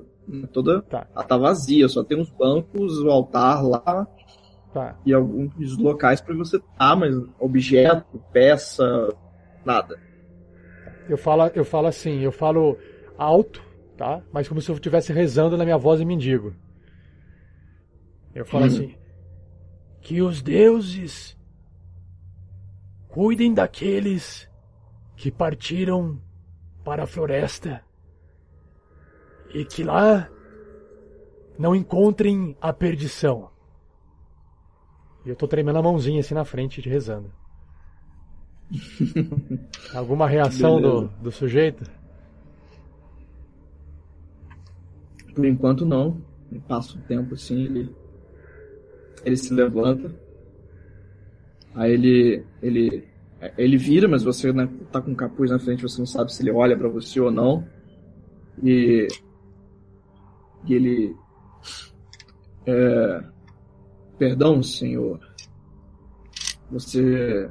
toda. 0.51 0.81
Tá. 0.83 1.07
Ela 1.15 1.23
tá 1.23 1.37
vazia, 1.37 1.87
só 1.87 2.03
tem 2.03 2.19
uns 2.19 2.29
bancos, 2.31 2.99
o 2.99 3.09
altar 3.09 3.63
lá 3.63 4.07
Tá. 4.73 4.95
e 5.05 5.13
alguns 5.13 5.77
locais 5.77 6.21
pra 6.21 6.35
você 6.35 6.59
tá, 6.77 6.95
mas 6.95 7.15
objeto, 7.39 8.21
peça, 8.31 9.13
nada. 9.65 9.97
Eu 11.09 11.17
falo, 11.17 11.47
eu 11.55 11.63
falo 11.65 11.87
assim, 11.87 12.19
eu 12.19 12.31
falo 12.31 12.77
alto, 13.17 13.63
tá? 13.95 14.21
Mas 14.31 14.47
como 14.47 14.61
se 14.61 14.69
eu 14.69 14.75
estivesse 14.75 15.13
rezando 15.13 15.57
na 15.57 15.63
minha 15.63 15.77
voz 15.77 15.99
de 15.99 16.05
mendigo. 16.05 16.53
Eu 18.35 18.45
falo 18.45 18.65
Uhum. 18.65 18.69
assim: 18.69 18.95
Que 20.01 20.21
os 20.21 20.41
deuses 20.41 21.35
cuidem 23.07 23.53
daqueles 23.53 24.47
que 25.15 25.31
partiram 25.31 26.19
para 26.83 27.03
a 27.03 27.07
floresta 27.07 27.81
e 29.49 29.65
que 29.65 29.83
lá 29.83 30.29
não 31.57 31.75
encontrem 31.75 32.55
a 32.61 32.71
perdição. 32.71 33.49
E 35.25 35.29
eu 35.29 35.35
tô 35.35 35.47
tremendo 35.47 35.79
a 35.79 35.81
mãozinha 35.81 36.19
assim 36.19 36.33
na 36.33 36.45
frente, 36.45 36.81
de 36.81 36.89
rezando. 36.89 37.31
Alguma 39.93 40.27
reação 40.27 40.81
do, 40.81 41.07
do 41.21 41.31
sujeito? 41.31 41.83
Por 45.33 45.45
enquanto 45.45 45.85
não. 45.85 46.21
Passa 46.67 46.97
o 46.97 47.01
tempo 47.01 47.33
assim, 47.33 47.65
ele, 47.65 47.95
ele 49.25 49.35
se 49.35 49.53
levanta. 49.53 50.15
Aí 51.75 51.91
ele, 51.91 52.45
ele, 52.61 53.03
ele 53.57 53.77
vira, 53.77 54.07
mas 54.07 54.23
você 54.23 54.53
né, 54.53 54.67
tá 54.91 55.01
com 55.01 55.11
o 55.11 55.15
capuz 55.15 55.51
na 55.51 55.59
frente, 55.59 55.83
você 55.83 55.99
não 55.99 56.07
sabe 56.07 56.33
se 56.33 56.41
ele 56.41 56.51
olha 56.51 56.77
pra 56.77 56.87
você 56.87 57.19
ou 57.19 57.29
não. 57.29 57.67
E, 58.63 59.07
e 60.65 60.73
ele, 60.73 61.15
é, 62.65 63.23
perdão, 64.17 64.61
senhor. 64.61 65.19
Você 66.71 67.49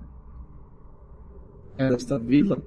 é 1.78 1.88
desta 1.88 2.18
vila? 2.18 2.62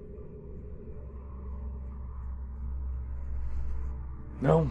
Não. 4.42 4.66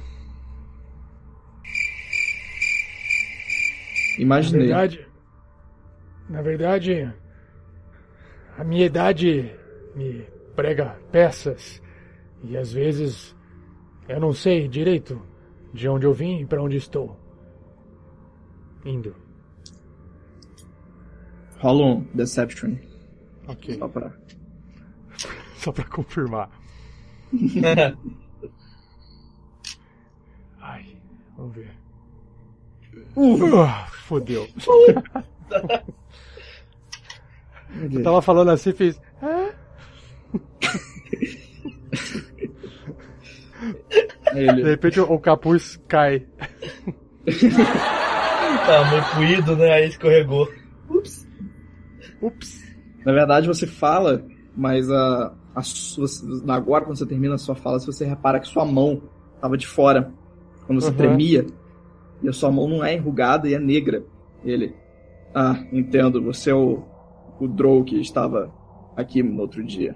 Na 4.19 4.23
Imaginei. 4.23 4.67
verdade, 4.67 5.07
na 6.29 6.43
verdade, 6.43 7.15
a 8.57 8.65
minha 8.65 8.87
idade 8.87 9.55
me 9.95 10.27
prega 10.57 10.99
peças 11.13 11.81
e 12.43 12.57
às 12.57 12.73
vezes 12.73 13.37
eu 14.09 14.19
não 14.19 14.33
sei 14.33 14.67
direito 14.67 15.21
de 15.73 15.89
onde 15.89 16.07
eu 16.07 16.13
vim 16.15 16.41
e 16.41 16.47
para 16.47 16.63
onde 16.63 16.77
estou 16.77 17.17
indo. 18.85 19.15
Rola 21.59 21.85
um 21.85 22.01
Deception. 22.15 22.77
Ok. 23.47 23.79
Só 23.79 23.89
pra... 23.89 24.13
Só 25.59 25.73
para 25.73 25.85
confirmar. 25.85 26.51
Ai, 30.61 30.97
vamos 31.37 31.55
ver. 31.55 31.73
Ah, 33.67 33.87
fodeu. 33.91 34.49
Eu 37.93 38.03
tava 38.03 38.23
falando 38.23 38.51
assim, 38.51 38.73
fiz. 38.73 38.99
"Ah?" 39.21 39.51
Ele- 44.35 44.63
De 44.63 44.71
repente 44.71 45.01
o 45.01 45.13
o 45.13 45.19
capuz 45.19 45.77
cai. 45.89 46.27
Tá 48.67 48.91
meio 48.91 49.05
puído, 49.15 49.57
né? 49.57 49.73
Aí 49.73 49.89
escorregou. 49.89 50.49
Ups. 50.89 51.29
Ups. 52.23 52.65
Na 53.05 53.13
verdade, 53.13 53.47
você 53.47 53.67
fala, 53.67 54.25
mas 54.57 54.91
a, 54.91 55.35
a 55.55 55.63
sua, 55.63 56.07
agora, 56.49 56.85
quando 56.85 56.97
você 56.99 57.07
termina 57.07 57.35
a 57.35 57.39
sua 57.39 57.55
fala, 57.55 57.79
você 57.79 58.05
repara 58.05 58.41
que 58.41 58.49
sua 58.49 58.65
mão 58.65 59.03
estava 59.35 59.57
de 59.57 59.67
fora. 59.67 60.13
Quando 60.67 60.81
você 60.81 60.91
Uhum. 60.91 60.97
tremia. 60.97 61.47
E 62.23 62.29
a 62.29 62.33
sua 62.33 62.51
mão 62.51 62.69
não 62.69 62.85
é 62.85 62.95
enrugada 62.95 63.49
e 63.49 63.55
é 63.55 63.59
negra. 63.59 64.03
Ele. 64.45 64.75
Ah, 65.35 65.63
entendo. 65.73 66.23
Você 66.25 66.51
é 66.51 66.55
o, 66.55 66.83
o 67.39 67.47
Drow 67.47 67.85
que 67.85 68.01
estava 68.01 68.53
aqui 68.97 69.23
no 69.23 69.41
outro 69.41 69.65
dia. 69.65 69.95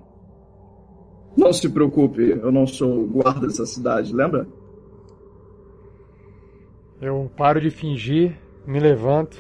Não 1.37 1.53
se 1.53 1.69
preocupe, 1.69 2.31
eu 2.31 2.53
não 2.53 2.67
sou 2.67 3.07
guarda 3.07 3.47
dessa 3.47 3.65
cidade, 3.65 4.15
lembra? 4.15 4.47
Eu 7.01 7.31
paro 7.37 7.61
de 7.61 7.71
fingir, 7.71 8.39
me 8.67 8.79
levanto. 8.79 9.37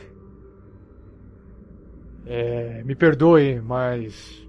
É, 2.26 2.82
me 2.84 2.94
perdoe, 2.94 3.60
mas. 3.60 4.46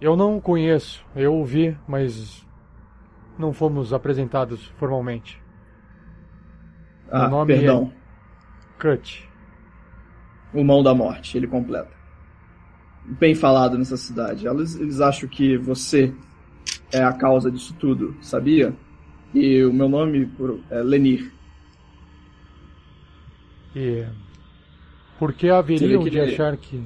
Eu 0.00 0.16
não 0.16 0.36
o 0.36 0.40
conheço. 0.40 1.04
Eu 1.14 1.34
ouvi, 1.34 1.76
mas. 1.86 2.46
Não 3.38 3.52
fomos 3.52 3.92
apresentados 3.92 4.64
formalmente. 4.78 5.42
Ah, 7.10 7.28
nome 7.28 7.54
perdão. 7.54 7.92
Cut. 8.78 9.28
O 10.54 10.64
Mão 10.64 10.82
da 10.82 10.94
Morte, 10.94 11.36
ele 11.36 11.46
completa. 11.46 11.90
Bem 13.04 13.34
falado 13.34 13.76
nessa 13.76 13.96
cidade. 13.96 14.46
Eles, 14.46 14.76
eles 14.76 15.00
acham 15.00 15.28
que 15.28 15.56
você 15.56 16.14
é 16.92 17.02
a 17.02 17.12
causa 17.12 17.50
disso 17.50 17.74
tudo, 17.78 18.16
sabia? 18.20 18.74
E 19.34 19.62
o 19.64 19.72
meu 19.72 19.88
nome 19.88 20.30
é 20.70 20.80
Lenir. 20.82 21.32
E. 23.76 24.04
Por 25.18 25.32
que 25.32 25.48
haveriam 25.50 26.02
que 26.02 26.10
de 26.10 26.18
ele- 26.18 26.32
achar 26.32 26.56
que. 26.56 26.82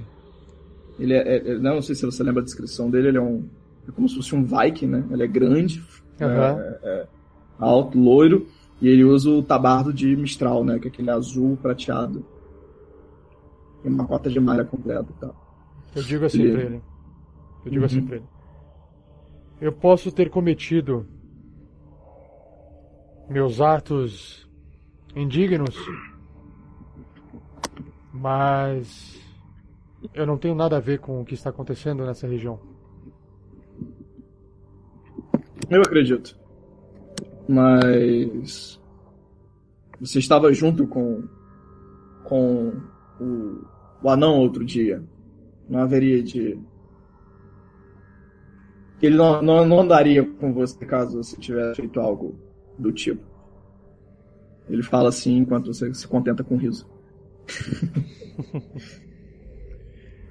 Ele 0.99 1.15
é, 1.15 1.37
é- 1.37 1.59
não 1.59 1.81
sei 1.83 1.95
se 1.95 2.05
você 2.05 2.23
lembra 2.23 2.43
a 2.43 2.45
descrição 2.45 2.91
dele, 2.91 3.09
ele 3.09 3.19
é 3.19 3.20
um. 3.20 3.45
É 3.89 3.91
como 3.93 4.09
se 4.09 4.15
fosse 4.16 4.35
um 4.35 4.45
Viking, 4.45 4.87
né? 4.87 5.05
Ele 5.11 5.23
é 5.23 5.27
grande, 5.27 5.83
Aham. 6.20 6.59
é- 6.61 6.79
é 6.85 7.07
alto, 7.59 7.99
loiro, 7.99 8.47
e 8.81 8.89
ele 8.89 9.05
usa 9.05 9.29
o 9.31 9.43
tabardo 9.43 9.93
de 9.93 10.15
Mistral, 10.16 10.65
né? 10.65 10.79
Que 10.79 10.89
é 10.89 10.91
aquele 10.91 11.11
azul 11.11 11.57
prateado. 11.61 12.24
E 13.85 13.89
uma 13.89 14.07
cota 14.07 14.31
de 14.31 14.39
malha 14.39 14.65
completa 14.65 15.07
e 15.11 15.20
tal. 15.20 15.35
Eu 15.95 16.03
digo 16.03 16.24
assim 16.24 16.43
Ele- 16.43 16.53
pra 16.53 16.62
ele. 16.62 16.83
Eu 17.66 17.70
digo 17.70 17.85
assim 17.85 17.99
Uhum. 17.99 18.07
pra 18.07 18.16
ele. 18.16 18.24
Eu 19.63 19.71
posso 19.71 20.11
ter 20.11 20.29
cometido 20.29 21.07
meus 23.31 23.61
atos 23.61 24.45
indignos, 25.15 25.77
mas 28.13 29.23
eu 30.13 30.27
não 30.27 30.37
tenho 30.37 30.57
nada 30.57 30.79
a 30.79 30.81
ver 30.81 30.99
com 30.99 31.21
o 31.21 31.25
que 31.25 31.35
está 31.35 31.51
acontecendo 31.51 32.05
nessa 32.05 32.27
região. 32.27 32.59
Eu 35.71 35.81
acredito. 35.83 36.37
Mas. 37.49 38.81
Você 40.01 40.19
estava 40.19 40.53
junto 40.53 40.89
com. 40.89 41.23
com 42.25 42.73
o, 43.21 43.65
o 44.03 44.11
anão 44.11 44.41
outro 44.41 44.65
dia. 44.65 45.05
Não 45.69 45.79
haveria 45.79 46.21
de. 46.21 46.59
Ele 49.03 49.16
não, 49.16 49.43
não, 49.43 49.66
não 49.66 49.81
andaria 49.81 50.24
com 50.24 50.53
você 50.53 50.87
caso 50.87 51.20
você 51.20 51.37
tivesse 51.37 51.81
feito 51.81 51.99
algo 51.99 52.37
do 52.79 52.93
tipo. 52.93 53.20
Ele 54.69 54.83
fala 54.83 55.09
assim 55.09 55.39
enquanto 55.39 55.74
você 55.74 55.93
se 55.93 56.07
contenta 56.07 56.45
com 56.45 56.55
o 56.55 56.59
riso. 56.59 56.89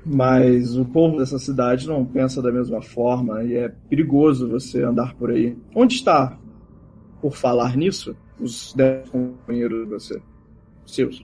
Mas 0.03 0.77
o 0.77 0.85
povo 0.85 1.17
dessa 1.17 1.37
cidade 1.37 1.85
não 1.85 2.05
pensa 2.05 2.41
da 2.41 2.51
mesma 2.51 2.81
forma 2.81 3.43
e 3.43 3.55
é 3.55 3.69
perigoso 3.69 4.49
você 4.49 4.81
andar 4.81 5.13
por 5.15 5.29
aí. 5.29 5.55
Onde 5.75 5.95
está, 5.95 6.39
por 7.21 7.35
falar 7.35 7.75
nisso, 7.75 8.15
os 8.39 8.73
dez 8.73 9.07
companheiros 9.09 9.83
de 9.83 9.89
você? 9.89 10.21
Seus. 10.85 11.23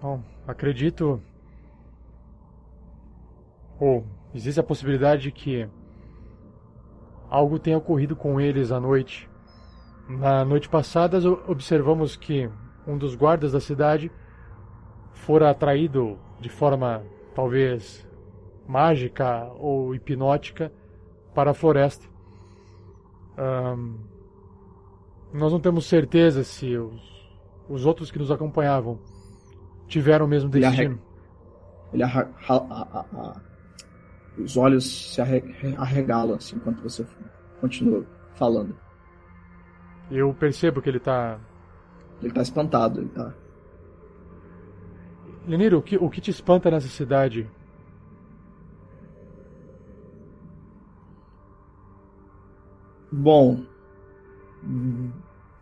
Bom, 0.00 0.22
acredito. 0.46 1.20
Ou 3.78 4.06
existe 4.34 4.60
a 4.60 4.62
possibilidade 4.62 5.22
de 5.22 5.32
que 5.32 5.68
algo 7.28 7.58
tenha 7.58 7.78
ocorrido 7.78 8.14
com 8.14 8.40
eles 8.40 8.70
à 8.70 8.80
noite. 8.80 9.28
Na 10.08 10.44
noite 10.44 10.68
passada, 10.68 11.18
observamos 11.48 12.16
que 12.16 12.48
um 12.86 12.96
dos 12.96 13.16
guardas 13.16 13.52
da 13.52 13.60
cidade 13.60 14.10
fora 15.12 15.50
atraído 15.50 16.18
de 16.40 16.48
forma 16.48 17.02
talvez 17.34 18.06
mágica 18.66 19.50
ou 19.58 19.94
hipnótica 19.94 20.72
para 21.34 21.50
a 21.50 21.54
floresta. 21.54 22.06
Ahn, 23.36 23.94
nós 25.32 25.52
não 25.52 25.60
temos 25.60 25.86
certeza 25.86 26.44
se 26.44 26.76
os, 26.76 27.28
os 27.68 27.84
outros 27.84 28.10
que 28.10 28.18
nos 28.18 28.30
acompanhavam 28.30 28.98
tiveram 29.86 30.26
o 30.26 30.28
mesmo 30.28 30.48
destino. 30.48 30.98
ele 31.92 32.02
arra, 32.02 32.30
a, 32.48 32.54
a, 32.54 33.04
a, 33.12 33.40
os 34.38 34.56
olhos 34.56 35.12
se 35.14 35.20
arregalam 35.20 36.36
assim, 36.36 36.56
enquanto 36.56 36.82
você 36.82 37.06
continua 37.60 38.04
falando. 38.34 38.76
Eu 40.10 40.32
percebo 40.34 40.80
que 40.80 40.88
ele 40.88 41.00
tá. 41.00 41.38
Ele 42.22 42.32
tá 42.32 42.42
espantado, 42.42 43.00
ele 43.00 43.08
tá. 43.08 43.34
Leniro, 45.46 45.78
o 45.78 45.82
que, 45.82 45.96
o 45.96 46.10
que 46.10 46.20
te 46.20 46.30
espanta 46.30 46.70
nessa 46.70 46.88
cidade? 46.88 47.48
Bom, 53.10 53.64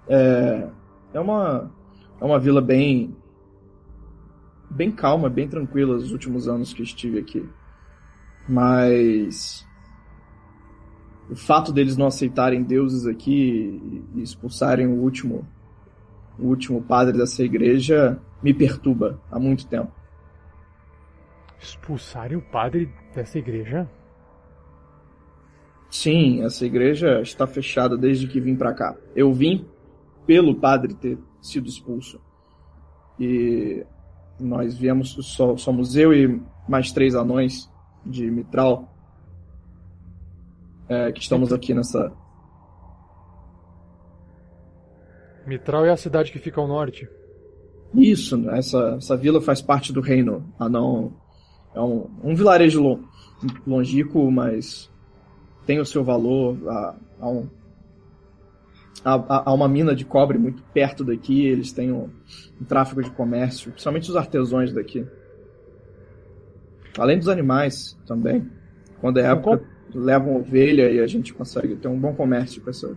é, 0.08 0.68
é 1.12 1.20
uma 1.20 1.70
é 2.20 2.24
uma 2.24 2.38
vila 2.38 2.60
bem 2.60 3.14
bem 4.70 4.90
calma, 4.90 5.28
bem 5.28 5.48
tranquila 5.48 5.94
os 5.96 6.10
últimos 6.10 6.48
anos 6.48 6.72
que 6.72 6.82
estive 6.82 7.18
aqui. 7.18 7.48
Mas 8.48 9.66
o 11.30 11.36
fato 11.36 11.72
deles 11.72 11.96
não 11.96 12.06
aceitarem 12.06 12.62
deuses 12.62 13.06
aqui 13.06 14.04
e 14.14 14.22
expulsarem 14.22 14.86
o 14.86 15.00
último 15.02 15.46
o 16.38 16.48
último 16.48 16.82
padre 16.82 17.16
dessa 17.16 17.42
igreja 17.42 18.20
me 18.42 18.52
perturba 18.52 19.20
há 19.30 19.38
muito 19.38 19.66
tempo. 19.66 19.92
Expulsarem 21.60 22.36
o 22.36 22.42
padre 22.42 22.92
dessa 23.14 23.38
igreja? 23.38 23.88
Sim, 25.88 26.42
essa 26.42 26.66
igreja 26.66 27.20
está 27.20 27.46
fechada 27.46 27.96
desde 27.96 28.26
que 28.26 28.40
vim 28.40 28.56
para 28.56 28.74
cá. 28.74 28.96
Eu 29.14 29.32
vim 29.32 29.64
pelo 30.26 30.56
padre 30.56 30.92
ter 30.94 31.18
sido 31.40 31.68
expulso. 31.68 32.20
E 33.18 33.86
nós 34.40 34.76
viemos, 34.76 35.16
só, 35.20 35.56
somos 35.56 35.94
eu 35.94 36.12
e 36.12 36.42
mais 36.68 36.90
três 36.90 37.14
anões 37.14 37.70
de 38.04 38.30
Mitral 38.30 38.94
é, 40.88 41.12
que 41.12 41.20
estamos 41.20 41.52
aqui 41.52 41.72
nessa. 41.72 42.12
Mitral 45.46 45.84
é 45.84 45.90
a 45.90 45.96
cidade 45.96 46.32
que 46.32 46.38
fica 46.38 46.60
ao 46.60 46.68
norte. 46.68 47.08
Isso, 47.94 48.50
essa, 48.50 48.96
essa 48.98 49.16
vila 49.16 49.40
faz 49.40 49.60
parte 49.60 49.92
do 49.92 50.00
reino 50.00 50.44
anão. 50.58 51.12
É 51.74 51.80
um, 51.80 52.10
um 52.22 52.34
vilarejo 52.34 53.00
longínquo, 53.66 54.30
mas 54.30 54.90
tem 55.66 55.80
o 55.80 55.86
seu 55.86 56.02
valor. 56.02 56.56
Há, 56.68 56.96
há, 57.20 57.28
um, 57.28 57.48
há, 59.04 59.50
há, 59.50 59.52
uma 59.52 59.68
mina 59.68 59.94
de 59.94 60.04
cobre 60.04 60.38
muito 60.38 60.62
perto 60.74 61.04
daqui, 61.04 61.46
eles 61.46 61.72
têm 61.72 61.92
um, 61.92 62.10
um 62.60 62.64
tráfego 62.64 63.02
de 63.02 63.10
comércio, 63.10 63.70
principalmente 63.70 64.10
os 64.10 64.16
artesãos 64.16 64.72
daqui. 64.72 65.06
Além 66.98 67.18
dos 67.18 67.28
animais 67.28 67.98
também. 68.06 68.48
Quando 69.00 69.18
é 69.18 69.30
época, 69.30 69.62
levam 69.94 70.36
ovelha 70.36 70.90
e 70.90 71.00
a 71.00 71.06
gente 71.06 71.34
consegue 71.34 71.76
ter 71.76 71.88
um 71.88 71.98
bom 71.98 72.14
comércio 72.14 72.62
com 72.62 72.70
essa. 72.70 72.96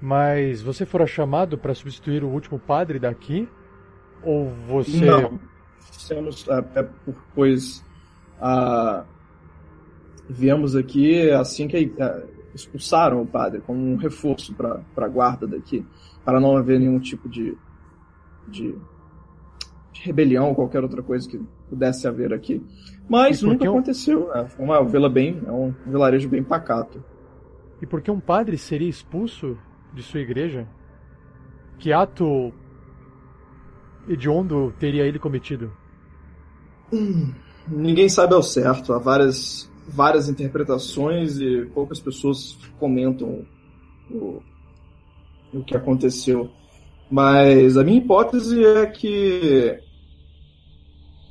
Mas 0.00 0.62
você 0.62 0.84
fora 0.86 1.06
chamado 1.06 1.58
para 1.58 1.74
substituir 1.74 2.22
o 2.22 2.28
último 2.28 2.58
padre 2.58 2.98
daqui? 2.98 3.48
Ou 4.22 4.50
você. 4.66 5.04
Não. 5.04 5.40
Somos, 5.92 6.46
é, 6.48 6.80
é, 6.80 6.88
pois. 7.34 7.84
A, 8.40 9.04
viemos 10.28 10.76
aqui 10.76 11.30
assim 11.30 11.66
que 11.66 11.92
é, 11.98 12.26
expulsaram 12.54 13.22
o 13.22 13.26
padre, 13.26 13.60
como 13.60 13.80
um 13.80 13.96
reforço 13.96 14.54
para 14.54 14.82
a 14.96 15.08
guarda 15.08 15.46
daqui, 15.46 15.84
para 16.24 16.40
não 16.40 16.56
haver 16.56 16.78
nenhum 16.78 16.98
tipo 16.98 17.28
de, 17.28 17.56
de, 18.46 18.74
de 19.98 20.04
rebelião 20.04 20.48
ou 20.48 20.54
qualquer 20.54 20.82
outra 20.82 21.02
coisa 21.02 21.28
que 21.28 21.40
pudesse 21.68 22.06
haver 22.06 22.32
aqui. 22.32 22.62
Mas 23.08 23.42
nunca 23.42 23.64
um... 23.64 23.70
aconteceu. 23.70 24.32
É, 24.34 24.46
foi 24.46 24.64
uma 24.64 24.82
vila 24.84 25.08
bem, 25.08 25.40
é 25.46 25.50
um 25.50 25.74
vilarejo 25.86 26.28
bem 26.28 26.42
pacato. 26.42 27.02
E 27.80 27.86
por 27.86 28.00
que 28.00 28.10
um 28.10 28.20
padre 28.20 28.56
seria 28.56 28.88
expulso 28.88 29.56
de 29.92 30.02
sua 30.02 30.20
igreja? 30.20 30.66
Que 31.78 31.92
ato 31.92 32.52
hediondo 34.08 34.72
teria 34.78 35.04
ele 35.04 35.18
cometido? 35.18 35.72
Hum, 36.92 37.32
ninguém 37.68 38.08
sabe 38.08 38.34
ao 38.34 38.42
certo. 38.42 38.92
Há 38.92 38.98
várias 38.98 39.70
várias 39.88 40.28
interpretações 40.28 41.38
e 41.40 41.64
poucas 41.72 41.98
pessoas 41.98 42.58
comentam 42.78 43.46
o, 44.10 44.42
o 45.52 45.64
que 45.64 45.74
aconteceu. 45.76 46.50
Mas 47.10 47.76
a 47.76 47.84
minha 47.84 47.98
hipótese 47.98 48.62
é 48.62 48.84
que 48.86 49.80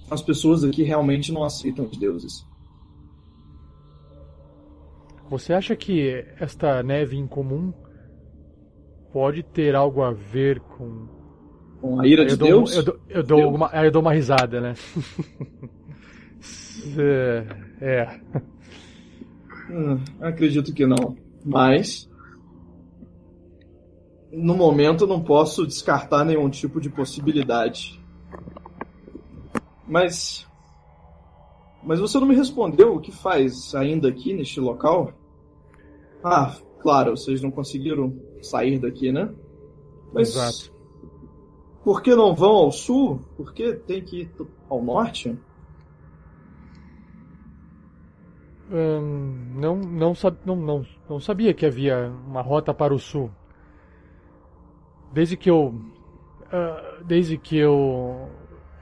as 0.10 0.22
pessoas 0.22 0.64
aqui 0.64 0.84
realmente 0.84 1.32
não 1.32 1.44
aceitam 1.44 1.86
os 1.86 1.98
deuses. 1.98 2.46
Você 5.30 5.54
acha 5.54 5.76
que 5.76 6.26
esta 6.40 6.82
neve 6.82 7.18
incomum 7.18 7.74
pode 9.12 9.44
ter 9.44 9.76
algo 9.76 10.02
a 10.02 10.12
ver 10.12 10.60
com. 10.60 11.08
Com 11.82 12.00
a 12.00 12.08
ira 12.08 12.26
de 12.26 12.36
dou, 12.36 12.48
Deus? 12.48 12.76
Eu 12.76 12.84
dou, 12.84 13.00
eu 13.10 13.24
dou, 13.24 13.38
Deus. 13.38 13.56
Uma, 13.56 13.70
eu 13.74 13.92
dou 13.92 14.02
uma 14.02 14.14
risada, 14.14 14.62
né? 14.62 14.74
É. 16.96 17.46
é. 17.82 18.22
Hum, 19.70 20.00
acredito 20.22 20.74
que 20.74 20.86
não. 20.86 21.18
Mas. 21.44 22.10
No 24.32 24.56
momento 24.56 25.08
não 25.08 25.22
posso 25.22 25.66
descartar 25.66 26.24
nenhum 26.24 26.50
tipo 26.50 26.80
de 26.80 26.90
possibilidade. 26.90 28.00
Mas. 29.88 30.48
Mas 31.84 32.00
você 32.00 32.20
não 32.20 32.28
me 32.28 32.36
respondeu 32.36 32.96
o 32.96 33.00
que 33.00 33.12
faz 33.12 33.74
ainda 33.74 34.10
aqui 34.10 34.34
neste 34.34 34.60
local? 34.60 35.14
Ah, 36.24 36.56
claro, 36.82 37.16
vocês 37.16 37.42
não 37.42 37.52
conseguiram 37.52 38.14
sair 38.42 38.80
daqui, 38.80 39.12
né? 39.12 39.34
Mas. 40.14 40.30
Exato. 40.30 40.76
Por 41.84 42.02
que 42.02 42.14
não 42.14 42.36
vão 42.36 42.52
ao 42.52 42.72
sul? 42.72 43.22
Por 43.38 43.54
que 43.54 43.74
tem 43.74 44.04
que 44.04 44.24
ir 44.24 44.32
ao 44.70 44.84
norte? 44.84 45.38
Hum, 48.70 49.54
não, 49.56 49.78
não, 49.78 50.14
não, 50.46 50.56
não, 50.58 50.86
não 51.10 51.20
sabia 51.22 51.54
que 51.54 51.66
havia 51.66 52.12
uma 52.28 52.42
rota 52.42 52.74
para 52.74 52.94
o 52.94 53.00
sul. 53.00 53.32
Desde 55.14 55.38
que 55.38 55.50
eu. 55.50 55.68
Uh, 56.48 57.04
desde 57.06 57.38
que 57.38 57.58
eu. 57.58 58.30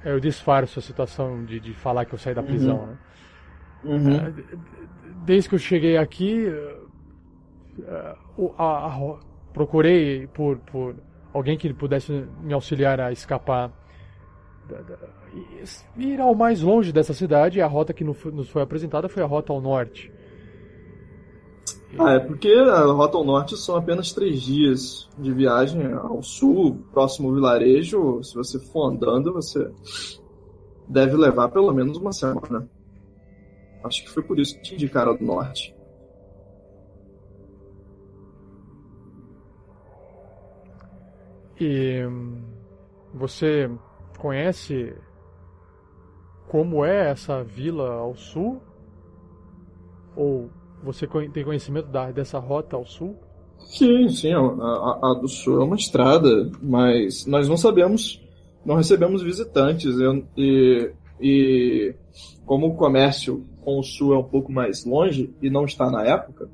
Eu 0.05 0.19
disfarço 0.19 0.79
a 0.79 0.81
situação 0.81 1.43
de, 1.43 1.59
de 1.59 1.73
falar 1.73 2.05
que 2.05 2.13
eu 2.13 2.19
saí 2.19 2.33
da 2.33 2.43
prisão, 2.43 2.97
uhum. 3.83 3.99
né? 3.99 4.01
Uhum. 4.23 4.29
Uh, 4.29 4.59
desde 5.25 5.49
que 5.49 5.55
eu 5.55 5.59
cheguei 5.59 5.97
aqui. 5.97 6.47
Uh, 6.47 6.85
a, 8.57 8.87
a, 8.87 9.17
procurei 9.51 10.27
por, 10.27 10.57
por 10.59 10.95
alguém 11.33 11.57
que 11.57 11.73
pudesse 11.73 12.25
me 12.41 12.53
auxiliar 12.53 12.99
a 12.99 13.11
escapar 13.11 13.71
da, 14.67 14.81
da, 14.81 14.97
ir 15.97 16.19
ao 16.19 16.35
mais 16.35 16.61
longe 16.61 16.91
dessa 16.91 17.13
cidade. 17.13 17.59
E 17.59 17.61
a 17.61 17.67
rota 17.67 17.93
que 17.93 18.03
nos 18.03 18.49
foi 18.49 18.61
apresentada 18.61 19.09
foi 19.09 19.23
a 19.23 19.25
rota 19.25 19.51
ao 19.51 19.61
norte. 19.61 20.11
Ah, 21.97 22.13
é 22.13 22.19
porque 22.19 22.49
a 22.49 22.83
rota 22.85 23.17
ao 23.17 23.23
norte 23.23 23.55
são 23.55 23.77
apenas 23.77 24.11
três 24.11 24.41
dias 24.41 25.09
de 25.17 25.31
viagem 25.31 25.93
ao 25.93 26.21
sul, 26.21 26.83
próximo 26.91 27.33
vilarejo. 27.33 28.21
Se 28.21 28.35
você 28.35 28.59
for 28.59 28.91
andando, 28.91 29.31
você 29.31 29.71
deve 30.87 31.15
levar 31.15 31.49
pelo 31.49 31.73
menos 31.73 31.97
uma 31.97 32.11
semana. 32.11 32.69
Acho 33.83 34.03
que 34.03 34.09
foi 34.09 34.23
por 34.23 34.39
isso 34.39 34.55
que 34.55 34.63
te 34.63 34.73
indicaram 34.73 35.15
do 35.15 35.23
norte. 35.23 35.75
E 41.59 42.01
você 43.13 43.71
conhece 44.19 44.93
como 46.49 46.83
é 46.83 47.11
essa 47.11 47.41
vila 47.43 47.93
ao 47.93 48.15
sul? 48.15 48.61
Ou 50.15 50.49
você 50.85 51.07
tem 51.33 51.43
conhecimento 51.43 51.87
da, 51.87 52.11
dessa 52.11 52.39
rota 52.39 52.75
ao 52.75 52.85
sul? 52.85 53.17
Sim, 53.59 54.07
sim, 54.09 54.31
a, 54.31 54.39
a, 54.39 54.99
a, 55.01 55.13
do 55.19 55.27
sul 55.27 55.61
é 55.61 55.63
uma 55.63 55.75
estrada, 55.75 56.51
mas 56.61 57.25
nós 57.25 57.49
não 57.49 57.57
sabemos, 57.57 58.23
não 58.63 58.75
recebemos 58.75 59.23
visitantes 59.23 59.95
e, 60.37 60.93
e 61.19 61.95
como 62.45 62.67
o 62.67 62.75
comércio 62.75 63.45
com 63.61 63.79
o 63.79 63.83
sul 63.83 64.13
é 64.13 64.17
um 64.17 64.23
pouco 64.23 64.51
mais 64.51 64.85
longe 64.85 65.33
e 65.41 65.49
não 65.49 65.65
está 65.65 65.89
na 65.89 66.05
época, 66.05 66.49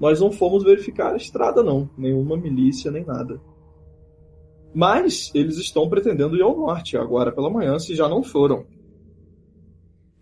nós 0.00 0.20
não 0.20 0.32
fomos 0.32 0.64
verificar 0.64 1.12
a 1.12 1.16
estrada 1.16 1.62
não, 1.62 1.90
nenhuma 1.98 2.36
milícia 2.36 2.90
nem 2.90 3.04
nada. 3.04 3.40
Mas 4.74 5.30
eles 5.34 5.58
estão 5.58 5.88
pretendendo 5.88 6.36
ir 6.36 6.42
ao 6.42 6.56
norte 6.56 6.96
agora 6.96 7.32
pela 7.32 7.50
manhã, 7.50 7.78
se 7.78 7.94
já 7.94 8.08
não 8.08 8.22
foram. 8.22 8.64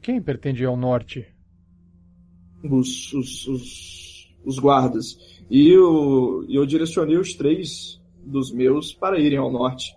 Quem 0.00 0.20
pretende 0.20 0.62
ir 0.62 0.66
ao 0.66 0.76
norte? 0.76 1.26
Os, 2.62 3.12
os, 3.12 3.46
os, 3.46 4.36
os 4.44 4.58
guardas. 4.58 5.18
E 5.50 5.68
eu, 5.68 6.44
eu 6.48 6.66
direcionei 6.66 7.16
os 7.16 7.34
três 7.34 8.00
dos 8.24 8.52
meus 8.52 8.92
para 8.92 9.20
irem 9.20 9.38
ao 9.38 9.50
norte. 9.50 9.94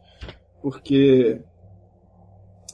Porque 0.62 1.42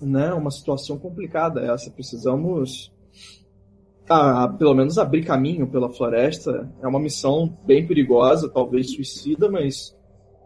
né, 0.02 0.34
uma 0.34 0.52
situação 0.52 0.98
complicada 0.98 1.62
essa. 1.62 1.92
Precisamos, 1.92 2.92
ah, 4.10 4.48
pelo 4.48 4.74
menos, 4.74 4.98
abrir 4.98 5.24
caminho 5.24 5.68
pela 5.68 5.90
floresta. 5.90 6.72
É 6.82 6.88
uma 6.88 7.00
missão 7.00 7.58
bem 7.66 7.86
perigosa, 7.86 8.50
talvez 8.50 8.92
suicida, 8.92 9.50
mas 9.50 9.96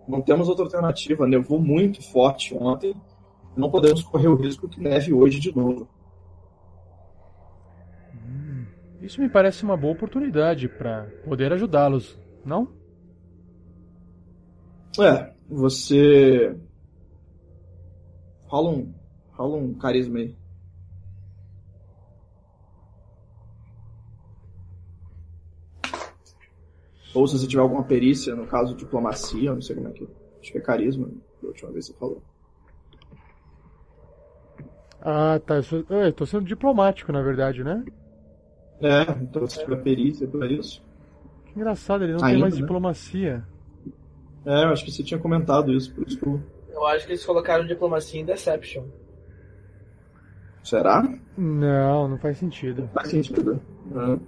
não 0.07 0.21
temos 0.21 0.47
outra 0.47 0.65
alternativa. 0.65 1.27
Nevou 1.27 1.59
muito 1.59 2.01
forte 2.11 2.55
ontem. 2.55 2.93
Não 3.55 3.69
podemos 3.69 4.03
correr 4.03 4.27
o 4.27 4.35
risco 4.35 4.69
que 4.69 4.79
neve 4.79 5.13
hoje 5.13 5.39
de 5.39 5.55
novo. 5.55 5.87
Isso 9.01 9.21
me 9.21 9.29
parece 9.29 9.63
uma 9.63 9.77
boa 9.77 9.93
oportunidade 9.93 10.67
para 10.67 11.05
poder 11.23 11.53
ajudá-los, 11.53 12.17
não? 12.45 12.67
É, 14.99 15.33
você. 15.47 16.55
Rola 18.45 18.71
um, 18.71 18.93
rola 19.31 19.57
um 19.57 19.73
carisma 19.73 20.19
aí. 20.19 20.35
Ou 27.13 27.27
se 27.27 27.39
você 27.39 27.47
tiver 27.47 27.61
alguma 27.61 27.83
perícia, 27.83 28.35
no 28.35 28.45
caso 28.45 28.75
diplomacia, 28.75 29.53
não 29.53 29.61
sei 29.61 29.75
como 29.75 29.87
é 29.87 29.91
que. 29.91 30.07
Acho 30.41 30.51
que 30.51 30.57
é 30.57 30.61
carisma, 30.61 31.09
da 31.41 31.47
última 31.47 31.71
vez 31.71 31.87
que 31.87 31.93
você 31.93 31.99
falou. 31.99 32.21
Ah, 35.01 35.39
tá. 35.45 35.55
Eu, 35.55 35.63
sou, 35.63 35.85
eu 35.89 36.13
tô 36.13 36.25
sendo 36.25 36.45
diplomático, 36.45 37.11
na 37.11 37.21
verdade, 37.21 37.63
né? 37.63 37.83
É, 38.81 39.01
então 39.21 39.45
se 39.47 39.59
tiver 39.59 39.77
perícia 39.81 40.27
por 40.27 40.49
isso. 40.49 40.81
Que 41.45 41.59
engraçado, 41.59 42.03
ele 42.03 42.13
não 42.13 42.19
Ainda, 42.23 42.31
tem 42.31 42.41
mais 42.41 42.53
né? 42.55 42.61
diplomacia. 42.61 43.43
É, 44.45 44.63
eu 44.63 44.69
acho 44.69 44.85
que 44.85 44.91
você 44.91 45.03
tinha 45.03 45.19
comentado 45.19 45.73
isso, 45.73 45.93
por 45.93 46.07
isso 46.07 46.17
que 46.17 46.25
eu... 46.25 46.41
Eu 46.71 46.85
acho 46.87 47.05
que 47.05 47.11
eles 47.11 47.25
colocaram 47.25 47.65
diplomacia 47.67 48.21
em 48.21 48.25
Deception. 48.25 48.85
Será? 50.63 51.03
Não, 51.37 52.07
não 52.07 52.17
faz 52.17 52.37
sentido. 52.37 52.89
Faz 52.93 53.09
sentido. 53.09 53.59
É. 53.91 54.19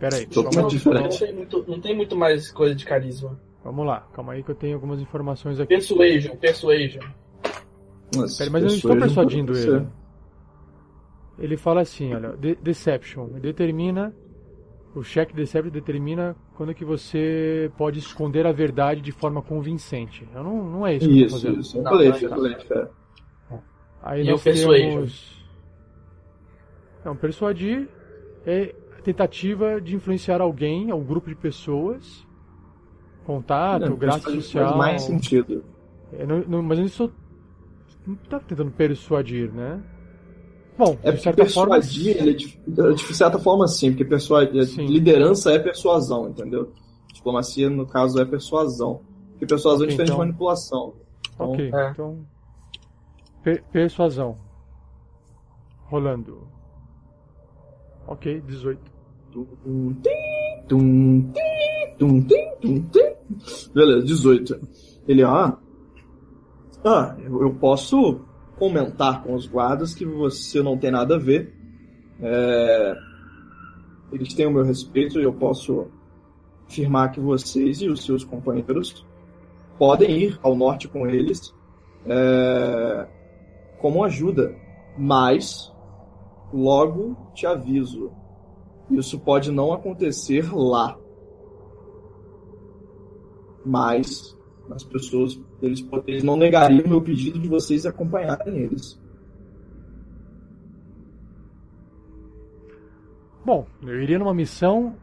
Pera 0.00 0.16
aí, 0.16 0.26
Tô 0.26 0.42
calma, 0.44 0.56
com 0.56 0.62
Não, 0.62 0.68
diferente. 0.68 1.20
não, 1.20 1.26
tem 1.26 1.34
muito, 1.34 1.64
não 1.68 1.80
tem 1.80 1.96
muito 1.96 2.16
mais 2.16 2.50
coisa 2.50 2.74
de 2.74 2.84
carisma. 2.84 3.38
vamos 3.64 3.86
lá, 3.86 4.06
calma 4.12 4.32
aí 4.32 4.42
que 4.42 4.50
eu 4.50 4.54
tenho 4.54 4.74
algumas 4.74 5.00
informações 5.00 5.58
aqui. 5.60 5.68
Persuasion, 5.68 6.36
persuasion. 6.36 7.02
Mas, 8.16 8.38
Pera, 8.38 8.50
mas 8.50 8.62
eu 8.62 8.68
não 8.68 8.76
estou 8.76 8.96
persuadindo 8.96 9.56
ele. 9.56 9.86
Ele 11.38 11.56
fala 11.56 11.82
assim, 11.82 12.12
olha, 12.14 12.36
de- 12.36 12.56
Deception, 12.56 13.28
determina, 13.40 14.12
o 14.94 15.02
cheque 15.02 15.34
Deception 15.34 15.70
determina 15.70 16.34
quando 16.56 16.74
que 16.74 16.84
você 16.84 17.70
pode 17.76 18.00
esconder 18.00 18.44
a 18.46 18.52
verdade 18.52 19.00
de 19.00 19.12
forma 19.12 19.40
convincente. 19.40 20.26
Eu 20.34 20.42
não, 20.42 20.64
não 20.64 20.86
é 20.86 20.96
isso 20.96 21.08
que 21.08 21.14
eu 21.14 21.18
tô 21.20 21.26
Isso, 21.36 21.36
fazendo. 21.46 21.60
isso. 21.60 21.78
É 21.78 21.82
Não, 21.82 21.90
colete, 21.92 22.24
não 22.24 22.30
é 22.30 22.32
é 22.32 22.36
colete, 22.36 22.72
é. 22.72 22.88
Aí 24.02 24.22
E 24.26 24.30
nós 24.30 24.42
temos... 24.42 25.38
Não, 27.04 27.14
persuadir 27.16 27.88
é 28.44 28.74
a 28.98 29.02
tentativa 29.02 29.80
de 29.80 29.94
influenciar 29.94 30.40
alguém, 30.40 30.92
um 30.92 31.04
grupo 31.04 31.28
de 31.28 31.36
pessoas, 31.36 32.26
contato, 33.24 33.88
Não, 33.90 33.96
graça 33.96 34.30
social... 34.30 34.66
Faz 34.66 34.76
mais 34.76 35.02
sentido. 35.02 35.64
É, 36.12 36.26
não- 36.26 36.44
não- 36.48 36.62
mas 36.62 36.78
eu 36.78 36.82
não 36.82 36.86
estou... 36.88 37.12
Não 38.06 38.14
tá 38.16 38.40
tentando 38.40 38.70
persuadir, 38.72 39.52
né? 39.52 39.80
Bom, 40.78 40.96
É 41.02 41.10
de 41.10 41.16
porque 41.16 41.18
certa 41.22 41.46
forma... 41.46 41.74
persuadir, 41.74 42.16
ele 42.16 42.30
é 42.30 42.32
de, 42.34 42.94
de 42.94 43.14
certa 43.14 43.38
forma 43.38 43.66
sim, 43.66 43.90
porque 43.90 44.04
persua- 44.04 44.46
Sim. 44.64 44.86
liderança 44.86 45.50
é 45.52 45.58
persuasão, 45.58 46.28
entendeu? 46.28 46.72
Diplomacia, 47.12 47.68
no 47.68 47.84
caso, 47.84 48.20
é 48.20 48.24
persuasão. 48.24 49.00
Porque 49.32 49.46
persuasão 49.46 49.82
é 49.82 49.84
Ok, 49.84 49.88
diferente 49.90 50.08
então- 50.12 50.20
de 50.20 50.26
manipulação. 50.26 50.94
Então, 51.34 51.50
Ok, 51.52 51.70
É. 51.74 51.90
então. 51.90 52.18
per- 53.42 53.64
persuasão. 53.72 54.38
Rolando. 55.90 56.46
Ok, 58.06 58.40
18. 58.46 58.80
Tum, 59.32 59.46
tim, 60.02 60.66
tum, 60.68 61.32
tim, 61.32 61.96
tum, 61.98 62.22
tim, 62.22 62.50
tum, 62.60 62.82
tim. 62.90 63.72
Beleza, 63.74 64.06
18. 64.06 64.60
Ele, 65.06 65.22
ah. 65.22 65.56
Ah, 66.84 67.16
eu, 67.18 67.42
eu 67.42 67.54
posso 67.54 68.20
comentar 68.58 69.22
com 69.22 69.34
os 69.34 69.46
guardas 69.46 69.94
que 69.94 70.04
você 70.04 70.62
não 70.62 70.76
tem 70.76 70.90
nada 70.90 71.16
a 71.16 71.18
ver. 71.18 71.54
É, 72.20 72.96
eles 74.12 74.34
têm 74.34 74.46
o 74.46 74.50
meu 74.50 74.64
respeito 74.64 75.20
e 75.20 75.24
eu 75.24 75.32
posso 75.32 75.86
afirmar 76.66 77.12
que 77.12 77.20
vocês 77.20 77.80
e 77.80 77.88
os 77.88 78.04
seus 78.04 78.24
companheiros 78.24 79.06
podem 79.78 80.10
ir 80.18 80.38
ao 80.42 80.56
norte 80.56 80.88
com 80.88 81.06
eles 81.06 81.54
é, 82.06 83.06
como 83.78 84.04
ajuda. 84.04 84.54
Mas, 84.96 85.72
logo 86.52 87.16
te 87.34 87.46
aviso, 87.46 88.10
isso 88.90 89.18
pode 89.20 89.52
não 89.52 89.72
acontecer 89.72 90.52
lá. 90.52 90.98
Mas 93.64 94.36
as 94.70 94.84
pessoas, 94.84 95.40
eles, 95.62 95.86
eles 96.06 96.22
não 96.22 96.36
negariam 96.36 96.84
o 96.84 96.88
meu 96.88 97.00
pedido 97.02 97.38
de 97.38 97.48
vocês 97.48 97.86
acompanharem 97.86 98.56
eles. 98.58 99.00
Bom, 103.44 103.66
eu 103.82 104.02
iria 104.02 104.18
numa 104.18 104.34
missão 104.34 104.94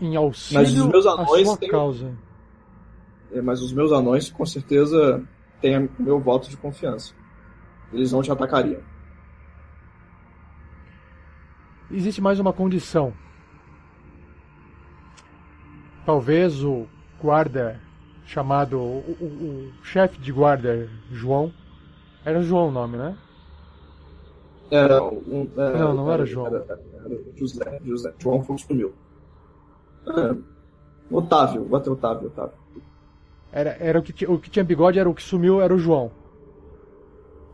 em 0.00 0.10
Mas 0.14 0.16
auxílio 0.16 0.84
os 0.84 0.86
meus 0.86 1.06
à 1.06 1.12
anões 1.12 1.46
sua 1.46 1.56
têm- 1.56 1.68
causa. 1.68 2.16
É, 3.32 3.42
Mas 3.42 3.60
os 3.60 3.72
meus 3.72 3.92
anões, 3.92 4.30
com 4.30 4.46
certeza, 4.46 5.22
têm 5.60 5.84
o 5.84 5.90
meu 5.98 6.18
voto 6.18 6.48
de 6.48 6.56
confiança. 6.56 7.12
Eles 7.92 8.10
não 8.12 8.22
te 8.22 8.30
atacariam. 8.32 8.80
Existe 11.90 12.20
mais 12.22 12.38
uma 12.40 12.52
condição. 12.52 13.12
Talvez 16.06 16.62
o 16.64 16.86
guarda 17.20 17.80
chamado. 18.28 18.78
O, 18.80 18.98
o- 19.20 19.68
o 19.80 19.84
chefe 19.84 20.20
de 20.20 20.32
guarda, 20.32 20.88
João. 21.10 21.52
Era 22.24 22.42
João 22.42 22.68
o 22.68 22.72
nome, 22.72 22.98
né? 22.98 23.16
Era 24.70 25.02
um, 25.02 25.42
é, 25.58 25.70
Não, 25.72 25.94
não 25.94 26.12
era 26.12 26.24
João. 26.26 26.46
Era, 26.46 26.66
era 26.68 27.16
José, 27.36 27.80
José. 27.84 28.14
João 28.18 28.42
foi 28.42 28.54
o 28.56 28.58
que 28.58 28.64
sumiu. 28.66 28.94
É, 30.06 30.26
Otávio, 31.18 31.64
bota 31.66 31.90
Otávio, 31.92 32.28
Otávio. 32.28 32.58
Era, 33.52 33.76
era 33.78 33.98
o, 33.98 34.02
que, 34.02 34.26
o 34.26 34.38
que 34.38 34.48
tinha 34.50 34.64
bigode, 34.64 34.98
era 34.98 35.08
o 35.08 35.14
que 35.14 35.22
sumiu, 35.22 35.60
era 35.60 35.74
o 35.74 35.78
João. 35.78 36.10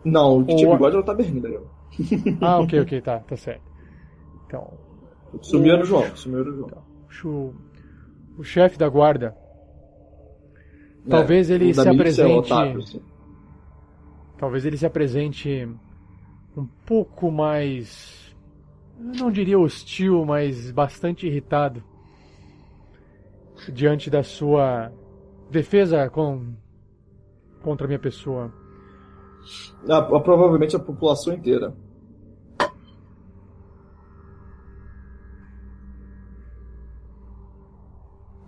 Não, 0.05 0.38
o 0.40 0.46
que 0.46 0.55
tinha 0.55 0.68
bigode 0.70 0.94
era 0.96 1.02
o 1.02 1.06
Taberneiro. 1.06 1.70
Ah, 2.40 2.60
ok, 2.60 2.74
ok, 2.80 3.01
tá, 3.02 3.20
tá 3.20 3.36
certo. 3.36 3.64
Então, 4.46 4.80
O 5.32 5.38
que 5.38 5.46
sumiu 5.46 5.74
era 5.74 5.82
o 5.82 5.86
João. 5.86 6.10
o 6.12 6.16
Sumiu 6.16 6.40
era 6.40 6.51
o 6.51 6.56
João. 6.56 6.72
o, 7.24 7.55
o 8.38 8.44
chefe 8.44 8.78
da 8.78 8.88
guarda. 8.88 9.36
Talvez 11.09 11.51
É, 11.51 11.55
ele 11.55 11.74
se 11.74 11.86
é 11.86 11.90
apresente- 11.90 12.52
Otávio, 12.52 12.82
sim. 12.82 13.02
Talvez 14.39 14.64
ele 14.64 14.76
se 14.76 14.86
apresente 14.86 15.68
um 16.56 16.66
pouco 16.86 17.31
mais. 17.31 18.35
não 18.98 19.31
diria 19.31 19.59
hostil, 19.59 20.24
mas 20.24 20.70
bastante 20.70 21.26
irritado 21.26 21.82
diante 23.72 24.09
da 24.09 24.22
sua 24.22 24.93
defesa 25.51 26.09
com, 26.10 26.52
contra 27.62 27.86
a 27.86 27.89
minha 27.89 27.98
pessoa. 27.98 28.52
Ah, 29.89 30.01
provavelmente 30.20 30.74
a 30.76 30.78
população 30.78 31.35
inteira. 31.35 31.74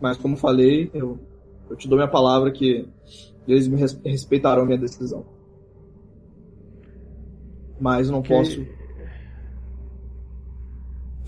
Mas 0.00 0.16
como 0.18 0.36
falei, 0.36 0.90
eu, 0.92 1.18
eu 1.70 1.76
te 1.76 1.88
dou 1.88 1.96
minha 1.98 2.08
palavra 2.08 2.50
que 2.50 2.88
eles 3.46 3.68
me 3.68 3.76
res- 3.76 4.00
respeitarão 4.04 4.64
minha 4.66 4.78
decisão. 4.78 5.24
Mas 7.80 8.08
não 8.10 8.20
Ok. 8.20 8.36
posso 8.36 8.66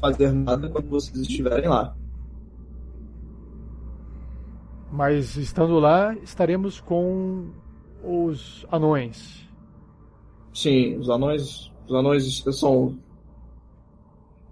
fazer 0.00 0.32
nada 0.32 0.68
quando 0.68 0.88
vocês 0.88 1.18
estiverem 1.18 1.68
lá. 1.68 1.96
Mas 4.90 5.36
estando 5.36 5.78
lá, 5.78 6.14
estaremos 6.16 6.80
com 6.80 7.50
os 8.02 8.66
anões. 8.70 9.46
Sim, 10.54 10.96
os 10.96 11.10
anões, 11.10 11.70
os 11.86 11.94
anões 11.94 12.42
são 12.52 12.98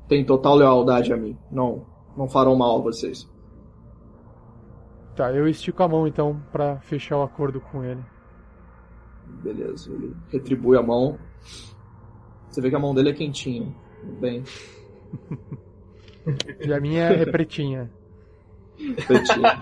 têm 0.08 0.24
total 0.24 0.56
lealdade 0.56 1.12
a 1.12 1.16
mim. 1.16 1.36
Não, 1.50 1.86
não 2.16 2.28
farão 2.28 2.54
mal 2.54 2.78
a 2.78 2.82
vocês. 2.82 3.26
Tá, 5.16 5.32
eu 5.32 5.48
estico 5.48 5.82
a 5.82 5.88
mão 5.88 6.06
então 6.06 6.38
pra 6.52 6.76
fechar 6.80 7.16
o 7.16 7.22
acordo 7.22 7.58
com 7.60 7.82
ele. 7.82 8.02
Beleza, 9.42 9.90
ele 9.90 10.14
retribui 10.30 10.76
a 10.76 10.82
mão. 10.82 11.18
Você 12.50 12.60
vê 12.60 12.68
que 12.68 12.76
a 12.76 12.78
mão 12.78 12.94
dele 12.94 13.10
é 13.10 13.12
quentinha. 13.14 13.74
Bem, 14.20 14.44
E 16.60 16.72
a 16.72 16.80
minha 16.80 17.04
é 17.04 17.24
pretinha. 17.24 17.90
quentinha. 18.76 19.58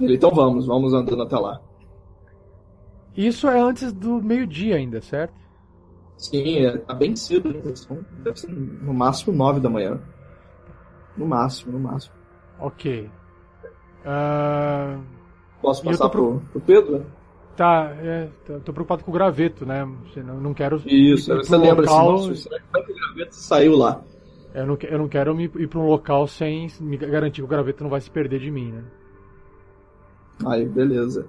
ele, 0.00 0.14
então 0.14 0.30
vamos, 0.30 0.66
vamos 0.66 0.94
andando 0.94 1.22
até 1.22 1.36
lá. 1.36 1.60
Isso 3.16 3.46
é 3.48 3.60
antes 3.60 3.92
do 3.92 4.22
meio-dia 4.22 4.76
ainda, 4.76 5.02
certo? 5.02 5.34
Sim, 6.16 6.64
é, 6.64 6.78
tá 6.78 6.94
bem 6.94 7.16
cedo 7.16 7.52
Deve 8.22 8.38
ser 8.38 8.50
no 8.50 8.94
máximo 8.94 9.36
nove 9.36 9.60
da 9.60 9.68
manhã. 9.68 10.00
No 11.16 11.26
máximo, 11.26 11.72
no 11.72 11.80
máximo. 11.80 12.19
Ok. 12.60 13.10
Ah, 14.04 14.98
Posso 15.60 15.82
passar 15.84 16.08
pro- 16.08 16.38
pro, 16.38 16.40
pro 16.52 16.60
Pedro? 16.60 17.06
tá, 17.56 17.90
é, 18.00 18.28
tô 18.46 18.60
tô 18.60 18.72
preocupado 18.72 19.04
com 19.04 19.10
o 19.10 19.14
graveto, 19.14 19.66
né? 19.66 19.84
Não, 20.16 20.40
não 20.40 20.54
quero 20.54 20.76
Isso, 20.86 21.34
você 21.36 21.54
um 21.56 21.60
lembra 21.60 21.82
local- 21.86 22.14
assim, 22.16 22.28
nossa, 22.28 22.42
será 22.42 22.58
que 22.60 22.92
o 22.92 22.94
graveto 22.94 23.34
saiu 23.36 23.76
lá? 23.76 24.00
Eu 24.54 24.66
não, 24.66 24.78
eu 24.82 24.98
não 24.98 25.08
quero 25.08 25.34
me, 25.34 25.44
ir 25.44 25.68
para 25.68 25.78
um 25.78 25.86
local 25.86 26.26
sem 26.26 26.66
me 26.80 26.96
garantir 26.96 27.36
que 27.40 27.44
o 27.44 27.48
graveto 27.48 27.82
não 27.84 27.90
vai 27.90 28.00
se 28.00 28.10
perder 28.10 28.40
de 28.40 28.50
mim, 28.50 28.72
né? 28.72 28.84
Aí, 30.46 30.66
beleza. 30.66 31.26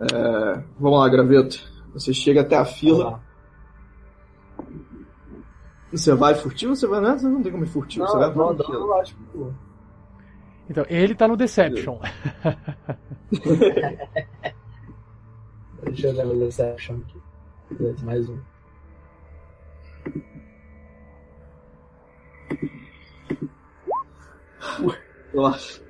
É, 0.00 0.62
vamos 0.80 0.98
lá, 0.98 1.08
graveto. 1.08 1.58
Você 1.92 2.12
chega 2.14 2.40
até 2.40 2.56
a 2.56 2.64
fila. 2.64 3.20
Você 5.92 6.14
vai 6.14 6.34
furtivo 6.34 6.72
ou 6.72 6.76
você 6.76 6.86
vai. 6.86 7.00
Não, 7.00 7.18
você 7.18 7.26
não 7.28 7.42
tem 7.42 7.52
como 7.52 7.64
ir 7.64 7.68
furtivo, 7.68 8.04
Não, 8.04 8.10
você 8.12 8.18
vai 8.18 8.28
andando, 8.30 8.64
fila. 8.64 8.78
eu 8.78 8.94
acho 9.00 9.14
que. 9.14 9.65
Então, 10.68 10.84
ele 10.88 11.14
tá 11.14 11.28
no 11.28 11.36
Deception. 11.36 11.98
Deixa 15.84 16.08
eu 16.08 16.14
ver 16.14 16.26
o 16.26 16.38
Deception 16.38 16.96
aqui. 16.96 17.20
Beleza, 17.70 18.04
mais 18.04 18.28
um. 18.28 18.38
Relaxa. 25.32 25.80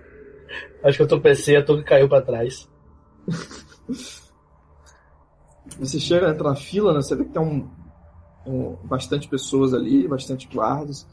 Acho 0.83 0.97
que 0.99 1.03
eu 1.03 1.09
tropecei, 1.09 1.57
a 1.57 1.65
torre 1.65 1.83
caiu 1.83 2.09
pra 2.09 2.21
trás. 2.23 2.69
Você 5.79 5.99
chega, 5.99 6.31
entra 6.31 6.51
na 6.51 6.55
fila, 6.57 6.93
né? 6.95 7.03
Você 7.03 7.17
vê 7.17 7.25
que 7.25 7.31
tem 7.33 7.43
um, 7.43 7.69
um- 8.47 8.77
bastante 8.85 9.29
pessoas 9.29 9.75
ali, 9.75 10.07
bastante 10.07 10.49
guardas. 10.49 11.07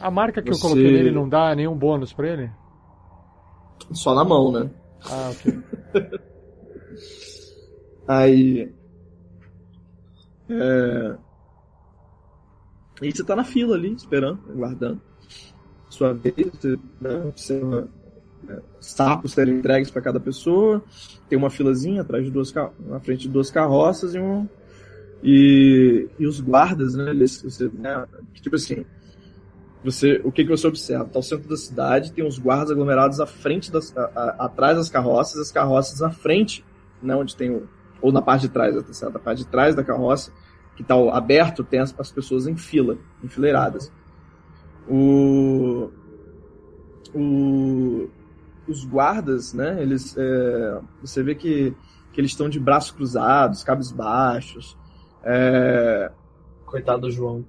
A 0.00 0.10
marca 0.10 0.42
que 0.42 0.50
eu 0.50 0.54
Você- 0.54 0.62
coloquei 0.62 0.90
nele 0.92 1.10
não 1.10 1.28
dá 1.28 1.54
nenhum 1.54 1.76
bônus 1.76 2.12
pra 2.12 2.28
ele? 2.28 2.50
Só 3.92 4.14
na 4.14 4.24
mão, 4.24 4.52
né? 4.52 4.70
Ah, 5.04 5.30
ok. 5.30 5.58
Aí. 8.06 8.72
É... 10.48 11.16
E 13.02 13.12
você 13.12 13.24
tá 13.24 13.34
na 13.34 13.44
fila 13.44 13.76
ali, 13.76 13.92
esperando, 13.92 14.40
aguardando. 14.50 15.00
Sua 15.88 16.12
vez, 16.12 16.34
você 16.52 16.78
né, 17.00 17.24
observa 17.24 17.88
é, 18.48 18.60
sapos 18.80 19.32
serem 19.32 19.58
entregues 19.58 19.90
para 19.90 20.02
cada 20.02 20.20
pessoa. 20.20 20.82
Tem 21.28 21.38
uma 21.38 21.50
filazinha 21.50 22.02
atrás 22.02 22.24
de 22.24 22.30
duas 22.30 22.52
na 22.80 23.00
frente 23.00 23.22
de 23.22 23.28
duas 23.28 23.50
carroças 23.50 24.14
e 24.14 24.18
um. 24.18 24.48
E, 25.22 26.08
e 26.18 26.26
os 26.26 26.40
guardas, 26.40 26.94
né? 26.94 27.10
Eles, 27.10 27.42
você, 27.42 27.70
né 27.72 28.06
tipo 28.34 28.56
assim. 28.56 28.84
Você, 29.82 30.20
o 30.24 30.30
que, 30.30 30.44
que 30.44 30.50
você 30.50 30.66
observa? 30.66 31.06
Tá 31.06 31.18
o 31.18 31.22
centro 31.22 31.48
da 31.48 31.56
cidade, 31.56 32.12
tem 32.12 32.26
os 32.26 32.38
guardas 32.38 32.70
aglomerados 32.70 33.18
à 33.18 33.26
frente 33.26 33.72
das, 33.72 33.96
a- 33.96 34.10
a- 34.14 34.44
atrás 34.44 34.76
das 34.76 34.90
carroças, 34.90 35.40
as 35.40 35.50
carroças 35.50 36.02
à 36.02 36.10
frente, 36.10 36.64
né, 37.02 37.16
onde 37.16 37.34
tem 37.34 37.50
o, 37.50 37.66
ou 38.02 38.12
na 38.12 38.20
parte 38.20 38.42
de 38.42 38.50
trás, 38.50 38.74
tá 38.74 38.92
certo? 38.92 39.16
A 39.16 39.18
parte 39.18 39.38
de 39.38 39.46
trás 39.46 39.74
da 39.74 39.82
carroça, 39.82 40.32
que 40.76 40.82
está 40.82 40.94
aberto, 41.16 41.64
tem 41.64 41.80
as, 41.80 41.94
as 41.98 42.12
pessoas 42.12 42.46
em 42.46 42.56
fila, 42.56 42.98
enfileiradas. 43.24 43.90
O, 44.88 45.90
o, 47.14 48.08
os 48.68 48.84
guardas, 48.84 49.52
né? 49.54 49.80
Eles, 49.82 50.14
é, 50.18 50.80
você 51.00 51.22
vê 51.22 51.34
que, 51.34 51.74
que 52.12 52.20
eles 52.20 52.30
estão 52.32 52.48
de 52.48 52.60
braços 52.60 52.90
cruzados, 52.90 53.62
cabisbaixos. 53.64 54.76
É, 55.24 56.10
Coitado 56.66 57.02
do 57.02 57.10
João. 57.10 57.44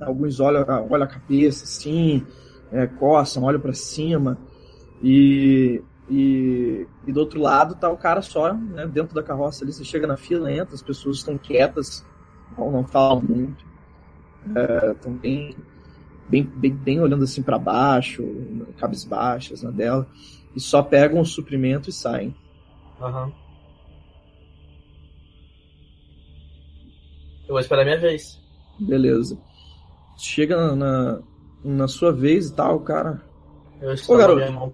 Alguns 0.00 0.40
olham, 0.40 0.64
olham 0.90 1.04
a 1.04 1.08
cabeça, 1.08 1.64
assim, 1.64 2.26
é, 2.72 2.86
coçam, 2.86 3.44
olham 3.44 3.60
para 3.60 3.72
cima. 3.72 4.38
E, 5.02 5.82
e, 6.08 6.86
e 7.06 7.12
do 7.12 7.20
outro 7.20 7.40
lado 7.40 7.74
tá 7.74 7.88
o 7.90 7.96
cara 7.96 8.22
só, 8.22 8.52
né, 8.52 8.86
dentro 8.86 9.14
da 9.14 9.22
carroça 9.22 9.64
ali. 9.64 9.72
Você 9.72 9.84
chega 9.84 10.06
na 10.06 10.16
fila, 10.16 10.52
entra, 10.52 10.74
as 10.74 10.82
pessoas 10.82 11.18
estão 11.18 11.38
quietas, 11.38 12.04
não, 12.56 12.70
não 12.70 12.84
falam 12.84 13.22
muito. 13.22 13.64
Estão 14.92 15.12
bem, 15.12 15.56
bem, 16.28 16.44
bem, 16.44 16.72
bem 16.72 17.00
olhando 17.00 17.24
assim 17.24 17.42
para 17.42 17.58
baixo, 17.58 18.22
cabisbaixas 18.78 19.62
na 19.62 19.70
dela. 19.70 20.08
E 20.54 20.60
só 20.60 20.82
pegam 20.82 21.20
o 21.20 21.26
suprimento 21.26 21.90
e 21.90 21.92
saem. 21.92 22.34
Aham. 23.00 23.32
Eu 27.42 27.52
vou 27.52 27.60
esperar 27.60 27.82
a 27.82 27.84
minha 27.84 27.98
vez. 27.98 28.40
Beleza. 28.78 29.38
Chega 30.16 30.56
na, 30.56 30.76
na, 30.76 31.20
na 31.64 31.88
sua 31.88 32.12
vez 32.12 32.48
e 32.48 32.54
tal, 32.54 32.80
cara. 32.80 33.22
Eu 33.80 33.92
estou 33.92 34.16
garoto. 34.16 34.38
minha 34.38 34.50
mão. 34.50 34.72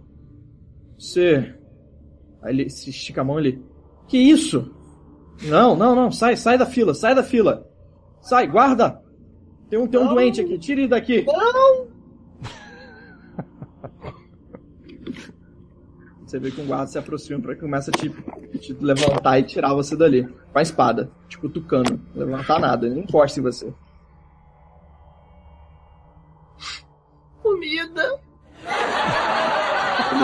Você. 0.98 1.54
Aí 2.42 2.54
ele 2.54 2.70
se 2.70 2.90
estica 2.90 3.20
a 3.20 3.24
mão 3.24 3.38
ele. 3.38 3.62
Que 4.06 4.18
isso? 4.18 4.72
Não, 5.42 5.76
não, 5.76 5.94
não. 5.94 6.10
Sai, 6.12 6.36
sai 6.36 6.56
da 6.56 6.66
fila, 6.66 6.94
sai 6.94 7.14
da 7.14 7.22
fila. 7.22 7.66
Sai, 8.20 8.46
guarda. 8.46 9.02
Tem 9.68 9.78
um, 9.78 9.86
tem 9.86 9.98
um 9.98 10.04
Não. 10.04 10.14
doente 10.14 10.40
aqui, 10.40 10.58
tire 10.58 10.82
ele 10.82 10.88
daqui. 10.88 11.24
Não! 11.26 11.88
Você 16.24 16.38
vê 16.38 16.50
que 16.50 16.60
um 16.60 16.66
guarda 16.66 16.86
se 16.86 16.98
aproxima 16.98 17.40
pra 17.40 17.54
que 17.54 17.60
começa 17.60 17.90
a 17.90 17.94
te, 17.94 18.10
te 18.58 18.72
levantar 18.74 19.38
e 19.38 19.42
tirar 19.42 19.74
você 19.74 19.96
dali. 19.96 20.26
Com 20.52 20.58
a 20.58 20.62
espada. 20.62 21.10
Te 21.28 21.38
cutucando. 21.38 22.00
Não 22.14 22.26
levantar 22.26 22.60
nada, 22.60 22.86
ele 22.86 22.94
não 22.96 23.02
encosta 23.02 23.40
em 23.40 23.42
você. 23.42 23.72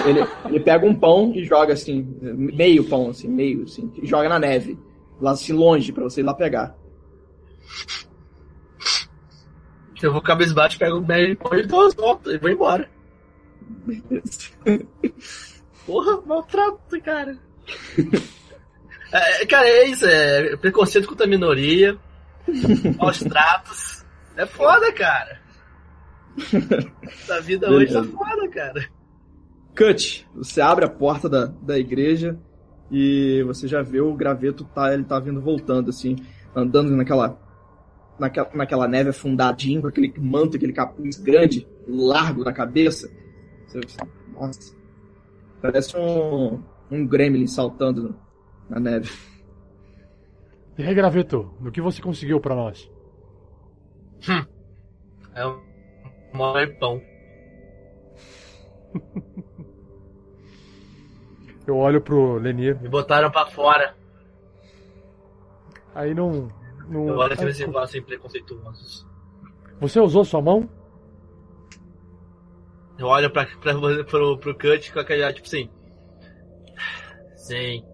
Ele, 0.08 0.26
ele, 0.46 0.60
pega 0.60 0.86
um 0.86 0.94
pão 0.94 1.32
e 1.34 1.44
joga 1.44 1.72
assim, 1.72 2.02
meio 2.20 2.84
pão, 2.84 3.10
assim, 3.10 3.28
meio, 3.28 3.64
assim, 3.64 3.92
e 4.02 4.06
joga 4.06 4.28
na 4.28 4.38
neve. 4.38 4.78
Lá 5.20 5.32
assim, 5.32 5.52
longe, 5.52 5.92
pra 5.92 6.04
você 6.04 6.20
ir 6.20 6.24
lá 6.24 6.34
pegar. 6.34 6.76
Eu 10.00 10.12
vou 10.12 10.22
cabisbaixo, 10.22 10.78
pego 10.78 10.98
o 10.98 11.06
meio 11.06 11.36
e 11.52 11.66
dou 11.66 11.86
as 11.86 11.94
voltas 11.94 12.34
e 12.34 12.38
vou 12.38 12.50
embora. 12.50 12.88
Porra, 15.84 16.20
maltrato, 16.24 17.00
cara. 17.02 17.36
É, 19.10 19.46
cara, 19.46 19.66
é 19.66 19.86
isso, 19.86 20.04
é 20.06 20.54
preconceito 20.58 21.08
contra 21.08 21.24
a 21.24 21.28
minoria, 21.28 21.96
maus 22.98 23.20
tratos. 23.20 24.04
É 24.36 24.44
foda, 24.44 24.92
cara. 24.92 25.40
Essa 27.02 27.40
vida 27.40 27.70
hoje 27.70 27.92
tá 27.92 28.00
Beleza. 28.00 28.16
foda, 28.16 28.48
cara. 28.48 28.97
Cut, 29.78 30.28
você 30.34 30.60
abre 30.60 30.84
a 30.84 30.90
porta 30.90 31.28
da, 31.28 31.46
da 31.46 31.78
igreja 31.78 32.36
e 32.90 33.44
você 33.46 33.68
já 33.68 33.80
vê 33.80 34.00
o 34.00 34.12
graveto, 34.12 34.64
tá, 34.64 34.92
ele 34.92 35.04
tá 35.04 35.20
vindo 35.20 35.40
voltando, 35.40 35.90
assim, 35.90 36.16
andando 36.52 36.96
naquela, 36.96 37.38
naquela, 38.18 38.50
naquela 38.54 38.88
neve 38.88 39.10
afundadinho, 39.10 39.80
com 39.80 39.86
aquele 39.86 40.12
manto, 40.18 40.56
aquele 40.56 40.72
capuz 40.72 41.16
grande, 41.18 41.64
largo 41.86 42.42
na 42.42 42.52
cabeça. 42.52 43.08
Você, 43.68 43.80
nossa, 44.32 44.74
parece 45.62 45.96
um, 45.96 46.60
um 46.90 47.06
gremlin 47.06 47.46
saltando 47.46 48.18
na 48.68 48.80
neve. 48.80 49.12
E 50.76 50.82
aí, 50.82 50.92
Graveto, 50.92 51.54
o 51.60 51.70
que 51.70 51.80
você 51.80 52.02
conseguiu 52.02 52.40
pra 52.40 52.56
nós? 52.56 52.90
É 55.36 55.46
um 55.46 55.60
maior 56.34 56.68
pão. 56.80 57.00
Eu 61.68 61.76
olho 61.76 62.00
pro 62.00 62.38
Lenir, 62.38 62.80
Me 62.80 62.88
botaram 62.88 63.30
pra 63.30 63.44
fora. 63.44 63.94
aí 65.94 66.14
não. 66.14 66.48
não 66.88 67.06
Eu 67.08 67.16
olho 67.18 67.34
assim 67.34 67.42
Ah, 67.42 67.46
nesse 67.46 67.66
negócio 67.66 67.98
assim, 67.98 68.02
preconceituosos. 68.02 69.06
Você 69.78 70.00
usou 70.00 70.24
sua 70.24 70.40
mão? 70.40 70.66
Eu 72.98 73.06
olho 73.08 73.30
pra, 73.30 73.44
pra, 73.60 73.74
pro, 74.04 74.38
pro 74.38 74.54
Cut 74.58 74.90
com 74.94 74.98
aquele 74.98 75.30
tipo 75.34 75.46
assim. 75.46 75.68
Sim. 77.36 77.84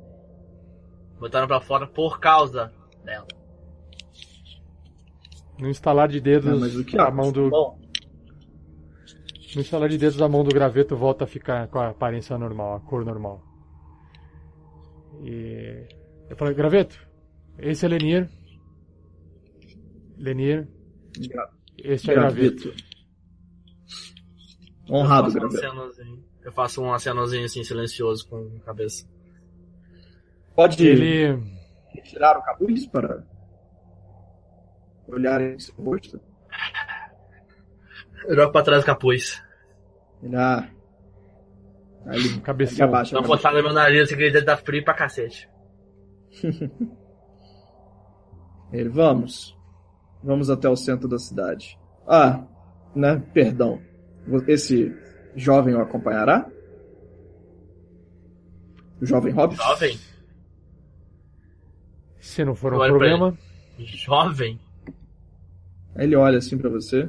Botaram 1.18 1.48
pra 1.48 1.60
fora 1.60 1.86
por 1.88 2.20
causa 2.20 2.72
dela. 3.04 3.26
No 5.58 5.68
instalar 5.68 6.06
de 6.08 6.20
dedos, 6.20 6.48
Ah, 6.52 6.56
mas 6.56 6.76
o 6.76 6.84
que 6.84 6.96
a 6.96 7.08
é? 7.08 7.10
mão 7.10 7.32
do. 7.32 7.50
Bom, 7.50 7.76
No 9.54 9.60
instalar 9.60 9.88
de 9.88 9.98
dedos, 9.98 10.22
a 10.22 10.28
mão 10.28 10.44
do 10.44 10.50
graveto 10.54 10.96
volta 10.96 11.24
a 11.24 11.26
ficar 11.26 11.66
com 11.66 11.80
a 11.80 11.88
aparência 11.88 12.38
normal, 12.38 12.76
a 12.76 12.80
cor 12.80 13.04
normal. 13.04 13.42
E. 15.22 15.86
Eu 16.30 16.36
falei, 16.36 16.54
graveto, 16.54 16.98
esse 17.58 17.84
é 17.84 17.88
Lenir. 17.88 18.28
Lenir, 20.16 20.68
Gra- 21.28 21.50
este 21.78 22.10
é 22.10 22.14
graveto. 22.14 22.62
Graveto. 22.68 22.84
Honrado, 24.90 25.28
eu 25.28 25.32
faço 25.32 25.36
um 25.36 25.40
graveto. 25.50 25.66
acenozinho. 25.66 26.24
Eu 26.42 26.52
faço 26.52 26.82
um 26.82 26.92
acenozinho 26.92 27.44
assim, 27.44 27.64
silencioso 27.64 28.28
com 28.28 28.56
a 28.60 28.64
cabeça. 28.64 29.06
Pode 30.54 30.82
ir. 30.84 31.00
Ele. 31.00 31.54
tirar 32.04 32.36
o 32.38 32.42
capuz 32.42 32.86
para 32.86 33.24
olhar 35.08 35.40
em 35.40 35.58
seu 35.58 35.74
rosto? 35.76 36.20
Eu 38.26 38.36
jogo 38.36 38.52
pra 38.52 38.62
trás 38.62 38.82
do 38.82 38.86
capuz. 38.86 39.42
Ele, 40.22 40.36
ah, 40.36 40.70
aí 42.06 42.18
ele 42.18 42.40
Cabeção. 42.40 42.86
abaixa. 42.86 43.14
Dá 43.14 43.20
uma 43.20 43.26
botada 43.28 43.56
no 43.58 43.64
meu 43.64 43.72
nariz, 43.72 44.08
que 44.08 44.22
ele 44.22 44.42
tá 44.42 44.56
frio 44.56 44.84
pra 44.84 44.94
cacete. 44.94 45.48
Ele, 48.72 48.88
vamos. 48.88 49.56
Vamos 50.20 50.50
até 50.50 50.68
o 50.68 50.74
centro 50.74 51.06
da 51.06 51.16
cidade. 51.16 51.78
Ah, 52.08 52.44
né? 52.92 53.22
Perdão. 53.32 53.80
Esse 54.48 54.92
jovem 55.36 55.76
o 55.76 55.80
acompanhará? 55.80 56.50
O 59.00 59.06
jovem 59.06 59.32
Hobbit? 59.32 59.62
Jovem? 59.62 59.96
Se 62.20 62.44
não 62.44 62.56
for 62.56 62.74
um 62.74 62.78
problema, 62.78 63.38
Jovem? 63.78 64.58
Aí 65.94 66.04
ele 66.06 66.16
olha 66.16 66.38
assim 66.38 66.58
pra 66.58 66.70
você. 66.70 67.08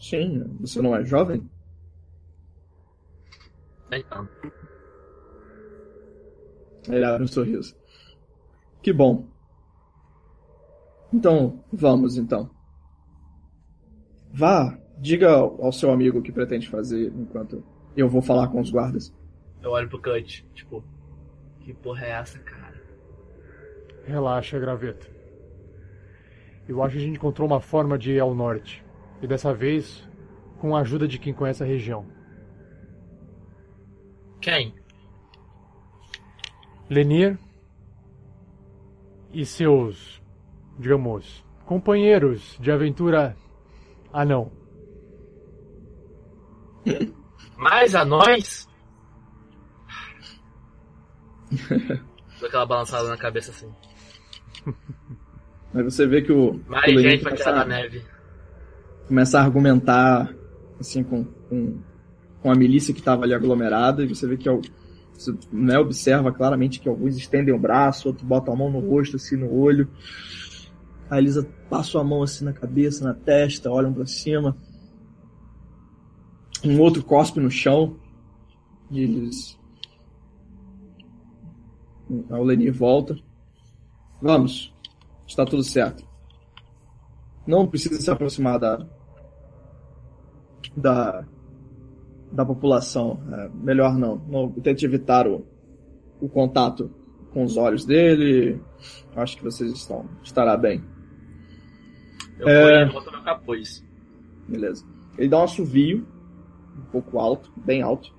Sim, 0.00 0.56
você 0.60 0.82
não 0.82 0.96
é 0.96 1.04
jovem? 1.04 1.48
Então. 3.92 4.28
Ele 6.88 7.04
abre 7.04 7.24
um 7.24 7.28
sorriso. 7.28 7.76
Que 8.82 8.92
bom. 8.92 9.28
Então, 11.12 11.64
vamos 11.72 12.16
então. 12.16 12.50
Vá, 14.32 14.78
diga 14.98 15.30
ao 15.32 15.64
ao 15.64 15.72
seu 15.72 15.90
amigo 15.90 16.18
o 16.18 16.22
que 16.22 16.32
pretende 16.32 16.68
fazer 16.68 17.12
enquanto 17.14 17.64
eu 17.96 18.08
vou 18.08 18.22
falar 18.22 18.48
com 18.48 18.60
os 18.60 18.70
guardas. 18.70 19.12
Eu 19.60 19.72
olho 19.72 19.88
pro 19.88 20.00
Cut, 20.00 20.46
tipo, 20.54 20.82
que 21.60 21.74
porra 21.74 22.06
é 22.06 22.10
essa, 22.10 22.38
cara? 22.38 22.70
relaxa, 24.06 24.58
graveto. 24.58 25.10
Eu 26.68 26.82
acho 26.82 26.94
que 26.94 27.02
a 27.02 27.04
gente 27.04 27.16
encontrou 27.16 27.46
uma 27.46 27.60
forma 27.60 27.98
de 27.98 28.12
ir 28.12 28.20
ao 28.20 28.34
norte. 28.34 28.84
E 29.22 29.26
dessa 29.26 29.52
vez, 29.52 30.06
com 30.58 30.76
a 30.76 30.80
ajuda 30.80 31.06
de 31.06 31.18
quem 31.18 31.32
conhece 31.32 31.62
a 31.62 31.66
região. 31.66 32.06
Quem? 34.40 34.74
Lenir 36.88 37.38
e 39.32 39.44
seus, 39.46 40.20
digamos, 40.78 41.44
companheiros 41.66 42.56
de 42.60 42.70
aventura 42.72 43.36
anão. 44.12 44.50
Mais 47.56 47.94
anões? 47.94 48.66
Dou 52.40 52.48
aquela 52.48 52.66
balançada 52.66 53.08
na 53.08 53.16
cabeça 53.16 53.50
assim. 53.50 53.72
Aí 55.74 55.82
você 55.84 56.06
vê 56.06 56.22
que 56.22 56.32
o, 56.32 56.58
Mais 56.66 56.92
o 56.94 56.98
gente 57.00 57.22
começa, 57.22 57.36
tirar 57.44 57.52
da 57.52 57.60
a- 57.62 57.64
neve. 57.66 58.02
começa 59.06 59.38
a 59.38 59.42
argumentar 59.42 60.34
assim 60.80 61.04
com, 61.04 61.24
com, 61.24 61.80
com 62.42 62.50
a 62.50 62.54
milícia 62.54 62.94
que 62.94 63.00
estava 63.00 63.24
ali 63.24 63.34
aglomerada, 63.34 64.02
e 64.02 64.08
você 64.08 64.26
vê 64.26 64.36
que 64.36 64.48
al- 64.48 64.62
você 65.12 65.34
né, 65.52 65.78
observa 65.78 66.32
claramente 66.32 66.80
que 66.80 66.88
alguns 66.88 67.16
estendem 67.16 67.52
o 67.54 67.58
braço, 67.58 68.08
outros 68.08 68.26
botam 68.26 68.54
a 68.54 68.56
mão 68.56 68.70
no 68.70 68.80
rosto, 68.80 69.16
assim, 69.16 69.36
no 69.36 69.52
olho. 69.52 69.88
A 71.10 71.18
Elisa 71.18 71.46
passa 71.68 72.00
a 72.00 72.04
mão 72.04 72.22
assim 72.22 72.44
na 72.44 72.52
cabeça, 72.52 73.04
na 73.04 73.12
testa, 73.12 73.70
olham 73.70 73.92
pra 73.92 74.06
cima. 74.06 74.56
Um 76.64 76.80
outro 76.80 77.02
cospe 77.02 77.40
no 77.40 77.50
chão. 77.50 77.96
E 78.90 79.00
eles. 79.02 79.58
A 82.30 82.38
Lenir 82.38 82.72
volta. 82.72 83.16
Vamos. 84.22 84.72
Está 85.26 85.44
tudo 85.44 85.62
certo. 85.62 86.04
Não 87.46 87.66
precisa 87.66 88.00
se 88.00 88.10
aproximar 88.10 88.58
da. 88.58 88.86
da. 90.76 91.24
Da 92.32 92.44
população. 92.44 93.20
É, 93.32 93.48
melhor 93.54 93.96
não. 93.96 94.16
não. 94.28 94.50
Tente 94.50 94.84
evitar 94.84 95.26
o, 95.26 95.44
o 96.20 96.28
contato 96.28 96.90
com 97.32 97.44
os 97.44 97.56
olhos 97.56 97.84
dele. 97.84 98.60
Acho 99.16 99.36
que 99.36 99.44
vocês 99.44 99.72
estão. 99.72 100.06
estará 100.22 100.56
bem. 100.56 100.82
Eu 102.38 102.48
É. 102.48 102.86
e 102.86 102.90
volto 102.92 103.10
meu 103.10 103.22
capuz. 103.22 103.84
Beleza. 104.48 104.84
Ele 105.18 105.28
dá 105.28 105.40
um 105.40 105.44
assovio, 105.44 106.06
um 106.78 106.90
pouco 106.90 107.18
alto, 107.18 107.52
bem 107.56 107.82
alto. 107.82 108.12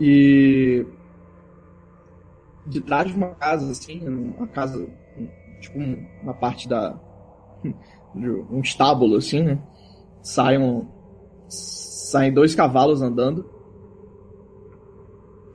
E 0.00 0.86
de 2.66 2.80
trás 2.80 3.08
de 3.10 3.16
uma 3.16 3.34
casa, 3.34 3.70
assim, 3.70 4.06
uma 4.06 4.46
casa, 4.46 4.86
tipo 5.60 5.78
um- 5.78 6.06
uma 6.22 6.34
parte 6.34 6.68
da. 6.68 6.98
de 8.14 8.28
um 8.30 8.60
estábulo, 8.60 9.16
assim, 9.16 9.42
né? 9.42 9.58
Saem, 10.22 10.86
saem 11.48 12.32
dois 12.32 12.54
cavalos 12.54 13.02
andando. 13.02 13.48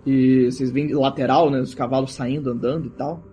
E 0.05 0.51
vocês 0.51 0.71
veem 0.71 0.93
lateral, 0.93 1.49
né? 1.49 1.59
Os 1.61 1.73
cavalos 1.73 2.13
saindo, 2.13 2.49
andando 2.49 2.87
e 2.87 2.89
tal. 2.91 3.23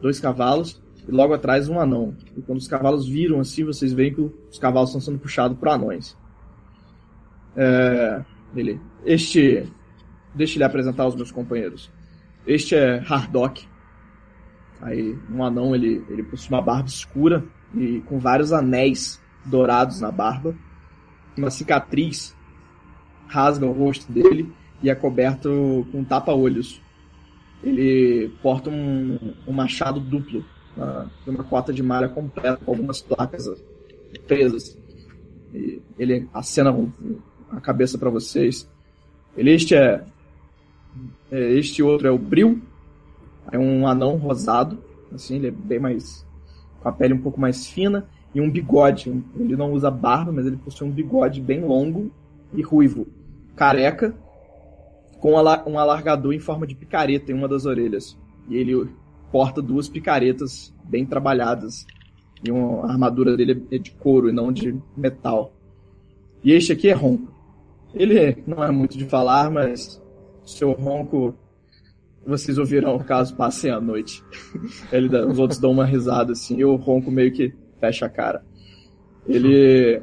Dois 0.00 0.18
cavalos. 0.18 0.82
E 1.06 1.10
logo 1.10 1.32
atrás 1.32 1.68
um 1.68 1.78
anão. 1.78 2.16
E 2.36 2.42
quando 2.42 2.58
os 2.58 2.68
cavalos 2.68 3.08
viram 3.08 3.40
assim, 3.40 3.64
vocês 3.64 3.92
veem 3.92 4.12
que 4.12 4.20
os 4.20 4.58
cavalos 4.58 4.90
estão 4.90 5.00
sendo 5.00 5.18
puxados 5.18 5.56
por 5.56 5.68
anões. 5.68 6.16
É, 7.56 8.24
ele. 8.54 8.80
Este. 9.04 9.70
Deixa 10.34 10.56
ele 10.56 10.64
apresentar 10.64 11.06
os 11.06 11.14
meus 11.14 11.32
companheiros. 11.32 11.90
Este 12.46 12.74
é 12.74 12.98
Hardock. 12.98 13.66
Aí, 14.80 15.18
um 15.30 15.44
anão, 15.44 15.74
ele, 15.74 16.04
ele 16.08 16.22
possui 16.22 16.54
uma 16.54 16.62
barba 16.62 16.88
escura 16.88 17.44
e 17.74 18.00
com 18.06 18.18
vários 18.18 18.52
anéis 18.52 19.20
dourados 19.44 20.00
na 20.00 20.10
barba. 20.10 20.54
Uma 21.36 21.50
cicatriz 21.50 22.34
rasga 23.26 23.66
o 23.66 23.72
rosto 23.72 24.10
dele 24.12 24.52
e 24.82 24.90
é 24.90 24.94
coberto 24.94 25.86
com 25.92 26.04
tapa-olhos. 26.04 26.80
Ele 27.62 28.30
porta 28.42 28.70
um, 28.70 29.34
um 29.46 29.52
machado 29.52 30.00
duplo, 30.00 30.44
uma, 30.76 31.10
uma 31.26 31.44
cota 31.44 31.72
de 31.72 31.82
malha 31.82 32.08
completa 32.08 32.58
com 32.64 32.72
algumas 32.72 33.00
placas 33.00 33.48
presas. 34.26 34.76
E 35.52 35.80
ele 35.98 36.28
acena 36.32 36.74
a 37.50 37.60
cabeça 37.60 37.98
para 37.98 38.10
vocês. 38.10 38.68
Ele 39.36 39.52
este 39.52 39.74
é, 39.74 40.04
é, 41.30 41.52
este 41.52 41.82
outro 41.82 42.08
é 42.08 42.10
o 42.10 42.18
Bril. 42.18 42.60
É 43.52 43.58
um 43.58 43.86
anão 43.86 44.16
rosado, 44.16 44.78
assim, 45.12 45.36
ele 45.36 45.48
é 45.48 45.50
bem 45.50 45.78
mais 45.78 46.26
com 46.80 46.88
a 46.88 46.92
pele 46.92 47.14
um 47.14 47.20
pouco 47.20 47.40
mais 47.40 47.66
fina 47.66 48.08
e 48.34 48.40
um 48.40 48.50
bigode. 48.50 49.10
Ele 49.38 49.56
não 49.56 49.72
usa 49.72 49.90
barba, 49.90 50.32
mas 50.32 50.46
ele 50.46 50.56
possui 50.56 50.88
um 50.88 50.90
bigode 50.90 51.40
bem 51.40 51.60
longo 51.64 52.10
e 52.52 52.62
ruivo, 52.62 53.06
careca, 53.54 54.14
com 55.18 55.32
um 55.32 55.78
alargador 55.78 56.32
em 56.32 56.38
forma 56.38 56.66
de 56.66 56.74
picareta 56.74 57.30
em 57.30 57.34
uma 57.34 57.48
das 57.48 57.66
orelhas. 57.66 58.18
E 58.48 58.56
ele 58.56 58.88
porta 59.30 59.60
duas 59.60 59.88
picaretas 59.88 60.74
bem 60.84 61.04
trabalhadas. 61.04 61.86
E 62.42 62.50
uma, 62.50 62.86
a 62.86 62.92
armadura 62.92 63.36
dele 63.36 63.66
é 63.70 63.78
de 63.78 63.90
couro 63.92 64.28
e 64.28 64.32
não 64.32 64.50
de 64.50 64.74
metal. 64.96 65.52
E 66.42 66.52
este 66.52 66.72
aqui 66.72 66.88
é 66.88 66.94
Ronco. 66.94 67.30
Ele 67.92 68.42
não 68.46 68.62
é 68.62 68.70
muito 68.70 68.96
de 68.96 69.04
falar, 69.04 69.50
mas 69.50 70.00
seu 70.44 70.72
ronco 70.72 71.34
vocês 72.24 72.58
ouvirão 72.58 72.98
caso 72.98 73.34
passem 73.34 73.70
a 73.70 73.80
noite. 73.80 74.22
Ele 74.92 75.14
os 75.24 75.38
outros 75.38 75.58
dão 75.58 75.72
uma 75.72 75.84
risada 75.84 76.32
assim, 76.32 76.58
e 76.58 76.64
o 76.64 76.76
ronco 76.76 77.10
meio 77.10 77.32
que 77.32 77.52
fecha 77.80 78.06
a 78.06 78.08
cara. 78.10 78.44
Ele 79.26 80.02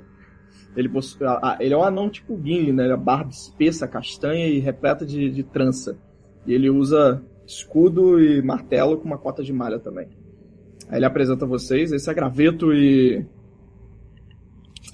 ele, 0.76 0.90
possui, 0.90 1.26
a- 1.26 1.40
a- 1.42 1.58
ele 1.60 1.74
é 1.74 1.78
um 1.78 1.84
anão 1.84 2.08
tipo 2.10 2.36
Gimli, 2.38 2.72
né? 2.72 2.84
Ele 2.84 2.94
é 2.94 2.98
barba 2.98 3.32
espessa, 3.32 3.88
castanha 3.88 4.48
e 4.48 4.60
repleta 4.60 5.06
de, 5.06 5.30
de 5.32 5.42
trança. 5.44 5.98
E 6.46 6.54
ele 6.54 6.70
usa 6.70 7.24
escudo 7.48 8.22
e 8.22 8.42
martelo 8.44 8.98
com 8.98 9.06
uma 9.06 9.18
cota 9.18 9.42
de 9.44 9.52
malha 9.52 9.80
também. 9.80 10.08
Aí 10.90 11.00
ele 11.00 11.06
apresenta 11.06 11.46
vocês, 11.46 11.92
esse 11.92 12.10
é 12.10 12.14
Graveto 12.14 12.72
e. 12.74 13.26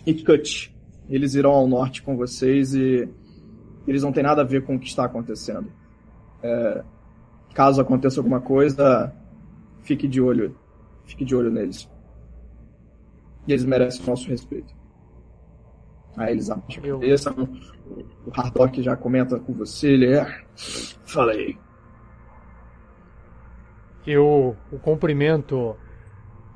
e 0.05 0.13
Cut. 0.23 0.73
Eles 1.09 1.35
irão 1.35 1.51
ao 1.51 1.67
norte 1.67 2.01
com 2.01 2.15
vocês 2.15 2.73
e 2.73 3.07
eles 3.85 4.01
não 4.03 4.13
têm 4.13 4.23
nada 4.23 4.41
a 4.41 4.45
ver 4.45 4.63
com 4.63 4.75
o 4.75 4.79
que 4.79 4.87
está 4.87 5.03
acontecendo. 5.03 5.69
É, 6.41 6.83
caso 7.53 7.81
aconteça 7.81 8.19
alguma 8.21 8.39
coisa, 8.39 9.13
fique 9.81 10.07
de 10.07 10.21
olho. 10.21 10.55
Fique 11.05 11.25
de 11.25 11.35
olho 11.35 11.51
neles. 11.51 11.89
E 13.47 13.51
eles 13.51 13.65
merecem 13.65 14.03
o 14.05 14.09
nosso 14.09 14.27
respeito. 14.29 14.73
Aí 16.15 16.31
eles 16.33 16.49
abaixam 16.49 16.83
a 16.83 16.87
cabeça. 16.93 17.31
O 17.31 18.31
Hardock 18.33 18.81
já 18.81 18.95
comenta 18.95 19.39
com 19.39 19.53
você. 19.53 19.89
Ele 19.93 20.13
é. 20.13 20.43
Falei. 21.05 21.57
Eu 24.05 24.55
o 24.71 24.79
cumprimento 24.79 25.75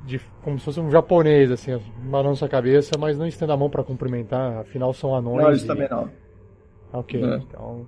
de, 0.06 0.20
como 0.44 0.60
se 0.60 0.66
fosse 0.66 0.80
um 0.80 0.92
japonês, 0.92 1.50
assim, 1.52 1.78
balanço 2.04 2.44
a 2.46 2.50
cabeça, 2.50 2.98
mas 2.98 3.18
não 3.18 3.26
estendo 3.26 3.54
a 3.54 3.58
mão 3.58 3.70
para 3.70 3.84
cumprimentar, 3.84 4.58
afinal 4.60 4.94
são 4.94 5.16
anões. 5.16 5.42
Não, 5.44 5.50
eles 5.50 5.64
e- 5.64 5.68
também 5.68 5.88
não. 5.90 6.10
Ok, 6.94 7.22
É. 7.22 7.38
então 7.38 7.86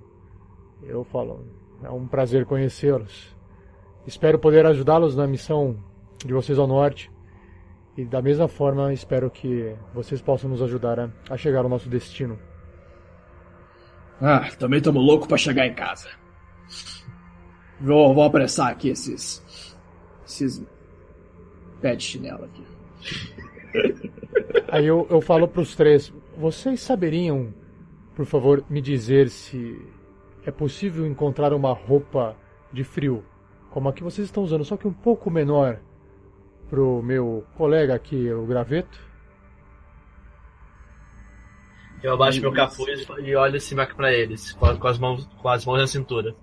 eu 0.82 1.04
falo, 1.04 1.44
é 1.82 1.90
um 1.90 2.06
prazer 2.06 2.44
conhecê-los. 2.46 3.34
espero 4.06 4.38
poder 4.38 4.64
ajudá-los 4.66 5.14
na 5.14 5.26
missão 5.26 5.76
de 6.24 6.32
vocês 6.32 6.58
ao 6.58 6.66
norte. 6.66 7.10
E 7.96 8.04
da 8.04 8.22
mesma 8.22 8.48
forma, 8.48 8.92
espero 8.92 9.30
que 9.30 9.74
vocês 9.92 10.22
possam 10.22 10.48
nos 10.48 10.62
ajudar 10.62 10.98
a, 11.00 11.10
a 11.28 11.36
chegar 11.36 11.64
ao 11.64 11.68
nosso 11.68 11.88
destino. 11.88 12.38
Ah, 14.20 14.48
também 14.58 14.78
estamos 14.78 15.04
loucos 15.04 15.26
para 15.26 15.38
chegar 15.38 15.66
em 15.66 15.74
casa. 15.74 16.08
Vou, 17.80 18.14
vou 18.14 18.24
apressar 18.24 18.68
aqui 18.68 18.90
esses. 18.90 19.76
esses. 20.26 20.62
pé 21.80 21.96
de 21.96 22.04
chinelo 22.04 22.44
aqui. 22.44 22.64
Aí 24.70 24.86
eu, 24.86 25.06
eu 25.10 25.20
falo 25.20 25.48
pros 25.48 25.74
três: 25.74 26.12
vocês 26.36 26.80
saberiam, 26.80 27.52
por 28.14 28.26
favor, 28.26 28.64
me 28.68 28.80
dizer 28.80 29.30
se 29.30 29.80
é 30.44 30.50
possível 30.50 31.06
encontrar 31.06 31.52
uma 31.52 31.72
roupa 31.72 32.36
de 32.72 32.84
frio, 32.84 33.24
como 33.70 33.88
a 33.88 33.92
que 33.92 34.02
vocês 34.02 34.26
estão 34.26 34.42
usando, 34.42 34.64
só 34.64 34.76
que 34.76 34.86
um 34.86 34.92
pouco 34.92 35.30
menor, 35.30 35.80
pro 36.70 37.02
meu 37.02 37.44
colega 37.56 37.94
aqui, 37.94 38.32
o 38.32 38.46
graveto? 38.46 38.98
Eu 42.02 42.14
abaixo 42.14 42.40
meu 42.40 42.52
capuz 42.52 43.06
e 43.22 43.36
olho 43.36 43.56
assim 43.56 43.76
pra 43.76 44.10
eles, 44.12 44.52
com, 44.52 44.74
com 44.78 44.88
as 44.88 44.98
mãos, 44.98 45.28
com 45.42 45.48
as 45.48 45.66
mãos 45.66 45.78
na 45.78 45.86
cintura. 45.86 46.34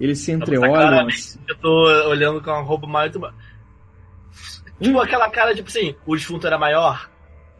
Eles 0.00 0.18
se 0.18 0.32
Tá 0.32 0.38
entreolham. 0.38 0.72
claramente 0.72 1.14
assim. 1.14 1.40
Eu 1.48 1.56
tô 1.58 1.84
olhando 2.08 2.42
com 2.42 2.50
uma 2.50 2.62
roupa 2.62 2.86
mais. 2.86 3.12
Tipo 4.80 5.00
aquela 5.00 5.30
cara, 5.30 5.54
tipo 5.54 5.68
assim, 5.68 5.94
o 6.04 6.16
defunto 6.16 6.46
era 6.46 6.58
maior. 6.58 7.08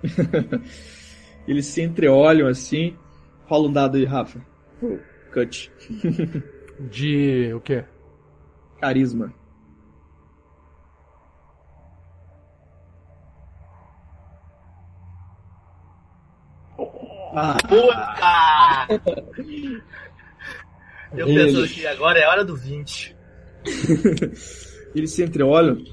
Eles 1.47 1.67
se 1.67 1.83
entreolham 1.83 2.49
assim. 2.49 2.97
Rola 3.47 3.69
um 3.69 3.73
dado 3.73 3.97
aí, 3.97 4.05
Rafa. 4.05 4.45
Cut. 5.33 5.71
De 6.91 7.53
o 7.55 7.61
quê? 7.61 7.85
Carisma. 8.81 9.33
Ah, 17.37 17.57
Puta! 17.69 19.03
Eu 21.17 21.27
pensando 21.27 21.67
que 21.69 21.85
agora 21.85 22.21
é 22.21 22.29
hora 22.29 22.45
do 22.45 22.55
20. 22.55 23.17
Eles 24.95 25.11
se 25.11 25.25
entreolham. 25.25 25.85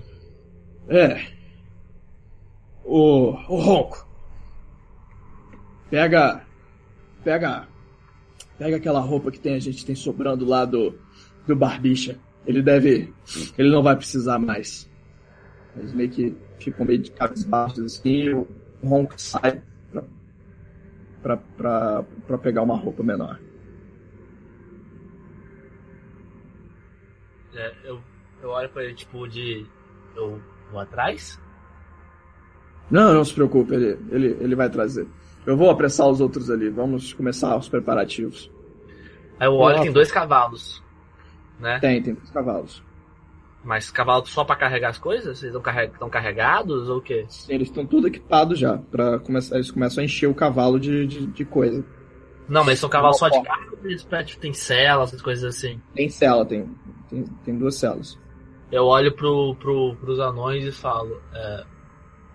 É. 0.88 1.26
O, 2.86 3.32
o 3.32 3.56
Ronco. 3.56 4.08
Pega. 5.90 6.46
Pega. 7.24 7.68
Pega 8.60 8.78
aquela 8.78 9.00
roupa 9.00 9.32
que 9.32 9.40
tem, 9.40 9.56
a 9.56 9.60
gente 9.60 9.84
tem 9.84 9.96
sobrando 9.96 10.46
lá 10.46 10.64
do, 10.64 11.00
do 11.48 11.56
Barbicha. 11.56 12.20
Ele 12.46 12.62
deve. 12.62 13.12
Ele 13.58 13.72
não 13.72 13.82
vai 13.82 13.96
precisar 13.96 14.38
mais. 14.38 14.88
Eles 15.76 15.92
meio 15.94 16.10
que 16.10 16.36
ficam 16.60 16.86
meio 16.86 17.00
de 17.00 17.10
cabisbaixos 17.12 17.84
assim. 17.84 18.10
e 18.10 18.34
O 18.34 18.48
Ronco 18.84 19.16
sai 19.18 19.62
pra 21.22 22.38
pegar 22.42 22.62
uma 22.62 22.76
roupa 22.76 23.04
menor. 23.04 23.40
É, 27.54 27.74
eu, 27.84 28.02
eu 28.42 28.50
olho 28.50 28.70
pra 28.70 28.84
ele, 28.84 28.94
tipo, 28.94 29.28
de. 29.28 29.66
Eu 30.16 30.42
vou 30.72 30.80
atrás? 30.80 31.40
Não, 32.90 33.14
não 33.14 33.24
se 33.24 33.34
preocupe, 33.34 33.74
ele, 33.74 33.98
ele, 34.10 34.38
ele 34.40 34.56
vai 34.56 34.70
trazer. 34.70 35.08
Eu 35.46 35.58
vou 35.58 35.70
apressar 35.70 36.08
os 36.08 36.22
outros 36.22 36.50
ali. 36.50 36.70
Vamos 36.70 37.14
começar 37.14 37.56
os 37.58 37.70
preparativos. 37.70 38.52
Aí 39.40 39.48
eu 39.48 39.56
olho, 39.56 39.82
tem 39.82 39.92
dois 39.92 40.12
cavalos. 40.12 40.84
Né? 41.60 41.80
Tem, 41.80 42.02
tem 42.02 42.14
dois 42.14 42.30
cavalos. 42.30 42.84
Mas 43.64 43.92
cavalo 43.92 44.26
só 44.26 44.44
pra 44.44 44.56
carregar 44.56 44.90
as 44.90 44.98
coisas? 44.98 45.38
Vocês 45.38 45.54
estão 45.54 45.62
carreg 45.62 45.92
carregados 46.10 46.90
ou 46.90 46.98
o 46.98 47.02
quê? 47.02 47.28
Eles 47.48 47.68
estão 47.68 47.86
tudo 47.86 48.08
equipados 48.08 48.58
já. 48.58 48.78
Para 48.78 49.20
começar, 49.20 49.56
eles 49.56 49.70
começam 49.70 50.02
a 50.02 50.06
encher 50.06 50.28
o 50.28 50.34
cavalo 50.34 50.80
de, 50.80 51.06
de, 51.06 51.28
de 51.28 51.46
coisa. 51.46 51.86
Não, 52.50 52.66
mas 52.66 52.80
são 52.80 52.90
cavalos 52.90 53.18
só 53.18 53.30
de 53.30 53.38
ou 53.38 53.44
eles 53.84 54.06
tipo, 54.26 54.42
tem 54.42 54.54
celas, 54.54 55.10
essas 55.10 55.22
coisas 55.22 55.56
assim? 55.56 55.80
Tem 55.94 56.10
cela, 56.10 56.46
tem, 56.46 56.70
tem, 57.10 57.24
tem 57.46 57.58
duas 57.58 57.76
celas. 57.76 58.20
Eu 58.72 58.86
olho 58.86 59.14
pro, 59.14 59.56
pro, 59.56 59.96
pros 59.96 60.20
anões 60.20 60.66
e 60.66 60.72
falo, 60.72 61.22
é, 61.34 61.64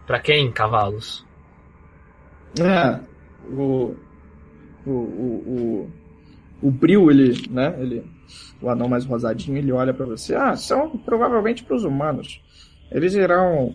pra 0.07 0.20
quem 0.20 0.51
cavalos? 0.51 1.27
É, 2.61 3.01
o, 3.51 3.94
o, 4.86 4.90
o, 4.90 5.90
o, 5.90 5.90
o 6.62 6.70
Bril, 6.70 7.11
ele, 7.11 7.48
né, 7.51 7.77
ele, 7.78 8.05
o 8.61 8.69
anão 8.69 8.89
mais 8.89 9.05
rosadinho, 9.05 9.57
ele 9.59 9.73
olha 9.73 9.93
pra 9.94 10.07
você. 10.07 10.35
Ah, 10.35 10.57
são 10.57 10.90
provavelmente 10.98 11.65
pros 11.65 11.85
humanos. 11.85 12.40
Eles 12.90 13.15
irão... 13.15 13.74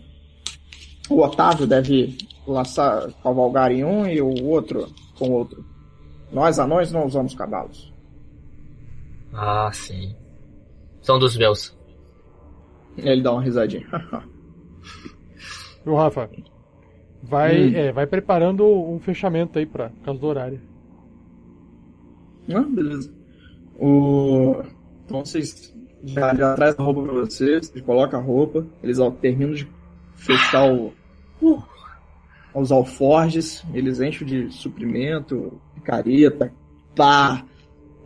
O 1.09 1.19
Otávio 1.21 1.67
deve 1.67 2.17
laçar, 2.47 3.11
cavalgar 3.21 3.71
em 3.71 3.83
um 3.83 4.07
e 4.07 4.21
o 4.21 4.45
outro 4.45 4.87
com 5.17 5.29
o 5.29 5.33
outro. 5.33 5.65
Nós, 6.31 6.57
anões, 6.59 6.91
não 6.91 7.05
usamos 7.05 7.33
cavalos. 7.35 7.91
Ah, 9.33 9.69
sim. 9.73 10.15
São 11.01 11.19
dos 11.19 11.35
meus. 11.37 11.77
Ele 12.97 13.21
dá 13.21 13.33
uma 13.33 13.41
risadinha. 13.41 13.85
O 15.85 15.95
Rafa, 15.95 16.29
vai, 17.23 17.67
Hum. 17.69 17.75
é, 17.75 17.91
vai 17.91 18.05
preparando 18.07 18.65
um 18.65 18.99
fechamento 18.99 19.57
aí 19.59 19.65
pra 19.65 19.89
causa 20.03 20.19
do 20.19 20.27
horário. 20.27 20.61
Ah, 22.53 22.61
beleza. 22.61 23.11
O... 23.81 24.61
Então 25.05 25.25
vocês 25.25 25.73
já, 26.03 26.35
já 26.35 26.53
traz 26.53 26.79
a 26.79 26.83
roupa 26.83 27.01
pra 27.01 27.13
vocês, 27.13 27.67
vocês 27.67 27.83
colocam 27.83 28.19
a 28.19 28.23
roupa, 28.23 28.65
eles 28.83 28.99
terminam 29.19 29.53
de 29.53 29.67
fechar 30.15 30.71
o... 30.71 30.93
uh, 31.41 31.63
os 32.53 32.71
alforjes, 32.71 33.63
eles 33.73 33.99
enchem 33.99 34.27
de 34.27 34.51
suprimento, 34.51 35.59
picareta, 35.73 36.53
pá, 36.95 37.43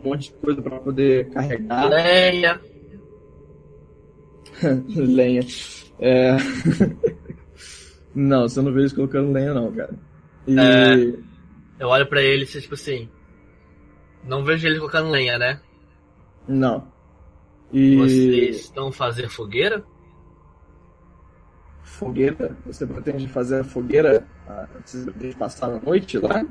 um 0.02 0.08
monte 0.08 0.30
de 0.30 0.36
coisa 0.38 0.62
pra 0.62 0.78
poder 0.78 1.28
carregar. 1.28 1.90
Leia. 1.90 2.60
lenha. 4.96 5.42
É... 5.98 6.36
não, 8.14 8.48
você 8.48 8.62
não 8.62 8.72
vê 8.72 8.80
eles 8.80 8.94
colocando 8.94 9.32
lenha 9.32 9.52
não, 9.52 9.70
cara. 9.72 9.94
E... 10.46 10.58
É. 10.58 11.26
Eu 11.78 11.88
olho 11.88 12.06
pra 12.06 12.22
eles 12.22 12.54
e 12.54 12.62
tipo 12.62 12.74
assim. 12.74 13.10
Não 14.26 14.44
vejo 14.44 14.66
eles 14.66 14.78
colocando 14.78 15.10
lenha, 15.10 15.38
né? 15.38 15.60
Não. 16.46 16.92
E... 17.72 17.96
Vocês 17.96 18.60
estão 18.60 18.92
fazendo 18.92 19.30
fogueira? 19.30 19.84
Fogueira? 21.82 22.56
Você 22.66 22.86
pretende 22.86 23.28
fazer 23.28 23.60
a 23.60 23.64
fogueira 23.64 24.26
ah, 24.48 24.68
antes 24.76 25.04
de 25.04 25.34
passar 25.36 25.70
a 25.70 25.80
noite 25.80 26.18
lá? 26.18 26.44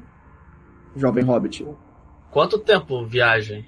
Jovem 0.96 1.24
Hobbit. 1.24 1.68
Quanto 2.32 2.58
tempo 2.60 3.06
viagem? 3.06 3.66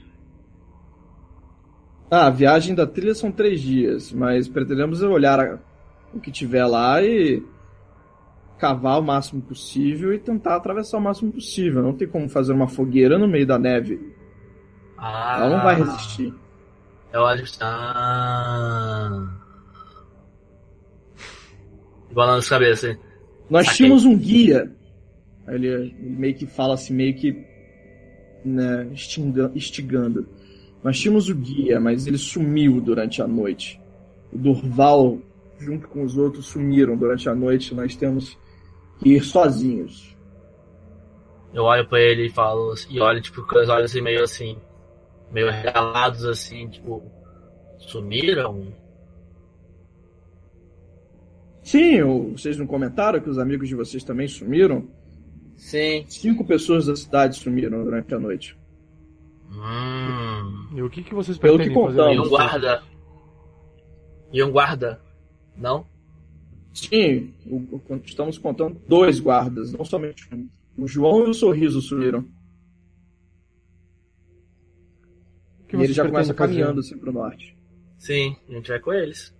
Ah, 2.09 2.27
a 2.27 2.29
viagem 2.29 2.73
da 2.73 2.87
trilha 2.87 3.13
são 3.13 3.31
três 3.31 3.59
dias, 3.59 4.13
mas 4.13 4.47
pretendemos 4.47 5.01
olhar 5.01 5.59
o 6.13 6.19
que 6.19 6.31
tiver 6.31 6.65
lá 6.65 7.03
e 7.03 7.43
cavar 8.57 8.99
o 8.99 9.03
máximo 9.03 9.41
possível 9.41 10.13
e 10.13 10.19
tentar 10.19 10.55
atravessar 10.55 10.97
o 10.97 11.01
máximo 11.01 11.31
possível. 11.31 11.81
Não 11.81 11.93
tem 11.93 12.07
como 12.07 12.27
fazer 12.29 12.53
uma 12.53 12.67
fogueira 12.67 13.17
no 13.17 13.27
meio 13.27 13.45
da 13.45 13.57
neve. 13.59 13.99
Ah, 14.97 15.37
Ela 15.39 15.49
não 15.49 15.63
vai 15.63 15.75
resistir. 15.75 16.33
Eu 17.13 17.21
olho 17.21 17.43
assim. 17.43 17.57
Ah. 17.61 19.27
Balanço 22.13 22.39
as 22.39 22.49
cabeça. 22.49 22.89
assim. 22.89 22.99
Nós 23.49 23.65
Saquei. 23.65 23.77
tínhamos 23.77 24.05
um 24.05 24.17
guia. 24.17 24.71
Ele, 25.47 25.67
ele 25.67 25.95
meio 25.99 26.35
que 26.35 26.45
fala 26.45 26.73
assim, 26.73 26.93
meio 26.93 27.13
que 27.15 27.45
né, 28.43 28.87
instigando. 29.55 30.27
Nós 30.83 30.99
tínhamos 30.99 31.29
o 31.29 31.35
guia, 31.35 31.79
mas 31.79 32.07
ele 32.07 32.17
sumiu 32.17 32.81
durante 32.81 33.21
a 33.21 33.27
noite. 33.27 33.79
O 34.31 34.37
Durval, 34.37 35.19
junto 35.59 35.87
com 35.87 36.03
os 36.03 36.17
outros, 36.17 36.47
sumiram 36.47 36.97
durante 36.97 37.29
a 37.29 37.35
noite. 37.35 37.73
Nós 37.73 37.95
temos 37.95 38.31
que 38.31 38.46
ir 39.03 39.23
sozinhos. 39.23 40.15
Eu 41.53 41.63
olho 41.63 41.87
pra 41.87 41.99
ele 41.99 42.27
e 42.27 42.29
falo. 42.29 42.73
E 42.89 42.99
olho, 42.99 43.21
tipo, 43.21 43.45
com 43.45 43.59
os 43.59 43.69
olhos 43.69 43.91
assim, 43.91 44.01
meio 44.01 44.23
assim. 44.23 44.57
Meio 45.31 45.49
regalados 45.49 46.25
assim, 46.25 46.67
tipo. 46.69 47.03
Sumiram? 47.79 48.73
Sim, 51.61 52.31
vocês 52.31 52.57
não 52.57 52.65
comentaram 52.65 53.19
que 53.19 53.29
os 53.29 53.37
amigos 53.37 53.67
de 53.67 53.75
vocês 53.75 54.03
também 54.03 54.27
sumiram? 54.27 54.87
Sim. 55.55 56.05
Cinco 56.07 56.45
pessoas 56.45 56.85
da 56.85 56.95
cidade 56.95 57.35
sumiram 57.35 57.83
durante 57.83 58.13
a 58.13 58.19
noite. 58.19 58.57
Hum. 59.51 60.69
E 60.75 60.81
o 60.81 60.89
que, 60.89 61.03
que 61.03 61.13
vocês 61.13 61.37
Pelo 61.37 61.57
pretendem 61.57 61.77
que 61.77 61.87
fazer? 61.87 62.13
E 62.13 62.19
um 62.19 62.29
guarda. 62.29 62.83
E 64.31 64.43
um 64.43 64.51
guarda. 64.51 65.01
Não? 65.55 65.85
Sim, 66.77 67.33
o- 67.47 67.55
o- 67.89 68.01
estamos 68.05 68.37
contando 68.37 68.79
dois 68.87 69.19
guardas, 69.19 69.73
não 69.73 69.83
somente 69.83 70.27
um. 70.33 70.47
O 70.77 70.87
João 70.87 71.25
e 71.25 71.29
o 71.29 71.33
Sorriso 71.33 71.81
que 75.67 75.75
e 75.75 75.83
ele 75.83 75.91
já 75.93 76.05
começa 76.05 76.33
pretendem 76.33 76.35
fazer? 76.35 76.35
caminhando 76.35 76.79
assim 76.79 76.97
pro 76.97 77.11
norte. 77.11 77.57
Sim, 77.97 78.35
a 78.47 78.51
gente 78.53 78.67
vai 78.69 78.79
com 78.79 78.93
eles. 78.93 79.35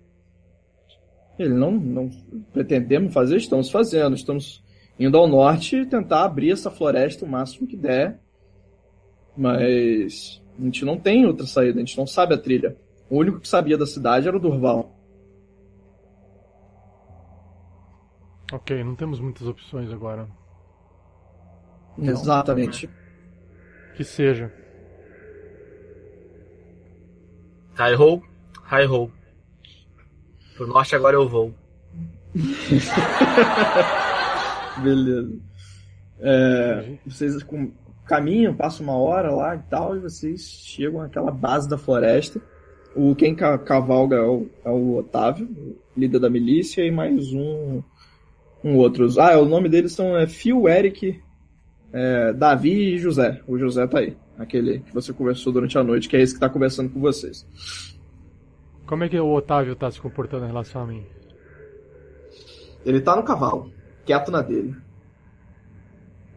Ele 1.37 1.53
não, 1.53 1.71
não 1.71 2.09
pretendemos 2.51 3.13
fazer, 3.13 3.37
estamos 3.37 3.69
fazendo. 3.69 4.15
Estamos 4.15 4.63
indo 4.99 5.15
ao 5.15 5.27
norte 5.27 5.75
e 5.75 5.85
tentar 5.85 6.23
abrir 6.23 6.51
essa 6.51 6.71
floresta 6.71 7.23
o 7.23 7.29
máximo 7.29 7.67
que 7.67 7.77
der. 7.77 8.19
Mas 9.37 10.41
a 10.59 10.63
gente 10.63 10.83
não 10.83 10.97
tem 10.97 11.27
outra 11.27 11.45
saída, 11.45 11.77
a 11.77 11.85
gente 11.85 11.95
não 11.97 12.07
sabe 12.07 12.33
a 12.33 12.37
trilha. 12.37 12.75
O 13.07 13.17
único 13.19 13.39
que 13.39 13.47
sabia 13.47 13.77
da 13.77 13.85
cidade 13.85 14.27
era 14.27 14.35
o 14.35 14.39
Durval. 14.39 14.96
Ok, 18.51 18.83
não 18.83 18.95
temos 18.95 19.19
muitas 19.19 19.47
opções 19.47 19.91
agora. 19.91 20.27
Exatamente. 21.97 22.89
Que 23.95 24.03
seja. 24.03 24.53
Hi 27.79 27.93
ho, 27.95 28.21
hi 28.71 28.85
ho. 28.85 29.11
Pro 30.55 30.67
norte 30.67 30.95
agora 30.95 31.15
eu 31.15 31.27
vou. 31.27 31.53
Beleza. 34.81 35.39
É, 36.19 36.97
vocês 37.05 37.35
caminham, 38.05 38.55
passam 38.55 38.83
uma 38.85 38.97
hora 38.97 39.31
lá 39.31 39.55
e 39.55 39.59
tal, 39.69 39.95
e 39.95 39.99
vocês 39.99 40.41
chegam 40.41 41.01
àquela 41.01 41.31
base 41.31 41.69
da 41.69 41.77
floresta. 41.77 42.41
O 42.95 43.13
quem 43.15 43.35
ca- 43.35 43.57
cavalga 43.59 44.15
é 44.15 44.21
o, 44.21 44.49
é 44.65 44.69
o 44.69 44.97
Otávio, 44.97 45.77
líder 45.95 46.19
da 46.19 46.29
milícia, 46.29 46.83
e 46.83 46.89
mais 46.89 47.31
um, 47.33 47.83
um 48.67 48.77
outro. 48.77 49.07
Ah, 49.19 49.37
o 49.39 49.45
nome 49.45 49.69
deles 49.69 49.91
são 49.93 50.17
é, 50.17 50.27
Phil, 50.27 50.67
Eric, 50.67 51.21
é, 51.93 52.33
Davi 52.33 52.93
e 52.95 52.97
José. 52.97 53.41
O 53.47 53.57
José 53.57 53.85
tá 53.87 53.99
aí, 53.99 54.15
aquele 54.37 54.79
que 54.79 54.93
você 54.93 55.13
conversou 55.13 55.51
durante 55.53 55.77
a 55.77 55.83
noite, 55.83 56.07
que 56.09 56.15
é 56.17 56.21
esse 56.21 56.33
que 56.33 56.39
tá 56.39 56.49
conversando 56.49 56.89
com 56.89 56.99
vocês. 56.99 57.45
Como 58.85 59.03
é 59.03 59.09
que 59.09 59.19
o 59.19 59.33
Otávio 59.33 59.75
tá 59.75 59.91
se 59.91 59.99
comportando 59.99 60.45
em 60.45 60.47
relação 60.47 60.81
a 60.81 60.87
mim? 60.87 61.05
Ele 62.85 63.01
tá 63.01 63.15
no 63.15 63.23
cavalo, 63.23 63.71
quieto 64.05 64.31
na 64.31 64.41
dele. 64.41 64.73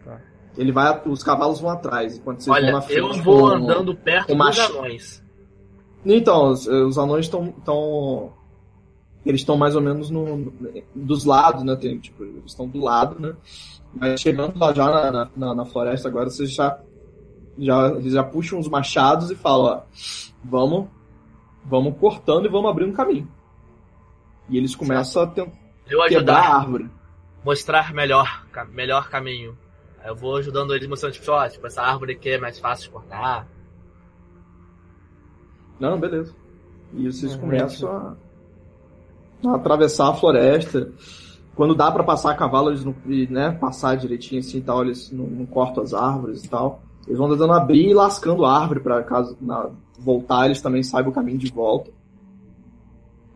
Tá. 0.04 0.20
Ele 0.56 0.72
vai, 0.72 1.00
os 1.06 1.22
cavalos 1.22 1.60
vão 1.60 1.70
atrás, 1.70 2.16
enquanto 2.16 2.40
vocês 2.42 2.54
Olha, 2.56 2.66
vão 2.66 2.74
na 2.74 2.82
frente. 2.82 2.98
eu 2.98 3.22
vou 3.22 3.40
com- 3.40 3.46
andando 3.54 3.94
perto 3.94 4.26
com 4.28 4.36
dos 4.36 4.58
anões. 4.58 5.22
Então, 6.04 6.50
os, 6.50 6.66
os 6.66 6.98
anões 6.98 7.26
estão. 7.26 8.32
Eles 9.24 9.42
estão 9.42 9.56
mais 9.56 9.76
ou 9.76 9.82
menos 9.82 10.08
no, 10.10 10.36
no- 10.36 10.52
dos 10.94 11.24
lados, 11.24 11.62
né? 11.62 11.76
Tem, 11.76 11.98
tipo, 11.98 12.24
eles 12.24 12.42
estão 12.46 12.66
do 12.66 12.80
lado, 12.80 13.20
né? 13.20 13.34
Mas 13.94 14.20
chegando 14.20 14.58
lá 14.58 14.72
já 14.72 15.10
na, 15.12 15.28
na- 15.36 15.54
na, 15.54 15.64
floresta 15.66 16.08
agora, 16.08 16.30
vocês 16.30 16.50
já, 16.52 16.78
já, 17.58 17.88
eles 17.90 18.12
já 18.14 18.22
puxam 18.24 18.58
os 18.58 18.68
machados 18.68 19.30
e 19.30 19.34
falam, 19.34 19.66
ó, 19.66 19.82
vamos, 20.44 20.88
vamos 21.64 21.96
cortando 21.98 22.46
e 22.46 22.48
vamos 22.48 22.70
abrir 22.70 22.84
um 22.86 22.92
caminho. 22.92 23.28
E 24.48 24.56
eles 24.56 24.74
começam 24.74 25.22
a 25.22 25.26
tentar 25.26 25.52
Eu 25.88 26.02
quebrar 26.08 26.38
a 26.38 26.56
árvore. 26.58 26.88
mostrar 27.44 27.92
melhor, 27.92 28.46
melhor 28.72 29.08
caminho. 29.10 29.56
Aí 30.02 30.08
Eu 30.08 30.16
vou 30.16 30.36
ajudando 30.36 30.74
eles 30.74 30.88
mostrando, 30.88 31.12
tipo, 31.12 31.30
ó, 31.30 31.46
tipo, 31.48 31.66
essa 31.66 31.82
árvore 31.82 32.12
aqui 32.14 32.30
é 32.30 32.38
mais 32.38 32.58
fácil 32.58 32.86
de 32.86 32.90
cortar. 32.90 33.46
Não, 35.78 35.98
beleza. 35.98 36.34
E 36.94 37.06
vocês 37.10 37.34
Uhum. 37.34 37.40
começam 37.40 37.90
a 37.90 38.16
atravessar 39.48 40.08
a 40.10 40.14
floresta. 40.14 40.90
Quando 41.54 41.74
dá 41.74 41.90
pra 41.90 42.02
passar 42.04 42.30
a 42.30 42.34
cavalo, 42.34 42.70
eles 42.70 42.84
não, 42.84 42.94
e, 43.06 43.26
né, 43.26 43.50
passar 43.52 43.96
direitinho 43.96 44.40
assim 44.40 44.58
e 44.58 44.62
tal, 44.62 44.82
eles 44.82 45.10
não, 45.10 45.26
não 45.26 45.46
cortam 45.46 45.82
as 45.82 45.92
árvores 45.92 46.44
e 46.44 46.48
tal. 46.48 46.82
Eles 47.06 47.18
vão 47.18 47.28
tentando 47.30 47.52
abrir 47.52 47.88
e 47.88 47.94
lascando 47.94 48.44
a 48.44 48.56
árvore 48.58 48.80
pra 48.80 49.02
caso 49.02 49.36
na, 49.40 49.68
voltar, 49.98 50.46
eles 50.46 50.60
também 50.62 50.82
saibam 50.82 51.10
o 51.10 51.14
caminho 51.14 51.38
de 51.38 51.50
volta. 51.52 51.90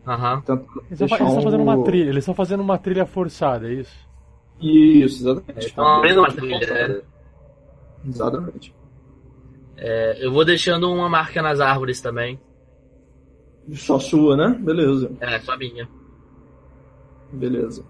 Aham. 0.07 0.41
Tanto 0.45 0.63
Eles 0.87 1.01
estão 1.01 1.17
deixar 1.17 1.41
fazendo 1.41 1.59
um- 1.61 1.63
uma 1.63 1.83
trilha, 1.83 2.09
eles 2.09 2.19
estão 2.23 2.33
fazendo 2.33 2.61
uma 2.61 2.77
trilha 2.77 3.05
forçada, 3.05 3.67
é 3.67 3.73
isso? 3.73 3.95
Isso, 4.61 5.23
exatamente. 5.23 5.65
Estão 5.67 5.85
abrindo 5.87 6.19
uma 6.19 6.31
trilha, 6.31 6.87
né? 6.87 7.01
Exatamente. 8.07 8.73
É, 9.77 10.25
eu 10.25 10.31
vou 10.31 10.45
deixando 10.45 10.91
uma 10.91 11.09
marca 11.09 11.41
nas 11.41 11.59
árvores 11.59 11.99
também. 12.01 12.39
Só 13.73 13.97
sua, 13.99 14.35
né? 14.37 14.57
Beleza. 14.61 15.11
É, 15.19 15.39
só 15.39 15.57
minha. 15.57 15.87
Beleza. 17.31 17.83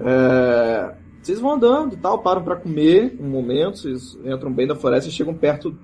É, 0.00 0.94
Vocês 1.22 1.40
vão 1.40 1.52
andando 1.54 1.94
e 1.94 1.96
tal, 1.96 2.20
param 2.20 2.42
pra 2.42 2.56
comer 2.56 3.16
um 3.20 3.28
momento, 3.28 3.78
vocês 3.78 4.16
entram 4.24 4.52
bem 4.52 4.66
da 4.66 4.76
floresta 4.76 5.08
e 5.08 5.12
chegam 5.12 5.34
perto. 5.34 5.76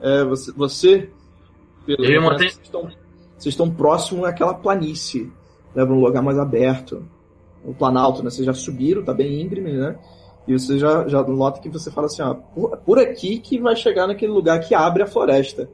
é, 0.00 0.24
você, 0.24 0.52
você 0.52 1.10
pelo 1.86 2.04
Eu 2.04 2.20
que 2.20 2.28
vocês 2.38 2.60
estão, 2.62 2.82
vocês 3.36 3.52
estão 3.52 3.70
próximos 3.70 4.24
àquela 4.24 4.52
planície, 4.54 5.32
né, 5.74 5.84
um 5.84 6.00
lugar 6.00 6.22
mais 6.22 6.38
aberto. 6.38 7.06
O 7.64 7.74
planalto, 7.74 8.22
né? 8.22 8.30
Vocês 8.30 8.46
já 8.46 8.52
subiram, 8.52 9.04
tá 9.04 9.12
bem 9.12 9.40
íngreme, 9.42 9.72
né? 9.72 9.98
E 10.46 10.52
você 10.52 10.78
já, 10.78 11.08
já 11.08 11.20
nota 11.24 11.60
que 11.60 11.68
você 11.68 11.90
fala 11.90 12.06
assim, 12.06 12.22
ó, 12.22 12.34
por, 12.34 12.76
por 12.78 12.98
aqui 12.98 13.40
que 13.40 13.58
vai 13.58 13.74
chegar 13.74 14.06
naquele 14.06 14.30
lugar 14.30 14.60
que 14.60 14.72
abre 14.72 15.02
a 15.02 15.06
floresta. 15.06 15.68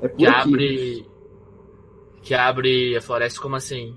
É 0.00 0.08
por 0.08 0.16
Que 0.16 0.26
aqui. 0.26 0.38
abre. 0.54 1.06
Que 2.28 2.34
abre 2.34 2.94
a 2.94 3.00
floresta 3.00 3.40
como 3.40 3.56
assim? 3.56 3.96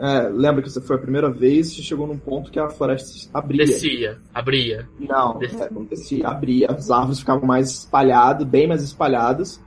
É, 0.00 0.30
lembra 0.30 0.62
que 0.62 0.70
você 0.70 0.80
foi 0.80 0.96
a 0.96 0.98
primeira 0.98 1.30
vez 1.30 1.68
e 1.78 1.82
chegou 1.82 2.06
num 2.06 2.16
ponto 2.16 2.50
que 2.50 2.58
a 2.58 2.70
floresta 2.70 3.28
abria. 3.34 3.66
Descia, 3.66 4.18
abria. 4.32 4.88
Não, 4.98 5.38
Descia. 5.38 5.64
é, 5.64 5.70
não 5.70 5.84
descia, 5.84 6.26
abria. 6.26 6.68
As 6.70 6.90
árvores 6.90 7.18
ficavam 7.18 7.46
mais 7.46 7.70
espalhadas, 7.80 8.46
bem 8.46 8.66
mais 8.66 8.82
espalhadas. 8.82 9.62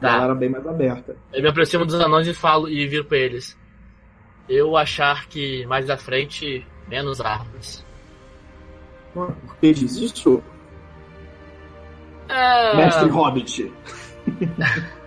Tá. 0.00 0.08
Ela 0.14 0.24
era 0.26 0.34
bem 0.36 0.48
mais 0.48 0.64
aberta. 0.68 1.16
Eu 1.32 1.42
me 1.42 1.48
aproximo 1.48 1.84
dos 1.84 1.96
anões 1.96 2.28
e 2.28 2.32
falo 2.32 2.68
e 2.68 2.86
viro 2.86 3.06
pra 3.06 3.18
eles. 3.18 3.58
Eu 4.48 4.76
achar 4.76 5.26
que 5.26 5.66
mais 5.66 5.90
à 5.90 5.96
frente, 5.96 6.64
menos 6.88 7.20
árvores. 7.20 7.84
Por 9.12 9.34
que 9.60 9.72
diz 9.74 9.96
isso? 9.96 10.40
É, 12.28 12.76
Mestre 12.76 13.08
Hobbit. 13.10 13.72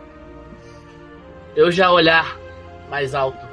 eu 1.57 1.69
já 1.71 1.91
olhar 1.91 2.38
mais 2.89 3.13
alto. 3.15 3.45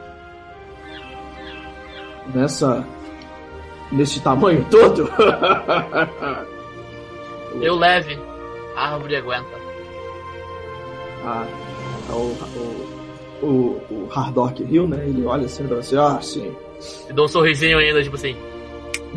Nessa. 2.32 2.86
Nesse 3.90 4.20
tamanho 4.20 4.64
todo? 4.70 5.10
Eu 7.60 7.76
leve, 7.76 8.18
a 8.76 8.94
árvore 8.94 9.16
aguenta. 9.16 9.48
ah, 11.24 11.47
o, 12.10 12.36
o, 13.43 13.47
o, 13.47 13.81
o 13.90 14.09
Hardock 14.12 14.62
riu, 14.62 14.86
né? 14.89 15.06
Ele 15.06 15.24
olha 15.24 15.47
assim 15.47 15.66
pra 15.66 15.76
você, 15.76 15.97
ah, 15.97 16.20
sim. 16.20 16.55
E 17.09 17.12
dou 17.12 17.24
um 17.24 17.28
sorrisinho 17.28 17.78
ainda, 17.78 18.02
tipo 18.02 18.16
assim. 18.16 18.36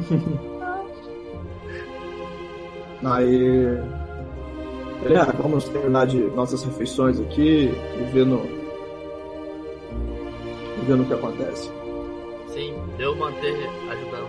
Aí. 3.04 3.78
Ah, 5.16 5.32
vamos 5.38 5.68
terminar 5.70 6.08
de 6.08 6.20
nossas 6.20 6.64
refeições 6.64 7.20
aqui 7.20 7.72
e 8.00 8.04
vendo. 8.14 8.57
Vendo 10.86 11.04
o 11.04 11.06
que 11.06 11.14
acontece. 11.14 11.72
Sim, 12.48 12.76
eu 13.00 13.16
manter 13.16 13.56
ajudando. 13.90 14.27